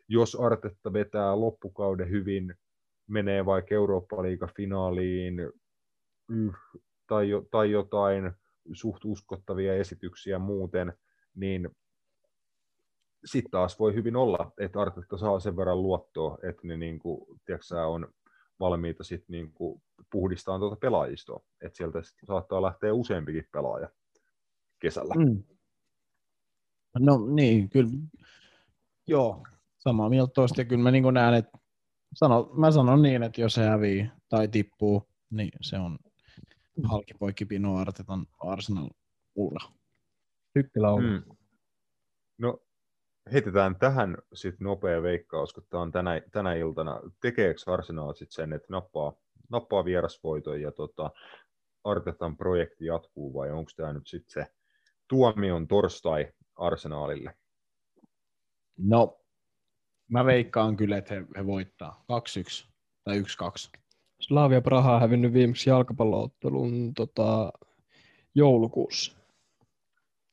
Jos 0.07 0.35
Artetta 0.35 0.93
vetää 0.93 1.39
loppukauden 1.39 2.09
hyvin, 2.09 2.55
menee 3.07 3.45
vaikka 3.45 3.75
Eurooppa-liiga-finaaliin 3.75 5.51
mm, 6.27 6.51
tai, 7.11 7.27
tai 7.51 7.71
jotain 7.71 8.31
suht 8.73 9.05
uskottavia 9.05 9.75
esityksiä 9.75 10.39
muuten, 10.39 10.93
niin 11.35 11.69
sitten 13.25 13.51
taas 13.51 13.79
voi 13.79 13.93
hyvin 13.93 14.15
olla, 14.15 14.51
että 14.59 14.81
Artetta 14.81 15.17
saa 15.17 15.39
sen 15.39 15.57
verran 15.57 15.81
luottoa, 15.81 16.37
että 16.43 16.67
ne 16.67 16.77
niin 16.77 16.99
kuin, 16.99 17.39
tiedätkö, 17.45 17.87
on 17.87 18.07
valmiita 18.59 19.03
sit 19.03 19.23
niin 19.27 19.53
kuin 19.53 19.81
puhdistaa 20.11 20.59
tuota 20.59 20.75
pelaajistoa. 20.75 21.43
Että 21.61 21.77
sieltä 21.77 22.01
sit 22.01 22.17
saattaa 22.27 22.61
lähteä 22.61 22.93
useampikin 22.93 23.47
pelaaja 23.51 23.89
kesällä. 24.79 25.13
Mm. 25.17 25.43
No 26.99 27.27
niin, 27.33 27.69
kyllä. 27.69 27.91
Joo, 29.07 29.43
samaa 29.77 30.09
mieltä 30.09 30.31
toista. 30.33 30.65
Kyllä 30.65 30.83
mä 30.83 30.91
niin 30.91 31.13
näen, 31.13 31.33
että 31.33 31.57
sano, 32.13 32.51
mä 32.53 32.71
sanon 32.71 33.01
niin, 33.01 33.23
että 33.23 33.41
jos 33.41 33.53
se 33.53 33.63
hävii 33.63 34.11
tai 34.29 34.47
tippuu, 34.47 35.07
niin 35.29 35.51
se 35.61 35.77
on 35.77 35.97
halkipoikki 36.85 37.45
Pino 37.45 37.77
Artetan 37.77 38.25
Arsenal-ura. 38.39 39.71
Tykkilauta. 40.53 41.03
Mm. 41.03 41.23
No 42.37 42.59
heitetään 43.31 43.75
tähän 43.75 44.17
sitten 44.33 44.65
nopea 44.65 45.01
veikkaus, 45.01 45.53
kun 45.53 45.63
tämä 45.69 45.83
on 45.83 45.91
tänä, 45.91 46.21
tänä 46.31 46.53
iltana. 46.53 46.99
Tekeekö 47.21 47.59
Arsenal 47.67 48.13
sitten 48.13 48.35
sen, 48.35 48.53
että 48.53 48.67
nappaa, 48.69 49.13
nappaa 49.49 49.85
vierasvoiton 49.85 50.61
ja 50.61 50.71
tota, 50.71 51.11
Artetan 51.83 52.37
projekti 52.37 52.85
jatkuu 52.85 53.33
vai 53.33 53.51
onko 53.51 53.71
tämä 53.75 53.93
nyt 53.93 54.07
sitten 54.07 54.31
se 54.43 54.51
tuomion 55.07 55.67
torstai 55.67 56.33
Arsenaalille? 56.55 57.37
No, 58.77 59.21
mä 60.07 60.25
veikkaan 60.25 60.77
kyllä, 60.77 60.97
että 60.97 61.13
he, 61.13 61.25
he 61.37 61.45
voittaa 61.45 62.03
2-1 62.65 62.69
tai 63.03 63.21
1-2. 63.21 63.80
Slavia 64.21 64.61
Praha 64.61 64.95
on 64.95 65.01
hävinnyt 65.01 65.33
viimeksi 65.33 65.69
jalkapalloottelun 65.69 66.93
tota, 66.93 67.53
joulukuussa. 68.35 69.17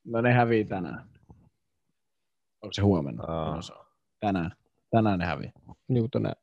No 0.05 0.21
ne 0.21 0.33
hävii 0.33 0.65
tänään. 0.65 1.09
Onko 2.61 2.73
se 2.73 2.81
huomenna? 2.81 3.23
Aa. 3.23 3.55
No, 3.55 3.61
se 3.61 3.73
on. 3.73 3.85
Tänään. 4.19 4.51
Tänään 4.91 5.19
ne 5.19 5.25
hävii. 5.25 5.51
Niin 5.87 6.11
tänään. 6.11 6.35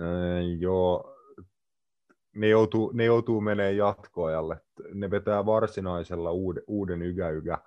Öö, 0.00 0.40
joo, 0.40 1.16
ne 2.36 2.48
joutuu, 2.48 2.90
ne 2.94 3.04
joutuu 3.04 3.40
menemään 3.40 3.76
jatkoajalle. 3.76 4.60
Ne 4.94 5.10
vetää 5.10 5.46
varsinaisella 5.46 6.32
uuden, 6.32 6.62
uuden 6.66 7.02
ygä-ygä. 7.02 7.58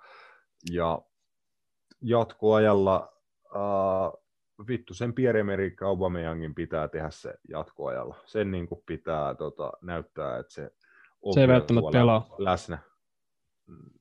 Ja 0.72 1.02
jatkoajalla 2.00 3.12
äh, 3.56 4.23
vittu 4.68 4.94
sen 4.94 5.14
Pierre-Emerick 5.14 5.86
Aubameyangin 5.86 6.54
pitää 6.54 6.88
tehdä 6.88 7.10
se 7.10 7.34
jatkoajalla. 7.48 8.16
Sen 8.24 8.50
niin 8.50 8.66
kuin 8.66 8.82
pitää 8.86 9.34
tota, 9.34 9.72
näyttää, 9.82 10.38
että 10.38 10.52
se 10.52 10.70
on 11.22 11.34
se 11.34 11.40
ei 11.40 11.48
välttämättä 11.48 11.90
pelaa. 11.92 12.34
läsnä. 12.38 12.78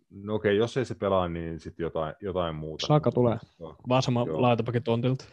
No 0.10 0.36
okei, 0.36 0.52
okay, 0.52 0.60
jos 0.60 0.78
ei 0.78 0.86
se 0.86 0.96
pelaa, 0.96 1.28
niin 1.28 1.60
sitten 1.60 1.84
jotain, 1.84 2.16
jotain 2.22 2.56
muuta. 2.56 2.88
Saka 2.88 3.12
tulee. 3.12 3.38
No, 3.60 3.76
Vasama 3.90 4.26
laitapakin 4.28 4.84
tontilta. 4.84 5.26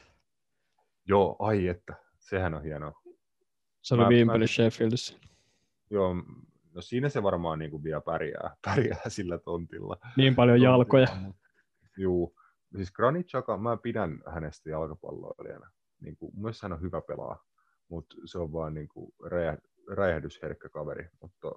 Joo, 1.08 1.36
ai 1.38 1.68
että. 1.68 1.94
Sehän 2.18 2.54
on 2.54 2.62
hienoa. 2.62 3.02
Se 3.82 3.94
oli 3.94 4.08
viime 4.08 4.32
peli 4.32 4.48
Sheffieldissä. 4.48 5.18
Joo, 5.90 6.14
no 6.74 6.80
siinä 6.80 7.08
se 7.08 7.22
varmaan 7.22 7.58
niin 7.58 7.70
kuin 7.70 7.82
vielä 7.84 8.00
pärjää, 8.00 8.56
pärjää 8.66 9.08
sillä 9.08 9.38
tontilla. 9.38 9.96
Niin 10.16 10.34
paljon 10.34 10.54
tontilla. 10.54 10.72
jalkoja. 10.72 11.08
Joo, 11.96 12.32
siis 12.76 12.92
Granit 12.92 13.26
Xhaka, 13.26 13.56
mä 13.56 13.76
pidän 13.76 14.22
hänestä 14.26 14.70
jalkapalloilijana. 14.70 15.70
Niin 16.00 16.16
kuin, 16.16 16.32
mun 16.34 16.52
hän 16.62 16.72
on 16.72 16.80
hyvä 16.80 17.00
pelaa, 17.00 17.44
mutta 17.88 18.16
se 18.24 18.38
on 18.38 18.52
vaan 18.52 18.74
niin 18.74 18.88
kuin 18.88 19.12
räjähdysherkkä 19.88 20.68
kaveri. 20.68 21.08
Mutta 21.20 21.52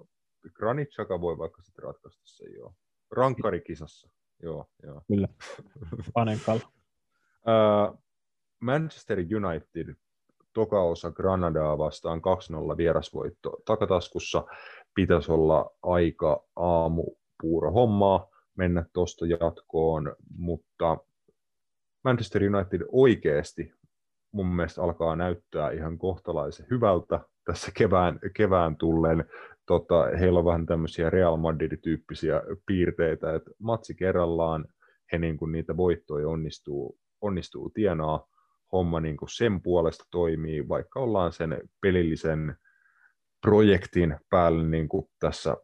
Granit 0.53 0.89
Xhaka 0.89 1.21
voi 1.21 1.37
vaikka 1.37 1.61
sitten 1.61 1.83
ratkaista 1.83 2.21
sen, 2.25 2.53
joo. 2.53 2.73
Rankkarikisassa, 3.11 4.09
joo. 4.43 4.69
joo. 4.83 5.01
Kyllä, 5.07 5.27
Panenkal. 6.13 6.57
uh, 6.57 7.99
Manchester 8.59 9.19
United 9.19 9.95
toka 10.53 10.81
osa 10.83 11.11
Granadaa 11.11 11.77
vastaan 11.77 12.21
2-0 12.73 12.77
vierasvoitto 12.77 13.57
takataskussa. 13.65 14.43
Pitäisi 14.95 15.31
olla 15.31 15.69
aika 15.83 16.43
aamu 16.55 17.05
puuro 17.41 17.71
hommaa 17.71 18.32
mennä 18.55 18.85
tuosta 18.93 19.25
jatkoon, 19.25 20.15
mutta 20.37 20.97
Manchester 22.03 22.43
United 22.43 22.81
oikeasti 22.91 23.73
mun 24.31 24.55
mielestä 24.55 24.83
alkaa 24.83 25.15
näyttää 25.15 25.71
ihan 25.71 25.97
kohtalaisen 25.97 26.67
hyvältä 26.71 27.19
tässä 27.45 27.71
kevään, 27.77 28.19
kevään 28.35 28.77
tulleen. 28.77 29.25
Tota, 29.65 30.03
heillä 30.19 30.39
on 30.39 30.45
vähän 30.45 30.65
tämmöisiä 30.65 31.09
Real 31.09 31.37
Madrid-tyyppisiä 31.37 32.41
piirteitä, 32.65 33.35
että 33.35 33.51
matsi 33.59 33.95
kerrallaan 33.95 34.65
he 35.11 35.17
niin 35.17 35.37
kuin 35.37 35.51
niitä 35.51 35.77
voittoja 35.77 36.29
onnistuu, 36.29 36.99
onnistuu 37.21 37.69
tienaa, 37.69 38.27
homma 38.71 38.99
niin 38.99 39.17
kuin 39.17 39.29
sen 39.29 39.61
puolesta 39.61 40.05
toimii, 40.11 40.67
vaikka 40.67 40.99
ollaan 40.99 41.33
sen 41.33 41.61
pelillisen 41.81 42.55
projektin 43.41 44.17
päälle 44.29 44.63
niin 44.63 44.89
kuin 44.89 45.09
tässä 45.19 45.57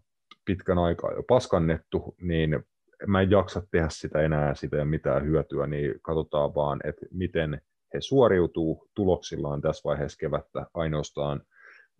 pitkän 0.45 0.77
aikaa 0.77 1.13
jo 1.13 1.23
paskannettu, 1.23 2.15
niin 2.21 2.63
mä 3.07 3.21
en 3.21 3.31
jaksa 3.31 3.61
tehdä 3.71 3.89
sitä 3.89 4.21
enää, 4.21 4.55
sitä 4.55 4.77
ei 4.77 4.85
mitään 4.85 5.25
hyötyä, 5.25 5.67
niin 5.67 5.95
katsotaan 6.01 6.55
vaan, 6.55 6.79
että 6.83 7.05
miten 7.11 7.61
he 7.93 8.01
suoriutuu 8.01 8.89
tuloksillaan 8.95 9.61
tässä 9.61 9.81
vaiheessa 9.89 10.17
kevättä 10.19 10.65
ainoastaan 10.73 11.41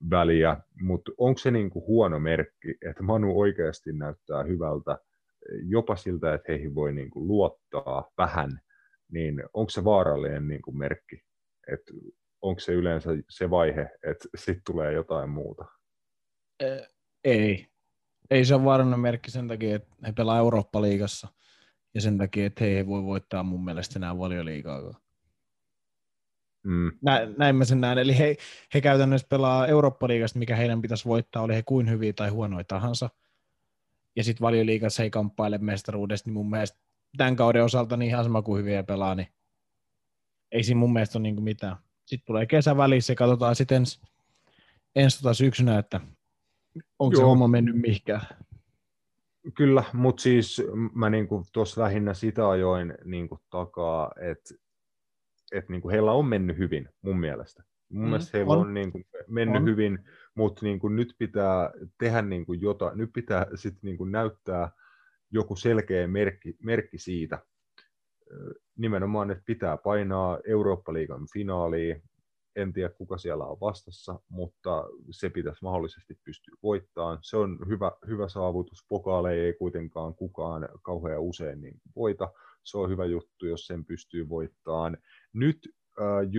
väliä, 0.10 0.58
mutta 0.82 1.12
onko 1.18 1.38
se 1.38 1.52
niinku 1.52 1.88
huono 1.88 2.20
merkki, 2.20 2.78
että 2.90 3.04
Manu 3.04 3.40
oikeasti 3.40 3.94
näyttää 3.94 4.44
hyvältä, 4.44 4.98
jopa 5.64 5.96
siltä, 5.96 6.34
että 6.34 6.52
heihin 6.52 6.76
voi 6.76 6.94
niinku 6.94 7.28
luottaa 7.28 8.12
vähän, 8.18 8.60
niin 9.12 9.44
onko 9.54 9.70
se 9.70 9.84
vaarallinen 9.84 10.48
niinku 10.48 10.72
merkki, 10.72 11.24
että 11.74 11.94
onko 12.42 12.60
se 12.60 12.74
yleensä 12.74 13.10
se 13.30 13.50
vaihe, 13.50 13.90
että 14.04 14.28
sitten 14.36 14.64
tulee 14.66 14.94
jotain 14.94 15.30
muuta? 15.30 15.66
Ei, 17.24 17.68
ei 18.32 18.46
se 18.46 18.56
ole 18.56 18.64
vaarallinen 18.64 19.00
merkki 19.00 19.32
sen 19.32 19.48
takia, 19.48 19.76
että 19.76 19.96
he 20.08 20.12
pelaa 20.12 20.38
Eurooppa-liigassa 20.38 21.28
ja 21.94 22.02
sen 22.02 22.18
takia, 22.18 22.46
että 22.46 22.64
he 22.64 22.70
ei 22.70 22.88
voi 22.88 23.04
voittaa 23.04 23.44
mun 23.44 23.66
mielestä 23.66 24.00
enää 24.00 24.18
valioliigaa. 24.18 24.94
Mm. 26.64 26.92
Näin, 27.02 27.36
näin 27.38 27.56
mä 27.56 27.66
sen 27.66 27.82
näen. 27.82 27.98
Eli 27.98 28.18
he, 28.18 28.36
he 28.74 28.82
käytännössä 28.82 29.28
pelaa 29.30 29.68
Eurooppa-liigasta, 29.68 30.40
mikä 30.40 30.56
heidän 30.56 30.82
pitäisi 30.82 31.06
voittaa, 31.06 31.44
oli 31.44 31.56
he 31.56 31.64
kuin 31.64 31.90
hyviä 31.90 32.14
tai 32.14 32.30
huonoja 32.30 32.64
tahansa. 32.64 33.10
Ja 34.16 34.24
sitten 34.24 34.46
valioliigassa 34.46 35.04
ei 35.04 35.10
kamppaile 35.10 35.58
mestaruudesta, 35.58 36.28
niin 36.28 36.34
mun 36.34 36.50
mielestä 36.50 36.80
tämän 37.18 37.36
kauden 37.36 37.64
osalta 37.64 37.98
niin 37.98 38.10
ihan 38.10 38.24
sama 38.24 38.42
kuin 38.42 38.60
hyviä 38.60 38.84
pelaa, 38.84 39.16
niin 39.16 39.28
ei 40.52 40.64
siinä 40.64 40.80
mun 40.80 40.94
mielestä 40.94 41.18
ole 41.18 41.24
niin 41.24 41.44
mitään. 41.44 41.78
Sitten 42.06 42.26
tulee 42.26 42.46
kesä 42.46 42.78
välissä 42.78 43.14
ja 43.14 43.16
katsotaan 43.18 43.56
sitten 43.56 43.76
ensi, 43.76 44.00
ensi 44.96 45.22
tota 45.22 45.34
syksynä, 45.34 45.80
että 45.80 46.02
onko 47.00 47.14
Joo. 47.14 47.20
se 47.22 47.26
homma 47.26 47.48
mennyt 47.48 47.76
mihinkään. 47.76 48.22
Kyllä, 49.56 49.84
mutta 49.94 50.22
siis 50.22 50.62
mä 50.96 51.10
niinku 51.10 51.44
tuossa 51.54 51.82
lähinnä 51.82 52.14
sitä 52.14 52.50
ajoin 52.50 52.94
niinku 53.06 53.40
takaa, 53.50 54.12
että 54.22 54.56
et 55.52 55.70
niinku 55.70 55.90
heillä 55.90 56.12
on 56.12 56.26
mennyt 56.26 56.58
hyvin 56.58 56.90
mun 57.02 57.20
mielestä. 57.20 57.64
Mun 57.90 58.04
mm, 58.04 58.10
mielestä 58.10 58.38
heillä 58.38 58.54
on, 58.54 58.60
on 58.60 58.74
niinku 58.74 59.02
mennyt 59.28 59.62
on. 59.62 59.68
hyvin, 59.68 60.00
mutta 60.36 60.66
niinku 60.66 60.88
nyt 60.88 61.16
pitää 61.18 61.72
tehdä 61.98 62.22
niinku 62.22 62.54
jotain, 62.54 62.98
nyt 62.98 63.10
pitää 63.14 63.48
sitten 63.56 63.80
niinku 63.84 64.06
näyttää 64.06 64.72
joku 65.32 65.56
selkeä 65.56 66.08
merkki, 66.08 66.56
merkki 66.64 66.98
siitä, 66.98 67.40
nimenomaan, 68.78 69.32
että 69.32 69.44
pitää 69.46 69.78
painaa 69.78 70.40
Eurooppa-liigan 70.48 71.28
finaaliin, 71.34 72.04
en 72.62 72.74
tiedä 72.74 72.90
kuka 72.90 73.18
siellä 73.18 73.46
on 73.46 73.58
vastassa, 73.62 74.20
mutta 74.30 74.86
se 75.12 75.30
pitäisi 75.30 75.64
mahdollisesti 75.64 76.20
pystyä 76.24 76.56
voittamaan. 76.64 77.20
Se 77.22 77.38
on 77.38 77.60
hyvä, 77.68 77.92
hyvä 78.08 78.30
saavutus. 78.30 78.86
Pokaaleja 78.90 79.44
ei 79.44 79.54
kuitenkaan 79.54 80.16
kukaan 80.16 80.70
kauhean 80.82 81.22
usein 81.22 81.62
niin 81.62 81.82
voita. 81.96 82.34
Se 82.64 82.78
on 82.78 82.90
hyvä 82.90 83.06
juttu, 83.06 83.46
jos 83.46 83.68
sen 83.68 83.86
pystyy 83.86 84.30
voittamaan. 84.30 84.98
Nyt 85.34 85.60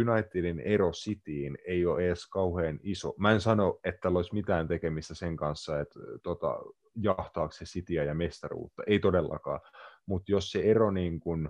Unitedin 0.00 0.60
ero 0.60 0.90
Cityin 0.90 1.58
ei 1.66 1.86
ole 1.86 2.06
edes 2.06 2.26
kauhean 2.26 2.80
iso. 2.82 3.14
Mä 3.18 3.32
en 3.32 3.40
sano, 3.40 3.80
että 3.84 4.00
tällä 4.00 4.16
olisi 4.18 4.34
mitään 4.34 4.68
tekemistä 4.68 5.14
sen 5.14 5.36
kanssa, 5.36 5.80
että 5.80 6.00
tota, 6.22 6.58
jahtaako 6.96 7.52
se 7.52 7.64
Cityä 7.64 8.04
ja 8.04 8.14
mestaruutta. 8.14 8.82
Ei 8.86 8.98
todellakaan. 8.98 9.60
Mutta 10.06 10.32
jos 10.32 10.50
se 10.50 10.60
ero 10.60 10.90
niin 10.90 11.20
kuin, 11.20 11.48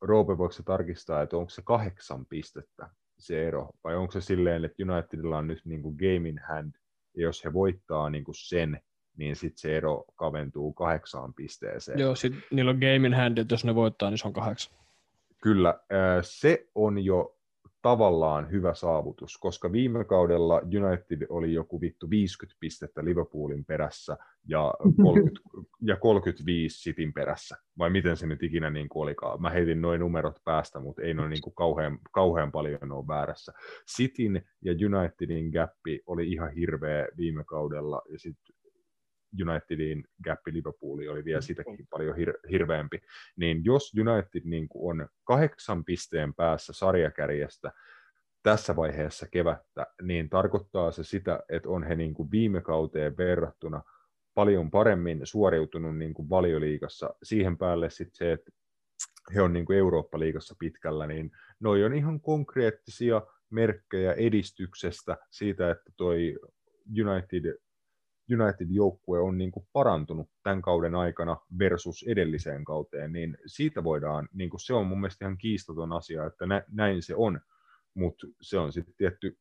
Roope, 0.00 0.38
voiko 0.38 0.52
se 0.52 0.62
tarkistaa, 0.62 1.22
että 1.22 1.36
onko 1.36 1.50
se 1.50 1.62
kahdeksan 1.62 2.26
pistettä, 2.26 2.90
se 3.18 3.46
ero, 3.46 3.70
vai 3.84 3.96
onko 3.96 4.12
se 4.12 4.20
silleen, 4.20 4.64
että 4.64 4.82
Unitedilla 4.92 5.38
on 5.38 5.46
nyt 5.46 5.60
niin 5.64 5.82
kuin 5.82 5.96
game 5.96 6.28
in 6.28 6.40
hand 6.48 6.74
ja 7.16 7.22
jos 7.22 7.44
he 7.44 7.52
voittaa 7.52 8.10
niin 8.10 8.24
kuin 8.24 8.34
sen, 8.34 8.80
niin 9.16 9.36
sitten 9.36 9.58
se 9.58 9.76
ero 9.76 10.04
kaventuu 10.14 10.72
kahdeksaan 10.72 11.34
pisteeseen. 11.34 11.98
Joo, 11.98 12.14
sit 12.14 12.34
niillä 12.50 12.70
on 12.70 12.78
game 12.78 13.06
in 13.06 13.14
hand, 13.14 13.38
että 13.38 13.54
jos 13.54 13.64
ne 13.64 13.74
voittaa, 13.74 14.10
niin 14.10 14.18
se 14.18 14.26
on 14.26 14.32
kahdeksan. 14.32 14.78
Kyllä, 15.42 15.80
se 16.22 16.66
on 16.74 17.04
jo 17.04 17.36
tavallaan 17.84 18.50
hyvä 18.50 18.74
saavutus, 18.74 19.38
koska 19.38 19.72
viime 19.72 20.04
kaudella 20.04 20.58
United 20.58 21.26
oli 21.28 21.52
joku 21.52 21.80
vittu 21.80 22.10
50 22.10 22.56
pistettä 22.60 23.04
Liverpoolin 23.04 23.64
perässä 23.64 24.16
ja 24.48 24.74
30, 25.02 25.40
ja 25.90 25.96
35 25.96 26.82
Cityn 26.82 27.12
perässä, 27.12 27.56
vai 27.78 27.90
miten 27.90 28.16
se 28.16 28.26
nyt 28.26 28.42
ikinä 28.42 28.70
niin 28.70 28.88
kuin 28.88 29.02
olikaan. 29.02 29.42
Mä 29.42 29.50
heitin 29.50 29.80
noin 29.80 30.00
numerot 30.00 30.36
päästä, 30.44 30.80
mutta 30.80 31.02
ei 31.02 31.14
noin 31.14 31.30
niin 31.30 31.42
kuin 31.42 31.54
kauhean, 31.54 31.98
kauhean 32.12 32.52
paljon 32.52 32.92
ole 32.92 33.06
väärässä. 33.06 33.52
Cityn 33.96 34.42
ja 34.62 34.72
Unitedin 34.72 35.50
gappi 35.50 36.00
oli 36.06 36.32
ihan 36.32 36.52
hirveä 36.52 37.08
viime 37.16 37.44
kaudella, 37.44 38.02
ja 38.12 38.18
sitten 38.18 38.53
Unitedin 39.42 40.04
gappi 40.24 40.52
Liverpooliin 40.52 41.10
oli 41.10 41.24
vielä 41.24 41.40
sitäkin 41.40 41.86
paljon 41.90 42.16
hir- 42.16 42.50
hirveämpi, 42.50 43.00
niin 43.36 43.64
jos 43.64 43.92
United 43.94 44.42
niin 44.44 44.68
kuin 44.68 45.02
on 45.02 45.08
kahdeksan 45.24 45.84
pisteen 45.84 46.34
päässä 46.34 46.72
sarjakärjestä 46.72 47.72
tässä 48.42 48.76
vaiheessa 48.76 49.26
kevättä, 49.32 49.86
niin 50.02 50.30
tarkoittaa 50.30 50.90
se 50.90 51.04
sitä, 51.04 51.40
että 51.48 51.68
on 51.68 51.84
he 51.84 51.94
niin 51.94 52.14
kuin 52.14 52.30
viime 52.30 52.60
kauteen 52.60 53.16
verrattuna 53.16 53.82
paljon 54.34 54.70
paremmin 54.70 55.20
suoriutunut 55.24 55.98
niin 55.98 56.14
kuin 56.14 56.30
valioliigassa. 56.30 57.14
Siihen 57.22 57.58
päälle 57.58 57.90
sitten 57.90 58.16
se, 58.16 58.32
että 58.32 58.50
he 59.34 59.42
on 59.42 59.52
niin 59.52 59.66
kuin 59.66 59.78
Eurooppa-liigassa 59.78 60.54
pitkällä, 60.58 61.06
niin 61.06 61.30
noi 61.60 61.84
on 61.84 61.94
ihan 61.94 62.20
konkreettisia 62.20 63.22
merkkejä 63.50 64.12
edistyksestä 64.12 65.16
siitä, 65.30 65.70
että 65.70 65.92
toi 65.96 66.38
United 67.06 67.58
United-joukkue 68.32 69.20
on 69.20 69.38
niin 69.38 69.50
kuin 69.50 69.66
parantunut 69.72 70.28
tämän 70.42 70.62
kauden 70.62 70.94
aikana 70.94 71.36
versus 71.58 72.04
edelliseen 72.08 72.64
kauteen, 72.64 73.12
niin 73.12 73.38
siitä 73.46 73.84
voidaan, 73.84 74.28
niin 74.32 74.50
kuin 74.50 74.60
se 74.60 74.74
on 74.74 74.86
mun 74.86 75.00
mielestä 75.00 75.24
ihan 75.24 75.38
kiistaton 75.38 75.92
asia, 75.92 76.26
että 76.26 76.46
nä, 76.46 76.64
näin 76.68 77.02
se 77.02 77.14
on, 77.14 77.40
mutta 77.94 78.26
se 78.40 78.58
on 78.58 78.72
sitten 78.72 78.94
tietty, 78.96 79.38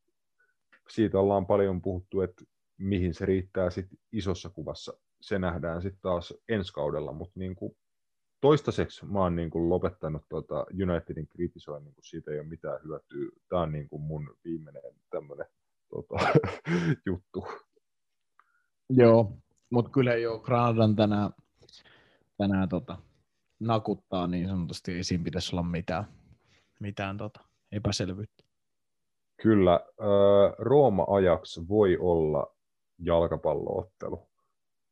siitä 0.90 1.20
ollaan 1.20 1.46
paljon 1.46 1.82
puhuttu, 1.82 2.22
että 2.22 2.44
mihin 2.78 3.14
se 3.14 3.26
riittää 3.26 3.70
sitten 3.70 3.98
isossa 4.12 4.50
kuvassa, 4.50 4.94
se 5.22 5.40
nähdään 5.40 5.82
sitten 5.82 6.02
taas 6.02 6.34
ensi 6.50 6.74
kaudella, 6.74 7.14
mutta 7.14 7.40
niin 7.40 7.56
kuin 7.56 7.78
toistaiseksi 8.42 9.06
mä 9.06 9.20
oon 9.20 9.36
niin 9.36 9.50
kuin 9.50 9.70
lopettanut 9.70 10.22
tuota 10.30 10.66
Unitedin 10.84 11.28
kritisoinnin, 11.28 11.94
kun 11.94 12.04
siitä 12.04 12.32
ei 12.32 12.40
ole 12.40 12.48
mitään 12.48 12.80
hyötyä. 12.84 13.30
Tämä 13.50 13.62
on 13.62 13.72
niin 13.72 13.90
kuin 13.90 14.02
mun 14.02 14.38
viimeinen 14.44 14.82
tämmöinen 15.10 15.46
tota, 15.90 16.16
juttu. 17.06 17.48
Joo, 18.90 19.38
mutta 19.70 19.92
kyllä 19.92 20.16
jo 20.16 20.40
Granadan 20.40 20.96
tänään, 20.96 21.30
tänään 22.38 22.70
tota, 22.70 22.98
nakuttaa 23.60 24.28
niin 24.28 24.48
sanotusti, 24.48 24.92
ei 24.94 25.04
siinä 25.04 25.24
pitäisi 25.24 25.56
olla 25.56 25.64
mitään, 25.64 26.08
mitään 26.80 27.18
tota, 27.18 27.40
epäselvyyttä. 27.72 28.44
Kyllä, 29.42 29.74
äh, 29.74 30.56
Rooma-ajaksi 30.58 31.68
voi 31.68 31.98
olla 31.98 32.56
jalkapalloottelu. 33.00 34.28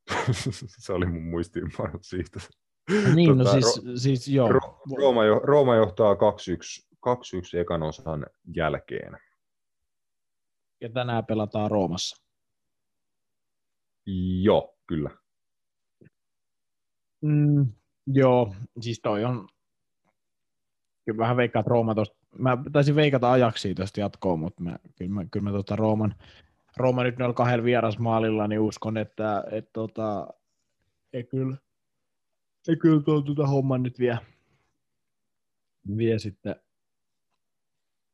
se 0.84 0.93
oli 0.93 1.05
mun 1.05 1.23
muistiinpanot 1.23 2.03
siitä. 2.03 2.39
Niin, 3.15 3.38
tota, 3.38 3.43
no 3.43 3.51
siis, 3.51 3.77
Ro- 3.85 3.97
siis 3.97 4.27
joo. 4.27 4.49
Ro- 4.51 4.81
Rooma, 4.97 5.26
jo- 5.26 5.39
Rooma 5.43 5.76
johtaa 5.76 6.13
2-1, 6.13 6.18
2-1 7.57 7.59
ekan 7.59 7.84
osan 7.84 8.26
jälkeen. 8.55 9.18
Ja 10.81 10.89
tänään 10.89 11.26
pelataan 11.26 11.72
Roomassa. 11.72 12.23
Joo, 14.41 14.78
kyllä. 14.88 15.10
Mm, 17.22 17.73
joo, 18.07 18.56
siis 18.82 18.99
toi 19.03 19.26
on, 19.26 19.48
kyllä 21.06 21.18
vähän 21.18 21.38
veikkaat 21.38 21.68
Rooma 21.68 21.95
tosta, 21.95 22.18
mä 22.38 22.57
taisin 22.72 22.95
veikata 22.95 23.32
ajaksi 23.32 23.76
tuosta 23.76 23.99
jatkoon, 23.99 24.40
mutta 24.40 24.64
mä, 24.64 24.80
kyllä 24.95 25.11
mä, 25.11 25.26
kyllä 25.26 25.44
mä 25.44 25.52
tota 25.52 25.76
Rooman, 25.76 26.15
Rooma 26.78 27.03
nyt 27.03 27.18
noilla 27.18 27.34
kahdella 27.34 27.64
vierasmaalilla, 27.64 28.48
niin 28.48 28.60
uskon, 28.60 28.98
että 28.98 29.44
et 29.52 29.69
tota, 29.73 30.28
ei 31.14 31.23
kyllä, 31.23 31.57
ei 32.68 32.76
kyllä 32.76 33.02
tuo 33.02 33.22
tuota 33.22 33.48
homma 33.48 33.78
nyt 33.78 33.99
vie, 33.99 34.18
vie 35.98 36.19
sitten 36.19 36.56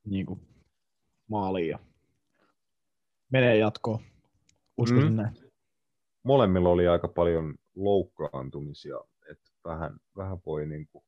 niin 0.06 0.26
kuin 0.26 0.40
maaliin 1.28 1.70
ja 1.70 1.80
menee 3.30 3.58
jatkoon. 3.58 4.00
Uskoisin 4.78 5.12
mm. 5.12 5.16
näin 5.16 5.47
molemmilla 6.28 6.70
oli 6.70 6.88
aika 6.88 7.08
paljon 7.08 7.56
loukkaantumisia, 7.76 8.98
että 9.32 9.52
vähän, 9.66 10.00
vähän 10.18 10.38
voi 10.46 10.66
niin 10.66 10.88
kuin, 10.88 11.04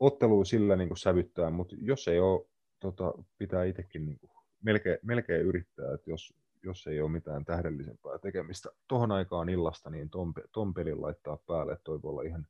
ottelua 0.00 0.44
sillä 0.44 0.76
niin 0.76 0.88
kuin 0.88 0.98
sävyttää, 0.98 1.50
mutta 1.50 1.76
jos 1.78 2.08
ei 2.08 2.20
ole, 2.20 2.46
tota, 2.80 3.12
pitää 3.38 3.64
itsekin 3.64 4.06
niin 4.06 4.18
kuin, 4.18 4.30
melkein, 4.62 4.98
melkein 5.02 5.42
yrittää, 5.42 5.94
että 5.94 6.10
jos, 6.10 6.34
jos 6.62 6.86
ei 6.86 7.00
ole 7.00 7.10
mitään 7.10 7.44
tähdellisempää 7.44 8.18
tekemistä 8.18 8.68
tuohon 8.88 9.12
aikaan 9.12 9.48
illasta, 9.48 9.90
niin 9.90 10.10
ton, 10.10 10.32
ton 10.52 10.74
pelin 10.74 11.02
laittaa 11.02 11.38
päälle, 11.46 11.72
että 11.72 11.84
toi 11.84 12.02
voi 12.02 12.10
olla 12.10 12.22
ihan, 12.22 12.46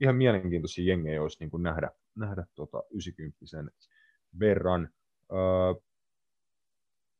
ihan 0.00 0.16
mielenkiintoisia 0.16 0.84
jengejä, 0.84 1.22
olisi 1.22 1.36
niin 1.40 1.50
kuin 1.50 1.62
nähdä, 1.62 1.90
nähdä 2.14 2.46
tota 2.54 2.82
90 2.90 3.38
verran. 4.40 4.88
Öö, 5.32 5.38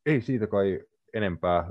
ei 0.06 0.20
siitä 0.20 0.46
kai 0.46 0.80
enempää 1.14 1.70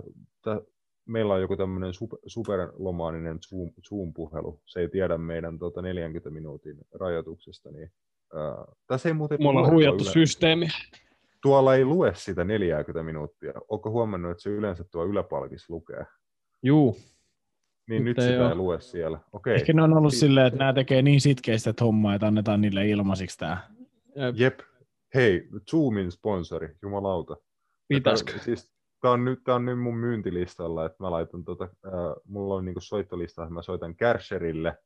meillä 1.06 1.34
on 1.34 1.42
joku 1.42 1.58
tämmöinen 1.58 1.94
super, 1.94 2.20
superlomaaninen 2.28 3.40
Zoom, 3.50 3.72
Zoom-puhelu. 3.90 4.62
Se 4.66 4.80
ei 4.80 4.90
tiedä 4.90 5.18
meidän 5.18 5.60
tota 5.60 5.82
40 5.82 6.30
minuutin 6.30 6.78
rajoituksesta. 6.94 7.72
Niin, 7.72 7.92
ää, 8.34 8.66
tässä 8.88 9.10
ei 9.10 9.14
muuten 9.14 9.38
Mulla 9.42 9.62
on 9.62 9.72
huijattu 9.72 10.04
systeemi. 10.04 10.68
Tuolla 11.42 11.76
ei 11.76 11.86
lue 11.86 12.12
sitä 12.16 12.44
40 12.44 13.04
minuuttia. 13.04 13.54
Onko 13.70 13.92
huomannut, 13.92 14.32
että 14.32 14.44
se 14.44 14.50
yleensä 14.50 14.84
tuo 14.84 15.06
yläpalkis 15.06 15.70
lukee? 15.70 16.06
Juu. 16.64 16.98
Niin 17.90 18.04
nyt, 18.06 18.18
nyt 18.18 18.26
sitä 18.26 18.44
ei, 18.44 18.50
ei 18.50 18.56
lue 18.56 18.82
siellä. 18.82 19.20
Okei. 19.34 19.56
Ehkä 19.56 19.74
ne 19.74 19.82
on 19.82 19.98
ollut 19.98 20.14
silleen, 20.14 20.48
että 20.48 20.60
nämä 20.60 20.74
tekee 20.74 21.02
niin 21.02 21.22
sitkeistä 21.22 21.74
hommaa, 21.82 22.16
että 22.16 22.28
annetaan 22.28 22.62
niille 22.62 22.88
ilmaisiksi 22.88 23.38
tämä. 23.38 23.58
Jep. 24.36 24.60
Hei, 25.16 25.48
Zoomin 25.72 26.12
sponsori, 26.12 26.76
jumalauta. 26.82 27.38
Pitäisikö? 27.88 28.40
Siis 28.40 28.75
tämä 29.06 29.14
on 29.14 29.26
nyt, 29.26 29.44
tämä 29.44 29.56
on 29.56 29.66
nyt 29.66 29.80
mun 29.80 29.98
myyntilistalla, 29.98 30.86
että 30.86 31.04
mä 31.04 31.12
laitan 31.12 31.44
tota, 31.44 31.64
äh, 31.64 31.92
mulla 32.26 32.56
on 32.56 32.66
niinku 32.66 32.82
soittolista, 32.82 33.44
että 33.44 33.54
mä 33.54 33.62
soitan 33.62 33.96
Kärsherille 33.96 34.78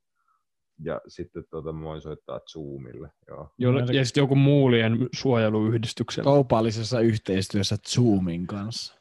ja 0.80 1.02
sitten 1.08 1.44
tota, 1.50 1.74
mä 1.74 1.84
voin 1.84 2.02
soittaa 2.02 2.40
Zoomille. 2.40 3.12
Joo. 3.28 3.54
Jolle, 3.58 3.86
ja 3.92 4.06
sitten 4.06 4.22
joku 4.22 4.36
muulien 4.36 5.10
suojeluyhdistyksellä. 5.12 6.24
Kaupallisessa 6.24 7.00
yhteistyössä 7.00 7.78
Zoomin 7.88 8.48
kanssa. 8.48 8.96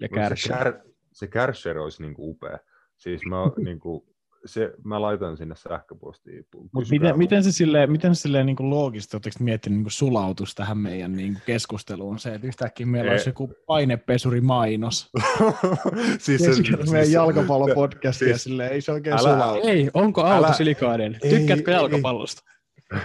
Ja 0.00 0.08
Kärsher. 0.08 0.56
Se, 0.56 0.64
kär, 0.64 0.80
se 1.12 1.26
Kärsher 1.26 1.78
olisi 1.78 2.02
niinku 2.02 2.30
upea. 2.30 2.58
Siis 2.96 3.22
mä 3.26 3.36
niinku, 3.64 4.06
se, 4.44 4.72
mä 4.84 5.00
laitan 5.00 5.36
sinne 5.36 5.56
sähköpostiin. 5.56 6.46
Mut 6.72 6.90
miten, 6.90 7.18
miten, 7.18 7.44
se 7.44 7.52
silleen, 7.52 7.92
miten 7.92 8.14
se 8.14 8.20
silleen 8.20 8.46
niin 8.46 8.56
kuin 8.56 8.70
loogisesti, 8.70 9.16
oletteko 9.16 9.36
miettinyt 9.40 9.78
niin 9.78 9.90
sulautus 9.90 10.54
tähän 10.54 10.78
meidän 10.78 11.12
niin 11.12 11.32
kuin 11.32 11.42
keskusteluun? 11.46 12.18
Se, 12.18 12.34
että 12.34 12.46
yhtäkkiä 12.46 12.86
meillä 12.86 13.10
olisi 13.10 13.28
joku 13.28 13.54
mainos. 14.40 15.10
siis 16.18 16.40
se, 16.40 16.50
meidän 16.50 16.88
siis, 16.88 17.12
jalkapallopodcast 17.12 18.18
siis, 18.18 18.30
ja 18.30 18.38
silleen, 18.38 18.72
ei 18.72 18.80
se 18.80 18.92
oikein 18.92 19.16
älä, 19.18 19.32
sulautu. 19.32 19.68
Ei, 19.68 19.90
onko 19.94 20.22
auto 20.22 20.52
silikainen? 20.52 21.18
Tykkäätkö 21.30 21.70
jalkapallosta? 21.70 22.42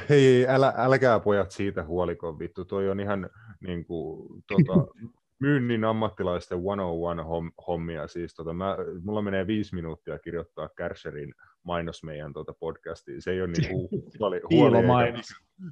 Hei, 0.10 0.48
älä, 0.48 0.74
älkää 0.78 1.20
pojat 1.20 1.52
siitä 1.52 1.84
huolikon 1.84 2.40
vittu. 2.40 2.66
Toi 2.66 2.90
on 2.90 3.00
ihan 3.00 3.30
niin 3.68 3.86
kuin, 3.86 4.28
tota, 4.48 4.88
myynnin 5.44 5.84
ammattilaisten 5.84 6.58
101 6.58 7.54
hommia. 7.68 8.08
Siis 8.08 8.34
tota, 8.36 8.54
mä, 8.54 8.78
mulla 9.04 9.22
menee 9.22 9.48
viisi 9.48 9.76
minuuttia 9.76 10.20
kirjoittaa 10.20 10.70
Kärsherin 10.78 11.34
mainos 11.64 12.04
meidän 12.04 12.34
tuota 12.34 12.54
podcastiin. 12.60 13.22
Se 13.22 13.32
ei 13.32 13.42
ole 13.42 13.52
niin 13.52 13.72
huoli, 14.20 14.42
huoli 14.50 14.78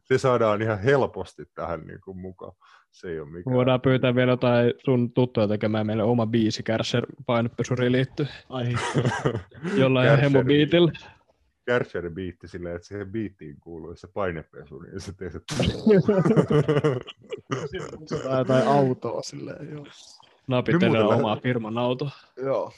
Se 0.04 0.18
saadaan 0.18 0.62
ihan 0.62 0.80
helposti 0.80 1.44
tähän 1.56 1.88
niin 1.88 2.00
kuin, 2.04 2.18
mukaan. 2.18 2.54
Se 2.92 3.10
ei 3.10 3.20
ole 3.20 3.30
mikään. 3.30 3.56
Voidaan 3.56 3.82
pyytää 3.82 4.16
vielä 4.16 4.32
jotain 4.32 4.74
sun 4.86 5.14
tuttuja 5.14 5.48
tekemään 5.48 5.88
meille 5.88 6.04
oma 6.04 6.28
biisi 6.28 6.64
Kärsher 6.64 7.06
painopesuriin 7.26 7.92
liittyen. 7.92 8.30
Ai. 8.50 8.74
Jollain 9.82 10.20
hemobiitillä. 10.20 10.92
Kärcher 11.66 12.10
biitti 12.10 12.48
silleen, 12.48 12.76
että 12.76 12.88
siihen 12.88 13.12
biittiin 13.12 13.60
kuuluu 13.60 13.96
se 13.96 14.08
painepesu, 14.08 14.80
niin 14.80 15.02
se 15.02 15.14
tee 15.14 15.32
se... 15.32 15.40
tai 18.24 18.40
jotain 18.40 18.68
autoa 18.68 19.22
silleen, 19.22 19.72
joo. 19.72 19.86
Napitelee 20.48 21.04
omaa 21.04 21.36
firman 21.36 21.78
auto. 21.78 22.10
Joo. 22.38 22.72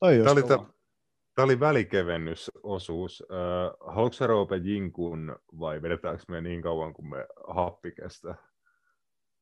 Tämä 0.00 0.32
oli, 0.32 0.42
tämä 0.42 1.44
oli 1.44 1.60
välikevennysosuus. 1.60 3.20
Uh, 3.20 3.94
haluatko 3.94 4.26
Roope 4.26 4.56
jinkun 4.56 5.36
vai 5.58 5.82
vedetäänkö 5.82 6.22
me 6.28 6.40
niin 6.40 6.62
kauan, 6.62 6.94
kun 6.94 7.08
me 7.08 7.26
happi 7.48 7.92
kestää? 7.92 8.34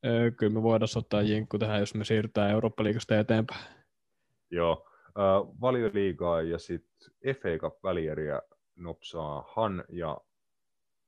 Öö, 0.06 0.31
kyllä 0.31 0.52
me 0.52 0.62
voidaan 0.62 0.89
ottaa 0.97 1.23
jinkku 1.23 1.59
tähän, 1.59 1.81
jos 1.81 1.94
me 1.94 2.05
siirrytään 2.05 2.51
Eurooppa-liigasta 2.51 3.18
eteenpäin. 3.18 3.64
Joo, 4.51 4.86
äh, 5.06 5.60
valioliigaa 5.60 6.43
ja 6.43 6.59
sitten 6.59 7.10
FA 7.35 7.59
Cup 7.60 7.81
välieriä 8.77 8.82
nopsaa 8.85 9.44
Han 9.55 9.85
ja 9.89 10.19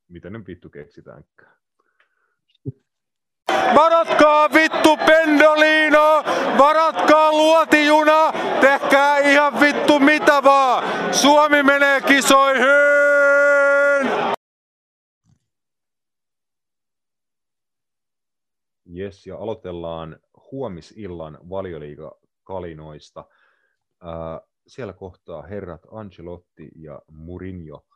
mitä 0.09 0.31
ne 0.31 0.39
vittu 0.47 0.71
keksitäänkään. 0.71 1.59
Varatkaa 3.75 4.49
vittu 4.53 4.97
Pendolino, 4.97 6.25
varatkaa 6.59 7.33
luotijuna, 7.33 8.33
tehkää 8.61 9.19
ihan 9.19 9.61
vittu 9.61 9.99
mitä 9.99 10.43
vaan. 10.45 11.15
Suomi 11.15 11.63
menee 11.63 12.01
kisoihin! 12.01 12.69
Yes, 18.97 19.27
ja 19.27 19.37
aloitellaan 19.37 20.19
huomisillan 20.53 21.39
valioliiga 21.49 22.13
kalinoista. 22.45 23.25
Äh, 24.03 24.41
siellä 24.69 24.93
kohtaa 24.93 25.43
herrat 25.43 25.87
Ancelotti 25.91 26.71
ja 26.77 27.03
Mourinho, 27.11 27.87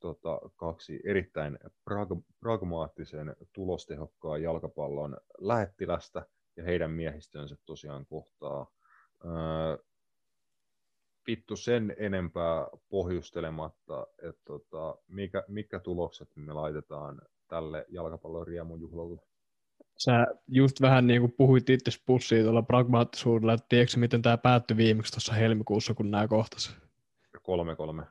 tota, 0.00 0.40
kaksi 0.56 1.00
erittäin 1.04 1.58
prag- 1.62 2.22
pragmaattisen 2.40 3.36
tulostehokkaan 3.52 4.42
jalkapallon 4.42 5.16
lähettilästä, 5.38 6.26
ja 6.56 6.62
heidän 6.64 6.90
miehistönsä 6.90 7.56
tosiaan 7.66 8.06
kohtaa. 8.06 8.66
Äh, 9.24 9.78
vittu 11.26 11.56
sen 11.56 11.94
enempää 11.98 12.66
pohjustelematta, 12.88 14.06
että 14.22 14.42
tota, 14.44 14.96
mikä, 15.08 15.44
mikä 15.48 15.80
tulokset 15.80 16.28
me 16.36 16.52
laitetaan 16.52 17.22
tälle 17.48 17.86
jalkapallon 17.88 18.46
riemujuhlalle. 18.46 19.20
Sä 20.04 20.26
just 20.48 20.80
vähän 20.80 21.06
niin 21.06 21.20
kuin 21.20 21.32
puhuit 21.32 21.70
itse 21.70 21.90
pussiin 22.06 22.44
tuolla 22.44 22.62
pragmaattisuudella, 22.62 23.52
että 23.52 23.66
tiedätkö 23.68 23.96
miten 23.98 24.22
tämä 24.22 24.36
päättyi 24.38 24.76
viimeksi 24.76 25.12
tuossa 25.12 25.32
helmikuussa, 25.34 25.94
kun 25.94 26.10
nämä 26.10 26.28
kohtas? 26.28 26.76
3-3. 28.02 28.04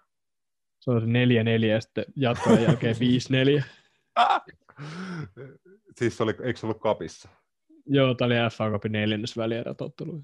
Se 0.80 0.92
on 0.92 1.02
4-4 1.62 1.66
ja 1.66 1.82
sitten 1.82 2.06
jatkojen 2.16 2.64
jälkeen 2.64 2.96
5-4. 3.60 3.64
siis 6.00 6.22
oli, 6.22 6.36
eikö 6.44 6.60
se 6.60 6.66
ollut 6.66 6.82
kapissa? 6.82 7.30
Joo, 7.86 8.14
tämä 8.14 8.26
oli 8.26 8.36
FA 8.52 8.72
Cupin 8.72 8.92
neljännes 8.92 9.38
välierätottelu. 9.38 10.22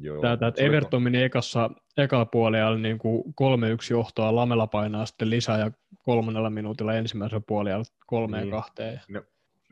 Joo. 0.00 0.20
Tämä, 0.20 0.32
että 0.32 0.52
se 0.56 0.60
oli- 0.62 0.66
Everton 0.68 1.02
meni 1.02 1.22
ekassa, 1.22 1.70
ekalla 1.96 2.24
puolella 2.26 2.76
niin 2.78 2.98
kuin 2.98 3.24
3-1 3.24 3.34
johtoa, 3.90 4.34
Lamela 4.34 4.66
painaa 4.66 5.06
sitten 5.06 5.30
lisää 5.30 5.58
ja 5.58 5.70
kolmannella 6.04 6.50
minuutilla 6.50 6.94
ensimmäisellä 6.94 7.42
puolella 7.46 7.84
kolmeen 8.06 8.42
Niin. 8.42 8.50
kahteen. 8.50 9.00
No, 9.08 9.22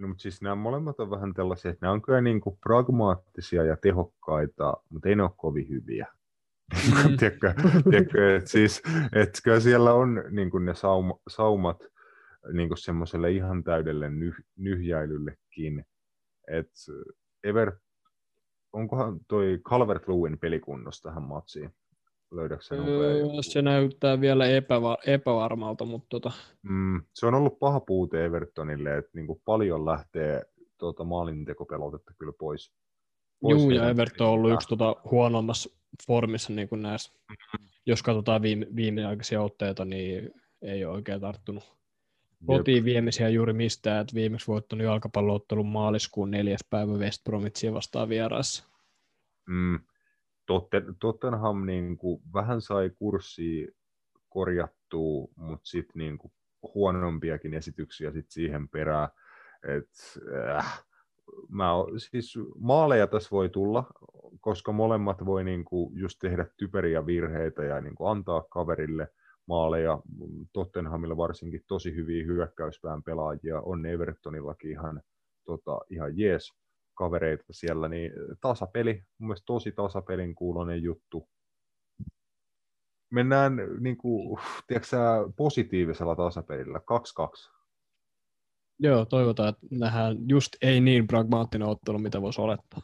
mutta 0.06 0.22
siis 0.22 0.42
nämä 0.42 0.54
molemmat 0.54 1.00
on 1.00 1.10
vähän 1.10 1.34
tällaisia, 1.34 1.70
että 1.70 1.86
nämä 1.86 1.92
on 1.92 2.02
kyllä 2.02 2.20
niin 2.20 2.40
kuin 2.40 2.58
pragmaattisia 2.62 3.64
ja 3.64 3.76
tehokkaita, 3.76 4.74
mutta 4.90 5.08
ei 5.08 5.16
ne 5.16 5.22
ole 5.22 5.30
kovin 5.36 5.68
hyviä. 5.68 6.06
Mm. 6.74 7.16
tiedätkö, 7.18 7.54
tiedätkö, 7.90 8.36
että 8.36 8.50
siis, 8.50 8.82
että 9.12 9.40
kyllä 9.44 9.60
siellä 9.60 9.92
on 9.92 10.24
niin 10.30 10.50
kuin 10.50 10.64
ne 10.64 10.74
sauma, 10.74 11.18
saumat 11.28 11.84
niin 12.52 12.68
kuin 12.68 12.78
semmoiselle 12.78 13.30
ihan 13.30 13.64
täydelle 13.64 14.10
nyh, 14.10 14.36
nyhjäilyllekin. 14.56 15.86
Et 16.48 16.70
Ever, 17.44 17.72
onkohan 18.72 19.20
toi 19.28 19.58
Calvert 19.64 20.08
Lewin 20.08 20.38
pelikunnos 20.38 21.02
tähän 21.02 21.22
matsiin? 21.22 21.74
Nopea 22.30 22.58
Öö, 22.72 23.24
se 23.40 23.62
näyttää 23.62 24.20
vielä 24.20 24.44
epäva- 24.46 24.98
epävarmalta, 25.06 25.84
mutta 25.84 26.06
tota, 26.08 26.32
Mm, 26.62 27.02
se 27.14 27.26
on 27.26 27.34
ollut 27.34 27.58
paha 27.58 27.80
puute 27.80 28.24
Evertonille, 28.24 28.96
että 28.98 29.10
niin 29.14 29.26
kuin 29.26 29.42
paljon 29.44 29.86
lähtee 29.86 30.42
tuota 30.78 31.04
maalintekopelotetta 31.04 32.12
kyllä 32.18 32.32
pois. 32.38 32.72
pois 33.40 33.62
Juu, 33.62 33.70
ja 33.70 33.88
Everton 33.88 34.26
on 34.26 34.32
ollut 34.32 34.52
yksi 34.52 34.68
tota, 34.68 34.96
huonommassa 35.10 35.70
formissa 36.06 36.52
niin 36.52 36.68
kuin 36.68 36.82
näissä. 36.82 37.12
Jos 37.86 38.02
katsotaan 38.02 38.42
viime, 38.42 38.66
viimeaikaisia 38.76 39.42
otteita, 39.42 39.84
niin 39.84 40.30
ei 40.62 40.84
ole 40.84 40.94
oikein 40.94 41.20
tarttunut 41.20 41.78
kotiin 42.46 42.84
viimeisiä 42.84 43.28
juuri 43.28 43.52
mistään. 43.52 44.00
Et 44.02 44.14
viimeksi 44.14 44.46
voittanut 44.46 44.84
jalkapalloottelun 44.84 45.66
maaliskuun 45.66 46.30
neljäs 46.30 46.60
päivä 46.70 46.92
West 46.92 47.24
Bromitsia 47.24 47.72
vastaan 47.74 48.08
vieraissa. 48.08 48.64
Mm, 49.48 49.80
Totten, 50.48 50.84
Tottenham 51.00 51.66
niin 51.66 51.96
kuin, 51.96 52.22
vähän 52.34 52.60
sai 52.60 52.90
kurssia 52.90 53.68
korjattua, 54.28 55.28
mutta 55.36 55.66
sitten 55.66 55.92
niin 56.00 56.18
huonompiakin 56.74 57.54
esityksiä 57.54 58.12
sit 58.12 58.30
siihen 58.30 58.68
perään. 58.68 59.08
Et, 59.62 59.90
äh, 60.56 60.84
mä, 61.48 61.74
o- 61.74 61.90
siis 61.98 62.34
maaleja 62.58 63.06
tässä 63.06 63.28
voi 63.30 63.48
tulla, 63.48 63.84
koska 64.40 64.72
molemmat 64.72 65.26
voi 65.26 65.44
niin 65.44 65.64
kuin, 65.64 65.98
just 65.98 66.18
tehdä 66.20 66.46
typeriä 66.56 67.06
virheitä 67.06 67.64
ja 67.64 67.80
niin 67.80 67.94
kuin, 67.94 68.10
antaa 68.10 68.42
kaverille 68.50 69.08
maaleja. 69.46 70.00
Tottenhamilla 70.52 71.16
varsinkin 71.16 71.64
tosi 71.66 71.94
hyviä 71.94 72.24
hyökkäyspään 72.24 73.02
pelaajia, 73.02 73.60
on 73.60 73.86
Evertonillakin 73.86 74.70
ihan, 74.70 75.02
tota, 75.44 75.80
ihan 75.90 76.18
jees 76.18 76.52
kavereita 76.98 77.44
siellä, 77.50 77.88
niin 77.88 78.12
tasapeli, 78.40 79.04
mun 79.18 79.28
mielestä 79.28 79.46
tosi 79.46 79.72
tasapelin 79.72 80.34
kuulonen 80.34 80.82
juttu. 80.82 81.28
Mennään 83.10 83.56
niin 83.80 83.96
kuin, 83.96 84.38
tiedätkö, 84.66 84.96
positiivisella 85.36 86.16
tasapelillä, 86.16 86.78
2-2. 86.78 87.50
Joo, 88.78 89.04
toivotaan, 89.04 89.48
että 89.48 89.66
nähdään 89.70 90.16
just 90.28 90.56
ei 90.62 90.80
niin 90.80 91.06
pragmaattinen 91.06 91.68
ottelu, 91.68 91.98
mitä 91.98 92.22
voisi 92.22 92.40
olettaa. 92.40 92.82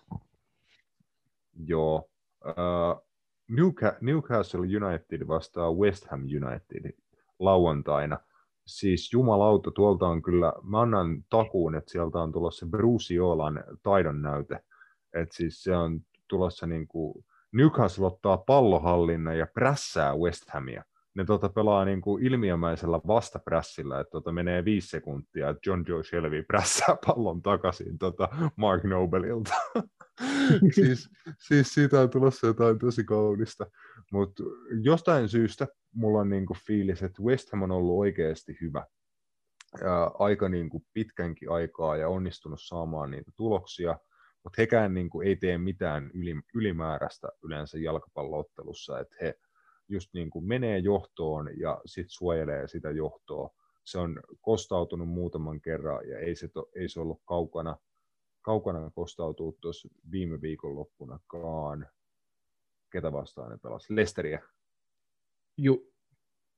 Joo. 1.67 2.09
Uh, 2.45 3.07
Newca- 3.53 3.99
Newcastle 4.01 4.61
United 4.61 5.29
vastaa 5.29 5.73
West 5.73 6.07
Ham 6.11 6.21
United 6.21 6.93
lauantaina. 7.39 8.19
Siis 8.67 9.13
jumalauta, 9.13 9.71
tuolta 9.71 10.07
on 10.07 10.23
kyllä, 10.23 10.53
mä 10.63 10.81
annan 10.81 11.25
takuun, 11.31 11.75
että 11.75 11.93
sieltä 11.93 12.19
on 12.19 12.33
tulossa 12.33 12.67
Bruce 12.67 13.15
Jolan 13.15 13.65
taidon 13.83 14.23
näyte. 14.23 14.61
Että 15.15 15.37
siis 15.37 15.63
se 15.63 15.77
on 15.77 16.01
tulossa 16.29 16.67
niin 16.67 16.89
kuin, 16.89 17.25
Newcastle 17.53 18.07
ottaa 18.07 18.37
pallohallinnan 18.37 19.39
ja 19.39 19.47
prässää 19.55 20.17
West 20.17 20.43
Hamia. 20.51 20.85
Ne 21.15 21.25
tota 21.25 21.49
pelaa 21.49 21.85
niin 21.85 22.01
kuin 22.01 22.27
ilmiömäisellä 22.27 23.01
vastaprässillä, 23.07 24.01
että 24.01 24.11
tota 24.11 24.33
menee 24.33 24.65
viisi 24.65 24.89
sekuntia, 24.89 25.49
että 25.49 25.61
John 25.67 25.85
Joe 25.89 26.05
Shelby 26.05 26.43
prässää 26.43 26.97
pallon 27.07 27.43
takaisin 27.43 27.99
tota 27.99 28.29
Mark 28.57 28.85
Nobelilta. 28.85 29.55
siis, 30.75 31.11
siis 31.39 31.75
siitä 31.75 32.01
on 32.01 32.11
tulossa 32.11 32.47
jotain 32.47 32.79
tosi 32.79 33.05
kaunista. 33.05 33.67
Mutta 34.13 34.43
jostain 34.83 35.29
syystä 35.29 35.67
mulla 35.95 36.21
on 36.21 36.29
niinku 36.29 36.57
fiilis, 36.67 37.03
että 37.03 37.23
West 37.23 37.53
Ham 37.53 37.63
on 37.63 37.71
ollut 37.71 37.99
oikeasti 37.99 38.59
hyvä 38.61 38.87
ää, 39.83 40.11
aika 40.19 40.49
niinku 40.49 40.85
pitkänkin 40.93 41.51
aikaa 41.51 41.97
ja 41.97 42.09
onnistunut 42.09 42.61
saamaan 42.63 43.11
niitä 43.11 43.31
tuloksia, 43.37 43.99
mutta 44.45 44.63
hekään 44.63 44.95
niinku 44.95 45.21
ei 45.21 45.37
tee 45.37 45.59
mitään 45.59 46.11
yli, 46.15 46.35
ylimääräistä 46.55 47.29
yleensä 47.43 47.79
jalkapalloottelussa, 47.79 49.01
että 49.01 49.17
he 49.21 49.35
just 49.89 50.11
niinku 50.15 50.41
menee 50.41 50.79
johtoon 50.79 51.51
ja 51.61 51.81
sitten 51.87 52.11
suojelee 52.11 52.69
sitä 52.69 52.91
johtoa. 52.91 53.51
Se 53.85 53.99
on 53.99 54.21
kostautunut 54.41 55.09
muutaman 55.09 55.61
kerran 55.61 56.09
ja 56.09 56.19
ei 56.19 56.35
se, 56.35 56.49
to, 56.49 56.69
ei 56.77 56.89
se 56.89 57.01
ollut 57.01 57.23
kaukana 57.25 57.77
kaukana 58.45 58.91
kostautuu 58.91 59.59
tuossa 59.61 59.89
viime 60.11 60.41
viikonloppunakaan. 60.41 61.89
Ketä 62.93 63.13
vastaan 63.13 63.51
ne 63.51 63.59
pelasi? 63.63 63.97
Lesteriä. 63.97 64.43
Ju, 65.57 65.95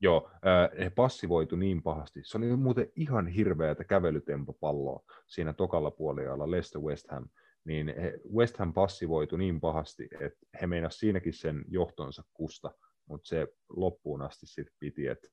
Joo, 0.00 0.30
he 0.78 0.90
passivoitu 0.90 1.56
niin 1.56 1.82
pahasti. 1.82 2.20
Se 2.24 2.38
oli 2.38 2.56
muuten 2.56 2.92
ihan 2.96 3.26
hirveätä 3.26 3.84
kävelytempopalloa 3.84 5.02
siinä 5.26 5.52
tokalla 5.52 5.90
puolella 5.90 6.50
Leicester 6.50 6.80
West 6.80 7.10
Ham. 7.10 7.28
Niin 7.64 7.94
he, 8.00 8.20
West 8.34 8.56
Ham 8.56 8.72
passivoitu 8.72 9.36
niin 9.36 9.60
pahasti, 9.60 10.08
että 10.20 10.46
he 10.60 10.66
meinasivat 10.66 11.00
siinäkin 11.00 11.32
sen 11.32 11.64
johtonsa 11.68 12.24
kusta, 12.34 12.70
mutta 13.06 13.28
se 13.28 13.46
loppuun 13.68 14.22
asti 14.22 14.46
sitten 14.46 14.76
piti. 14.78 15.06
Et 15.06 15.30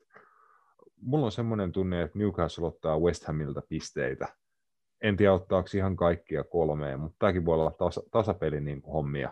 mulla 1.01 1.25
on 1.25 1.31
semmoinen 1.31 1.71
tunne, 1.71 2.01
että 2.01 2.19
Newcastle 2.19 2.67
ottaa 2.67 2.99
West 2.99 3.23
Hamilta 3.23 3.61
pisteitä. 3.69 4.27
En 5.01 5.17
tiedä 5.17 5.33
ottaako 5.33 5.69
ihan 5.75 5.95
kaikkia 5.95 6.43
kolmeen, 6.43 6.99
mutta 6.99 7.15
tämäkin 7.19 7.45
voi 7.45 7.55
olla 7.55 7.71
tasa, 7.71 8.01
tasapelin 8.11 8.65
niin 8.65 8.81
hommia. 8.81 9.31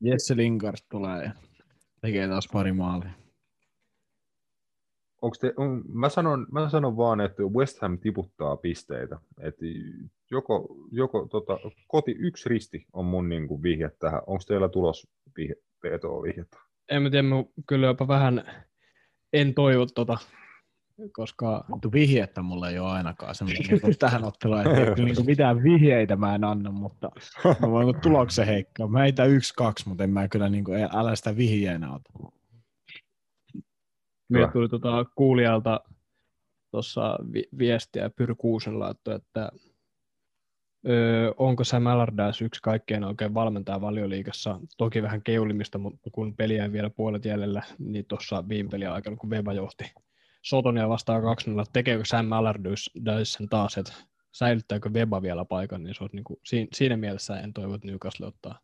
Jesse 0.00 0.36
Lingard 0.36 0.76
tulee 0.90 1.24
ja 1.24 1.32
tekee 2.00 2.28
taas 2.28 2.48
pari 2.52 2.72
maalia. 2.72 3.10
Onks 5.22 5.38
te, 5.38 5.54
on, 5.56 5.84
mä, 5.88 6.08
sanon, 6.08 6.46
mä 6.52 6.68
sanon 6.68 6.96
vaan, 6.96 7.20
että 7.20 7.42
West 7.42 7.78
Ham 7.82 7.98
tiputtaa 7.98 8.56
pisteitä. 8.56 9.18
Et 9.40 9.56
joko 10.30 10.76
joko 10.90 11.26
tota, 11.30 11.58
koti 11.88 12.10
yksi 12.18 12.48
risti 12.48 12.86
on 12.92 13.04
mun 13.04 13.28
niin 13.28 13.48
kuin, 13.48 13.62
vihje 13.62 13.90
tähän. 13.98 14.22
Onko 14.26 14.42
teillä 14.46 14.68
tulos 14.68 15.08
vihje, 15.36 15.54
vetoa 15.82 16.22
vihjettä? 16.22 16.58
en 16.90 17.02
mä 17.02 17.10
tiedä, 17.10 17.22
mä 17.22 17.36
kyllä 17.66 17.86
jopa 17.86 18.08
vähän 18.08 18.64
en 19.32 19.54
toivo 19.54 19.86
tota 19.86 20.18
koska 21.12 21.64
Vittu 21.72 21.92
vihjettä 21.92 22.42
mulla 22.42 22.70
ei 22.70 22.78
ole 22.78 22.88
ainakaan 22.88 23.34
semmoinen 23.34 23.62
niin 23.82 23.98
tähän 23.98 24.24
otteluun, 24.24 24.60
että 24.60 24.80
ei 24.80 24.94
kyllä 24.94 25.08
niin 25.08 25.26
mitään 25.26 25.62
vihjeitä 25.62 26.16
mä 26.16 26.34
en 26.34 26.44
anna, 26.44 26.70
mutta 26.70 27.10
mä 27.60 27.70
voin 27.70 27.86
kuin 27.86 28.00
tuloksen 28.00 28.46
heikkoa. 28.46 28.88
Mä 28.88 28.98
heitä 28.98 29.24
yksi, 29.24 29.54
kaksi, 29.56 29.88
mutta 29.88 30.04
en 30.04 30.10
mä 30.10 30.28
kyllä 30.28 30.48
niin 30.48 30.64
kuin, 30.64 30.88
älä 30.94 31.16
sitä 31.16 31.36
vihjeenä 31.36 31.94
ota. 31.94 32.32
Meille 34.28 34.52
tuli 34.52 34.68
tuota 34.68 35.04
kuulijalta 35.14 35.80
tuossa 36.70 37.18
vi- 37.32 37.48
viestiä 37.58 38.10
Pyry 38.10 38.34
Kuusen 38.34 38.74
että 39.14 39.52
öö, 40.86 41.32
onko 41.36 41.64
Sam 41.64 41.86
Allardyce 41.86 42.44
yksi 42.44 42.62
kaikkein 42.62 43.04
oikein 43.04 43.34
valmentaja 43.34 43.80
valioliigassa. 43.80 44.60
Toki 44.76 45.02
vähän 45.02 45.22
keulimista, 45.22 45.78
mutta 45.78 46.10
kun 46.12 46.36
peliä 46.36 46.64
ei 46.64 46.72
vielä 46.72 46.90
puolet 46.90 47.24
jäljellä, 47.24 47.62
niin 47.78 48.04
tuossa 48.04 48.48
viime 48.48 48.70
pelin 48.70 48.90
aikana, 48.90 49.16
kun 49.16 49.30
Veva 49.30 49.52
johti 49.52 49.92
Sotonia 50.42 50.88
vastaan 50.88 51.22
2 51.22 51.50
tekeekö 51.72 52.04
Sam 52.04 52.32
Allardyce 52.32 52.90
sen 53.24 53.48
taas, 53.48 53.78
että 53.78 53.92
säilyttääkö 54.32 54.92
Veba 54.92 55.22
vielä 55.22 55.44
paikan, 55.44 55.82
niin 55.82 55.94
se 55.94 56.04
olisi 56.04 56.16
niin 56.16 56.24
kuin, 56.24 56.40
siinä, 56.44 56.68
siinä 56.72 56.96
mielessä 56.96 57.40
en 57.40 57.52
toivo, 57.52 57.74
että 57.74 57.86
Newcastle 57.86 58.26
ottaa 58.26 58.58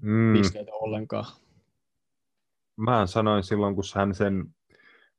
Mm, 0.00 0.32
pisteitä 0.32 0.72
ollenkaan. 0.72 1.24
mä 2.76 3.06
sanoin 3.06 3.44
silloin, 3.44 3.74
kun 3.74 3.84
hän 3.94 4.14
sen 4.14 4.54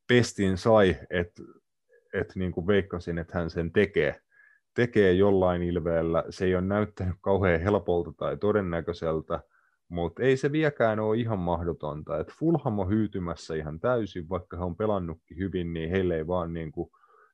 pestin 0.07 0.57
sai, 0.57 0.97
että 1.09 1.43
et 2.13 2.35
niin 2.35 2.51
kuin 2.51 2.67
veikkasin, 2.67 3.17
että 3.17 3.37
hän 3.39 3.49
sen 3.49 3.71
tekee, 3.71 4.21
tekee 4.77 5.13
jollain 5.13 5.63
ilveellä. 5.63 6.23
Se 6.29 6.45
ei 6.45 6.55
ole 6.55 6.65
näyttänyt 6.65 7.15
kauhean 7.21 7.61
helpolta 7.61 8.13
tai 8.17 8.37
todennäköiseltä, 8.37 9.39
mutta 9.89 10.23
ei 10.23 10.37
se 10.37 10.51
vieläkään 10.51 10.99
ole 10.99 11.17
ihan 11.17 11.39
mahdotonta. 11.39 12.19
Et 12.19 12.31
Fulham 12.39 12.79
on 12.79 12.89
hyytymässä 12.89 13.55
ihan 13.55 13.79
täysin, 13.79 14.29
vaikka 14.29 14.57
he 14.57 14.63
on 14.63 14.77
pelannutkin 14.77 15.37
hyvin, 15.37 15.73
niin 15.73 15.89
heille 15.89 16.17
ei 16.17 16.27
vaan 16.27 16.53
niin 16.53 16.71
kuin, 16.71 16.89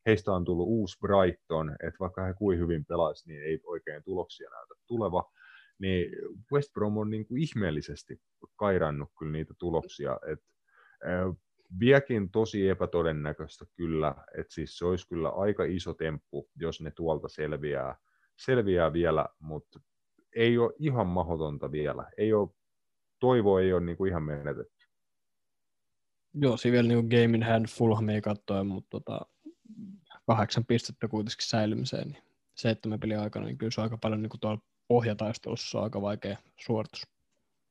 heistä 0.06 0.32
on 0.32 0.46
tullut 0.46 0.68
uusi 0.68 0.98
Brighton, 1.00 1.70
että 1.72 2.00
vaikka 2.00 2.24
he 2.24 2.34
kuin 2.34 2.60
hyvin 2.60 2.86
pelaisi, 2.86 3.30
niin 3.30 3.44
ei 3.44 3.60
oikein 3.64 4.04
tuloksia 4.04 4.50
näytä 4.50 4.74
tuleva. 4.88 5.32
Niin 5.80 6.12
West 6.54 6.74
Brom 6.74 6.98
on 6.98 7.10
niin 7.10 7.28
kuin 7.28 7.42
ihmeellisesti 7.42 8.22
kairannut 8.56 9.10
kyllä 9.20 9.32
niitä 9.32 9.54
tuloksia. 9.60 10.20
Et, 10.32 10.40
vieläkin 11.80 12.32
tosi 12.32 12.70
epätodennäköistä 12.70 13.66
kyllä, 13.76 14.16
että 14.38 14.54
siis 14.54 14.78
se 14.78 14.86
olisi 14.86 15.08
kyllä 15.08 15.30
aika 15.30 15.64
iso 15.64 15.94
temppu, 15.94 16.50
jos 16.56 16.82
ne 16.82 16.92
tuolta 16.92 17.28
selviää, 17.28 17.96
selviää 18.38 18.94
vielä, 18.94 19.26
mutta 19.40 19.80
ei 20.36 20.58
ole 20.58 20.74
ihan 20.80 21.08
mahdotonta 21.08 21.72
vielä. 21.72 22.12
Ei 22.18 22.34
ole, 22.34 22.50
toivo 23.20 23.60
ei 23.60 23.74
ole 23.74 23.82
niin 23.82 23.98
kuin 23.98 24.10
ihan 24.10 24.24
menetetty. 24.24 24.88
Joo, 26.34 26.58
siinä 26.58 26.74
vielä 26.74 26.88
niin 26.88 27.08
Game 27.08 27.38
in 27.38 27.44
Hand 27.44 27.66
Fulham 27.68 28.10
ei 28.10 28.22
katsoa, 28.22 28.64
mutta 28.64 28.90
tota, 28.90 29.22
kahdeksan 30.28 30.66
pistettä 30.66 31.08
kuitenkin 31.08 31.48
säilymiseen, 31.48 32.08
niin 32.08 32.24
seitsemän 32.56 33.00
pelin 33.00 33.20
aikana, 33.20 33.46
niin 33.46 33.58
kyllä 33.58 33.72
se 33.72 33.82
on 33.82 33.84
aika 33.84 33.98
paljon 33.98 34.22
niin 34.22 34.30
kuin 34.30 34.42
tuolla 34.42 34.62
pohjataistelussa 34.88 35.78
on 35.78 35.84
aika 35.84 36.02
vaikea 36.02 36.38
suoritus. 36.60 37.13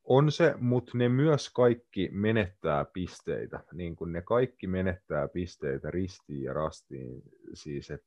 On 0.05 0.33
se, 0.33 0.55
mutta 0.59 0.99
ne 0.99 1.09
myös 1.09 1.51
kaikki 1.51 2.09
menettää 2.12 2.85
pisteitä. 2.85 3.65
Niin 3.73 3.97
kuin 3.97 4.12
ne 4.12 4.23
kaikki 4.23 4.66
menettää 4.66 5.29
pisteitä 5.29 5.91
ristiin 5.91 6.43
ja 6.43 6.53
rastiin. 6.53 7.23
Siis, 7.55 7.91
et, 7.91 8.05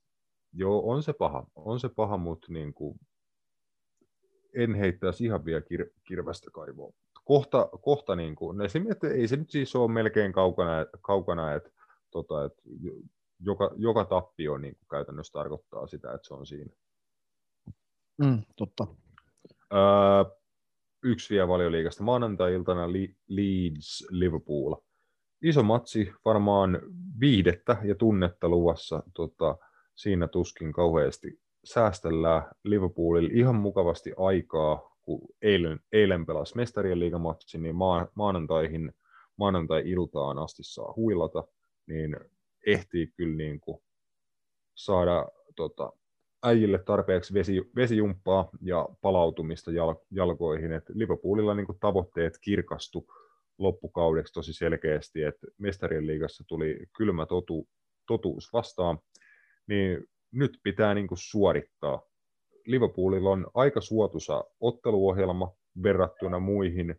joo, 0.53 0.89
on 0.89 1.03
se 1.03 1.13
paha. 1.13 1.47
On 1.55 1.79
se 1.79 1.89
paha, 1.89 2.17
mutta 2.17 2.47
niin 2.49 2.73
kuin, 2.73 2.99
en 4.55 4.75
heittäisi 4.75 5.25
ihan 5.25 5.45
vielä 5.45 5.59
kir- 5.73 5.91
kirvästä 6.07 6.51
kaivoa. 6.51 6.93
Kohta, 7.23 7.69
kohta 7.81 8.15
niin 8.15 8.35
kuin, 8.35 8.69
se, 8.69 8.81
että 8.91 9.07
ei 9.07 9.27
se 9.27 9.35
nyt 9.35 9.49
siis 9.49 9.75
ole 9.75 9.91
melkein 9.91 10.33
kaukana, 10.33 10.71
kaukana 11.01 11.53
että 11.53 11.69
tota, 12.11 12.45
et, 12.45 12.53
joka, 13.39 13.71
joka 13.75 14.05
tappio 14.05 14.57
niin 14.57 14.75
kuin 14.75 14.87
käytännössä 14.91 15.33
tarkoittaa 15.33 15.87
sitä, 15.87 16.13
että 16.13 16.27
se 16.27 16.33
on 16.33 16.45
siinä. 16.45 16.71
Mm, 18.17 18.41
totta. 18.55 18.87
Öö, 19.73 20.35
yksi 21.05 21.33
vielä 21.33 21.47
valioliikasta. 21.47 22.03
Maanantai-iltana 22.03 22.87
Leeds 23.27 24.07
Liverpool. 24.09 24.75
Iso 25.41 25.63
matsi, 25.63 26.13
varmaan 26.25 26.81
viihdettä 27.19 27.77
ja 27.83 27.95
tunnetta 27.95 28.49
luvassa. 28.49 29.03
Tota, 29.13 29.57
siinä 29.95 30.27
tuskin 30.27 30.73
kauheasti 30.73 31.39
säästellään 31.63 32.51
Liverpoolilla 32.63 33.29
ihan 33.33 33.55
mukavasti 33.55 34.13
aikaa, 34.17 34.97
kun 35.01 35.21
eilen, 35.41 35.79
eilen 35.91 36.25
pelasi 36.25 36.55
mestarien 36.55 36.99
liigamatsi, 36.99 37.57
niin 37.57 37.75
maa, 37.75 38.07
maanantaihin, 38.15 38.93
maanantai-iltaan 39.37 40.39
asti 40.39 40.63
saa 40.63 40.93
huilata, 40.95 41.43
niin 41.87 42.17
ehtii 42.67 43.07
kyllä 43.07 43.37
niin 43.37 43.59
kuin 43.59 43.81
saada 44.75 45.27
tota, 45.55 45.91
äijille 46.45 46.77
tarpeeksi 46.77 47.33
vesi, 47.33 47.71
vesijumppaa 47.75 48.49
ja 48.61 48.89
palautumista 49.01 49.71
jal, 49.71 49.95
jalkoihin. 50.11 50.71
Et 50.71 50.83
Liverpoolilla 50.89 51.55
niin 51.55 51.67
tavoitteet 51.79 52.37
kirkastu 52.41 53.07
loppukaudeksi 53.57 54.33
tosi 54.33 54.53
selkeästi, 54.53 55.23
että 55.23 55.47
mestarien 55.57 56.07
liigassa 56.07 56.43
tuli 56.47 56.85
kylmä 56.97 57.25
totu, 57.25 57.67
totuus 58.07 58.53
vastaan, 58.53 58.99
niin 59.67 60.05
nyt 60.31 60.59
pitää 60.63 60.93
niin 60.93 61.07
suorittaa. 61.13 62.01
Liverpoolilla 62.65 63.29
on 63.29 63.47
aika 63.53 63.81
suotuisa 63.81 64.43
otteluohjelma 64.59 65.51
verrattuna 65.83 66.39
muihin 66.39 66.95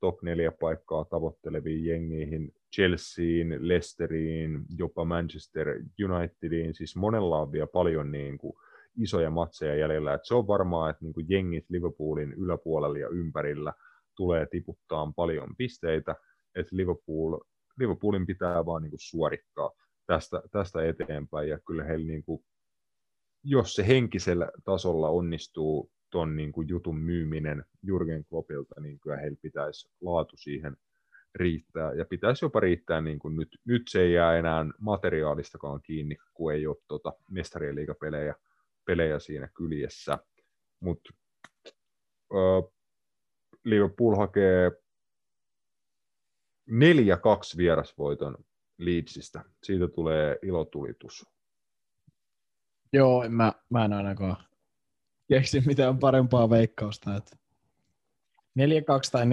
top 0.00 0.22
4 0.22 0.52
paikkaa 0.60 1.04
tavoitteleviin 1.04 1.84
jengiin, 1.84 2.52
Chelseain, 2.74 3.56
Leicesteriin, 3.58 4.64
jopa 4.78 5.04
Manchester 5.04 5.68
Unitediin, 6.04 6.74
siis 6.74 6.96
monella 6.96 7.40
on 7.40 7.52
vielä 7.52 7.66
paljon 7.66 8.12
niin 8.12 8.38
kuin 8.38 8.56
isoja 8.96 9.30
matseja 9.30 9.74
jäljellä. 9.74 10.14
Et 10.14 10.24
se 10.24 10.34
on 10.34 10.46
varmaa, 10.46 10.90
että 10.90 11.04
niin 11.04 11.14
kuin 11.14 11.26
jengit 11.28 11.64
Liverpoolin 11.68 12.32
yläpuolella 12.32 12.98
ja 12.98 13.08
ympärillä 13.08 13.72
tulee 14.16 14.46
tiputtaa 14.46 15.12
paljon 15.16 15.56
pisteitä, 15.58 16.16
että 16.54 16.76
Liverpool, 16.76 17.40
Liverpoolin 17.78 18.26
pitää 18.26 18.66
vaan 18.66 18.82
niin 18.82 18.90
kuin 18.90 19.00
suorittaa 19.00 19.70
tästä, 20.06 20.42
tästä 20.52 20.84
eteenpäin, 20.84 21.48
ja 21.48 21.58
kyllä 21.66 21.84
heillä 21.84 22.06
niin 22.06 22.24
kuin, 22.24 22.44
jos 23.44 23.74
se 23.74 23.86
henkisellä 23.86 24.50
tasolla 24.64 25.08
onnistuu 25.08 25.90
ton 26.10 26.36
niin 26.36 26.52
kuin 26.52 26.68
jutun 26.68 26.98
myyminen 26.98 27.64
Jurgen 27.82 28.24
Kloppilta, 28.24 28.80
niin 28.80 29.00
kyllä 29.00 29.16
heillä 29.16 29.38
pitäisi 29.42 29.88
laatu 30.00 30.36
siihen 30.36 30.76
riittää, 31.34 31.92
ja 31.92 32.04
pitäisi 32.04 32.44
jopa 32.44 32.60
riittää, 32.60 33.00
niin 33.00 33.18
kuin 33.18 33.36
nyt, 33.36 33.48
nyt 33.64 33.82
se 33.88 34.00
ei 34.00 34.12
jää 34.12 34.36
enää 34.38 34.66
materiaalistakaan 34.80 35.80
kiinni, 35.82 36.16
kun 36.34 36.52
ei 36.52 36.66
ole 36.66 36.76
tota 36.88 37.12
mestarien 37.30 37.74
liigapelejä 37.74 38.34
pelejä 38.86 39.18
siinä 39.18 39.48
kyljessä. 39.48 40.18
Mutta 40.80 41.10
Liverpool 43.64 44.16
hakee 44.16 44.70
4-2 46.70 47.56
vierasvoiton 47.56 48.36
Leedsistä. 48.78 49.44
Siitä 49.62 49.88
tulee 49.88 50.38
ilotulitus. 50.42 51.26
Joo, 52.92 53.22
en 53.22 53.32
mä, 53.32 53.52
mä 53.70 53.84
en 53.84 53.92
ainakaan 53.92 54.36
keksi 55.28 55.62
mitään 55.66 55.98
parempaa 55.98 56.50
veikkausta. 56.50 57.16
Että 57.16 57.36
4-2 57.36 57.40
tai 59.12 59.24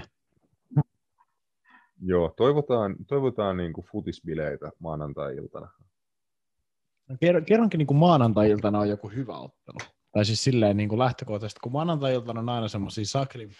4-4. 0.00 0.82
Joo, 2.02 2.34
toivotaan, 2.36 2.96
toivotaan 3.06 3.56
niin 3.56 3.72
kuin 3.72 3.86
futisbileitä 3.86 4.70
maanantai-iltana. 4.78 5.70
No, 7.10 7.16
kerronkin 7.46 7.78
niin 7.78 7.86
kuin 7.86 7.98
maanantai-iltana 7.98 8.78
on 8.78 8.88
joku 8.88 9.08
hyvä 9.08 9.38
ottelu. 9.38 9.78
Tai 10.12 10.24
siis 10.24 10.44
silleen 10.44 10.76
niin 10.76 10.88
kuin 10.88 10.98
lähtökohtaisesti, 10.98 11.60
kun 11.62 11.72
maanantai-iltana 11.72 12.40
on 12.40 12.48
aina 12.48 12.68
semmoisia 12.68 13.04
sakri... 13.04 13.50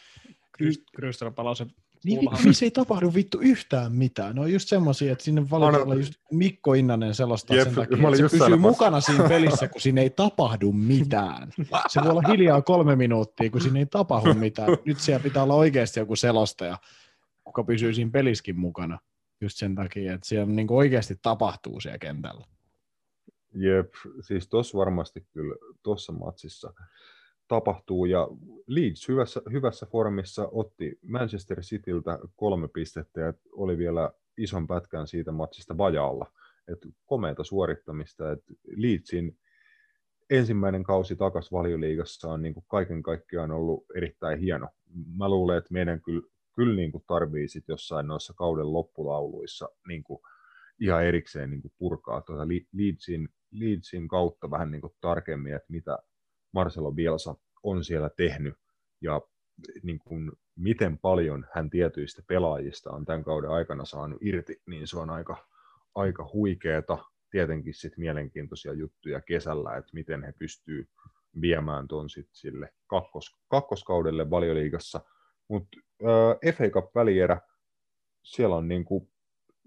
Krystal 0.96 1.30
palasi 1.30 1.66
niin, 2.04 2.20
missä 2.44 2.66
ei 2.66 2.70
tapahdu 2.70 3.14
vittu 3.14 3.38
yhtään 3.40 3.92
mitään. 3.92 4.34
Ne 4.34 4.40
on 4.40 4.52
just 4.52 4.68
semmoisia, 4.68 5.12
että 5.12 5.24
sinne 5.24 5.50
valitaan 5.50 5.98
just 5.98 6.14
Mikko 6.32 6.74
Innanen 6.74 7.14
selostaa 7.14 7.56
Jep, 7.56 7.64
sen 7.64 7.74
takia, 7.74 7.96
että 7.96 8.16
se 8.16 8.22
pysyy 8.22 8.38
sanomassa. 8.38 8.68
mukana 8.68 9.00
siinä 9.00 9.28
pelissä, 9.28 9.68
kun 9.68 9.80
siinä 9.80 10.00
ei 10.00 10.10
tapahdu 10.10 10.72
mitään. 10.72 11.52
Se 11.88 12.00
voi 12.02 12.10
olla 12.10 12.22
hiljaa 12.28 12.62
kolme 12.62 12.96
minuuttia, 12.96 13.50
kun 13.50 13.60
siinä 13.60 13.78
ei 13.78 13.86
tapahdu 13.86 14.34
mitään. 14.34 14.68
Nyt 14.84 15.00
siellä 15.00 15.22
pitää 15.22 15.42
olla 15.42 15.54
oikeasti 15.54 16.00
joku 16.00 16.16
selostaja, 16.16 16.78
joka 17.46 17.64
pysyy 17.64 17.94
siinä 17.94 18.10
peliskin 18.10 18.58
mukana. 18.60 18.98
Just 19.40 19.56
sen 19.56 19.74
takia, 19.74 20.14
että 20.14 20.28
siellä 20.28 20.46
niin 20.46 20.66
oikeasti 20.70 21.18
tapahtuu 21.22 21.80
siellä 21.80 21.98
kentällä. 21.98 22.46
Jep, 23.54 23.94
siis 24.20 24.48
tuossa 24.48 24.78
varmasti 24.78 25.26
kyllä 25.32 25.54
tuossa 25.82 26.12
matsissa 26.12 26.74
tapahtuu 27.48 28.04
ja 28.04 28.28
Leeds 28.66 29.08
hyvässä, 29.08 29.40
hyvässä 29.52 29.86
formissa 29.86 30.48
otti 30.52 30.98
Manchester 31.02 31.60
Cityltä 31.60 32.18
kolme 32.36 32.68
pistettä 32.68 33.20
ja 33.20 33.34
oli 33.52 33.78
vielä 33.78 34.12
ison 34.36 34.66
pätkän 34.66 35.06
siitä 35.06 35.32
matsista 35.32 35.78
vajaalla. 35.78 36.32
Et 36.68 36.78
komeata 37.04 37.44
suorittamista, 37.44 38.32
että 38.32 38.54
Leedsin 38.76 39.38
ensimmäinen 40.30 40.82
kausi 40.82 41.16
takas 41.16 41.52
valioliigassa 41.52 42.28
on 42.28 42.42
niin 42.42 42.54
kuin 42.54 42.64
kaiken 42.68 43.02
kaikkiaan 43.02 43.50
ollut 43.50 43.84
erittäin 43.96 44.38
hieno. 44.38 44.68
Mä 45.18 45.28
luulen, 45.28 45.58
että 45.58 45.72
meidän 45.72 46.02
kyllä, 46.02 46.28
kyllä 46.54 46.76
niin 46.76 46.92
kuin 46.92 47.04
tarvii 47.06 47.48
sit 47.48 47.64
jossain 47.68 48.06
noissa 48.06 48.34
kauden 48.34 48.72
loppulauluissa 48.72 49.68
niin 49.88 50.04
kuin 50.04 50.20
ihan 50.80 51.04
erikseen 51.04 51.50
niin 51.50 51.62
kuin 51.62 51.72
purkaa 51.78 52.20
tuota 52.20 52.48
Leedsin, 52.72 53.28
Leedsin 53.50 54.08
kautta 54.08 54.50
vähän 54.50 54.70
niin 54.70 54.80
kuin 54.80 54.92
tarkemmin, 55.00 55.54
että 55.54 55.72
mitä 55.72 55.98
Marcelo 56.52 56.92
Bielsa 56.92 57.34
on 57.62 57.84
siellä 57.84 58.10
tehnyt 58.16 58.54
ja 59.00 59.20
niin 59.82 59.98
kuin, 59.98 60.32
miten 60.56 60.98
paljon 60.98 61.46
hän 61.54 61.70
tietyistä 61.70 62.22
pelaajista 62.26 62.90
on 62.90 63.04
tämän 63.04 63.24
kauden 63.24 63.50
aikana 63.50 63.84
saanut 63.84 64.18
irti, 64.22 64.62
niin 64.66 64.86
se 64.86 64.98
on 64.98 65.10
aika, 65.10 65.46
aika 65.94 66.30
huikeeta. 66.32 66.98
Tietenkin 67.30 67.74
sit 67.74 67.96
mielenkiintoisia 67.96 68.72
juttuja 68.72 69.20
kesällä, 69.20 69.76
että 69.76 69.90
miten 69.92 70.22
he 70.22 70.32
pystyy 70.32 70.88
viemään 71.40 71.88
tuon 71.88 72.06
sille 72.32 72.72
kakkos, 72.86 73.36
kakkoskaudelle 73.48 74.30
valioliigassa. 74.30 75.00
Mutta 75.48 75.78
äh, 76.02 76.54
FA 76.54 76.64
Cup-välierä, 76.64 77.40
siellä 78.22 78.56
on 78.56 78.68
niinku 78.68 79.10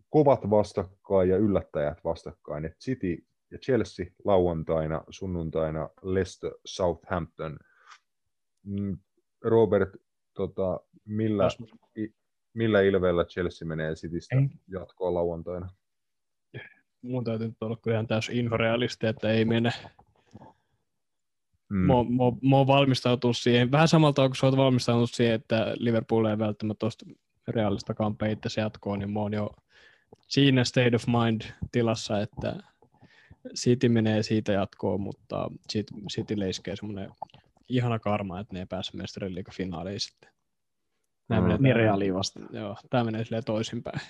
kovat 0.10 0.50
vastakkain 0.50 1.30
ja 1.30 1.38
yllättäjät 1.38 2.04
vastakkain. 2.04 2.66
Et 2.66 2.78
City 2.80 3.26
ja 3.54 3.60
Chelsea 3.60 4.06
lauantaina, 4.26 5.04
sunnuntaina 5.10 5.90
Leicester, 6.02 6.52
Southampton. 6.66 7.58
Mm, 8.64 8.98
Robert, 9.42 9.90
tota, 10.34 10.80
millä, 11.06 11.48
i, 11.98 12.14
millä 12.54 12.82
ilveellä 12.82 13.26
Chelsea 13.26 13.68
menee 13.68 13.94
Citystä 13.94 14.36
jatkoa 14.68 15.14
lauantaina? 15.14 15.70
Mun 17.02 17.24
täytyy 17.24 17.48
nyt 17.48 17.58
olla 17.62 17.78
ihan 17.92 18.08
täysin 18.08 18.38
inforealisti, 18.38 19.08
että 19.08 19.32
ei 19.32 19.46
mene. 19.46 19.72
Mm. 21.70 21.78
Mä, 21.78 21.94
mä, 21.94 22.50
mä 22.50 22.58
oon 22.58 22.68
valmistautunut 22.68 23.38
siihen, 23.38 23.72
vähän 23.72 23.88
samalta 23.88 24.28
kuin 24.30 24.36
sä 24.36 24.46
oot 24.46 24.58
valmistautunut 24.58 25.12
siihen, 25.12 25.36
että 25.36 25.74
Liverpool 25.78 26.26
ei 26.26 26.40
välttämättä 26.40 26.80
tuosta 26.80 27.06
realista 27.48 27.94
kampeita 27.94 28.50
jatkoon, 28.58 29.00
niin 29.00 29.12
mä 29.12 29.20
oon 29.20 29.34
jo 29.34 29.50
siinä 30.28 30.64
state 30.64 30.96
of 30.96 31.04
mind 31.08 31.42
tilassa, 31.72 32.22
että 32.22 32.56
City 33.56 33.90
menee 33.90 34.24
siitä 34.24 34.52
jatkoon, 34.52 35.02
mutta 35.02 35.52
City, 35.72 35.94
City 36.14 36.40
leiskee 36.40 36.76
semmoinen 36.76 37.10
ihana 37.70 38.00
karma, 38.00 38.40
että 38.40 38.54
ne 38.54 38.60
ei 38.60 38.66
pääse 38.66 38.98
mestarien 38.98 39.46
finaaliin 39.52 40.00
sitten. 40.00 40.30
Nämä 41.30 41.42
mm. 41.42 41.48
menee, 41.48 41.58
niin 41.62 41.76
reaaliin 41.76 42.14
vasta. 42.14 42.40
Joo, 42.52 42.78
tämä 42.90 43.04
menee 43.04 43.24
silleen 43.24 43.44
toisinpäin. 43.44 44.02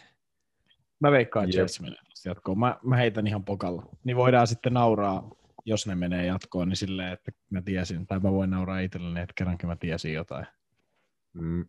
Mä 0.99 1.11
veikkaan, 1.11 1.45
että 1.45 1.55
Chelsea 1.55 1.83
menee 1.83 1.99
jatkoon. 2.25 2.59
Mä, 2.59 2.79
mä 2.83 2.95
heitän 2.95 3.27
ihan 3.27 3.45
pokalla. 3.45 3.85
Niin 4.03 4.17
voidaan 4.17 4.47
sitten 4.47 4.73
nauraa, 4.73 5.29
jos 5.65 5.87
ne 5.87 5.95
menee 5.95 6.25
jatkoon, 6.25 6.69
niin 6.69 6.77
silleen, 6.77 7.13
että 7.13 7.31
mä 7.49 7.61
tiesin. 7.61 8.07
Tai 8.07 8.19
mä 8.19 8.31
voin 8.31 8.49
nauraa 8.49 8.79
itselleni, 8.79 9.19
että 9.19 9.33
kerrankin 9.35 9.69
mä 9.69 9.75
tiesin 9.75 10.13
jotain. 10.13 10.45
Mm. 11.33 11.65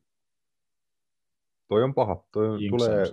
Toi 1.69 1.83
on 1.83 1.95
paha. 1.95 2.25
Toi 2.33 2.59
tulee, 2.71 3.07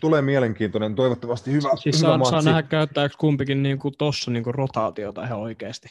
tulee 0.00 0.22
mielenkiintoinen, 0.22 0.94
toivottavasti 0.94 1.52
hyvä, 1.52 1.76
siis 1.76 1.98
hyvä 1.98 2.08
saa, 2.08 2.18
matsi. 2.18 2.30
saa 2.30 2.42
nähdä 2.42 2.62
käyttääkö 2.62 3.14
kumpikin 3.18 3.62
niin 3.62 3.78
kuin 3.78 3.94
tossa 3.98 4.30
niin 4.30 4.44
kuin 4.44 4.54
rotaatiota 4.54 5.24
ihan 5.24 5.38
oikeasti. 5.38 5.88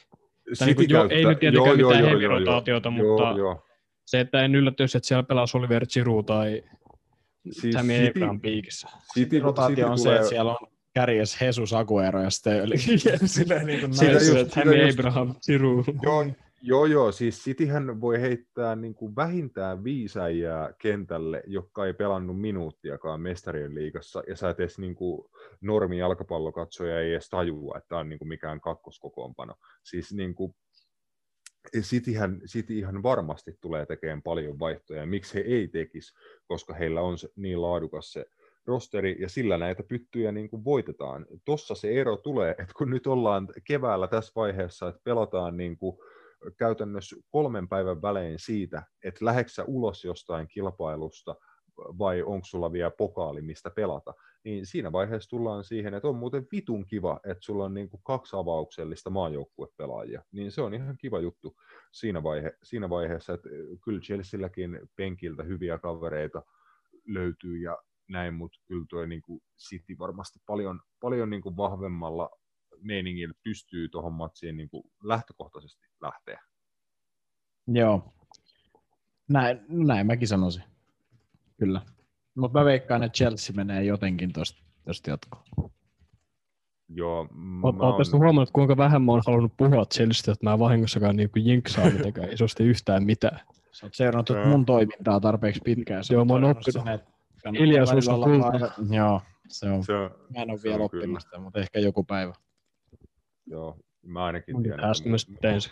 niin 0.65 0.75
kuin, 0.75 0.89
jo, 0.89 1.07
ei 1.09 1.25
nyt 1.25 1.39
tietenkään 1.39 1.79
joo, 1.79 1.87
mitään 1.87 2.03
joo, 2.03 2.09
heavy-rotaatiota, 2.09 2.89
joo, 2.89 3.07
mutta 3.07 3.23
joo, 3.23 3.37
joo. 3.37 3.65
se, 4.05 4.19
että 4.19 4.45
en 4.45 4.55
yllättyisi, 4.55 4.97
että 4.97 5.07
siellä 5.07 5.23
pelaa 5.23 5.45
Oliver 5.53 5.85
Giroud 5.93 6.25
tai 6.25 6.63
siis 7.51 7.75
Tammy 7.75 8.07
Abraham 8.07 8.41
piikissä. 8.41 8.87
City, 9.13 9.39
rotaatio 9.39 9.87
on 9.87 9.97
tulee... 9.97 10.13
se, 10.13 10.15
että 10.15 10.29
siellä 10.29 10.51
on 10.51 10.67
kärjes 10.93 11.41
Jesus 11.41 11.73
Aguero 11.73 12.21
ja 12.21 12.29
sitten 12.29 12.69
silleen 13.29 13.65
niin 13.65 13.79
kuin 13.79 13.91
nice, 13.91 14.45
Tammy 14.55 14.89
Abraham, 14.89 15.35
Giroud. 15.45 15.83
Joo, 16.03 16.25
Joo, 16.61 16.85
joo, 16.85 17.11
siis 17.11 17.43
Cityhän 17.43 18.01
voi 18.01 18.21
heittää 18.21 18.75
niin 18.75 18.93
kuin 18.93 19.15
vähintään 19.15 19.83
viisäjää 19.83 20.73
kentälle, 20.81 21.43
joka 21.47 21.85
ei 21.85 21.93
pelannut 21.93 22.41
minuuttiakaan 22.41 23.21
mestarien 23.21 23.75
liigassa, 23.75 24.23
ja 24.27 24.35
sä 24.35 24.49
et 24.49 24.59
edes 24.59 24.79
niin 24.79 24.95
kuin, 24.95 25.25
normi 25.61 25.97
jalkapallokatsoja 25.97 26.99
ei 26.99 27.11
edes 27.11 27.29
tajua, 27.29 27.77
että 27.77 27.87
tämä 27.87 27.99
on 27.99 28.09
niin 28.09 28.19
kuin 28.19 28.29
mikään 28.29 28.61
kakkoskokoonpano. 28.61 29.55
Siis 29.83 30.13
niin 30.13 30.35
kuin, 30.35 30.55
Cityhän, 31.79 32.41
City 32.45 32.77
ihan 32.77 33.03
varmasti 33.03 33.57
tulee 33.61 33.85
tekemään 33.85 34.21
paljon 34.21 34.59
vaihtoja, 34.59 35.05
miksi 35.05 35.33
he 35.33 35.39
ei 35.39 35.67
tekisi, 35.67 36.13
koska 36.47 36.73
heillä 36.73 37.01
on 37.01 37.17
se, 37.17 37.29
niin 37.35 37.61
laadukas 37.61 38.11
se 38.13 38.25
rosteri, 38.65 39.15
ja 39.19 39.29
sillä 39.29 39.57
näitä 39.57 39.83
pyttyjä 39.83 40.31
niin 40.31 40.49
kuin 40.49 40.63
voitetaan. 40.63 41.25
Tossa 41.45 41.75
se 41.75 41.91
ero 41.91 42.17
tulee, 42.17 42.51
että 42.51 42.73
kun 42.77 42.89
nyt 42.89 43.07
ollaan 43.07 43.47
keväällä 43.67 44.07
tässä 44.07 44.31
vaiheessa, 44.35 44.87
että 44.87 45.01
pelataan 45.03 45.57
niin 45.57 45.77
kuin 45.77 45.97
käytännössä 46.57 47.15
kolmen 47.29 47.69
päivän 47.69 48.01
välein 48.01 48.39
siitä, 48.39 48.83
että 49.03 49.25
läheksä 49.25 49.63
ulos 49.67 50.05
jostain 50.05 50.47
kilpailusta 50.47 51.35
vai 51.77 52.21
onko 52.21 52.45
sulla 52.45 52.71
vielä 52.71 52.91
pokaali, 52.91 53.41
mistä 53.41 53.69
pelata, 53.69 54.13
niin 54.43 54.65
siinä 54.65 54.91
vaiheessa 54.91 55.29
tullaan 55.29 55.63
siihen, 55.63 55.93
että 55.93 56.07
on 56.07 56.15
muuten 56.15 56.47
vitun 56.51 56.85
kiva, 56.85 57.19
että 57.23 57.45
sulla 57.45 57.65
on 57.65 57.73
niin 57.73 57.89
kuin 57.89 58.01
kaksi 58.03 58.35
avauksellista 58.35 59.09
maajoukkuepelaajia, 59.09 60.23
niin 60.31 60.51
se 60.51 60.61
on 60.61 60.73
ihan 60.73 60.97
kiva 60.97 61.19
juttu 61.19 61.55
siinä, 61.91 62.23
vaihe, 62.23 62.53
siinä 62.63 62.89
vaiheessa, 62.89 63.33
että 63.33 63.49
kyllä 63.83 63.99
Chelsealläkin 64.01 64.79
penkiltä 64.95 65.43
hyviä 65.43 65.77
kavereita 65.77 66.43
löytyy 67.07 67.57
ja 67.57 67.77
näin, 68.09 68.33
mutta 68.33 68.59
kyllä 68.67 68.85
tuo 68.89 69.05
niin 69.05 69.21
kuin 69.21 69.41
City 69.69 69.95
varmasti 69.99 70.39
paljon, 70.45 70.79
paljon 71.01 71.29
niin 71.29 71.41
kuin 71.41 71.57
vahvemmalla 71.57 72.29
meiningillä 72.81 73.33
pystyy 73.43 73.89
tuohon 73.89 74.13
matsiin 74.13 74.57
niin 74.57 74.69
kuin 74.69 74.83
lähtökohtaisesti 75.03 75.87
lähteä. 76.01 76.41
Joo. 77.67 78.13
Näin, 79.29 79.59
näin 79.67 80.07
mäkin 80.07 80.27
sanoisin. 80.27 80.63
Kyllä. 81.57 81.81
Mutta 82.35 82.59
mä 82.59 82.65
veikkaan, 82.65 83.03
että 83.03 83.17
Chelsea 83.17 83.55
menee 83.55 83.83
jotenkin 83.83 84.33
tuosta 84.33 85.09
jatkoon. 85.11 85.43
Joo. 86.89 87.27
Oletko 87.63 88.17
on... 88.17 88.23
huomannut, 88.23 88.51
kuinka 88.51 88.77
vähän 88.77 89.01
mä 89.01 89.11
oon 89.11 89.21
halunnut 89.27 89.57
puhua 89.57 89.85
Chelsea, 89.85 90.31
että 90.31 90.49
mä 90.49 90.59
vahingossakaan 90.59 91.15
niin 91.15 91.29
jinksaa 91.35 91.89
mitenkään 91.97 92.33
isosti 92.33 92.63
yhtään 92.63 93.03
mitään. 93.03 93.39
Sä 93.71 93.85
oot 93.85 93.93
seurannut 93.93 94.29
mun 94.45 94.65
toimintaa 94.65 95.19
tarpeeksi 95.19 95.61
pitkään. 95.63 96.03
Joo, 96.09 96.25
mä 96.25 96.33
oon 96.33 96.43
oppinut. 96.43 97.01
Hiljaisuus 97.59 98.07
on 98.07 98.23
kulta. 98.23 98.71
Joo, 98.89 99.21
se 99.47 99.69
on. 99.69 99.83
Se 99.83 99.93
on 99.93 100.11
mä 100.35 100.41
en 100.41 100.51
ole 100.51 100.59
vielä 100.63 100.83
oppinut 100.83 101.21
sitä, 101.21 101.39
mutta 101.39 101.59
ehkä 101.59 101.79
joku 101.79 102.03
päivä. 102.03 102.33
Joo, 103.49 103.77
mä 104.05 104.25
ainakin 104.25 104.63
tiedän. 104.63 104.79
tein 105.41 105.61
se. 105.61 105.69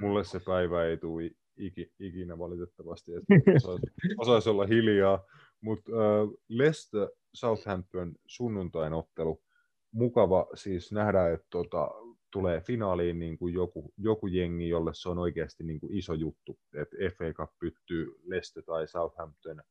Mulle 0.00 0.24
se 0.24 0.40
päivä 0.40 0.84
ei 0.84 0.96
tule 0.96 1.30
iki, 1.56 1.92
ikinä 2.00 2.38
valitettavasti, 2.38 3.12
että 3.14 3.34
osaisi, 3.56 3.86
osaisi 4.22 4.50
olla 4.50 4.66
hiljaa. 4.66 5.24
Mutta 5.60 5.92
äh, 5.92 6.28
Leicester 6.48 7.08
Southampton 7.34 8.14
sunnuntain 8.26 8.92
ottelu, 8.92 9.42
mukava 9.92 10.46
siis 10.54 10.92
nähdä, 10.92 11.32
että 11.32 11.46
tota, 11.50 11.90
tulee 12.30 12.60
finaaliin 12.60 13.18
niin 13.18 13.38
kuin 13.38 13.54
joku, 13.54 13.92
joku 13.96 14.26
jengi, 14.26 14.68
jolle 14.68 14.90
se 14.94 15.08
on 15.08 15.18
oikeasti 15.18 15.64
niin 15.64 15.80
kuin 15.80 15.96
iso 15.96 16.14
juttu, 16.14 16.58
että 16.74 16.96
FA 17.18 17.32
Cup 17.32 17.50
pyttyy 17.58 18.20
Leicester 18.24 18.62
tai 18.62 18.88
Southampton 18.88 19.62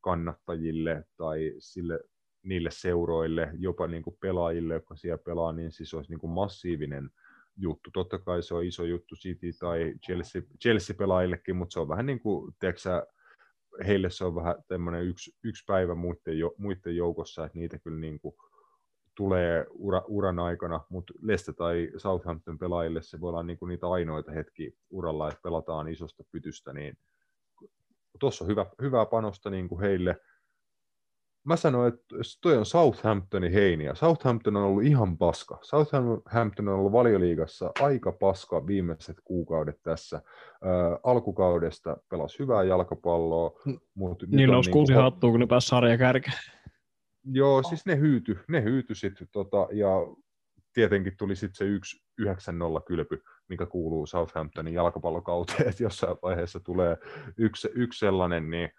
kannattajille 0.00 1.04
tai 1.16 1.54
sille 1.58 2.00
niille 2.46 2.70
seuroille, 2.72 3.50
jopa 3.58 3.86
niin 3.86 4.02
kuin 4.02 4.16
pelaajille, 4.20 4.74
jotka 4.74 4.96
siellä 4.96 5.18
pelaa, 5.18 5.52
niin 5.52 5.72
siis 5.72 5.94
olisi 5.94 6.10
niin 6.10 6.20
kuin 6.20 6.30
massiivinen 6.30 7.10
juttu. 7.56 7.90
Totta 7.90 8.18
kai 8.18 8.42
se 8.42 8.54
on 8.54 8.64
iso 8.64 8.84
juttu 8.84 9.14
City 9.14 9.52
tai 9.60 9.94
Chelsea, 10.06 10.42
Chelsea-pelaajillekin, 10.62 11.56
mutta 11.56 11.72
se 11.72 11.80
on 11.80 11.88
vähän 11.88 12.06
niin 12.06 12.20
kuin, 12.20 12.54
tiedätkö, 12.60 13.06
heille 13.86 14.10
se 14.10 14.24
on 14.24 14.34
vähän 14.34 14.54
tämmöinen 14.68 15.04
yksi, 15.04 15.36
yksi 15.44 15.64
päivä 15.66 15.94
muiden, 15.94 16.38
jo, 16.38 16.54
muiden 16.58 16.96
joukossa, 16.96 17.44
että 17.44 17.58
niitä 17.58 17.78
kyllä 17.78 18.00
niin 18.00 18.20
kuin 18.20 18.34
tulee 19.16 19.66
ura, 19.70 20.02
uran 20.06 20.38
aikana, 20.38 20.80
mutta 20.90 21.12
Leste 21.22 21.52
tai 21.52 21.90
Southampton 21.96 22.58
pelaajille 22.58 23.02
se 23.02 23.20
voi 23.20 23.28
olla 23.28 23.42
niin 23.42 23.58
kuin 23.58 23.68
niitä 23.68 23.88
ainoita 23.88 24.32
hetki 24.32 24.74
uralla, 24.90 25.28
että 25.28 25.40
pelataan 25.42 25.88
isosta 25.88 26.24
pytystä, 26.32 26.72
niin 26.72 26.98
tuossa 28.20 28.44
on 28.44 28.48
hyvä, 28.48 28.66
hyvää 28.82 29.06
panosta 29.06 29.50
niin 29.50 29.68
kuin 29.68 29.80
heille, 29.80 30.16
mä 31.46 31.56
sanoin, 31.56 31.94
että 31.94 32.16
toi 32.40 32.56
on 32.56 32.66
Southamptonin 32.66 33.52
heiniä. 33.52 33.94
Southampton 33.94 34.56
on 34.56 34.62
ollut 34.62 34.82
ihan 34.82 35.18
paska. 35.18 35.58
Southampton 35.62 36.68
on 36.68 36.74
ollut 36.74 36.92
valioliigassa 36.92 37.72
aika 37.80 38.12
paska 38.12 38.66
viimeiset 38.66 39.16
kuukaudet 39.24 39.82
tässä. 39.82 40.16
Äh, 40.16 40.22
alkukaudesta 41.02 41.96
pelasi 42.08 42.38
hyvää 42.38 42.64
jalkapalloa. 42.64 43.60
Mutta 43.94 44.26
Niillä 44.28 44.52
nousi 44.52 44.70
kuusi 44.70 44.92
niin 44.92 45.02
hattua, 45.02 45.30
kun 45.30 45.40
ne 45.40 45.46
pääsi 45.46 45.68
sarja 45.68 45.98
kärkeen. 45.98 46.38
Joo, 47.24 47.62
siis 47.62 47.86
ne 47.86 47.98
hyyty, 47.98 48.38
ne 48.48 48.62
hyyty 48.62 48.94
sitten, 48.94 49.28
tota, 49.32 49.68
ja 49.72 49.90
tietenkin 50.72 51.16
tuli 51.18 51.36
sitten 51.36 51.56
se 51.56 51.64
yksi 51.64 52.04
9-0 52.22 52.26
kylpy, 52.86 53.22
mikä 53.48 53.66
kuuluu 53.66 54.06
Southamptonin 54.06 54.74
jalkapallokauteen, 54.74 55.68
että 55.68 55.82
jossain 55.82 56.16
vaiheessa 56.22 56.60
tulee 56.60 56.96
yksi, 57.38 57.68
yksi 57.74 57.98
sellainen, 57.98 58.50
niin 58.50 58.70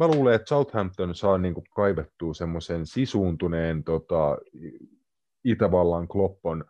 mä 0.00 0.08
luulen, 0.08 0.34
että 0.34 0.48
Southampton 0.48 1.14
saa 1.14 1.38
niin 1.38 1.54
kuin 1.54 1.64
kaivettua 1.74 2.34
semmoisen 2.34 2.86
sisuuntuneen 2.86 3.84
tota, 3.84 4.38
Itävallan 5.44 6.08
Kloppon 6.08 6.64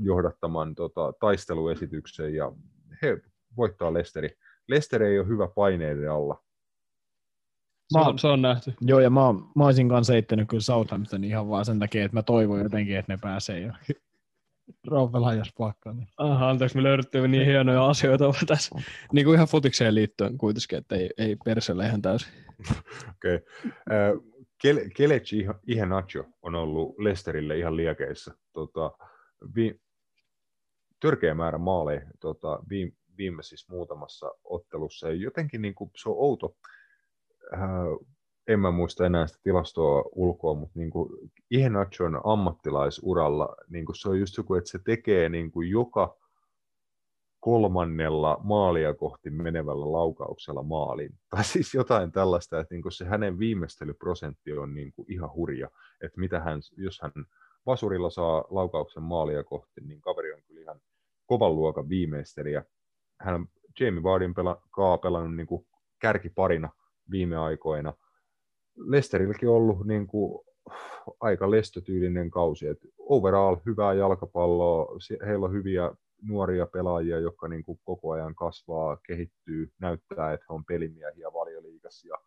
johdattaman 0.00 0.74
tota, 0.74 1.12
taisteluesityksen 1.20 2.34
ja 2.34 2.52
he 3.02 3.18
voittaa 3.56 3.94
Lesteri. 3.94 4.28
Lester 4.68 5.02
ei 5.02 5.18
ole 5.18 5.28
hyvä 5.28 5.48
paineiden 5.48 6.12
alla. 6.12 6.42
Se 7.92 7.98
Mä- 7.98 8.04
on, 8.04 8.18
se 8.18 8.28
on 8.28 8.42
nähty. 8.42 8.74
Joo, 8.80 9.00
ja 9.00 9.10
mä, 9.10 9.20
mä 9.56 9.64
olisin 9.64 9.88
kanssa 9.88 10.12
heittänyt 10.12 10.48
kyllä 10.48 10.60
Southampton 10.60 11.24
ihan 11.24 11.48
vaan 11.48 11.64
sen 11.64 11.78
takia, 11.78 12.04
että 12.04 12.16
mä 12.16 12.22
toivon 12.22 12.60
jotenkin, 12.60 12.96
että 12.96 13.12
ne 13.12 13.18
pääsee 13.22 13.72
jo 14.68 14.74
Rauvelaajas 14.90 15.52
pakkaan. 15.58 15.96
Niin. 15.96 16.08
Aha, 16.16 16.50
anteeksi, 16.50 16.76
me 16.76 16.82
löydettiin 16.82 17.30
niin 17.30 17.46
hienoja 17.46 17.86
asioita 17.86 18.24
tässä. 18.46 18.74
Niin 19.12 19.24
kuin 19.24 19.34
ihan 19.34 19.48
futikseen 19.48 19.94
liittyen 19.94 20.38
kuitenkin, 20.38 20.78
että 20.78 20.96
ei, 20.96 21.10
ei 21.18 21.36
perselle 21.44 21.86
ihan 21.86 22.02
täysin. 22.02 22.32
Okei. 23.16 23.34
Okay. 23.34 24.20
Kel- 24.66 24.90
Kelechi 24.96 25.46
Iheanacho 25.66 26.24
on 26.42 26.54
ollut 26.54 26.98
Lesterille 26.98 27.58
ihan 27.58 27.76
liekeissä. 27.76 28.34
Tota, 28.52 28.92
vi- 29.56 29.80
törkeä 31.00 31.34
määrä 31.34 31.58
maaleja 31.58 32.00
tota, 32.20 32.60
viime, 32.68 32.92
viimeisissä 33.16 33.72
muutamassa 33.72 34.32
ottelussa. 34.44 35.08
Ja 35.08 35.14
jotenkin 35.14 35.62
niin 35.62 35.74
kuin, 35.74 35.90
se 35.96 36.08
on 36.08 36.14
outo. 36.18 36.56
Äh, 37.54 37.60
en 38.48 38.60
mä 38.60 38.70
muista 38.70 39.06
enää 39.06 39.26
sitä 39.26 39.40
tilastoa 39.42 40.04
ulkoa, 40.12 40.54
mutta 40.54 40.78
niin 40.78 40.90
kuin 40.90 41.30
Ihenachon 41.50 42.20
ammattilaisuralla 42.24 43.56
niin 43.68 43.86
kuin 43.86 43.96
se 43.96 44.08
on 44.08 44.20
just 44.20 44.36
joku, 44.36 44.54
että 44.54 44.70
se 44.70 44.78
tekee 44.84 45.28
niin 45.28 45.50
kuin 45.50 45.70
joka 45.70 46.16
kolmannella 47.40 48.40
maalia 48.42 48.94
kohti 48.94 49.30
menevällä 49.30 49.92
laukauksella 49.92 50.62
maalin. 50.62 51.10
Tai 51.30 51.44
siis 51.44 51.74
jotain 51.74 52.12
tällaista, 52.12 52.60
että 52.60 52.74
niin 52.74 52.82
kuin 52.82 52.92
se 52.92 53.04
hänen 53.04 53.38
viimeistelyprosentti 53.38 54.52
on 54.52 54.74
niin 54.74 54.92
kuin 54.92 55.12
ihan 55.12 55.32
hurja. 55.32 55.70
Että 56.00 56.20
mitä 56.20 56.40
hän, 56.40 56.60
jos 56.76 57.00
hän 57.02 57.12
vasurilla 57.66 58.10
saa 58.10 58.44
laukauksen 58.50 59.02
maalia 59.02 59.44
kohti, 59.44 59.80
niin 59.80 60.00
kaveri 60.00 60.32
on 60.32 60.42
kyllä 60.46 60.60
ihan 60.60 60.80
kovan 61.26 61.54
luokan 61.54 61.88
viimeistelijä. 61.88 62.64
Hän 63.20 63.34
on 63.34 63.46
Jamie 63.80 64.02
Vardin 64.02 64.34
pela, 64.34 64.62
kaa 64.70 64.98
pelannut 64.98 65.36
niin 65.36 65.46
kuin 65.46 65.66
kärkiparina 65.98 66.68
viime 67.10 67.36
aikoina. 67.36 67.94
Lesterilläkin 68.78 69.48
ollut 69.48 69.86
niin 69.86 70.06
kuin, 70.06 70.44
aika 71.20 71.50
lestötyylinen 71.50 72.30
kausi. 72.30 72.66
Et 72.66 72.78
overall 72.98 73.56
hyvää 73.66 73.94
jalkapalloa, 73.94 74.98
heillä 75.26 75.46
on 75.46 75.52
hyviä 75.52 75.90
nuoria 76.22 76.66
pelaajia, 76.66 77.18
jotka 77.18 77.48
niin 77.48 77.62
kuin 77.62 77.80
koko 77.84 78.10
ajan 78.10 78.34
kasvaa, 78.34 78.96
kehittyy, 78.96 79.72
näyttää, 79.78 80.32
että 80.32 80.46
he 80.48 80.54
on 80.54 80.64
pelimiehiä 80.64 81.32
valioliigassa 81.32 82.08
ja 82.08 82.18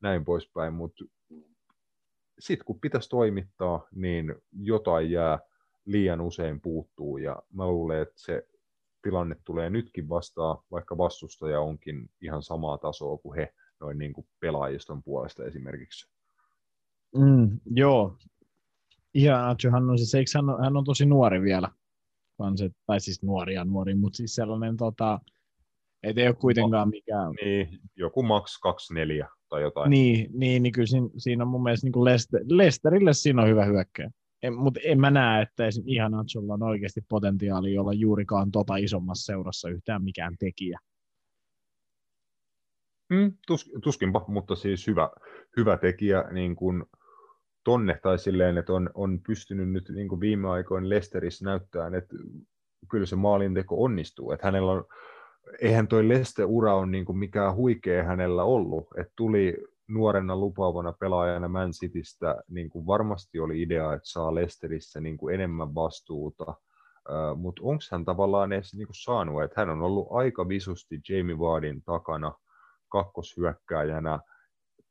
näin 0.00 0.24
poispäin, 0.24 0.74
mutta 0.74 1.04
sitten 2.38 2.64
kun 2.64 2.80
pitäisi 2.80 3.08
toimittaa, 3.08 3.88
niin 3.94 4.34
jotain 4.52 5.10
jää 5.10 5.38
liian 5.84 6.20
usein 6.20 6.60
puuttuu 6.60 7.18
ja 7.18 7.42
mä 7.52 7.66
luulen, 7.66 8.02
että 8.02 8.14
se 8.16 8.46
tilanne 9.02 9.36
tulee 9.44 9.70
nytkin 9.70 10.08
vastaan, 10.08 10.58
vaikka 10.70 10.98
vastustaja 10.98 11.60
onkin 11.60 12.10
ihan 12.20 12.42
samaa 12.42 12.78
tasoa 12.78 13.18
kuin 13.18 13.36
he 13.36 13.54
noin 13.80 13.98
niin 13.98 14.12
kuin 14.12 14.26
pelaajiston 14.40 15.02
puolesta 15.02 15.44
esimerkiksi. 15.44 16.08
Mm, 17.16 17.60
joo. 17.74 18.16
Iheanacho, 19.14 19.70
hän 19.70 19.90
on 19.90 19.98
siis, 19.98 20.14
eikö 20.14 20.30
hän, 20.34 20.50
on, 20.50 20.64
hän 20.64 20.76
on 20.76 20.84
tosi 20.84 21.06
nuori 21.06 21.42
vielä. 21.42 21.68
Se, 22.56 22.70
tai 22.86 23.00
siis 23.00 23.22
nuori 23.22 23.54
ja 23.54 23.64
nuori, 23.64 23.94
mutta 23.94 24.16
siis 24.16 24.34
sellainen, 24.34 24.76
tota, 24.76 25.20
et 26.02 26.18
ei 26.18 26.26
ole 26.26 26.34
kuitenkaan 26.34 26.88
mikään 26.88 27.32
Niin, 27.44 27.80
joku 27.96 28.22
max 28.22 28.58
24 28.62 29.28
tai 29.48 29.62
jotain. 29.62 29.90
Niin, 29.90 30.30
niin, 30.32 30.62
niin 30.62 30.72
kyllä 30.72 30.86
siinä, 30.86 31.08
siinä 31.16 31.44
on 31.44 31.48
mun 31.48 31.62
mielestä 31.62 31.86
niin 31.86 32.04
Lester, 32.04 32.40
Lesterille 32.48 33.12
siinä 33.12 33.42
on 33.42 33.48
hyvä 33.48 33.64
hyökkäjä. 33.64 34.10
Mutta 34.56 34.80
en 34.84 35.00
mä 35.00 35.10
näe, 35.10 35.42
että 35.42 35.64
ihan 35.86 36.12
Nacholla 36.12 36.54
on 36.54 36.62
oikeasti 36.62 37.00
potentiaalia 37.08 37.80
olla 37.80 37.92
juurikaan 37.92 38.50
tota 38.50 38.76
isommassa 38.76 39.32
seurassa 39.32 39.68
yhtään 39.68 40.04
mikään 40.04 40.36
tekijä. 40.38 40.78
Mm, 43.10 43.32
tus, 43.46 43.70
tuskinpa, 43.82 44.24
mutta 44.28 44.54
siis 44.54 44.86
hyvä, 44.86 45.10
hyvä 45.56 45.76
tekijä 45.76 46.24
niin 46.32 46.56
kuin 46.56 46.84
tonne 47.64 47.98
tai 48.02 48.18
silleen, 48.18 48.58
että 48.58 48.72
on, 48.72 48.90
on 48.94 49.20
pystynyt 49.26 49.68
nyt 49.68 49.88
niin 49.88 50.08
kuin 50.08 50.20
viime 50.20 50.48
aikoina 50.48 50.88
Lesterissä 50.88 51.44
näyttämään, 51.44 51.94
että 51.94 52.16
kyllä 52.90 53.06
se 53.06 53.16
maalinteko 53.16 53.84
onnistuu. 53.84 54.32
Että 54.32 54.46
hänellä 54.46 54.72
on, 54.72 54.84
eihän 55.60 55.88
toi 55.88 56.08
Leste-ura 56.08 56.74
on 56.74 56.90
niin 56.90 57.04
kuin 57.04 57.18
mikään 57.18 57.54
huikea 57.54 58.04
hänellä 58.04 58.44
ollut, 58.44 58.86
että 58.98 59.12
tuli 59.16 59.56
nuorena 59.88 60.36
lupaavana 60.36 60.92
pelaajana 60.92 61.48
Man 61.48 61.70
Citystä, 61.70 62.42
niin 62.48 62.70
kuin 62.70 62.86
varmasti 62.86 63.40
oli 63.40 63.62
idea, 63.62 63.92
että 63.92 64.08
saa 64.08 64.34
Lesterissä 64.34 65.00
niin 65.00 65.16
kuin 65.16 65.34
enemmän 65.34 65.74
vastuuta, 65.74 66.44
uh, 66.50 67.38
mutta 67.38 67.62
onko 67.64 67.82
hän 67.92 68.04
tavallaan 68.04 68.52
edes 68.52 68.74
niin 68.74 68.86
kuin 68.86 69.02
saanut, 69.02 69.42
että 69.42 69.60
hän 69.60 69.70
on 69.70 69.82
ollut 69.82 70.08
aika 70.10 70.48
visusti 70.48 71.00
Jamie 71.08 71.36
Wardin 71.36 71.82
takana, 71.82 72.32
kakkoshyökkääjänä. 72.90 74.20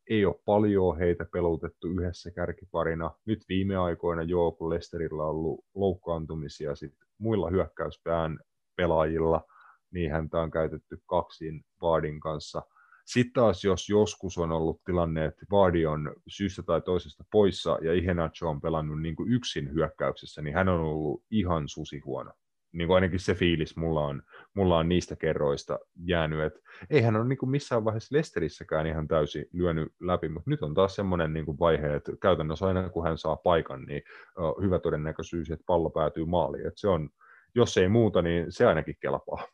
Ei 0.10 0.26
ole 0.26 0.42
paljon 0.46 0.98
heitä 0.98 1.26
pelutettu 1.34 1.88
yhdessä 1.88 2.32
kärkiparina. 2.32 3.12
Nyt 3.26 3.40
viime 3.50 3.78
aikoina 3.78 4.24
joo, 4.24 4.52
kun 4.52 4.70
Lesterillä 4.70 5.24
on 5.24 5.30
ollut 5.30 5.66
loukkaantumisia 5.76 6.76
sit 6.76 6.94
muilla 7.18 7.50
hyökkäyspään 7.50 8.40
pelaajilla, 8.76 9.44
niin 9.92 10.12
häntä 10.12 10.40
on 10.40 10.52
käytetty 10.52 11.02
kaksin 11.06 11.66
Vardin 11.82 12.20
kanssa. 12.20 12.62
Sitten 13.06 13.34
taas, 13.34 13.64
jos 13.64 13.90
joskus 13.90 14.38
on 14.38 14.52
ollut 14.52 14.82
tilanne, 14.86 15.26
että 15.26 15.46
Vardi 15.52 15.86
on 15.86 16.14
syystä 16.28 16.64
tai 16.64 16.82
toisesta 16.82 17.24
poissa 17.32 17.78
ja 17.82 17.94
Ihenacho 17.94 18.50
on 18.50 18.62
pelannut 18.62 19.02
niin 19.02 19.16
kuin 19.16 19.34
yksin 19.34 19.74
hyökkäyksessä, 19.74 20.42
niin 20.42 20.56
hän 20.56 20.70
on 20.70 20.80
ollut 20.80 21.24
ihan 21.32 21.68
susihuono. 21.68 22.32
Niin 22.72 22.88
kuin 22.88 22.96
ainakin 22.96 23.20
se 23.20 23.34
fiilis 23.34 23.78
mulla 23.78 24.06
on, 24.06 24.24
mulla 24.54 24.78
on 24.78 24.90
niistä 24.90 25.16
kerroista 25.16 25.80
jäänyt, 25.96 26.40
että 26.40 26.60
eihän 26.90 27.16
ole 27.16 27.28
niin 27.28 27.38
kuin 27.38 27.50
missään 27.50 27.86
vaiheessa 27.86 28.16
Lesterissäkään 28.16 28.88
ihan 28.88 29.08
täysin 29.08 29.46
lyönyt 29.54 29.94
läpi, 30.00 30.30
mutta 30.30 30.50
nyt 30.50 30.64
on 30.64 30.74
taas 30.74 30.96
semmoinen 30.96 31.34
niin 31.34 31.46
kuin 31.46 31.60
vaihe, 31.60 31.96
että 31.96 32.12
käytännössä 32.22 32.68
aina 32.68 32.90
kun 32.90 33.08
hän 33.08 33.18
saa 33.18 33.36
paikan, 33.36 33.82
niin 33.86 34.02
uh, 34.40 34.64
hyvä 34.64 34.80
todennäköisyys, 34.80 35.52
että 35.52 35.64
pallo 35.68 35.90
päätyy 35.90 36.26
maaliin. 36.26 36.68
Että 36.68 36.80
se 36.80 36.88
on, 36.88 37.10
jos 37.56 37.78
ei 37.78 37.90
muuta, 37.90 38.22
niin 38.22 38.46
se 38.50 38.66
ainakin 38.66 38.96
kelpaa. 39.00 39.48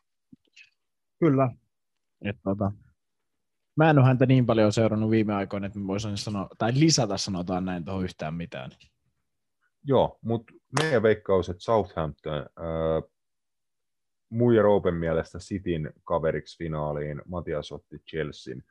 Kyllä. 1.20 1.50
Et, 2.24 2.36
tota, 2.44 2.72
mä 3.76 3.90
en 3.90 3.98
ole 3.98 4.06
häntä 4.06 4.26
niin 4.26 4.46
paljon 4.46 4.72
seurannut 4.72 5.10
viime 5.10 5.34
aikoina, 5.34 5.66
että 5.66 5.78
mä 5.78 5.86
voisin 5.86 6.16
sanoa, 6.16 6.48
tai 6.58 6.72
lisätä 6.74 7.16
sanotaan 7.16 7.64
näin 7.64 7.84
tuohon 7.84 8.04
yhtään 8.04 8.34
mitään. 8.34 8.70
Joo, 9.84 10.18
mutta 10.22 10.52
meidän 10.82 11.02
veikkaus, 11.02 11.48
että 11.48 11.62
Southampton 11.62 12.38
äh, 12.38 13.10
Muija 14.30 14.62
Roopen 14.62 14.94
mielestä 14.94 15.38
Cityn 15.38 15.92
kaveriksi 16.04 16.58
finaaliin, 16.58 17.22
Matias 17.24 17.72
otti 17.72 17.98
Chelsean, 18.10 18.62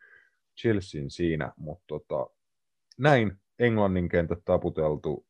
Chelsean 0.62 1.10
siinä, 1.10 1.52
mutta 1.58 1.86
tota, 1.88 2.28
näin 2.98 3.40
Englannin 3.60 4.10
kentät 4.10 4.40
taputeltu. 4.46 5.26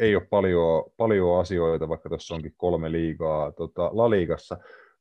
Ei 0.00 0.16
ole 0.16 0.26
paljon, 0.30 0.84
paljon 0.96 1.40
asioita, 1.40 1.88
vaikka 1.88 2.08
tuossa 2.08 2.34
onkin 2.34 2.54
kolme 2.56 2.92
liigaa 2.92 3.52
tota, 3.52 3.90
La 3.92 4.10
Ligassa. 4.10 4.56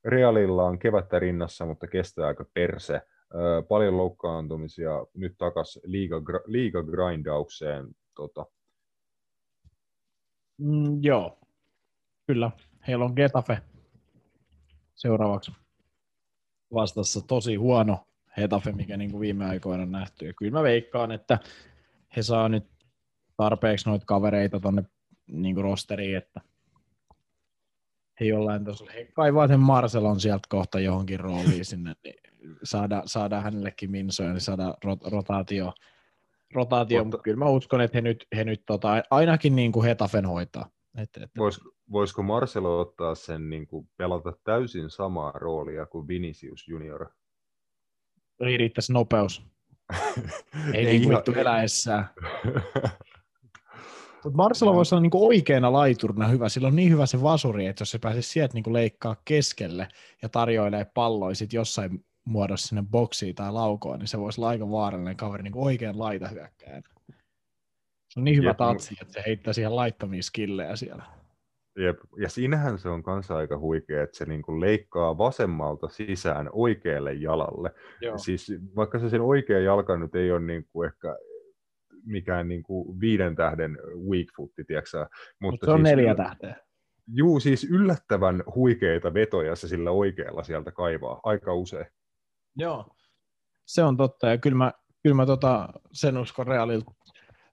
Realilla 0.06 0.64
on 0.64 0.80
kevättä 0.80 1.20
rinnassa, 1.20 1.66
mutta 1.66 1.88
kestää 1.88 2.28
aika 2.28 2.46
perse. 2.54 3.02
Ö, 3.36 3.64
paljon 3.70 3.98
loukkaantumisia, 3.98 5.06
nyt 5.14 5.36
takas 5.38 5.80
liiga, 5.84 6.22
liiga 6.46 6.84
grindaukseen. 6.84 7.88
Tota, 8.16 8.46
Mm, 10.58 11.04
joo, 11.04 11.40
kyllä. 12.28 12.52
Heillä 12.88 13.06
on 13.06 13.14
Getafe 13.16 13.62
seuraavaksi 14.96 15.52
vastassa 16.74 17.22
tosi 17.22 17.56
huono 17.56 18.08
Hetafe, 18.38 18.72
mikä 18.72 18.98
niin 18.98 19.12
kuin 19.12 19.22
viime 19.22 19.46
aikoina 19.46 19.84
on 19.84 19.92
nähty. 19.92 20.26
Ja 20.26 20.34
kyllä 20.34 20.52
mä 20.52 20.64
veikkaan, 20.64 21.12
että 21.12 21.40
he 22.16 22.24
saa 22.24 22.50
nyt 22.50 22.66
tarpeeksi 23.38 23.90
noita 23.90 24.06
kavereita 24.06 24.60
tuonne 24.60 24.84
niin 25.28 25.58
rosteriin, 25.58 26.18
että 26.18 26.42
he 28.20 28.26
jollain 28.26 28.66
tasolla, 28.66 28.92
he 28.92 29.06
kaivaa 29.14 29.48
sen 29.48 29.60
Marcelon 29.60 30.20
sieltä 30.20 30.48
kohta 30.50 30.80
johonkin 30.80 31.20
rooliin 31.20 31.66
sinne, 31.66 31.96
niin 32.04 32.16
saada, 32.64 33.04
saada 33.06 33.42
hänellekin 33.42 33.92
minsoja, 33.92 34.34
niin 34.34 34.42
saada 34.42 34.78
rot, 34.84 35.04
rotaatio, 35.04 35.74
rotaatio 36.56 37.04
mutta 37.04 37.18
kyllä 37.18 37.38
mä 37.38 37.50
uskon, 37.50 37.82
että 37.82 37.98
he 37.98 38.02
nyt, 38.02 38.28
he 38.36 38.44
nyt 38.44 38.64
tota, 38.66 39.04
ainakin 39.10 39.56
niin 39.56 39.72
kuin 39.72 39.86
Hetafen 39.86 40.26
hoitaa. 40.26 40.70
Että, 40.98 41.24
että... 41.24 41.40
Vois, 41.40 41.60
voisiko 41.92 42.24
Marcelo 42.24 42.80
ottaa 42.80 43.16
sen 43.16 43.50
niin 43.50 43.68
kuin 43.68 43.90
pelata 43.98 44.34
täysin 44.44 44.90
samaa 44.90 45.32
roolia 45.32 45.86
kuin 45.86 46.08
Vinicius 46.08 46.68
Junior? 46.68 47.10
Ei 48.40 48.58
riittäisi 48.58 48.94
nopeus. 48.94 49.44
Ei, 50.74 50.86
niin 50.86 51.10
vittu 51.10 51.32
eläessään. 51.32 52.10
Mutta 54.24 54.38
Marcelo 54.38 54.74
voisi 54.74 54.96
olla 54.96 55.02
niinku 55.02 55.28
oikeana 55.28 55.74
laiturina 55.74 56.28
hyvä. 56.28 56.50
Sillä 56.50 56.68
on 56.68 56.76
niin 56.76 56.92
hyvä 56.92 57.06
se 57.06 57.22
vasuri, 57.22 57.66
että 57.66 57.82
jos 57.82 57.92
se 57.92 58.00
pääsisi 58.00 58.30
sieltä 58.30 58.54
niinku 58.54 58.74
leikkaa 58.74 59.16
keskelle 59.26 59.88
ja 60.22 60.30
tarjoilee 60.30 60.86
palloja 60.94 61.36
sit 61.36 61.54
jossain 61.54 62.06
muodossa 62.26 62.68
sinne 62.68 62.84
boksiin 62.92 63.36
tai 63.36 63.52
laukoon, 63.52 64.00
niin 64.00 64.08
se 64.08 64.20
voisi 64.20 64.42
olla 64.42 64.50
aika 64.50 64.70
vaarallinen 64.70 65.18
kaveri 65.18 65.44
niinku 65.44 65.66
oikein 65.66 66.00
laita 66.00 66.28
hyökkään. 66.28 66.84
Se 68.10 68.20
on 68.20 68.24
niin 68.24 68.38
hyvä 68.38 68.50
Jep, 68.50 68.58
tatsi, 68.58 68.96
että 69.02 69.14
se 69.14 69.24
heittää 69.26 69.54
siihen 69.54 69.76
laittomia 69.76 70.24
skillejä 70.24 70.76
siellä. 70.76 71.04
Jep. 71.80 72.00
Ja 72.18 72.30
siinähän 72.30 72.80
se 72.80 72.90
on 72.90 73.04
kanssa 73.04 73.36
aika 73.36 73.58
huikea, 73.58 74.04
että 74.04 74.18
se 74.18 74.26
niinku 74.26 74.62
leikkaa 74.62 75.18
vasemmalta 75.18 75.90
sisään 75.90 76.50
oikealle 76.52 77.14
jalalle. 77.14 77.72
Joo. 78.02 78.18
Siis 78.18 78.52
vaikka 78.76 79.00
se 79.00 79.10
sen 79.10 79.22
oikea 79.22 79.60
jalka 79.60 79.98
nyt 79.98 80.16
ei 80.16 80.32
ole 80.32 80.40
niinku 80.40 80.84
ehkä 80.84 81.18
mikään 82.06 82.48
niinku 82.48 83.00
viiden 83.00 83.36
tähden 83.36 83.78
weak 84.10 84.28
footti, 84.38 84.64
tiedätkö 84.64 85.06
Mutta 85.40 85.66
se 85.66 85.72
on 85.72 85.78
siis 85.78 85.96
neljä 85.96 86.16
tähteä. 86.16 86.56
Juu, 87.08 87.40
siis 87.40 87.64
yllättävän 87.64 88.44
huikeita 88.56 89.14
vetoja 89.14 89.56
se 89.56 89.68
sillä 89.68 89.92
oikealla 89.92 90.44
sieltä 90.44 90.72
kaivaa, 90.72 91.20
aika 91.24 91.54
usein. 91.54 91.86
Joo. 92.58 92.86
Se 93.66 93.84
on 93.84 93.98
totta, 93.98 94.28
ja 94.28 94.38
kyllä 94.38 94.58
mä, 94.58 94.72
kyllä 95.04 95.16
mä 95.16 95.26
tota, 95.26 95.70
sen 95.92 96.18
uskon 96.18 96.48
Realilta, 96.48 96.92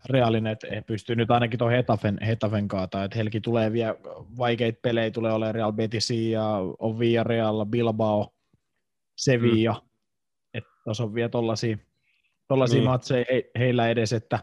Realin, 0.08 0.46
että 0.46 0.66
he 0.70 0.80
pystyy 0.80 1.16
nyt 1.16 1.30
ainakin 1.30 1.58
tuon 1.58 1.70
Hetafen, 1.70 2.18
Hetafen 2.26 2.68
kaata, 2.68 3.04
että 3.04 3.16
heilläkin 3.16 3.42
tulee 3.42 3.72
vielä 3.72 3.94
vaikeita 4.38 4.78
pelejä, 4.82 5.10
tulee 5.10 5.32
olemaan 5.32 5.54
Real 5.54 5.72
Betisi 5.72 6.30
ja 6.30 6.44
on 6.78 6.98
Villarreal, 6.98 7.66
Bilbao, 7.66 8.34
Sevilla, 9.16 9.72
mm. 9.72 9.88
että 10.54 10.70
tuossa 10.84 11.04
on 11.04 11.14
vielä 11.14 11.28
tollaisia, 11.28 11.78
tollaisia 12.48 12.78
Niin. 12.78 12.90
matseja 12.90 13.24
he, 13.30 13.50
heillä 13.58 13.88
edes, 13.88 14.12
että 14.12 14.38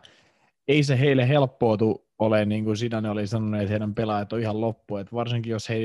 ei 0.68 0.84
se 0.84 1.00
heille 1.00 1.28
helppoutu 1.28 2.08
ole, 2.20 2.46
niin 2.46 2.64
kuin 2.64 2.78
Sidane 2.78 3.10
oli 3.10 3.28
sanonut, 3.28 3.62
että 3.62 3.72
heidän 3.72 3.96
pelaajat 3.96 4.34
on 4.34 4.40
ihan 4.40 4.62
loppu, 4.62 4.98
että 4.98 5.16
varsinkin 5.16 5.52
jos 5.52 5.70
he, 5.70 5.76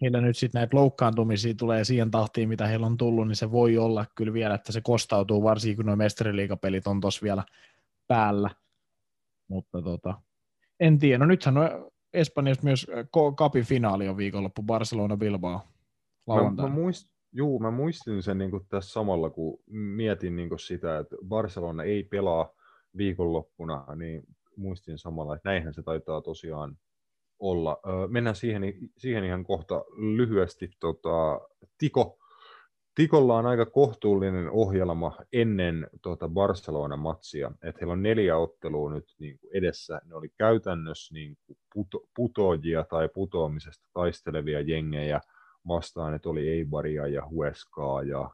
heillä 0.00 0.20
nyt 0.20 0.36
sitten 0.36 0.58
näitä 0.58 0.76
loukkaantumisia 0.76 1.54
tulee 1.54 1.84
siihen 1.84 2.10
tahtiin, 2.10 2.48
mitä 2.48 2.66
heillä 2.66 2.86
on 2.86 2.96
tullut, 2.96 3.28
niin 3.28 3.36
se 3.36 3.50
voi 3.50 3.78
olla 3.78 4.06
kyllä 4.14 4.32
vielä, 4.32 4.54
että 4.54 4.72
se 4.72 4.80
kostautuu, 4.80 5.42
varsinkin 5.42 5.76
kun 5.76 5.86
nuo 5.86 5.96
mestariliigapelit 5.96 6.86
on 6.86 7.00
tuossa 7.00 7.22
vielä 7.22 7.44
päällä. 8.06 8.50
Mutta 9.48 9.82
tota, 9.82 10.14
en 10.80 10.98
tiedä. 10.98 11.18
No 11.18 11.26
nythän 11.26 11.58
on 11.58 11.90
Espanjassa 12.12 12.64
myös 12.64 12.86
Ko- 12.90 13.34
Cupin 13.34 13.64
finaali 13.64 14.08
on 14.08 14.16
viikonloppu, 14.16 14.62
Barcelona 14.62 15.16
Bilbao 15.16 15.60
Mä, 16.26 16.62
mä, 16.62 16.68
muist, 16.68 17.08
juu, 17.32 17.58
mä 17.58 17.70
muistin 17.70 18.22
sen 18.22 18.38
niin 18.38 18.50
tässä 18.68 18.92
samalla, 18.92 19.30
kun 19.30 19.58
mietin 19.70 20.36
niin 20.36 20.58
sitä, 20.58 20.98
että 20.98 21.16
Barcelona 21.28 21.82
ei 21.82 22.04
pelaa 22.04 22.50
viikonloppuna, 22.96 23.86
niin 23.96 24.22
muistin 24.56 24.98
samalla, 24.98 25.34
että 25.34 25.48
näinhän 25.48 25.74
se 25.74 25.82
taitaa 25.82 26.20
tosiaan 26.20 26.78
olla. 27.38 27.80
Mennään 28.08 28.36
siihen, 28.36 28.62
siihen 28.96 29.24
ihan 29.24 29.44
kohta 29.44 29.84
lyhyesti. 30.16 30.70
Tota, 30.80 31.40
Tiko, 31.78 32.18
Tikolla 32.94 33.36
on 33.36 33.46
aika 33.46 33.66
kohtuullinen 33.66 34.50
ohjelma 34.50 35.16
ennen 35.32 35.86
tuota 36.02 36.28
Barcelona-matsia, 36.28 37.50
että 37.62 37.78
heillä 37.80 37.92
on 37.92 38.02
neljä 38.02 38.36
ottelua 38.36 38.92
nyt 38.92 39.14
niin 39.18 39.38
kuin 39.38 39.50
edessä. 39.54 40.00
Ne 40.04 40.14
oli 40.14 40.28
käytännössä 40.38 41.14
niin 41.14 41.36
kuin 41.46 41.58
puto, 41.74 42.08
putoajia 42.16 42.84
tai 42.84 43.08
putoamisesta 43.08 43.88
taistelevia 43.92 44.60
jengejä 44.60 45.20
vastaan, 45.68 46.14
että 46.14 46.28
oli 46.28 46.48
Eibaria 46.48 47.06
ja 47.06 47.28
Hueskaa 47.28 48.02
ja 48.02 48.30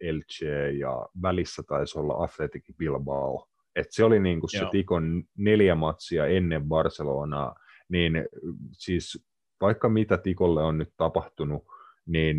Elche 0.00 0.70
ja 0.70 1.08
välissä 1.22 1.62
taisi 1.68 1.98
olla 1.98 2.24
Athletic 2.24 2.64
Bilbao. 2.78 3.48
Et 3.76 3.86
se 3.90 4.04
oli 4.04 4.20
niin 4.20 4.40
kuin 4.40 4.50
se. 4.50 4.66
Tikon 4.70 5.24
neljä 5.38 5.74
matsia 5.74 6.26
ennen 6.26 6.68
Barcelonaa, 6.68 7.54
niin 7.88 8.26
siis 8.72 9.26
vaikka 9.60 9.88
mitä 9.88 10.18
Tikolle 10.18 10.62
on 10.62 10.78
nyt 10.78 10.92
tapahtunut, 10.96 11.64
niin 12.06 12.36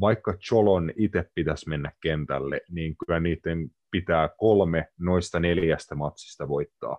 vaikka 0.00 0.36
Cholon 0.36 0.92
itse 0.96 1.24
pitäisi 1.34 1.68
mennä 1.68 1.92
kentälle, 2.02 2.60
niin 2.70 2.96
kyllä 2.96 3.20
niiden 3.20 3.70
pitää 3.90 4.28
kolme 4.38 4.88
noista 4.98 5.40
neljästä 5.40 5.94
matsista 5.94 6.48
voittaa. 6.48 6.98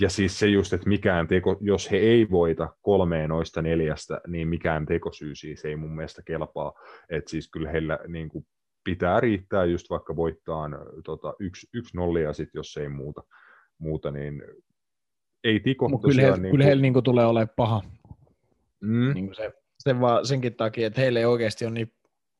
Ja 0.00 0.08
siis 0.08 0.38
se 0.38 0.46
just, 0.46 0.72
että 0.72 0.88
mikään 0.88 1.28
teko, 1.28 1.56
jos 1.60 1.90
he 1.90 1.96
ei 1.96 2.30
voita 2.30 2.74
kolmeen 2.82 3.28
noista 3.28 3.62
neljästä, 3.62 4.20
niin 4.26 4.48
mikään 4.48 4.86
tekosyy 4.86 5.34
siis 5.34 5.64
ei 5.64 5.76
mun 5.76 5.96
mielestä 5.96 6.22
kelpaa. 6.26 6.72
Että 7.10 7.30
siis 7.30 7.50
kyllä 7.50 7.70
heillä 7.70 7.98
niin 8.08 8.28
kuin 8.28 8.46
pitää 8.84 9.20
riittää 9.20 9.64
just 9.64 9.90
vaikka 9.90 10.16
voittaa 10.16 10.68
tota, 11.04 11.34
yksi, 11.40 11.68
yksi 11.74 11.96
nollia 11.96 12.32
sit, 12.32 12.48
jos 12.54 12.76
ei 12.76 12.88
muuta, 12.88 13.22
muuta 13.78 14.10
niin 14.10 14.42
ei 15.48 15.60
Tiko 15.60 15.88
Mutta 15.88 16.08
kyllä, 16.08 16.22
heillä, 16.22 16.36
niin 16.36 16.50
kyllä 16.50 16.62
kuin- 16.62 16.66
heillä 16.66 16.82
niinku 16.82 17.02
tulee 17.02 17.26
olemaan 17.26 17.54
paha. 17.56 17.82
mm, 18.80 19.14
Niin 19.14 19.26
kuin 19.26 19.36
se, 19.36 19.52
se 19.78 20.00
vaan 20.00 20.26
senkin 20.26 20.54
takia, 20.54 20.86
että 20.86 21.00
heille 21.00 21.18
ei 21.18 21.24
oikeasti 21.24 21.66
on 21.66 21.74
niin, 21.74 21.92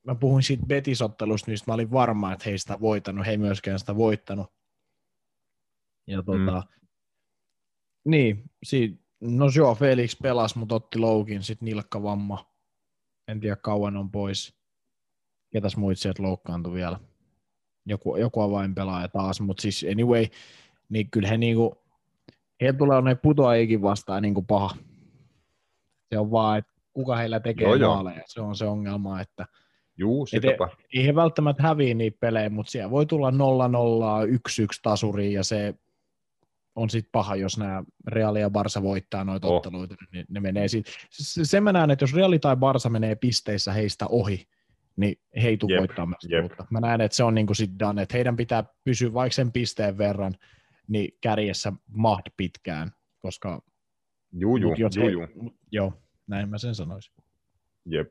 mä 0.07 0.15
puhuin 0.15 0.43
siitä 0.43 0.67
Betisottelusta, 0.67 1.51
niin 1.51 1.59
mä 1.67 1.75
olin 1.75 1.91
varma, 1.91 2.33
että 2.33 2.43
he 2.45 2.51
ei 2.51 2.59
sitä 2.59 2.81
voittanut, 2.81 3.27
he 3.27 3.31
ei 3.31 3.37
myöskään 3.39 3.79
sitä 3.79 3.97
voittanut. 3.97 4.53
Ja 6.07 6.23
tota, 6.23 6.63
mm. 6.63 6.87
niin, 8.05 8.45
siitä, 8.63 9.03
no 9.21 9.47
joo, 9.57 9.75
Felix 9.75 10.19
pelasi, 10.23 10.59
mutta 10.59 10.75
otti 10.75 10.99
loukin, 10.99 11.43
sitten 11.43 11.67
nilkkavamma. 11.67 12.53
En 13.29 13.41
tiedä 13.41 13.57
kauan 13.57 13.97
on 13.97 14.11
pois. 14.11 14.59
Ketäs 15.53 15.77
muut 15.77 15.99
sieltä 15.99 16.23
loukkaantui 16.23 16.73
vielä? 16.73 17.01
Joku, 17.87 18.17
joku 18.17 18.41
avainpelaaja 18.41 19.09
taas, 19.09 19.41
mutta 19.41 19.61
siis 19.61 19.87
anyway, 19.93 20.27
niin 20.89 21.11
kyllä 21.11 21.29
he 21.29 21.39
niinku, 21.39 21.83
heillä 22.61 22.79
tulee 22.79 23.03
ne 23.03 23.15
putoajikin 23.15 23.83
vastaan 23.83 24.23
niinku 24.23 24.43
paha. 24.43 24.77
Se 26.13 26.19
on 26.19 26.31
vaan, 26.31 26.59
että 26.59 26.73
kuka 26.93 27.17
heillä 27.17 27.41
tekee 27.41 27.65
Joo, 27.67 27.75
joo. 27.75 27.95
maaleja. 27.95 28.23
Se 28.27 28.41
on 28.41 28.57
se 28.57 28.65
ongelma, 28.65 29.21
että 29.21 29.47
juu, 29.97 30.23
Et 30.25 30.29
sitäpä. 30.29 30.69
ei 30.95 31.07
he 31.07 31.15
välttämättä 31.15 31.63
häviä 31.63 31.95
niitä 31.95 32.17
pelejä, 32.21 32.51
mutta 32.51 32.71
siellä 32.71 32.91
voi 32.91 33.07
tulla 33.07 33.31
0-0, 33.31 33.35
1-1 34.27 34.67
tasuri 34.83 35.33
ja 35.33 35.45
se 35.45 35.75
on 36.75 36.91
sitten 36.91 37.11
paha, 37.13 37.37
jos 37.37 37.59
nämä 37.59 37.83
Real 38.07 38.37
ja 38.37 38.51
Barsa 38.51 38.83
voittaa 38.83 39.25
noita 39.25 39.49
Oh. 39.49 39.57
otteluita, 39.57 39.95
niin 40.13 40.27
ne 40.29 40.41
menee 40.41 40.69
siitä. 40.69 40.91
Se, 41.11 41.45
sen 41.45 41.63
mä 41.63 41.73
näen, 41.73 41.91
että 41.91 42.03
jos 42.03 42.15
Real 42.15 42.39
tai 42.41 42.57
Barsa 42.57 42.89
menee 42.91 43.15
pisteissä 43.15 43.73
heistä 43.73 44.07
ohi, 44.07 44.49
niin 44.97 45.17
he 45.43 45.49
ei 45.49 45.57
tule 45.57 45.79
voittaa 45.79 46.07
mestaruutta. 46.07 46.67
Mä 46.71 46.81
näen, 46.81 47.01
että 47.01 47.17
se 47.17 47.25
on 47.25 47.35
niin 47.35 47.47
kuin 47.47 47.57
sit 47.57 47.71
done, 47.79 48.03
että 48.03 48.17
heidän 48.17 48.37
pitää 48.37 48.65
pysyä 48.85 49.13
vaikka 49.15 49.35
sen 49.35 49.53
pisteen 49.53 49.99
verran 49.99 50.35
niin 50.89 51.19
kärjessä 51.21 51.73
mahd 51.87 52.27
pitkään, 52.37 52.93
koska 53.19 53.63
Juu, 54.33 54.57
juu, 54.57 54.75
juu, 54.79 54.91
he, 54.97 55.11
juu. 55.11 55.53
joo, 55.73 55.93
näin 56.27 56.49
mä 56.49 56.59
sen 56.59 56.75
sanoisin. 56.75 57.15
Jep. 57.85 58.09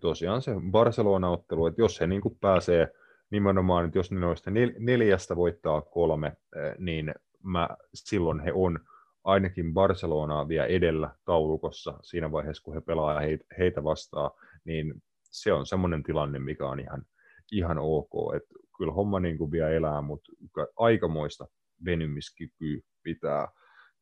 Tosiaan 0.00 0.42
se 0.42 0.52
Barcelona-ottelu, 0.70 1.66
että 1.66 1.82
jos 1.82 2.00
he 2.00 2.06
niin 2.06 2.20
kuin 2.20 2.38
pääsee 2.40 2.88
nimenomaan, 3.30 3.84
että 3.84 3.98
jos 3.98 4.12
ne 4.12 4.20
noista 4.20 4.50
nel- 4.50 4.74
neljästä 4.78 5.36
voittaa 5.36 5.80
kolme, 5.82 6.26
eh, 6.28 6.74
niin 6.78 7.14
mä, 7.42 7.68
silloin 7.94 8.40
he 8.40 8.52
on 8.54 8.78
ainakin 9.24 9.74
Barcelonaa 9.74 10.48
vielä 10.48 10.66
edellä 10.66 11.14
taulukossa 11.24 11.98
siinä 12.02 12.32
vaiheessa, 12.32 12.62
kun 12.62 12.74
he 12.74 12.80
pelaa 12.80 13.20
heitä, 13.20 13.44
heitä 13.58 13.84
vastaan, 13.84 14.30
niin 14.64 15.02
se 15.22 15.52
on 15.52 15.66
semmoinen 15.66 16.02
tilanne, 16.02 16.38
mikä 16.38 16.68
on 16.68 16.80
ihan, 16.80 17.02
ihan 17.52 17.78
ok. 17.78 18.34
Et 18.36 18.42
kyllä 18.78 18.92
homma 18.92 19.20
niin 19.20 19.38
kuin 19.38 19.50
vielä 19.50 19.70
elää, 19.70 20.00
mutta 20.02 20.32
aikamoista 20.76 21.46
venymiskykyä 21.84 22.80
pitää 23.02 23.48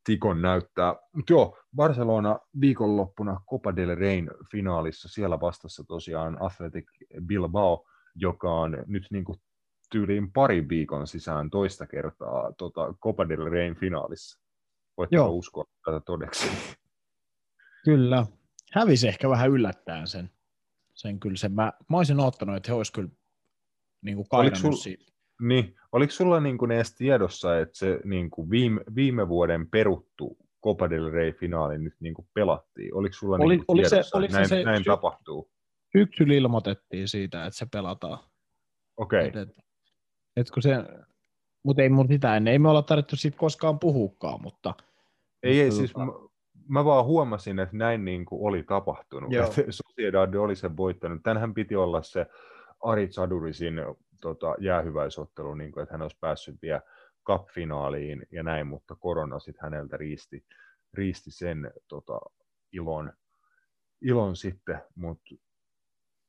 Tikon 0.05 0.43
näyttää. 0.43 0.97
Mutta 1.13 1.33
joo, 1.33 1.59
Barcelona 1.77 2.39
viikonloppuna 2.61 3.41
Copa 3.51 3.77
del 3.77 3.97
Reyn 3.97 4.31
finaalissa, 4.51 5.09
siellä 5.09 5.41
vastassa 5.41 5.85
tosiaan 5.89 6.43
Athletic 6.43 6.85
Bilbao, 7.27 7.85
joka 8.15 8.53
on 8.53 8.85
nyt 8.87 9.07
niin 9.11 9.25
kuin 9.25 9.39
tyyliin 9.91 10.33
parin 10.33 10.69
viikon 10.69 11.07
sisään 11.07 11.51
toista 11.51 11.87
kertaa 11.87 12.53
tota 12.53 12.95
Copa 13.03 13.29
del 13.29 13.51
Reyn 13.51 13.77
finaalissa. 13.77 14.41
Voitteko 14.97 15.23
Joo. 15.23 15.31
uskoa 15.31 15.65
tätä 15.85 16.01
todeksi? 16.01 16.51
Kyllä. 17.85 18.27
Hävisi 18.73 19.09
ehkä 19.09 19.29
vähän 19.29 19.51
yllättäen 19.51 20.07
sen. 20.07 20.31
sen 20.95 21.21
kyllä 21.21 21.37
sen. 21.37 21.53
Mä, 21.53 21.73
mä 21.91 21.97
olisin 21.97 22.21
ottanut, 22.21 22.57
että 22.57 22.71
he 22.71 22.75
olisi 22.75 22.93
kyllä 22.93 23.09
niin 24.03 24.17
kuin 24.17 24.27
sul- 24.53 24.83
siitä. 24.83 25.13
Niin, 25.41 25.77
oliko 25.93 26.11
sulla 26.11 26.41
niin 26.41 26.59
kuin 26.59 26.71
edes 26.71 26.95
tiedossa, 26.95 27.59
että 27.59 27.79
se 27.79 28.01
niin 28.05 28.31
kuin 28.31 28.51
viime, 28.51 28.81
viime 28.95 29.29
vuoden 29.29 29.71
peruttu 29.71 30.37
Copa 30.65 30.91
del 30.91 31.11
Rey 31.11 31.33
finaali 31.33 31.79
nyt 31.79 31.95
niin 32.01 32.15
kuin 32.15 32.29
pelattiin? 32.35 32.95
Oliko 32.95 33.13
sulla 33.13 33.37
Oli- 33.37 33.57
niin 33.57 33.67
kuin 33.67 33.75
oli 33.79 33.85
se- 33.85 33.91
tiedossa, 33.91 34.19
oliko 34.19 34.37
että 34.37 34.49
se 34.49 34.55
näin, 34.55 34.65
se 34.65 34.71
näin 34.71 34.85
sy- 34.85 34.91
tapahtuu? 34.91 35.51
Syksyllä 35.97 36.35
ilmoitettiin 36.35 37.09
siitä, 37.09 37.47
että 37.47 37.59
se 37.59 37.67
pelataan. 37.73 38.19
Okei, 38.97 39.27
Et, 39.29 39.37
et, 39.37 39.49
et 40.37 40.51
kun 40.51 40.63
se, 40.63 40.75
mutta 41.63 41.83
ei 41.83 41.89
mun 41.89 42.09
sitä 42.09 42.37
ennen, 42.37 42.53
ei 42.53 42.59
me 42.59 42.69
olla 42.69 42.83
tarvittu 42.83 43.17
siitä 43.17 43.37
koskaan 43.39 43.79
puhukaan, 43.79 44.43
mutta 44.43 44.75
ei, 45.43 45.61
ei 45.61 45.71
siis 45.73 45.91
tota- 45.93 45.99
mä, 46.05 46.13
mä 46.69 46.85
vaan 46.85 47.05
huomasin, 47.05 47.59
että 47.59 47.77
näin 47.77 48.05
niin 48.05 48.25
kuin 48.25 48.43
oli 48.49 48.63
tapahtunut. 48.63 49.33
Joo. 49.33 49.45
Että 49.47 49.63
Sociedad 49.71 50.35
oli 50.35 50.57
sen 50.57 50.77
voittanut. 50.77 51.23
Tänhän 51.23 51.55
piti 51.55 51.77
olla 51.77 52.03
se 52.03 52.27
Ari 52.83 53.09
Zadurisin 53.13 53.75
tota, 54.21 54.55
jäähyväisottelu, 54.59 55.55
niin 55.55 55.73
kuin, 55.73 55.83
että 55.83 55.95
hän 55.95 56.03
olisi 56.03 56.19
päässyt 56.21 56.63
vielä 56.63 56.81
cup-finaaliin 57.27 58.27
ja 58.33 58.43
näin, 58.43 58.67
mutta 58.67 58.97
korona 59.01 59.39
sitten 59.39 59.63
häneltä 59.63 59.97
riisti, 59.97 60.45
riisti 60.95 61.31
sen 61.31 61.73
tota, 61.89 62.21
ilon, 62.73 63.13
ilon 64.03 64.37
sitten, 64.37 64.83
mutta 64.95 65.35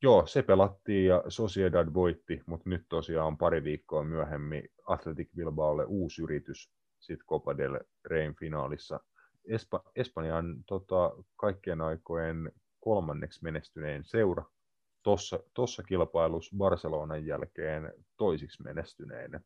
joo, 0.01 0.25
se 0.25 0.41
pelattiin 0.41 1.05
ja 1.05 1.23
Sociedad 1.27 1.93
voitti, 1.93 2.41
mutta 2.45 2.69
nyt 2.69 2.85
tosiaan 2.89 3.37
pari 3.37 3.63
viikkoa 3.63 4.03
myöhemmin 4.03 4.63
Athletic 4.87 5.29
Bilbaolle 5.35 5.85
uusi 5.85 6.21
yritys 6.21 6.71
sitten 6.99 7.27
Copa 7.27 7.57
del 7.57 7.79
Reyn 8.05 8.35
finaalissa 8.35 8.99
Espa- 9.47 9.91
Espanjan 9.95 10.63
tota, 10.67 11.11
kaikkien 11.35 11.81
aikojen 11.81 12.51
kolmanneksi 12.79 13.43
menestynein 13.43 14.03
seura. 14.03 14.43
Tossa, 15.09 15.39
tossa 15.53 15.83
kilpailussa 15.83 16.55
Barcelonan 16.57 17.25
jälkeen 17.25 17.93
toisiksi 18.17 18.63
menestynein. 18.63 19.35
Et 19.35 19.45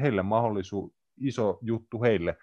heille 0.00 0.22
mahdollisuus, 0.22 0.92
iso 1.16 1.58
juttu 1.60 2.02
heille, 2.02 2.36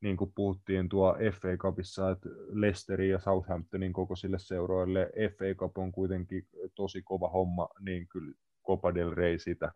niin 0.00 0.16
kuin 0.16 0.32
puhuttiin 0.34 0.88
tuo 0.88 1.16
FA 1.32 1.56
Cupissa, 1.56 2.10
että 2.10 2.28
Leicesterin 2.48 3.10
ja 3.10 3.18
Southamptonin 3.18 3.92
kokoisille 3.92 4.38
seuroille 4.38 5.10
FA 5.38 5.54
Cup 5.56 5.78
on 5.78 5.92
kuitenkin 5.92 6.48
tosi 6.74 7.02
kova 7.02 7.28
homma, 7.28 7.68
niin 7.80 8.08
kyllä 8.08 8.34
Copa 8.66 8.94
del 8.94 9.10
Rey 9.10 9.38
sitä 9.38 9.72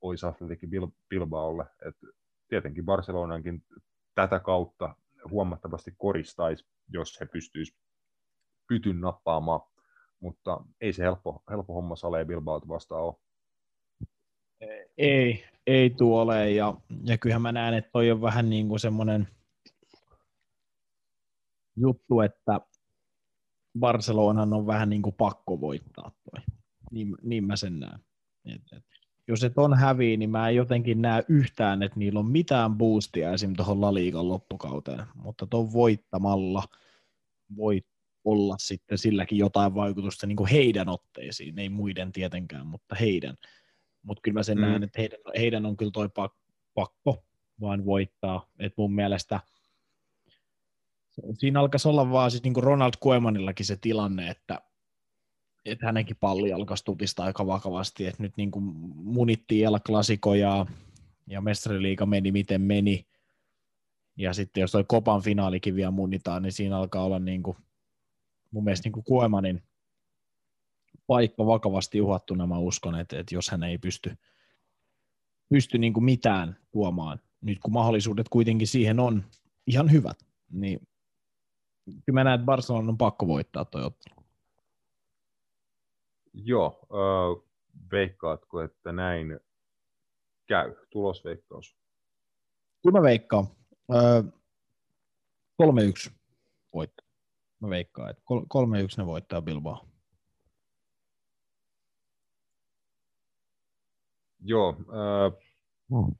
olisi 0.00 0.26
Atletikin 0.26 0.70
Bilbaolle. 1.08 1.64
Et 1.88 1.96
tietenkin 2.48 2.84
Barcelonankin 2.84 3.64
tätä 4.14 4.40
kautta 4.40 4.96
huomattavasti 5.30 5.94
koristaisi, 5.98 6.66
jos 6.88 7.20
he 7.20 7.26
pystyisivät 7.26 7.80
pytyn 8.68 9.00
nappaamaan, 9.00 9.73
mutta 10.24 10.60
ei 10.80 10.92
se 10.92 11.02
helppo, 11.02 11.42
helppo 11.50 11.74
homma 11.74 11.96
Sale 11.96 12.24
Bilbaota 12.24 12.68
vastaan 12.68 13.02
ole. 13.02 13.14
Ei, 14.98 15.44
ei 15.66 15.90
tuole, 15.90 16.50
ja, 16.50 16.74
ja 17.04 17.18
kyllähän 17.18 17.42
mä 17.42 17.52
näen, 17.52 17.74
että 17.74 17.90
toi 17.92 18.10
on 18.10 18.20
vähän 18.20 18.50
niin 18.50 18.68
kuin 18.68 18.80
semmoinen 18.80 19.28
juttu, 21.76 22.20
että 22.20 22.60
Barcelonan 23.78 24.52
on 24.52 24.66
vähän 24.66 24.90
niin 24.90 25.02
kuin 25.02 25.14
pakko 25.14 25.60
voittaa 25.60 26.10
toi. 26.30 26.42
Niin, 26.90 27.16
niin 27.22 27.44
mä 27.44 27.56
sen 27.56 27.80
näen. 27.80 28.00
Et, 28.44 28.62
et, 28.76 28.84
jos 29.28 29.44
et 29.44 29.58
on 29.58 29.74
häviä, 29.74 30.16
niin 30.16 30.30
mä 30.30 30.48
en 30.48 30.56
jotenkin 30.56 31.02
näe 31.02 31.24
yhtään, 31.28 31.82
että 31.82 31.98
niillä 31.98 32.20
on 32.20 32.26
mitään 32.26 32.74
boostia 32.74 33.32
esim. 33.32 33.54
tuohon 33.56 33.80
Laliikan 33.80 34.28
loppukauteen, 34.28 35.06
mutta 35.14 35.46
tuon 35.46 35.72
voittamalla 35.72 36.62
voi 37.56 37.82
olla 38.24 38.56
sitten 38.58 38.98
silläkin 38.98 39.38
jotain 39.38 39.74
vaikutusta 39.74 40.26
niin 40.26 40.36
kuin 40.36 40.50
heidän 40.50 40.88
otteisiin, 40.88 41.58
ei 41.58 41.68
muiden 41.68 42.12
tietenkään, 42.12 42.66
mutta 42.66 42.94
heidän. 42.94 43.36
Mutta 44.02 44.20
kyllä 44.20 44.34
mä 44.34 44.42
sen 44.42 44.58
mm. 44.58 44.62
näen, 44.62 44.82
että 44.82 45.00
heidän, 45.00 45.18
heidän 45.38 45.66
on 45.66 45.76
kyllä 45.76 45.90
toi 45.90 46.08
pakko 46.74 47.24
vaan 47.60 47.84
voittaa. 47.84 48.46
Et 48.58 48.72
mun 48.76 48.94
mielestä 48.94 49.40
siinä 51.38 51.60
alkaisi 51.60 51.88
olla 51.88 52.10
vaan 52.10 52.30
siis 52.30 52.42
niin 52.42 52.54
kuin 52.54 52.64
Ronald 52.64 52.92
Koemanillakin 53.00 53.66
se 53.66 53.76
tilanne, 53.76 54.30
että 54.30 54.60
että 55.64 55.86
hänenkin 55.86 56.16
palli 56.20 56.52
alkaa 56.52 56.76
tutista 56.84 57.24
aika 57.24 57.46
vakavasti, 57.46 58.06
että 58.06 58.22
nyt 58.22 58.36
niin 58.36 58.50
kuin 58.50 58.64
munittiin 58.94 59.66
El 59.66 59.78
Clasico 59.78 60.34
ja, 60.34 60.66
ja 61.26 61.40
Mestariliiga 61.40 62.06
meni 62.06 62.32
miten 62.32 62.60
meni, 62.60 63.06
ja 64.16 64.32
sitten 64.32 64.60
jos 64.60 64.72
toi 64.72 64.84
Kopan 64.88 65.22
finaalikin 65.22 65.76
vielä 65.76 65.90
munitaan, 65.90 66.42
niin 66.42 66.52
siinä 66.52 66.78
alkaa 66.78 67.04
olla 67.04 67.18
niin 67.18 67.42
kuin, 67.42 67.56
mun 68.54 68.64
mielestä 68.64 68.86
niin 68.86 68.92
kuin 68.92 69.04
Kuemanin 69.04 69.62
paikka 71.06 71.46
vakavasti 71.46 72.00
uhattuna, 72.00 72.46
mä 72.46 72.58
uskon, 72.58 73.00
että, 73.00 73.18
että 73.18 73.34
jos 73.34 73.50
hän 73.50 73.62
ei 73.62 73.78
pysty, 73.78 74.16
pysty 75.48 75.78
niin 75.78 75.92
kuin 75.92 76.04
mitään 76.04 76.56
tuomaan, 76.72 77.20
nyt 77.40 77.58
kun 77.58 77.72
mahdollisuudet 77.72 78.28
kuitenkin 78.28 78.66
siihen 78.66 79.00
on 79.00 79.24
ihan 79.66 79.92
hyvät, 79.92 80.18
niin 80.50 80.88
kyllä 81.84 82.14
mä 82.14 82.24
näen, 82.24 82.34
että 82.34 82.44
Barcelona 82.44 82.88
on 82.88 82.98
pakko 82.98 83.26
voittaa 83.26 83.64
toi 83.64 83.84
ottelu. 83.84 84.24
Joo, 86.32 86.80
äh, 86.82 87.44
veikkaatko, 87.92 88.62
että 88.62 88.92
näin 88.92 89.40
käy? 90.46 90.74
Tulosveikkaus. 90.90 91.76
Kyllä 92.82 92.98
mä 92.98 93.02
veikkaan. 93.02 93.46
Äh, 93.94 94.32
3-1 95.62 96.10
voittaa. 96.74 97.03
Mä 97.64 97.70
veikkaan, 97.70 98.10
että 98.10 98.22
3-1 98.28 98.28
ne 98.98 99.06
voittaa 99.06 99.42
Bilbao. 99.42 99.86
Joo. 104.44 104.76
Äh, 104.78 105.32
hmm. 105.90 106.14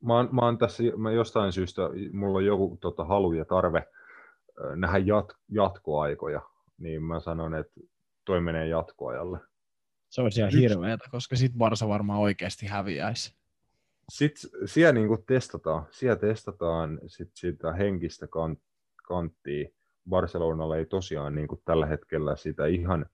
mä, 0.00 0.14
oon, 0.16 0.28
mä 0.32 0.40
oon 0.40 0.58
tässä 0.58 0.82
mä 0.96 1.12
jostain 1.12 1.52
syystä, 1.52 1.82
mulla 2.12 2.38
on 2.38 2.44
joku 2.44 2.78
tota, 2.80 3.04
halu 3.04 3.32
ja 3.32 3.44
tarve 3.44 3.88
nähdä 4.76 4.98
jat, 4.98 5.32
jatkoaikoja 5.48 6.40
niin 6.78 7.02
mä 7.02 7.20
sanon, 7.20 7.54
että 7.54 7.80
toi 8.24 8.40
menee 8.40 8.68
jatkoajalle. 8.68 9.38
Se 10.10 10.20
olisi 10.20 10.40
ihan 10.40 10.52
hirveetä, 10.52 11.04
koska 11.10 11.36
sit 11.36 11.52
Barsa 11.52 11.88
varmaan 11.88 12.20
oikeasti 12.20 12.66
häviäisi. 12.66 13.34
Sitten 14.08 14.50
siellä 14.64 14.92
niin 14.92 15.24
testataan, 15.26 15.86
siellä 15.90 16.16
testataan 16.16 17.00
sit 17.06 17.30
sitä 17.34 17.72
henkistä 17.72 18.26
kanttia. 18.26 18.73
Barcelonalla 20.08 20.76
ei 20.76 20.86
tosiaan 20.86 21.34
niin 21.34 21.48
kuin 21.48 21.62
tällä 21.64 21.86
hetkellä 21.86 22.36
sitä 22.36 22.66
ihan 22.66 23.06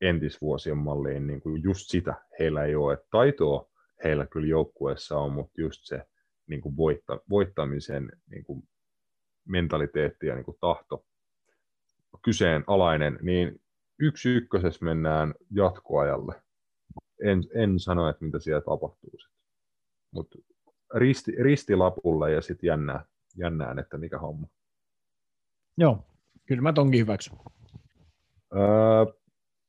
entisvuosien 0.00 0.76
malliin, 0.76 1.26
niin 1.26 1.40
kuin 1.40 1.62
just 1.62 1.90
sitä 1.90 2.14
heillä 2.38 2.64
ei 2.64 2.74
ole. 2.74 2.98
taitoa 3.10 3.70
heillä 4.04 4.26
kyllä 4.26 4.46
joukkueessa 4.46 5.18
on, 5.18 5.32
mutta 5.32 5.60
just 5.60 5.80
se 5.84 6.06
niin 6.46 6.60
kuin 6.60 6.76
voitta, 6.76 7.20
voittamisen 7.30 8.12
niin 8.30 8.44
kuin 8.44 8.62
mentaliteetti 9.48 10.26
ja 10.26 10.34
niin 10.34 10.44
kuin 10.44 10.56
tahto 10.60 11.04
kyseenalainen, 12.24 13.18
niin 13.22 13.60
yksi 13.98 14.30
ykkösessä 14.30 14.84
mennään 14.84 15.34
jatkoajalle. 15.50 16.42
En, 17.24 17.44
en 17.54 17.78
sano, 17.78 18.08
että 18.08 18.24
mitä 18.24 18.38
siellä 18.38 18.60
tapahtuu. 18.60 19.12
Mutta 20.10 20.38
risti, 20.94 21.32
ristilapulle 21.32 22.32
ja 22.32 22.40
sitten 22.40 22.68
jännää, 22.68 23.04
jännään, 23.36 23.78
että 23.78 23.98
mikä 23.98 24.18
homma. 24.18 24.48
Joo, 25.80 26.04
kyllä 26.46 26.62
mä 26.62 26.72
tonkin 26.72 27.00
hyväksyn. 27.00 27.38
Öö, 28.56 29.14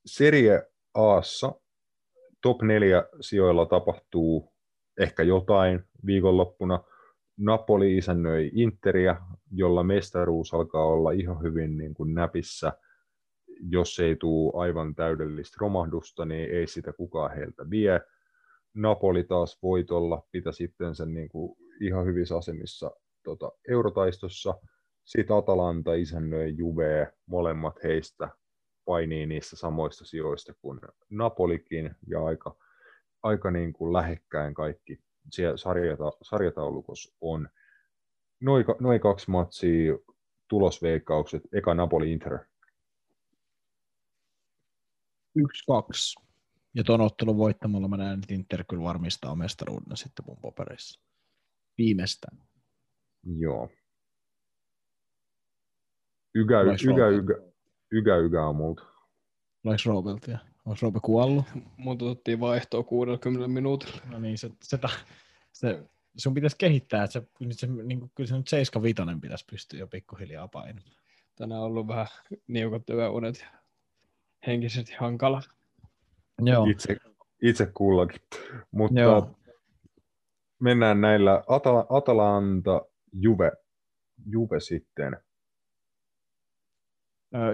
Serie 0.05 0.63
Aassa 0.93 1.55
top 2.41 2.61
4 2.61 3.03
sijoilla 3.21 3.65
tapahtuu 3.65 4.53
ehkä 4.99 5.23
jotain 5.23 5.83
viikonloppuna. 6.05 6.83
Napoli 7.38 7.97
isännöi 7.97 8.51
Interia, 8.53 9.15
jolla 9.51 9.83
mestaruus 9.83 10.53
alkaa 10.53 10.85
olla 10.85 11.11
ihan 11.11 11.43
hyvin 11.43 11.77
niin 11.77 11.93
kuin 11.93 12.13
näpissä. 12.13 12.73
Jos 13.69 13.99
ei 13.99 14.15
tule 14.15 14.51
aivan 14.55 14.95
täydellistä 14.95 15.57
romahdusta, 15.59 16.25
niin 16.25 16.49
ei 16.51 16.67
sitä 16.67 16.93
kukaan 16.93 17.35
heiltä 17.35 17.69
vie. 17.69 18.01
Napoli 18.73 19.23
taas 19.23 19.59
voitolla 19.63 20.27
pitää 20.31 20.53
sitten 20.53 20.95
sen 20.95 21.13
niin 21.13 21.29
kuin 21.29 21.57
ihan 21.81 22.05
hyvissä 22.05 22.38
asemissa 22.38 22.91
tota, 23.23 23.51
eurotaistossa. 23.69 24.53
Sitten 25.11 25.38
Atalanta 25.38 25.93
isännöi 25.93 26.53
Juve, 26.57 27.13
molemmat 27.25 27.83
heistä 27.83 28.29
painii 28.85 29.25
niissä 29.25 29.55
samoista 29.55 30.05
sijoista 30.05 30.53
kuin 30.61 30.79
Napolikin 31.09 31.95
ja 32.07 32.25
aika, 32.25 32.55
aika 33.23 33.51
niin 33.51 33.73
kuin 33.73 33.93
lähekkäin 33.93 34.53
kaikki 34.53 34.99
siellä 35.31 35.57
sarjata, 35.57 36.11
sarjataulukossa 36.21 37.15
on. 37.21 37.49
Noin, 38.39 38.65
noi 38.79 38.99
kaksi 38.99 39.31
matsia, 39.31 39.93
tulosveikkaukset, 40.47 41.43
eka 41.53 41.73
Napoli 41.73 42.11
Inter. 42.11 42.39
Yksi, 45.35 45.63
kaksi. 45.67 46.19
Ja 46.73 46.83
tuon 46.83 47.01
ottelun 47.01 47.38
voittamalla 47.38 47.88
mä 47.88 47.97
näen, 47.97 48.19
että 48.19 48.33
Inter 48.33 48.63
kyllä 48.69 48.83
varmistaa 48.83 49.35
mestaruuden 49.35 49.97
sitten 49.97 50.25
mun 50.27 50.38
paperissa. 50.41 51.01
Viimeistään. 51.77 52.38
Joo. 53.23 53.69
Ygä, 56.35 56.61
ygä, 56.61 56.73
ygä, 56.83 57.07
ygä, 57.07 57.33
ygä, 57.91 58.17
ygä 58.17 58.45
on 58.45 58.55
multa. 58.55 58.83
Oliko 59.65 59.81
Roobeltia? 59.85 60.39
Onko 60.65 60.77
Roope 60.81 60.99
kuollut? 61.03 61.45
Mun 61.77 61.97
otettiin 62.01 62.39
vaihtoa 62.39 62.83
60 62.83 63.47
minuutilla. 63.47 64.01
No 64.05 64.19
niin, 64.19 64.37
se, 64.37 64.49
se, 64.63 64.79
se, 65.51 65.83
sun 66.17 66.33
pitäisi 66.33 66.55
kehittää, 66.59 67.03
että 67.03 67.13
se, 67.13 67.27
se, 67.51 67.67
niin 67.67 67.99
kuin, 67.99 68.11
kyllä 68.15 68.27
se 68.27 68.37
nyt 68.37 68.47
7 68.47 69.21
pitäisi 69.21 69.45
pystyä 69.51 69.79
jo 69.79 69.87
pikkuhiljaa 69.87 70.47
painamaan. 70.47 70.95
Tänään 71.35 71.61
on 71.61 71.67
ollut 71.67 71.87
vähän 71.87 72.07
niukat 72.47 72.85
työunet 72.85 73.39
ja 73.39 73.47
henkisesti 74.47 74.93
hankala. 74.99 75.41
Joo. 76.41 76.65
Itse, 76.65 76.97
itse 77.41 77.65
kullakin. 77.65 78.21
Mutta 78.71 78.99
Joo. 78.99 79.35
mennään 80.59 81.01
näillä 81.01 81.43
Atal- 81.47 81.97
Atalanta, 81.97 82.85
Juve, 83.13 83.51
Juve 84.25 84.59
sitten. 84.59 85.17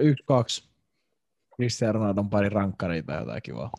Yksi, 0.00 0.24
kaksi. 0.26 0.68
Cristiano 1.56 1.92
Ronaldon 1.98 2.30
pari 2.30 2.48
rankkaria 2.48 3.02
tai 3.02 3.20
jotain 3.20 3.42
kivaa. 3.42 3.70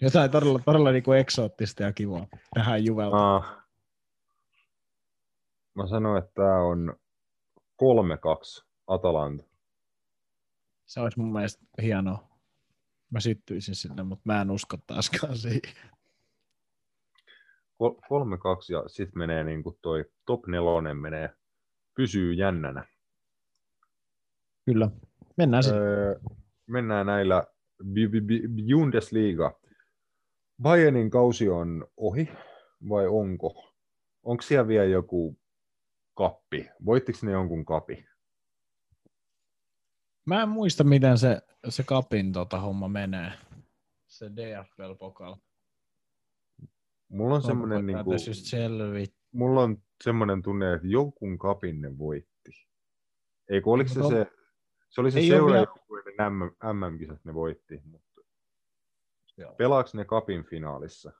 Jotain 0.00 0.30
todella, 0.30 0.60
todella 0.64 0.90
niin 0.90 1.02
kuin 1.02 1.18
eksoottista 1.18 1.82
ja 1.82 1.92
kivaa 1.92 2.26
tähän 2.54 2.84
Juvelta. 2.84 3.36
Ah. 3.36 3.64
Mä 5.74 5.86
sanoin, 5.86 6.22
että 6.24 6.32
tämä 6.34 6.58
on 6.60 6.96
3-2 7.82 8.64
Atalanta. 8.86 9.44
Se 10.86 11.00
olisi 11.00 11.18
mun 11.20 11.32
mielestä 11.32 11.64
hienoa. 11.82 12.28
Mä 13.10 13.20
syttyisin 13.20 13.74
sinne, 13.74 14.02
mutta 14.02 14.22
mä 14.24 14.40
en 14.40 14.50
usko 14.50 14.76
taaskaan 14.86 15.36
siihen. 15.36 15.60
3-2 17.82 18.72
ja 18.72 18.88
sitten 18.88 19.18
menee 19.18 19.44
niin 19.44 19.62
kuin 19.62 19.78
toi 19.82 20.04
top 20.26 20.46
nelonen 20.46 20.96
menee 20.96 21.30
pysyy 21.96 22.32
jännänä. 22.32 22.84
Kyllä. 24.66 24.90
Mennään 25.36 25.62
sitten. 25.62 25.82
Öö, 25.82 26.20
mennään 26.66 27.06
näillä 27.06 27.44
Bundesliga. 28.68 29.60
Bayernin 30.62 31.10
kausi 31.10 31.48
on 31.48 31.86
ohi, 31.96 32.28
vai 32.88 33.06
onko? 33.06 33.72
Onko 34.22 34.42
siellä 34.42 34.68
vielä 34.68 34.84
joku 34.84 35.38
kappi? 36.14 36.68
Voittiko 36.84 37.18
ne 37.22 37.32
jonkun 37.32 37.64
kapi? 37.64 38.06
Mä 40.24 40.42
en 40.42 40.48
muista, 40.48 40.84
miten 40.84 41.18
se, 41.18 41.40
se 41.68 41.82
kapin 41.82 42.32
tota, 42.32 42.60
homma 42.60 42.88
menee. 42.88 43.32
Se 44.06 44.26
DFL-pokal. 44.26 45.36
Mulla 47.08 47.34
on 47.34 47.42
semmoinen, 47.42 47.86
niin 47.86 48.04
kuin, 48.04 48.18
just 48.26 48.44
selvit. 48.44 49.14
mulla 49.32 49.62
on 49.62 49.82
semmoinen 50.04 50.42
tunne, 50.42 50.74
että 50.74 50.86
jonkun 50.86 51.38
kapin 51.38 51.80
ne 51.80 51.98
voitti. 51.98 52.50
Eikö, 53.48 53.70
oliko 53.70 53.90
se 53.90 54.00
No, 54.00 54.10
se, 54.10 54.26
se 54.94 55.00
oli 55.00 55.10
se 55.10 55.20
seurajoukkueiden 55.22 56.14
MM-kisat 56.72 57.24
ne 57.24 57.34
voitti, 57.34 57.80
mutta 57.84 58.20
pelaako 59.56 59.90
ne 59.94 60.04
kapin 60.04 60.44
finaalissa? 60.44 61.12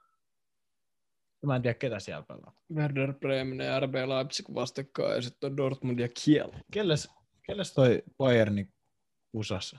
Mä 1.47 1.57
en 1.57 1.63
tiedä, 1.63 1.75
ketä 1.75 2.01
siellä 2.01 2.23
pelaa. 2.23 2.57
Werder 2.75 3.13
Bremen 3.13 3.61
ja 3.61 3.81
RB 3.81 3.95
Leipzig 3.95 4.47
vastakkain 4.55 5.15
ja 5.15 5.23
sitten 5.23 5.51
on 5.51 5.57
Dortmund 5.57 5.99
ja 5.99 6.09
Kiel. 6.25 6.53
Kelles, 6.73 7.11
kelles 7.43 7.75
toi 7.75 8.03
Bayerni 8.19 8.69
USAssa? 9.33 9.79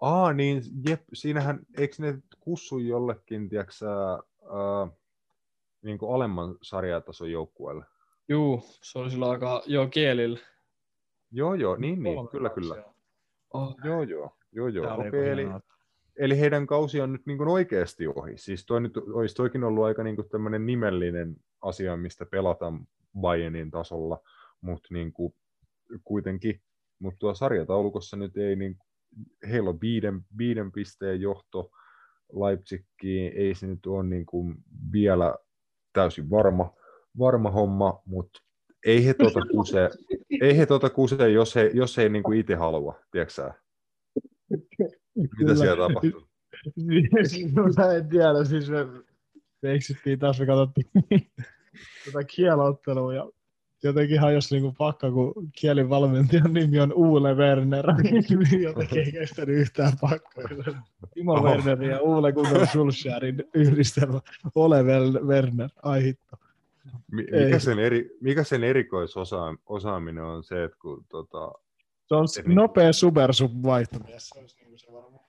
Aa, 0.00 0.32
niin 0.32 0.62
jep, 0.88 1.02
siinähän, 1.12 1.60
eikö 1.78 1.94
ne 1.98 2.18
kussu 2.40 2.78
jollekin, 2.78 3.48
tiedätkö 3.48 3.72
ää, 3.86 4.88
niin 5.82 5.98
kuin 5.98 6.14
alemman 6.14 6.58
sarjatason 6.62 7.30
joukkueelle? 7.30 7.84
Juu, 8.28 8.62
se 8.82 8.98
oli 8.98 9.10
sillä 9.10 9.30
aika 9.30 9.62
jo 9.66 9.88
kielillä. 9.88 10.38
Joo, 11.30 11.54
joo, 11.54 11.76
niin, 11.76 12.02
niin, 12.02 12.28
kyllä, 12.28 12.50
kyllä. 12.50 12.93
Oh. 13.54 13.74
Joo, 13.84 14.02
joo, 14.02 14.36
joo, 14.52 14.68
joo. 14.68 14.94
Okei, 14.94 15.06
joku 15.06 15.16
eli, 15.16 15.46
eli 16.16 16.40
heidän 16.40 16.66
kausi 16.66 17.00
on 17.00 17.12
nyt 17.12 17.26
niin 17.26 17.38
kuin 17.38 17.48
oikeasti 17.48 18.06
ohi. 18.06 18.38
Siis 18.38 18.66
toi 18.66 18.80
nyt, 18.80 18.96
olisi 18.96 19.34
toikin 19.34 19.64
ollut 19.64 19.84
aika 19.84 20.02
niin 20.02 20.16
kuin 20.16 20.28
tämmöinen 20.28 20.66
nimellinen 20.66 21.36
asia, 21.60 21.96
mistä 21.96 22.26
pelataan 22.26 22.86
Bayernin 23.20 23.70
tasolla, 23.70 24.20
mutta 24.60 24.88
niin 24.90 25.12
kuin 25.12 25.34
kuitenkin. 26.04 26.60
Mutta 26.98 27.18
tuo 27.18 27.34
sarjataulukossa 27.34 28.16
nyt 28.16 28.36
ei, 28.36 28.56
niin, 28.56 28.76
heillä 29.48 29.70
on 29.70 29.80
viiden, 29.80 30.20
viiden 30.38 30.72
pisteen 30.72 31.20
johto 31.20 31.70
Leipzigiin, 32.32 33.32
ei 33.36 33.54
se 33.54 33.66
nyt 33.66 33.86
ole 33.86 34.04
niin 34.04 34.26
kuin 34.26 34.54
vielä 34.92 35.36
täysin 35.92 36.30
varma, 36.30 36.72
varma 37.18 37.50
homma, 37.50 38.02
mutta 38.06 38.42
ei 38.84 39.06
he 39.06 39.14
tuota 39.14 39.40
kuse, 39.52 39.90
ei 40.40 40.58
he 40.58 40.66
tuota 40.66 40.90
kuse 40.90 41.30
jos 41.30 41.54
he, 41.54 41.70
jos 41.74 41.96
he 41.96 42.02
ei 42.02 42.08
niin 42.08 42.22
kuin 42.22 42.38
itse 42.38 42.54
halua, 42.54 43.00
tiedätkö? 43.10 43.52
Mitä 45.14 45.36
Kyllä. 45.36 45.54
siellä 45.54 45.88
tapahtuu? 45.88 46.28
Mä 47.76 47.92
en 47.92 48.08
tiedä, 48.08 48.44
siis 48.44 48.70
me, 48.70 48.86
me 49.62 49.72
eksyttiin 49.72 50.18
taas, 50.18 50.40
me 50.40 50.46
katsottiin 50.46 50.86
tätä 52.04 52.24
kielottelua 52.26 53.14
ja 53.14 53.30
jotenkin 53.82 54.20
hajosi 54.20 54.54
niinku 54.54 54.74
pakka, 54.78 55.10
kun 55.10 55.34
kielin 55.52 55.88
valmentajan 55.88 56.52
nimi 56.52 56.80
on 56.80 56.92
Uule 56.92 57.34
Werner. 57.34 57.86
Jotenkin 58.62 58.98
ei 58.98 59.12
kestänyt 59.12 59.56
yhtään 59.56 59.92
pakkoa. 60.00 60.44
Timo. 61.14 61.42
Werner 61.42 61.82
ja 61.82 62.00
Uule 62.00 62.32
Gunnar 62.32 62.66
Solskjaerin 62.66 63.44
yhdistelmä. 63.54 64.20
Ole 64.54 64.82
Werner. 65.26 65.70
Ai 65.82 66.02
hitto. 66.02 66.36
Mikä, 67.12 67.58
sen 67.58 67.78
eri, 67.78 68.10
mikä 68.20 68.44
sen 68.44 68.64
erikoisosaaminen 68.64 70.24
on 70.24 70.44
se, 70.44 70.64
että 70.64 70.76
kun 70.82 71.04
tota, 71.08 71.52
Se 72.08 72.14
on 72.14 72.26
niin- 72.46 72.54
nopea 72.54 72.92
supersub 72.92 73.52
vaihtomies. 73.62 74.28
Se 74.28 74.38
olisi 74.38 74.56
niinku 74.60 74.78
se 74.78 74.92
varmaan. 74.92 75.24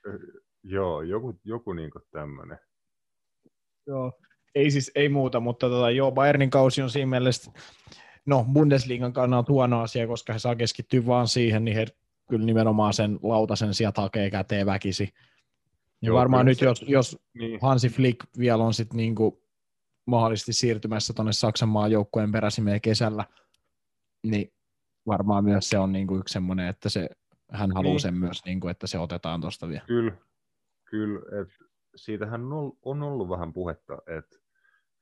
joo, 0.64 1.02
joku, 1.02 1.40
joku 1.44 1.73
niinku 1.73 1.99
tämmöinen. 2.11 2.57
Joo. 3.88 4.11
Ei 4.56 4.72
siis, 4.72 4.91
ei 4.95 5.10
muuta, 5.10 5.40
mutta 5.40 5.69
tota, 5.69 5.91
joo, 5.91 6.11
Bayernin 6.11 6.49
kausi 6.49 6.82
on 6.82 6.90
siinä 6.90 7.06
mielessä, 7.10 7.52
no 8.26 8.45
Bundesliigan 8.53 9.14
kannalta 9.14 9.52
huono 9.53 9.82
asia, 9.82 10.07
koska 10.07 10.34
he 10.34 10.40
saa 10.40 10.56
keskittyä 10.56 11.06
vaan 11.06 11.27
siihen, 11.27 11.65
niin 11.65 11.77
he 11.77 11.86
kyllä 12.30 12.45
nimenomaan 12.45 12.94
sen 12.94 13.19
lautasen 13.23 13.73
sieltä 13.73 14.02
hakee 14.02 14.30
käteen 14.30 14.65
väkisi. 14.65 15.03
Ja 16.02 16.07
Joo, 16.07 16.18
varmaan 16.18 16.45
nyt, 16.45 16.57
se- 16.60 16.65
jos, 16.65 16.82
jos 16.88 17.18
Niin, 17.34 17.60
Hansi 17.61 17.90
Flick 17.90 18.19
vielä 18.40 18.64
on 18.64 18.73
sitten 18.73 18.98
niinku 18.98 19.44
mahdollisesti 20.06 20.53
siirtymässä 20.53 21.14
tuonne 21.14 21.34
Saksan 21.34 21.69
maajoukkueen 21.69 22.32
peräsimeen 22.32 22.82
kesällä, 22.82 23.26
niin 24.23 24.53
varmaan 25.07 25.44
myös 25.44 25.69
se 25.69 25.77
on 25.77 25.91
niinku 25.91 26.18
yksi 26.18 26.34
semmoinen, 26.34 26.68
että 26.68 26.90
se, 26.90 27.10
hän 27.52 27.72
haluaa 27.72 27.94
Niin. 27.94 27.99
sen 27.99 28.14
myös, 28.14 28.45
niinku, 28.45 28.68
että 28.68 28.88
se 28.88 28.99
otetaan 28.99 29.41
tuosta 29.41 29.69
vielä. 29.69 29.84
kyllä, 29.88 30.11
kyllä 30.86 31.41
että 31.41 31.65
siitähän 31.95 32.41
on 32.82 33.03
ollut, 33.03 33.30
vähän 33.30 33.53
puhetta, 33.53 33.98
että 34.18 34.38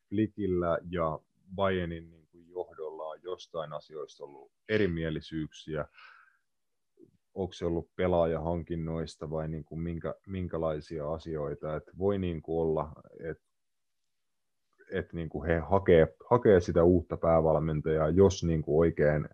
Flickillä 0.09 0.77
ja 0.89 1.19
Bayernin 1.55 2.09
niin 2.11 2.27
kuin 2.27 2.49
johdolla 2.49 3.03
on 3.03 3.19
jostain 3.23 3.73
asioista 3.73 4.23
ollut 4.23 4.51
erimielisyyksiä. 4.69 5.85
Onko 7.33 7.53
se 7.53 7.65
ollut 7.65 7.95
pelaajahankinnoista 7.95 9.29
vai 9.29 9.47
niin 9.47 9.63
kuin 9.63 9.81
minkä, 9.81 10.15
minkälaisia 10.27 11.13
asioita. 11.13 11.75
Et 11.75 11.83
voi 11.97 12.19
niin 12.19 12.41
kuin 12.41 12.61
olla, 12.61 12.91
että 13.29 13.52
et 14.91 15.13
niin 15.13 15.29
kuin 15.29 15.47
he 15.47 15.59
hakee, 15.59 16.07
hakee 16.29 16.59
sitä 16.59 16.83
uutta 16.83 17.17
päävalmentajaa, 17.17 18.09
jos 18.09 18.43
niin 18.43 18.61
kuin 18.61 18.79
oikein, 18.79 19.29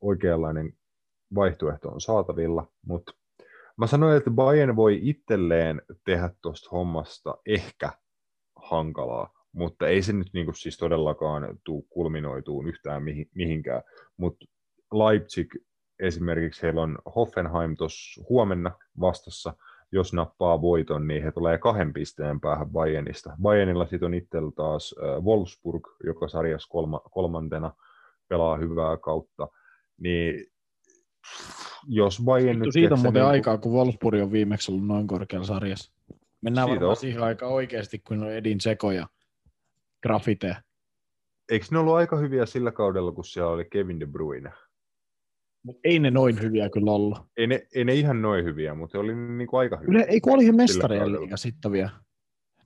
oikeanlainen 0.00 0.72
vaihtoehto 1.34 1.88
on 1.88 2.00
saatavilla. 2.00 2.66
Mutta 2.86 3.12
mä 3.76 3.86
sanoin, 3.86 4.16
että 4.16 4.30
Bayern 4.30 4.76
voi 4.76 5.00
itselleen 5.02 5.82
tehdä 6.04 6.30
tuosta 6.42 6.68
hommasta 6.72 7.34
ehkä 7.46 7.90
hankalaa, 8.56 9.44
mutta 9.52 9.88
ei 9.88 10.02
se 10.02 10.12
nyt 10.12 10.28
niinku 10.32 10.52
siis 10.52 10.76
todellakaan 10.76 11.58
tuu 11.64 11.82
kulminoituun 11.82 12.68
yhtään 12.68 13.02
mihin, 13.02 13.30
mihinkään. 13.34 13.82
Mutta 14.16 14.46
Leipzig 14.92 15.54
esimerkiksi, 15.98 16.62
heillä 16.62 16.82
on 16.82 16.98
Hoffenheim 17.16 17.76
tuossa 17.76 18.24
huomenna 18.28 18.78
vastassa, 19.00 19.54
jos 19.92 20.12
nappaa 20.12 20.60
voiton, 20.60 21.06
niin 21.06 21.22
he 21.22 21.32
tulee 21.32 21.58
kahden 21.58 21.92
pisteen 21.92 22.40
päähän 22.40 22.70
Bayernista. 22.70 23.36
Bayernilla 23.42 23.86
sitten 23.86 24.06
on 24.06 24.14
itsellä 24.14 24.52
taas 24.56 24.94
Wolfsburg, 25.20 25.88
joka 26.04 26.28
sarjassa 26.28 26.68
kolma, 26.70 27.00
kolmantena 27.10 27.72
pelaa 28.28 28.56
hyvää 28.56 28.96
kautta. 28.96 29.48
Niin 30.00 30.46
jos 31.88 32.22
Bayern 32.24 32.48
Vittu, 32.48 32.64
nyt... 32.64 32.72
siitä 32.72 32.94
on 32.94 33.00
muuten 33.00 33.22
niinku- 33.22 33.30
aikaa, 33.30 33.58
kun 33.58 33.72
Wolfsburg 33.72 34.22
on 34.22 34.32
viimeksi 34.32 34.72
ollut 34.72 34.86
noin 34.86 35.06
korkealla 35.06 35.46
sarjassa. 35.46 35.92
Mennään 36.40 36.66
Siitä 36.66 36.74
varmaan 36.80 36.90
on. 36.90 36.96
siihen 36.96 37.22
aikaan 37.22 37.52
oikeasti, 37.52 37.98
kun 37.98 38.22
on 38.22 38.32
Edin 38.32 38.60
Seko 38.60 38.92
ja 38.92 39.06
Grafite. 40.02 40.56
Eikö 41.50 41.66
ne 41.70 41.78
ollut 41.78 41.94
aika 41.94 42.16
hyviä 42.16 42.46
sillä 42.46 42.72
kaudella, 42.72 43.12
kun 43.12 43.24
siellä 43.24 43.50
oli 43.50 43.64
Kevin 43.64 44.00
De 44.00 44.06
Bruyne? 44.06 44.52
Mutta 45.62 45.80
ei 45.84 45.98
ne 45.98 46.10
noin 46.10 46.42
hyviä 46.42 46.70
kyllä 46.70 46.92
ollut. 46.92 47.18
Ei 47.36 47.46
ne, 47.46 47.66
ei 47.74 47.84
ne 47.84 47.94
ihan 47.94 48.22
noin 48.22 48.44
hyviä, 48.44 48.74
mutta 48.74 48.98
oli 48.98 49.14
niin 49.14 49.48
kuin 49.48 49.60
aika 49.60 49.76
hyviä. 49.76 49.90
Yle, 49.90 50.06
ei 50.08 50.20
kun 50.20 50.32
olihan 50.32 50.56
liiga 50.56 51.36
sitten 51.36 51.72
vielä. 51.72 51.90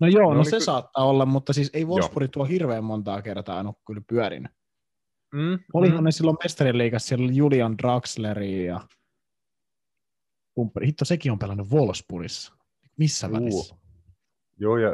No 0.01 0.07
joo, 0.07 0.33
no, 0.33 0.39
No 0.39 0.45
se 0.45 0.57
ky- 0.57 0.65
saattaa 0.65 1.05
olla, 1.05 1.27
mutta 1.27 1.53
siis 1.53 1.71
ei 1.75 1.85
Wolfsburg 1.85 2.31
tuo 2.31 2.45
hirveän 2.45 2.85
montaa 2.85 3.23
kertaa 3.23 3.61
en 3.61 3.67
ole 3.67 3.75
kyllä 3.87 4.01
pyörinyt. 4.07 4.53
Mm, 5.35 5.59
Olihan 5.73 5.99
mm. 5.99 6.05
ne 6.05 6.13
silloin 6.13 6.37
mestarien 6.43 6.79
liigassa, 6.79 7.09
siellä 7.09 7.25
oli 7.25 7.37
Julian 7.37 7.79
Draxleri 7.79 8.67
ja 8.67 8.81
Pumpperi. 10.55 10.87
Hitto, 10.87 11.05
sekin 11.05 11.33
on 11.33 11.39
pelannut 11.39 11.71
Wolfsburgissa. 11.71 12.53
Missä 12.97 13.27
Juu. 13.27 13.37
välissä? 13.37 13.77
Joo, 14.59 14.79
ja 14.79 14.91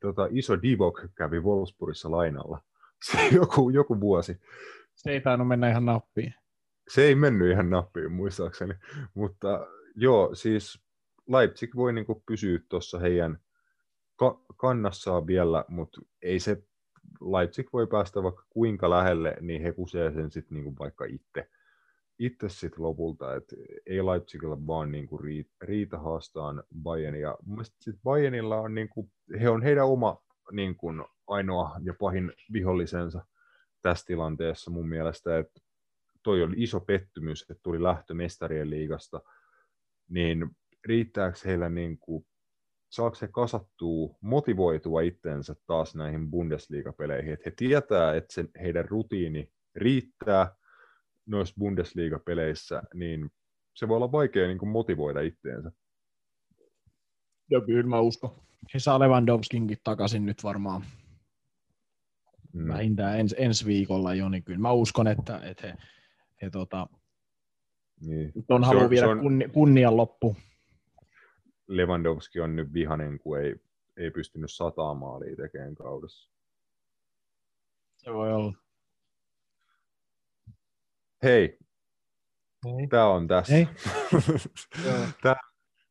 tota, 0.00 0.28
iso 0.30 0.62
Divok 0.62 1.00
kävi 1.14 1.40
Wolfsburgissa 1.40 2.10
lainalla. 2.10 2.60
Se 3.10 3.28
joku, 3.32 3.70
joku 3.70 4.00
vuosi. 4.00 4.40
Se 4.94 5.10
ei 5.10 5.20
tainnut 5.20 5.48
mennä 5.48 5.70
ihan 5.70 5.86
nappiin. 5.86 6.34
Se 6.88 7.02
ei 7.02 7.14
mennyt 7.14 7.50
ihan 7.50 7.70
nappiin 7.70 8.12
muistaakseni, 8.12 8.74
mutta 9.14 9.66
joo, 9.96 10.34
siis 10.34 10.82
Leipzig 11.28 11.76
voi 11.76 11.92
niin 11.92 12.06
pysyä 12.26 12.58
tuossa 12.68 12.98
heidän 12.98 13.38
ka- 14.16 14.40
kannassaan 14.56 15.26
vielä, 15.26 15.64
mutta 15.68 16.00
ei 16.22 16.40
se, 16.40 16.62
Leipzig 17.20 17.72
voi 17.72 17.86
päästä 17.86 18.22
vaikka 18.22 18.44
kuinka 18.50 18.90
lähelle, 18.90 19.36
niin 19.40 19.62
he 19.62 19.72
kusee 19.72 20.12
sen 20.12 20.30
sitten 20.30 20.54
niin 20.54 20.78
vaikka 20.78 21.04
itse, 21.04 21.48
itse 22.18 22.48
sit 22.48 22.78
lopulta, 22.78 23.34
että 23.34 23.56
ei 23.86 24.06
Leipzigillä 24.06 24.66
vaan 24.66 24.92
niin 24.92 25.06
kuin 25.06 25.20
riita, 25.20 25.50
riita 25.60 25.98
haastaan 25.98 26.62
Bayernia. 26.82 27.36
Mun 27.44 27.56
mielestä 27.56 27.76
sit 27.80 27.96
Bayernilla 28.02 28.60
on, 28.60 28.74
niin 28.74 28.88
kuin, 28.88 29.12
he 29.40 29.48
on 29.48 29.62
heidän 29.62 29.86
oma 29.86 30.22
niin 30.52 30.76
kuin 30.76 31.04
ainoa 31.26 31.76
ja 31.82 31.94
pahin 31.94 32.32
vihollisensa 32.52 33.24
tässä 33.82 34.06
tilanteessa 34.06 34.70
mun 34.70 34.88
mielestä, 34.88 35.38
että 35.38 35.60
toi 36.22 36.42
oli 36.42 36.54
iso 36.56 36.80
pettymys, 36.80 37.42
että 37.42 37.62
tuli 37.62 37.82
lähtö 37.82 38.14
mestarien 38.14 38.70
liigasta, 38.70 39.20
niin 40.08 40.50
riittääkö 40.84 41.38
heillä 41.44 41.68
niin 41.68 41.98
kuin, 41.98 42.26
saako 42.90 43.16
he 43.22 43.28
kasattua, 43.28 44.16
motivoitua 44.20 45.00
itsensä 45.00 45.54
taas 45.66 45.94
näihin 45.94 46.30
Bundesliga-peleihin, 46.30 47.32
että 47.32 47.42
he 47.46 47.54
tietää, 47.56 48.14
että 48.14 48.34
se 48.34 48.44
heidän 48.62 48.84
rutiini 48.84 49.52
riittää, 49.74 50.54
noissa 51.26 51.54
Bundesliga-peleissä, 51.58 52.82
niin 52.94 53.30
se 53.74 53.88
voi 53.88 53.96
olla 53.96 54.12
vaikea 54.12 54.46
niin 54.46 54.58
kuin 54.58 54.68
motivoida 54.68 55.20
itteensä. 55.20 55.72
Joo, 57.50 57.60
kyllä 57.60 57.88
mä 57.88 58.00
uskon. 58.00 58.42
He 58.74 58.78
saa 58.78 58.98
Lewandowskinkin 58.98 59.78
takaisin 59.84 60.26
nyt 60.26 60.44
varmaan 60.44 60.84
mm. 62.52 62.68
vähintään 62.68 63.20
ens, 63.20 63.34
ensi 63.38 63.66
viikolla 63.66 64.14
jo, 64.14 64.28
niin 64.28 64.44
kyllä 64.44 64.58
mä 64.58 64.72
uskon, 64.72 65.08
että, 65.08 65.40
että 65.44 65.66
he, 65.66 65.74
he 66.42 66.50
tota, 66.50 66.86
niin. 68.00 68.32
on 68.48 68.64
haluaa 68.64 68.90
viedä 68.90 69.08
on... 69.08 69.20
kunni, 69.20 69.48
kunnian 69.48 69.96
loppu. 69.96 70.36
Lewandowski 71.66 72.40
on 72.40 72.56
nyt 72.56 72.72
vihanen, 72.72 73.18
kun 73.18 73.40
ei, 73.40 73.56
ei 73.96 74.10
pystynyt 74.10 74.52
sataa 74.52 74.94
maalia 74.94 75.36
tekemään 75.36 75.74
kaudessa. 75.74 76.30
Se 77.96 78.12
voi 78.12 78.32
olla. 78.32 78.52
Hei, 81.22 81.58
Hei. 82.64 82.86
tämä 82.86 83.08
on 83.08 83.28
tässä. 83.28 83.52
Hei. 83.52 83.68
tämä, 85.22 85.36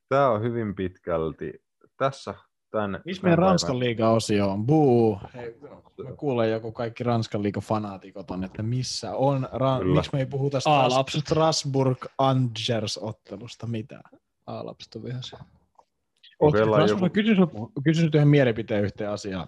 tämä 0.09 0.29
on 0.29 0.41
hyvin 0.41 0.75
pitkälti 0.75 1.53
tässä 1.97 2.35
tämän... 2.71 3.01
Missä 3.05 3.23
meidän 3.23 3.39
Ranskan 3.39 3.79
liiga-osio 3.79 4.51
on? 4.51 4.65
Buu! 4.65 5.19
Hei, 5.33 5.55
mä 6.03 6.11
kuulen 6.17 6.51
joku 6.51 6.71
kaikki 6.71 7.03
Ranskan 7.03 7.43
liiga-fanaatikot 7.43 8.31
on, 8.31 8.43
että 8.43 8.63
missä 8.63 9.15
on... 9.15 9.49
Ra- 9.53 9.83
miksi 9.83 10.09
me 10.13 10.19
ei 10.19 10.25
puhuta 10.25 10.59
Stras- 10.59 11.19
Strasbourg-Angers-ottelusta 11.19 13.67
mitään? 13.67 14.19
A-lapset 14.47 14.95
on. 14.95 15.03
Joku... 16.89 17.09
Kysyn, 17.13 17.37
kysyn 17.83 18.05
yhden 18.05 18.27
mielipiteen 18.27 18.83
yhteen 18.83 19.09
asiaan. 19.09 19.47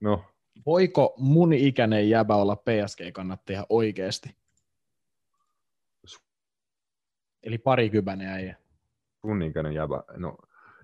No. 0.00 0.24
Voiko 0.66 1.14
mun 1.18 1.52
ikäinen 1.52 2.10
jäbä 2.10 2.34
olla 2.34 2.56
PSG-kannattaja 2.56 3.66
oikeasti? 3.68 4.36
Eli 7.42 7.58
parikypäinen 7.58 8.28
äijä. 8.28 8.56
Sun 9.20 9.42
ikäinen 9.42 9.72
jäbä. 9.72 10.02
No, 10.16 10.36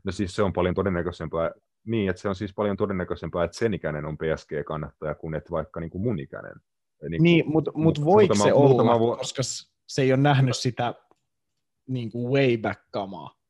no 0.04 0.12
siis 0.12 0.34
se 0.34 0.42
on 0.42 0.52
paljon 0.52 0.74
todennäköisempää, 0.74 1.50
niin, 1.86 2.10
että 2.10 2.22
se 2.22 2.28
on 2.28 2.34
siis 2.34 2.54
paljon 2.54 2.76
todennäköisempää, 2.76 3.44
että 3.44 3.58
sen 3.58 3.74
ikäinen 3.74 4.04
on 4.04 4.18
PSG-kannattaja 4.18 5.14
kuin 5.14 5.34
että 5.34 5.50
vaikka 5.50 5.80
niin 5.80 5.90
kuin 5.90 6.02
mun 6.02 6.18
ikäinen. 6.18 6.54
Niin, 7.08 7.22
niin 7.22 7.50
mutta 7.50 7.70
mut 7.74 8.04
voiko 8.04 8.34
muutama, 8.34 8.44
se 8.44 8.52
olla, 8.52 9.00
vu- 9.00 9.16
koska 9.16 9.42
se 9.86 10.02
ei 10.02 10.12
ole 10.12 10.20
nähnyt 10.20 10.56
sitä 10.56 10.94
niin 11.86 12.10
kuin 12.10 12.32
way 12.32 12.58
back-kamaa, 12.58 13.42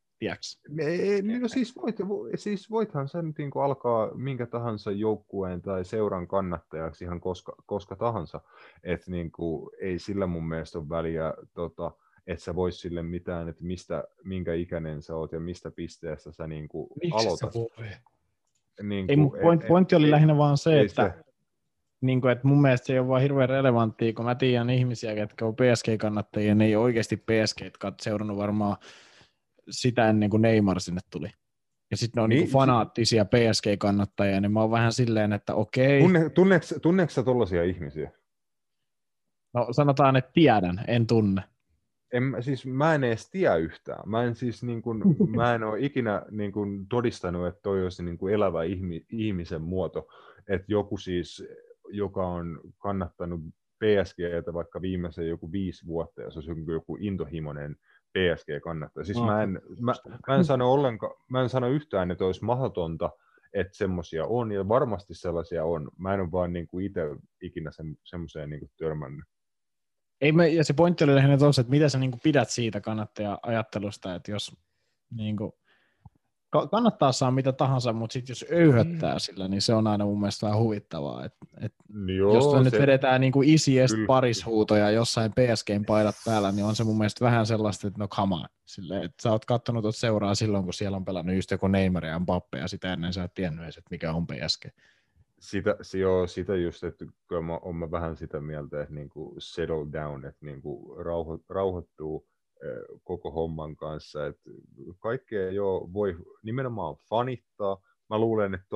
Ei, 0.78 1.22
no 1.22 1.48
siis, 1.48 1.76
voit, 1.76 1.96
siis 2.34 2.70
voithan 2.70 3.08
sen 3.08 3.34
niin 3.38 3.50
kuin 3.50 3.64
alkaa 3.64 4.14
minkä 4.14 4.46
tahansa 4.46 4.90
joukkueen 4.90 5.62
tai 5.62 5.84
seuran 5.84 6.28
kannattajaksi 6.28 7.04
ihan 7.04 7.20
koska, 7.20 7.56
koska 7.66 7.96
tahansa. 7.96 8.40
Että 8.84 9.10
niin 9.10 9.32
kuin, 9.32 9.70
ei 9.80 9.98
sillä 9.98 10.26
mun 10.26 10.48
mielestä 10.48 10.78
ole 10.78 10.88
väliä 10.88 11.34
tota, 11.54 11.90
että 12.26 12.44
sä 12.44 12.54
vois 12.54 12.80
sille 12.80 13.02
mitään, 13.02 13.48
että 13.48 13.64
mistä, 13.64 14.04
minkä 14.24 14.54
ikäinen 14.54 15.02
sä 15.02 15.16
oot 15.16 15.32
ja 15.32 15.40
mistä 15.40 15.70
pisteestä 15.70 16.32
sä 16.32 16.46
niin 16.46 16.68
kuin 16.68 16.88
aloitat. 17.12 17.54
Niin 18.82 19.06
kuin, 19.06 19.36
ei, 19.36 19.42
point, 19.42 19.66
pointti 19.66 19.94
oli 19.94 20.04
ei, 20.04 20.10
lähinnä 20.10 20.36
vaan 20.36 20.58
se, 20.58 20.80
että, 20.80 21.12
se... 21.16 21.24
Niin 22.00 22.20
kuin, 22.20 22.32
että 22.32 22.48
mun 22.48 22.62
mielestä 22.62 22.86
se 22.86 22.92
ei 22.92 22.98
ole 22.98 23.08
vaan 23.08 23.22
hirveän 23.22 23.48
relevanttia, 23.48 24.12
kun 24.12 24.24
mä 24.24 24.34
tiedän 24.34 24.70
ihmisiä, 24.70 25.12
jotka 25.12 25.46
on 25.46 25.54
PSG-kannattajia, 25.54 26.54
ne 26.54 26.64
ei 26.64 26.76
oikeasti 26.76 27.16
PSG 27.16 27.60
seurannut 28.00 28.36
varmaan 28.36 28.76
sitä 29.70 30.08
ennen 30.08 30.30
kuin 30.30 30.42
Neymar 30.42 30.80
sinne 30.80 31.00
tuli. 31.10 31.28
Ja 31.90 31.96
sitten 31.96 32.20
ne 32.20 32.22
on 32.22 32.30
niin, 32.30 32.40
niin 32.40 32.52
fanaattisia 32.52 33.24
PSG-kannattajia, 33.24 34.40
niin 34.40 34.52
mä 34.52 34.60
oon 34.60 34.70
vähän 34.70 34.92
silleen, 34.92 35.32
että 35.32 35.54
okei. 35.54 36.00
Tunne, 36.00 36.30
tunneeko, 36.30 36.66
tunneeko 36.82 37.10
sä 37.10 37.22
tollaisia 37.22 37.64
ihmisiä? 37.64 38.10
No 39.54 39.68
sanotaan, 39.70 40.16
että 40.16 40.30
tiedän, 40.34 40.84
en 40.88 41.06
tunne 41.06 41.42
en, 42.12 42.36
siis 42.40 42.66
mä 42.66 42.94
en 42.94 43.04
edes 43.04 43.30
tiedä 43.30 43.56
yhtään. 43.56 44.10
Mä 44.10 44.22
en, 44.22 44.34
siis, 44.34 44.62
niin 44.62 44.82
kun, 44.82 45.16
mä 45.36 45.54
en 45.54 45.62
ole 45.62 45.80
ikinä 45.80 46.22
niin 46.30 46.52
kun, 46.52 46.86
todistanut, 46.88 47.46
että 47.46 47.60
toi 47.62 47.82
olisi 47.82 48.02
niin 48.02 48.28
elävä 48.32 48.62
ihmi, 48.62 49.06
ihmisen 49.08 49.62
muoto. 49.62 50.08
Että 50.48 50.66
joku 50.68 50.96
siis, 50.96 51.44
joka 51.88 52.26
on 52.26 52.60
kannattanut 52.78 53.40
PSGtä 53.78 54.54
vaikka 54.54 54.82
viimeisen 54.82 55.28
joku 55.28 55.52
viisi 55.52 55.86
vuotta, 55.86 56.22
ja 56.22 56.30
se 56.30 56.38
olisi 56.38 56.72
joku 56.72 56.98
intohimoinen 57.00 57.76
PSG-kannattaja. 58.18 59.04
Siis 59.04 59.18
mä, 59.18 59.42
en, 59.42 59.60
mä, 59.80 59.94
mä, 60.28 60.34
en 60.34 60.44
sano 60.44 60.72
ollenkaan, 60.72 61.14
mä 61.30 61.42
en 61.42 61.48
sano 61.48 61.68
yhtään, 61.68 62.10
että 62.10 62.24
olisi 62.24 62.44
mahdotonta, 62.44 63.10
että 63.52 63.76
semmoisia 63.76 64.26
on, 64.26 64.52
ja 64.52 64.68
varmasti 64.68 65.14
sellaisia 65.14 65.64
on. 65.64 65.90
Mä 65.98 66.14
en 66.14 66.20
ole 66.20 66.32
vaan 66.32 66.52
niin 66.52 66.66
kuin 66.66 66.86
itse 66.86 67.00
ikinä 67.42 67.70
se, 67.70 67.82
semmoiseen 68.04 68.50
niin 68.50 68.60
kuin 68.60 68.70
törmännyt. 68.78 69.24
Ei 70.22 70.32
me, 70.32 70.48
ja 70.48 70.64
se 70.64 70.72
pointti 70.72 71.04
oli 71.04 71.14
lähinnä 71.14 71.38
tuossa, 71.38 71.60
että 71.60 71.70
mitä 71.70 71.88
sä 71.88 71.98
niin 71.98 72.20
pidät 72.22 72.50
siitä 72.50 72.80
kannattaja-ajattelusta, 72.80 74.14
että 74.14 74.30
jos 74.30 74.56
niin 75.10 75.36
kuin, 75.36 75.52
kannattaa 76.70 77.12
saa 77.12 77.30
mitä 77.30 77.52
tahansa, 77.52 77.92
mutta 77.92 78.12
sitten 78.12 78.30
jos 78.30 78.44
öyhöttää 78.52 79.14
mm. 79.14 79.18
sillä, 79.18 79.48
niin 79.48 79.62
se 79.62 79.74
on 79.74 79.86
aina 79.86 80.04
mun 80.04 80.20
mielestä 80.20 80.46
vähän 80.46 80.60
huvittavaa. 80.60 81.24
Et, 81.24 81.34
et 81.60 81.74
Joo, 82.16 82.34
jos 82.34 82.50
se, 82.50 82.60
nyt 82.60 82.72
vedetään 82.72 83.20
niin 83.20 83.32
kuin 83.32 83.48
isiest 83.48 83.94
parishuutoja 84.06 84.90
jossain 84.90 85.32
PSGn 85.32 85.84
paidat 85.86 86.14
päällä, 86.24 86.52
niin 86.52 86.64
on 86.64 86.76
se 86.76 86.84
mun 86.84 86.98
mielestä 86.98 87.24
vähän 87.24 87.46
sellaista, 87.46 87.86
että 87.86 87.98
no 87.98 88.08
come 88.08 88.34
on. 88.34 88.46
Sille, 88.64 89.04
että 89.04 89.22
sä 89.22 89.30
oot 89.30 89.44
kattonut 89.44 89.82
tuota 89.82 89.98
seuraa 89.98 90.34
silloin, 90.34 90.64
kun 90.64 90.74
siellä 90.74 90.96
on 90.96 91.04
pelannut 91.04 91.36
just 91.36 91.50
joku 91.50 91.68
Neymar 91.68 92.04
ja 92.04 92.18
Mbappe, 92.18 92.58
ja 92.58 92.68
sitä 92.68 92.92
ennen 92.92 93.12
sä 93.12 93.24
et 93.24 93.34
tiennyt 93.34 93.64
edes, 93.64 93.76
että 93.76 93.88
mikä 93.90 94.12
on 94.12 94.26
PSG 94.26 94.66
sitä, 95.42 95.76
joo, 95.98 96.26
sitä 96.26 96.56
just, 96.56 96.84
että 96.84 97.04
kyllä 97.28 97.42
mä, 97.42 97.58
olen 97.58 97.76
mä 97.76 97.90
vähän 97.90 98.16
sitä 98.16 98.40
mieltä, 98.40 98.82
että 98.82 98.94
niin 98.94 99.08
kuin 99.08 99.34
settle 99.38 99.92
down, 99.92 100.24
että 100.24 100.46
niin 100.46 100.62
kuin 100.62 101.04
rauho, 101.04 101.38
rauhoittuu 101.48 102.26
koko 103.04 103.30
homman 103.30 103.76
kanssa. 103.76 104.26
Että 104.26 104.50
kaikkea 104.98 105.50
jo 105.50 105.88
voi 105.92 106.16
nimenomaan 106.42 106.96
fanittaa. 107.08 107.82
Mä 108.10 108.18
luulen, 108.18 108.54
että 108.54 108.66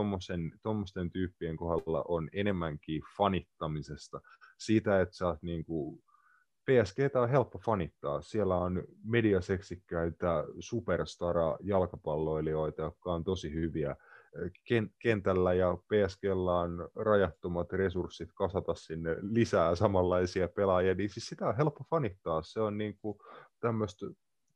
tuommoisten 0.62 1.10
tyyppien 1.12 1.56
kohdalla 1.56 2.04
on 2.08 2.28
enemmänkin 2.32 3.02
fanittamisesta. 3.16 4.20
Siitä, 4.58 5.00
että 5.00 5.16
sä 5.16 5.26
oot 5.26 5.38
kuin, 5.66 6.02
PSG 6.64 6.98
on 7.14 7.28
helppo 7.28 7.58
fanittaa. 7.58 8.22
Siellä 8.22 8.56
on 8.56 8.84
mediaseksikkäitä 9.04 10.44
superstara 10.60 11.56
jalkapalloilijoita, 11.60 12.82
jotka 12.82 13.12
on 13.12 13.24
tosi 13.24 13.52
hyviä 13.54 13.96
kentällä 15.02 15.54
ja 15.54 15.76
PSGllä 15.76 16.60
on 16.60 16.88
rajattomat 16.96 17.72
resurssit 17.72 18.30
kasata 18.34 18.74
sinne 18.74 19.16
lisää 19.20 19.74
samanlaisia 19.74 20.48
pelaajia, 20.48 20.94
niin 20.94 21.10
siis 21.10 21.26
sitä 21.26 21.48
on 21.48 21.56
helppo 21.56 21.84
fanittaa. 21.90 22.42
Se 22.42 22.60
on 22.60 22.78
niin 22.78 22.98
kuin 22.98 23.18
tämmöistä 23.60 24.06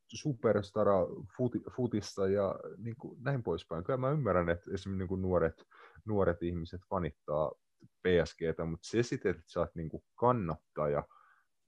superstara 0.09 0.95
futi, 1.37 1.61
futista 1.77 2.29
ja 2.29 2.55
niin 2.79 2.97
kuin 2.97 3.23
näin 3.23 3.43
poispäin. 3.43 3.85
Kyllä 3.85 3.97
mä 3.97 4.11
ymmärrän, 4.11 4.49
että 4.49 4.71
esimerkiksi 4.75 4.99
niin 4.99 5.09
kuin 5.09 5.23
nuoret, 5.23 5.65
nuoret 6.05 6.43
ihmiset 6.43 6.81
fanittaa 6.91 7.53
PSGtä, 7.81 8.65
mutta 8.65 8.89
se 8.89 9.03
sitten, 9.03 9.31
että 9.31 9.43
sä 9.47 9.61
oot 9.61 9.75
niin 9.75 9.89
kuin 9.89 10.03
kannattaja, 10.15 11.05